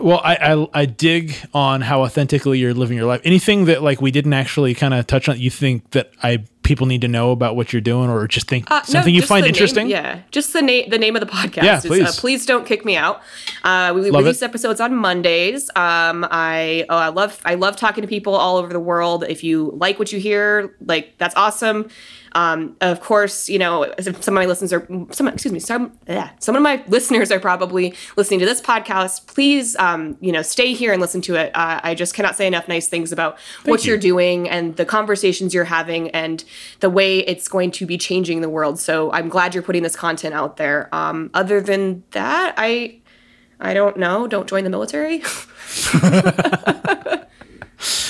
Well, 0.00 0.20
I, 0.22 0.36
I 0.54 0.68
I 0.82 0.84
dig 0.86 1.34
on 1.54 1.80
how 1.80 2.02
authentically 2.02 2.58
you're 2.58 2.74
living 2.74 2.96
your 2.96 3.06
life. 3.06 3.20
Anything 3.24 3.64
that 3.66 3.82
like 3.82 4.00
we 4.00 4.10
didn't 4.10 4.32
actually 4.32 4.74
kind 4.74 4.94
of 4.94 5.06
touch 5.06 5.28
on, 5.28 5.38
you 5.38 5.50
think 5.50 5.90
that 5.92 6.10
I 6.22 6.44
people 6.62 6.86
need 6.86 7.00
to 7.02 7.06
know 7.08 7.30
about 7.30 7.54
what 7.54 7.72
you're 7.72 7.80
doing, 7.80 8.10
or 8.10 8.26
just 8.26 8.48
think 8.48 8.68
Uh, 8.70 8.78
no, 8.78 8.82
something 8.84 9.14
you 9.14 9.22
find 9.22 9.44
the 9.44 9.46
name- 9.48 9.54
interesting? 9.54 9.86
yeah, 9.88 10.20
just 10.32 10.52
the 10.52 10.62
name 10.62 10.90
the 10.90 10.98
name 10.98 11.14
of 11.16 11.20
the 11.20 11.26
podcast. 11.26 11.62
Yeah, 11.62 11.78
is, 11.78 11.86
please. 11.86 12.08
Uh, 12.08 12.12
please 12.20 12.44
don't 12.46 12.66
kick 12.66 12.84
me 12.84 12.96
out. 12.96 13.20
Uh, 13.62 13.92
we 13.94 14.10
Love 14.10 14.24
release 14.24 14.42
it. 14.42 14.46
episodes 14.46 14.80
on 14.80 14.94
Mondays. 14.94 15.70
Um, 15.76 16.26
I 16.30 16.84
oh, 16.88 16.96
I 16.96 17.08
love 17.08 17.40
I 17.44 17.54
love 17.54 17.76
talking 17.76 18.02
to 18.02 18.08
people 18.08 18.34
all 18.34 18.56
over 18.56 18.72
the 18.72 18.80
world. 18.80 19.24
If 19.28 19.44
you 19.44 19.72
like 19.76 19.98
what 19.98 20.12
you 20.12 20.18
hear, 20.18 20.74
like 20.84 21.14
that's 21.18 21.34
awesome. 21.36 21.88
Um, 22.36 22.76
of 22.82 23.00
course, 23.00 23.48
you 23.48 23.58
know 23.58 23.90
some 23.98 24.14
of 24.14 24.34
my 24.34 24.44
listeners 24.44 24.70
are 24.70 24.86
some 25.10 25.26
excuse 25.26 25.52
me 25.52 25.58
some 25.58 25.98
yeah 26.06 26.32
some 26.38 26.54
of 26.54 26.60
my 26.60 26.84
listeners 26.86 27.32
are 27.32 27.40
probably 27.40 27.94
listening 28.18 28.40
to 28.40 28.46
this 28.46 28.60
podcast. 28.60 29.26
Please, 29.26 29.74
um, 29.76 30.18
you 30.20 30.32
know, 30.32 30.42
stay 30.42 30.74
here 30.74 30.92
and 30.92 31.00
listen 31.00 31.22
to 31.22 31.36
it. 31.36 31.50
Uh, 31.56 31.80
I 31.82 31.94
just 31.94 32.12
cannot 32.12 32.36
say 32.36 32.46
enough 32.46 32.68
nice 32.68 32.88
things 32.88 33.10
about 33.10 33.38
what 33.64 33.84
you. 33.84 33.92
you're 33.92 33.98
doing 33.98 34.50
and 34.50 34.76
the 34.76 34.84
conversations 34.84 35.54
you're 35.54 35.64
having 35.64 36.10
and 36.10 36.44
the 36.80 36.90
way 36.90 37.20
it's 37.20 37.48
going 37.48 37.70
to 37.70 37.86
be 37.86 37.96
changing 37.96 38.42
the 38.42 38.50
world. 38.50 38.78
So 38.78 39.10
I'm 39.12 39.30
glad 39.30 39.54
you're 39.54 39.62
putting 39.62 39.82
this 39.82 39.96
content 39.96 40.34
out 40.34 40.58
there. 40.58 40.94
Um, 40.94 41.30
other 41.32 41.62
than 41.62 42.04
that, 42.10 42.52
I 42.58 43.00
I 43.58 43.72
don't 43.72 43.96
know. 43.96 44.26
Don't 44.26 44.46
join 44.46 44.64
the 44.64 44.70
military. 44.70 45.18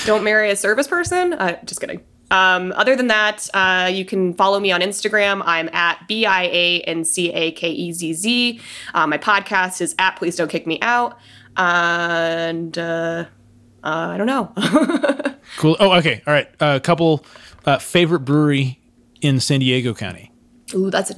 don't 0.04 0.24
marry 0.24 0.50
a 0.50 0.56
service 0.56 0.88
person. 0.88 1.32
Uh, 1.32 1.60
just 1.64 1.80
kidding. 1.80 2.00
Um, 2.30 2.72
other 2.76 2.96
than 2.96 3.06
that, 3.06 3.48
uh, 3.54 3.88
you 3.92 4.04
can 4.04 4.34
follow 4.34 4.58
me 4.58 4.72
on 4.72 4.80
Instagram. 4.80 5.42
I'm 5.44 5.68
at 5.72 6.06
B 6.08 6.26
I 6.26 6.44
A 6.44 6.80
N 6.82 7.04
C 7.04 7.32
A 7.32 7.52
K 7.52 7.70
E 7.70 7.92
Z 7.92 8.12
Z. 8.14 8.60
Uh, 8.94 9.06
my 9.06 9.18
podcast 9.18 9.80
is 9.80 9.94
at 9.98 10.16
Please 10.16 10.36
Don't 10.36 10.48
Kick 10.50 10.66
Me 10.66 10.78
Out. 10.82 11.18
And 11.56 12.76
uh, 12.76 13.26
uh, 13.84 13.88
I 13.88 14.16
don't 14.16 14.26
know. 14.26 14.52
Cool. 15.58 15.76
Oh, 15.80 15.92
okay. 15.98 16.22
All 16.26 16.32
right. 16.34 16.48
A 16.60 16.80
couple 16.80 17.24
uh, 17.64 17.78
favorite 17.78 18.20
brewery 18.20 18.80
in 19.20 19.40
San 19.40 19.60
Diego 19.60 19.94
County. 19.94 20.32
Ooh, 20.74 20.90
that's 20.90 21.10
a 21.10 21.14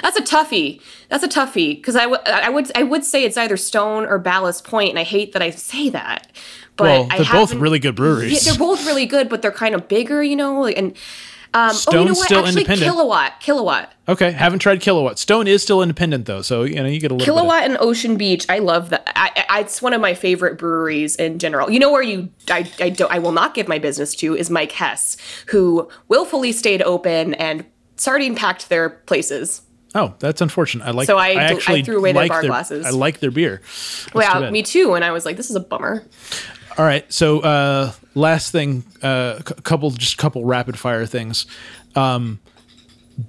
that's 0.00 0.16
a 0.16 0.22
toughie. 0.22 0.80
That's 1.08 1.24
a 1.24 1.28
toughie 1.28 1.76
because 1.76 1.96
I 1.96 2.06
would 2.06 2.20
I 2.26 2.48
would 2.48 2.70
I 2.76 2.84
would 2.84 3.04
say 3.04 3.24
it's 3.24 3.36
either 3.36 3.56
Stone 3.56 4.06
or 4.06 4.18
Ballast 4.18 4.64
Point, 4.64 4.90
and 4.90 4.98
I 4.98 5.02
hate 5.02 5.32
that 5.32 5.42
I 5.42 5.50
say 5.50 5.90
that. 5.90 6.28
But 6.76 6.84
Well, 6.84 7.18
they're 7.18 7.32
both 7.32 7.54
really 7.54 7.78
good 7.78 7.94
breweries. 7.94 8.46
Yeah, 8.46 8.52
they're 8.52 8.58
both 8.58 8.84
really 8.86 9.06
good, 9.06 9.28
but 9.28 9.42
they're 9.42 9.52
kind 9.52 9.74
of 9.74 9.88
bigger, 9.88 10.22
you 10.22 10.36
know. 10.36 10.66
And 10.66 10.96
um, 11.54 11.60
oh, 11.64 11.66
you 11.66 11.68
know 11.68 11.72
Stone's 11.74 12.16
what? 12.16 12.24
still 12.24 12.38
Actually, 12.38 12.62
independent. 12.62 12.90
Kilowatt, 12.92 13.40
Kilowatt, 13.40 13.92
Okay. 14.08 14.30
Haven't 14.32 14.60
tried 14.60 14.80
Kilowatt. 14.80 15.18
Stone 15.18 15.46
is 15.46 15.62
still 15.62 15.82
independent 15.82 16.24
though, 16.24 16.40
so 16.40 16.62
you 16.62 16.76
know 16.76 16.86
you 16.86 16.98
get 16.98 17.10
a 17.10 17.14
little 17.14 17.26
Kilowatt, 17.34 17.64
and 17.64 17.76
Ocean 17.78 18.16
Beach. 18.16 18.46
I 18.48 18.58
love 18.58 18.88
that. 18.90 19.06
I, 19.14 19.44
I, 19.50 19.60
it's 19.60 19.82
one 19.82 19.92
of 19.92 20.00
my 20.00 20.14
favorite 20.14 20.56
breweries 20.58 21.14
in 21.16 21.38
general. 21.38 21.70
You 21.70 21.78
know 21.78 21.92
where 21.92 22.02
you 22.02 22.30
I, 22.50 22.70
I 22.80 22.88
don't 22.88 23.12
I 23.12 23.18
will 23.18 23.32
not 23.32 23.54
give 23.54 23.68
my 23.68 23.78
business 23.78 24.14
to 24.16 24.34
is 24.34 24.48
Mike 24.48 24.72
Hess, 24.72 25.18
who 25.48 25.90
willfully 26.08 26.52
stayed 26.52 26.80
open 26.82 27.34
and 27.34 27.66
sardine 27.96 28.34
packed 28.34 28.70
their 28.70 28.88
places. 28.88 29.60
Oh, 29.94 30.14
that's 30.20 30.40
unfortunate. 30.40 30.86
I 30.86 30.92
like. 30.92 31.06
So 31.06 31.18
I 31.18 31.32
I 31.32 31.42
actually 31.44 31.82
threw 31.82 31.98
away 31.98 32.12
their 32.12 32.22
like 32.22 32.30
bar 32.30 32.42
glasses. 32.42 32.86
I 32.86 32.90
like 32.90 33.20
their 33.20 33.30
beer. 33.30 33.60
That's 33.60 34.14
Wow, 34.14 34.48
me 34.50 34.62
too. 34.62 34.94
And 34.94 35.04
I 35.04 35.10
was 35.10 35.26
like, 35.26 35.36
this 35.36 35.50
is 35.50 35.56
a 35.56 35.60
bummer. 35.60 36.02
All 36.78 36.84
right. 36.84 37.10
So 37.12 37.40
uh, 37.40 37.92
last 38.14 38.52
thing, 38.52 38.84
uh, 39.02 39.36
a 39.38 39.42
couple 39.42 39.90
just 39.90 40.18
couple 40.18 40.44
rapid 40.44 40.78
fire 40.78 41.06
things. 41.06 41.46
Um, 41.94 42.40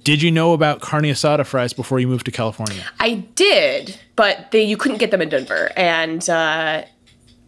did 0.02 0.22
you 0.22 0.30
know 0.30 0.54
about 0.54 0.80
carne 0.80 1.04
asada 1.04 1.44
fries 1.44 1.72
before 1.72 2.00
you 2.00 2.08
moved 2.08 2.24
to 2.26 2.30
California? 2.30 2.82
I 3.00 3.26
did, 3.34 3.98
but 4.16 4.50
they 4.50 4.64
you 4.64 4.76
couldn't 4.76 4.98
get 4.98 5.10
them 5.10 5.20
in 5.20 5.28
Denver, 5.28 5.70
and 5.76 6.28
uh, 6.28 6.84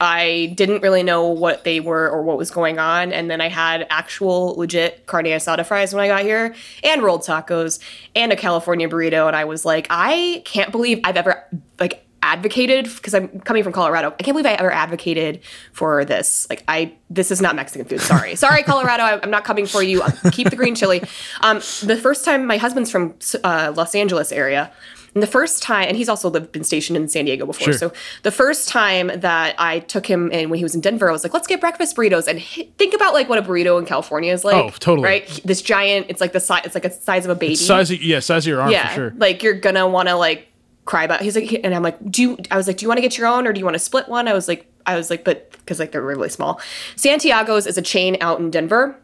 I 0.01 0.53
didn't 0.55 0.83
really 0.83 1.03
know 1.03 1.27
what 1.27 1.65
they 1.65 1.81
were 1.81 2.11
or 2.11 2.23
what 2.23 2.37
was 2.37 2.51
going 2.51 2.79
on. 2.79 3.13
And 3.13 3.31
then 3.31 3.41
I 3.41 3.49
had 3.49 3.87
actual 3.89 4.55
legit 4.57 5.07
carne 5.07 5.25
asada 5.25 5.65
fries 5.65 5.95
when 5.95 6.05
I 6.05 6.09
got 6.09 6.23
here, 6.23 6.55
and 6.85 7.03
rolled 7.03 7.23
tacos, 7.23 7.81
and 8.15 8.33
a 8.33 8.37
California 8.37 8.89
burrito, 8.89 9.27
and 9.27 9.35
I 9.35 9.45
was 9.45 9.65
like, 9.65 9.87
I 9.89 10.43
can't 10.45 10.71
believe 10.71 11.01
I've 11.05 11.17
ever 11.17 11.43
like 11.81 12.06
advocated 12.27 12.85
because 12.97 13.15
I'm 13.15 13.41
coming 13.41 13.63
from 13.63 13.73
Colorado. 13.73 14.09
I 14.09 14.23
can't 14.23 14.35
believe 14.35 14.47
I 14.47 14.55
ever 14.55 14.71
advocated 14.73 15.41
for 15.73 16.05
this. 16.05 16.47
Like 16.51 16.65
I, 16.67 16.93
this 17.09 17.31
is 17.31 17.41
not 17.41 17.55
Mexican 17.55 17.87
food. 17.87 18.01
Sorry, 18.01 18.35
sorry, 18.45 18.63
Colorado. 18.63 19.03
I, 19.05 19.23
I'm 19.23 19.31
not 19.31 19.45
coming 19.45 19.67
for 19.67 19.83
you. 19.83 20.03
Keep 20.33 20.51
the 20.51 20.57
green 20.57 20.75
chili. 20.75 21.03
Um, 21.41 21.59
the 21.83 21.99
first 22.01 22.25
time 22.25 22.47
my 22.47 22.57
husband's 22.57 22.91
from 22.91 23.15
uh, 23.45 23.73
Los 23.77 23.95
Angeles 23.95 24.33
area. 24.33 24.73
And 25.15 25.23
the 25.23 25.27
first 25.27 25.63
time, 25.63 25.89
and 25.89 25.97
he's 25.97 26.11
also 26.11 26.29
lived 26.29 26.53
been 26.53 26.63
stationed 26.63 26.95
in 26.99 27.09
San 27.09 27.25
Diego 27.25 27.47
before. 27.47 27.73
Sure. 27.73 27.79
So 27.79 27.93
the 28.23 28.31
first 28.31 28.69
time 28.69 29.11
that 29.21 29.55
I 29.59 29.79
took 29.79 30.05
him 30.05 30.31
in 30.31 30.51
when 30.51 30.59
he 30.59 30.63
was 30.63 30.75
in 30.75 30.83
Denver, 30.83 31.09
I 31.09 31.13
was 31.13 31.25
like, 31.25 31.33
let's 31.33 31.47
get 31.47 31.59
breakfast 31.59 31.97
burritos. 31.97 32.27
And 32.29 32.39
hi- 32.39 32.69
think 32.77 32.93
about 32.93 33.15
like 33.15 33.27
what 33.27 33.39
a 33.39 33.43
burrito 33.43 33.79
in 33.79 33.87
California 33.87 34.31
is 34.31 34.45
like. 34.45 34.57
Oh, 34.57 34.69
totally. 34.79 35.07
Right? 35.07 35.41
This 35.43 35.63
giant, 35.63 36.07
it's 36.11 36.21
like 36.21 36.33
the 36.33 36.41
size, 36.41 36.67
it's 36.67 36.75
like 36.75 36.85
a 36.85 36.93
size 36.93 37.25
of 37.25 37.31
a 37.31 37.35
baby 37.35 37.55
Size 37.55 37.91
of, 37.93 38.03
yeah, 38.03 38.21
size 38.21 38.45
of 38.45 38.51
your 38.51 38.61
arm 38.61 38.71
yeah, 38.71 38.89
for 38.89 38.95
sure. 38.95 39.13
like 39.17 39.43
you're 39.43 39.55
gonna 39.59 39.89
want 39.89 40.09
to 40.11 40.17
like 40.17 40.49
cry 40.87 41.05
about. 41.05 41.21
He's 41.21 41.37
like, 41.37 41.61
and 41.63 41.75
I'm 41.75 41.83
like, 41.83 41.99
do 42.11 42.23
you? 42.23 42.39
I 42.51 42.57
was 42.57 42.67
like, 42.67 42.79
do 42.79 42.85
you 42.85 42.89
want 42.89 42.97
to 42.99 43.03
get 43.03 43.19
your 43.19 43.27
own 43.27 43.47
or 43.47 43.53
do 43.53 43.59
you 43.59 43.65
want 43.67 43.75
to 43.75 43.79
split 43.81 44.09
one? 44.09 44.27
I 44.29 44.33
was 44.33 44.49
like, 44.49 44.73
I 44.87 44.97
was 44.97 45.11
like, 45.11 45.25
but 45.25 45.51
because 45.53 45.79
like 45.79 45.93
they're 45.93 46.01
really 46.03 46.29
small. 46.31 46.61
Santiago's 46.97 47.67
is 47.67 47.77
a 47.77 47.83
chain 47.83 48.17
out 48.21 48.39
in 48.39 48.51
Denver, 48.51 48.97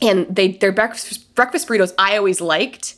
and 0.00 0.26
they 0.34 0.52
their 0.52 0.70
breakfast 0.72 1.34
breakfast 1.34 1.66
burritos 1.66 1.92
I 1.98 2.16
always 2.16 2.40
liked. 2.40 2.94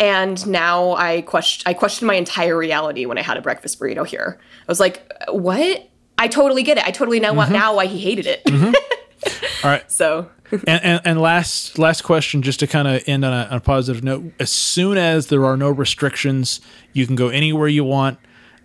And 0.00 0.46
now 0.46 0.92
I 0.92 1.22
question 1.22 1.64
I 1.66 1.74
questioned 1.74 2.06
my 2.06 2.14
entire 2.14 2.56
reality 2.56 3.04
when 3.06 3.18
I 3.18 3.22
had 3.22 3.36
a 3.36 3.40
breakfast 3.42 3.78
burrito 3.80 4.06
here. 4.06 4.38
I 4.40 4.64
was 4.70 4.80
like, 4.80 5.10
what? 5.28 5.88
I 6.18 6.26
totally 6.28 6.62
get 6.62 6.78
it. 6.78 6.84
I 6.86 6.90
totally 6.90 7.20
know 7.20 7.32
Mm-hmm. 7.34 7.52
now 7.52 7.76
why 7.76 7.86
he 7.86 7.98
hated 7.98 8.26
it. 8.26 8.42
All 9.64 9.70
right. 9.70 9.90
so 9.90 10.30
and, 10.50 10.84
and, 10.84 11.00
and 11.04 11.20
last 11.20 11.78
last 11.78 12.02
question, 12.02 12.42
just 12.42 12.60
to 12.60 12.66
kind 12.66 12.88
of 12.88 13.02
end 13.06 13.24
on 13.24 13.32
a, 13.32 13.48
on 13.50 13.56
a 13.58 13.60
positive 13.60 14.02
note. 14.02 14.32
As 14.38 14.50
soon 14.50 14.96
as 14.96 15.28
there 15.28 15.44
are 15.44 15.56
no 15.56 15.70
restrictions, 15.70 16.60
you 16.92 17.06
can 17.06 17.16
go 17.16 17.28
anywhere 17.28 17.68
you 17.68 17.84
want. 17.84 18.18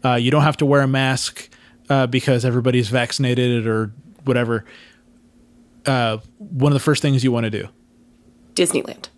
Uh, 0.04 0.16
you 0.16 0.32
don't 0.32 0.44
have 0.44 0.58
to 0.58 0.66
wear 0.66 0.82
a 0.82 0.88
mask 0.88 1.50
uh, 1.90 2.08
because 2.08 2.46
everybody's 2.46 2.90
vaccinated 2.90 3.68
or 3.68 3.92
whatever. 4.26 4.66
Uh, 5.86 6.18
one 6.38 6.72
of 6.72 6.74
the 6.74 6.80
first 6.84 7.02
things 7.02 7.24
you 7.24 7.32
want 7.32 7.46
to 7.46 7.50
do, 7.50 7.68
Disneyland. 8.54 9.10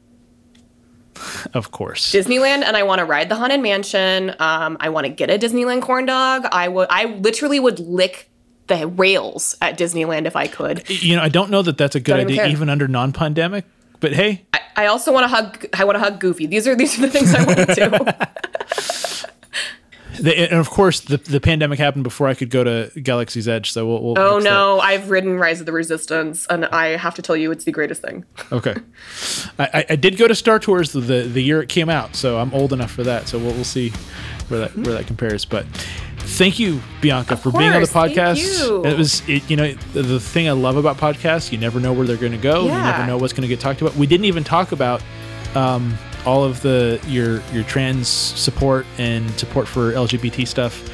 of 1.53 1.71
course. 1.71 2.11
Disneyland 2.11 2.63
and 2.63 2.75
I 2.75 2.83
want 2.83 2.99
to 2.99 3.05
ride 3.05 3.29
the 3.29 3.35
Haunted 3.35 3.61
Mansion. 3.61 4.35
Um, 4.39 4.77
I 4.79 4.89
want 4.89 5.05
to 5.05 5.09
get 5.09 5.29
a 5.29 5.37
Disneyland 5.37 5.81
corn 5.81 6.05
dog. 6.05 6.45
I 6.51 6.67
would 6.67 6.87
I 6.89 7.05
literally 7.05 7.59
would 7.59 7.79
lick 7.79 8.29
the 8.67 8.87
rails 8.87 9.55
at 9.61 9.77
Disneyland 9.77 10.25
if 10.25 10.35
I 10.35 10.47
could. 10.47 10.89
You 10.89 11.15
know, 11.15 11.21
I 11.21 11.29
don't 11.29 11.49
know 11.51 11.61
that 11.61 11.77
that's 11.77 11.95
a 11.95 11.99
good 11.99 12.15
even 12.15 12.27
idea, 12.27 12.37
care. 12.37 12.47
even 12.47 12.69
under 12.69 12.87
non-pandemic. 12.87 13.65
But 13.99 14.13
hey, 14.13 14.45
I, 14.53 14.59
I 14.75 14.85
also 14.87 15.13
want 15.13 15.23
to 15.23 15.27
hug. 15.29 15.65
I 15.73 15.83
want 15.85 15.95
to 15.95 15.99
hug 15.99 16.19
Goofy. 16.19 16.45
These 16.47 16.67
are 16.67 16.75
these 16.75 16.97
are 16.97 17.01
the 17.03 17.09
things 17.09 17.33
I 17.33 17.43
want 17.45 17.57
to 17.59 17.75
do. 17.75 17.89
the, 20.21 20.37
and 20.51 20.59
of 20.59 20.69
course, 20.69 20.99
the 21.01 21.17
the 21.17 21.39
pandemic 21.39 21.79
happened 21.79 22.03
before 22.03 22.27
I 22.27 22.33
could 22.33 22.49
go 22.49 22.63
to 22.63 22.91
Galaxy's 23.01 23.47
Edge. 23.47 23.71
So 23.71 23.85
we'll. 23.87 24.01
we'll 24.03 24.19
Oh 24.19 24.35
fix 24.35 24.43
that. 24.45 24.49
no, 24.49 24.79
I've 24.79 25.09
ridden 25.09 25.37
Rise 25.39 25.59
of 25.59 25.65
the 25.65 25.71
Resistance, 25.71 26.45
and 26.49 26.65
I 26.65 26.97
have 26.97 27.15
to 27.15 27.21
tell 27.21 27.35
you, 27.37 27.51
it's 27.51 27.63
the 27.65 27.71
greatest 27.71 28.01
thing. 28.01 28.25
Okay. 28.51 28.75
I, 29.59 29.85
I- 29.89 29.95
did 29.95 30.17
go 30.17 30.27
to 30.27 30.35
Star 30.35 30.59
Tours 30.59 30.91
the, 30.91 30.99
the 31.01 31.21
the 31.23 31.41
year 31.41 31.61
it 31.61 31.69
came 31.69 31.89
out, 31.89 32.15
so 32.15 32.37
I'm 32.37 32.53
old 32.53 32.73
enough 32.73 32.91
for 32.91 33.03
that. 33.03 33.27
So 33.27 33.37
we'll, 33.39 33.53
we'll 33.53 33.63
see 33.63 33.91
where 34.49 34.59
that 34.61 34.75
where 34.75 34.93
that 34.95 35.07
compares. 35.07 35.45
But 35.45 35.65
thank 36.25 36.59
you, 36.59 36.81
Bianca, 37.01 37.37
for 37.37 37.51
being 37.51 37.71
on 37.71 37.81
the 37.81 37.87
course, 37.87 37.91
thank 37.91 38.17
podcast. 38.17 38.37
you. 38.37 38.85
It 38.85 38.97
was 38.97 39.27
it, 39.27 39.49
you 39.49 39.55
know 39.55 39.73
the, 39.93 40.01
the 40.01 40.19
thing 40.19 40.47
I 40.47 40.51
love 40.51 40.77
about 40.77 40.97
podcasts. 40.97 41.51
You 41.51 41.57
never 41.57 41.79
know 41.79 41.93
where 41.93 42.05
they're 42.05 42.17
going 42.17 42.31
to 42.31 42.37
go. 42.37 42.63
You 42.63 42.69
never 42.71 43.05
know 43.05 43.17
what's 43.17 43.33
going 43.33 43.43
to 43.43 43.47
get 43.47 43.59
talked 43.59 43.81
about. 43.81 43.95
We 43.95 44.07
didn't 44.07 44.25
even 44.25 44.43
talk 44.43 44.71
about 44.71 45.01
um, 45.55 45.97
all 46.25 46.43
of 46.43 46.61
the 46.61 46.99
your 47.07 47.41
your 47.53 47.63
trans 47.63 48.07
support 48.07 48.85
and 48.97 49.29
support 49.39 49.67
for 49.67 49.91
LGBT 49.93 50.47
stuff. 50.47 50.89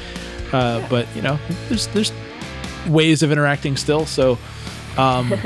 Uh, 0.54 0.86
But 0.88 1.06
you 1.16 1.22
know, 1.22 1.38
there's 1.68 1.86
there's 1.88 2.12
ways 2.88 3.22
of 3.22 3.32
interacting 3.32 3.76
still. 3.76 4.06
So. 4.06 4.38
Um, 4.96 5.32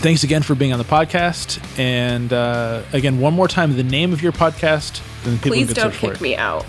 thanks 0.00 0.22
again 0.22 0.42
for 0.42 0.54
being 0.54 0.72
on 0.72 0.78
the 0.78 0.84
podcast. 0.84 1.60
And 1.78 2.32
uh, 2.32 2.82
again, 2.92 3.20
one 3.20 3.34
more 3.34 3.48
time, 3.48 3.76
the 3.76 3.82
name 3.82 4.12
of 4.12 4.22
your 4.22 4.32
podcast, 4.32 5.02
and 5.26 5.36
people 5.38 5.50
Please 5.56 5.66
can 5.72 5.74
don't 5.74 5.92
kick 5.92 6.20
me 6.20 6.36
out. 6.36 6.64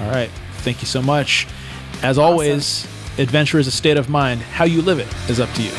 All 0.00 0.10
right. 0.10 0.30
Thank 0.66 0.82
you 0.82 0.88
so 0.88 1.00
much. 1.00 1.46
As 2.02 2.18
always, 2.18 2.88
adventure 3.18 3.60
is 3.60 3.68
a 3.68 3.70
state 3.70 3.96
of 3.96 4.08
mind. 4.08 4.40
How 4.40 4.64
you 4.64 4.82
live 4.82 4.98
it 4.98 5.06
is 5.30 5.38
up 5.38 5.48
to 5.52 5.62
you. 5.62 5.70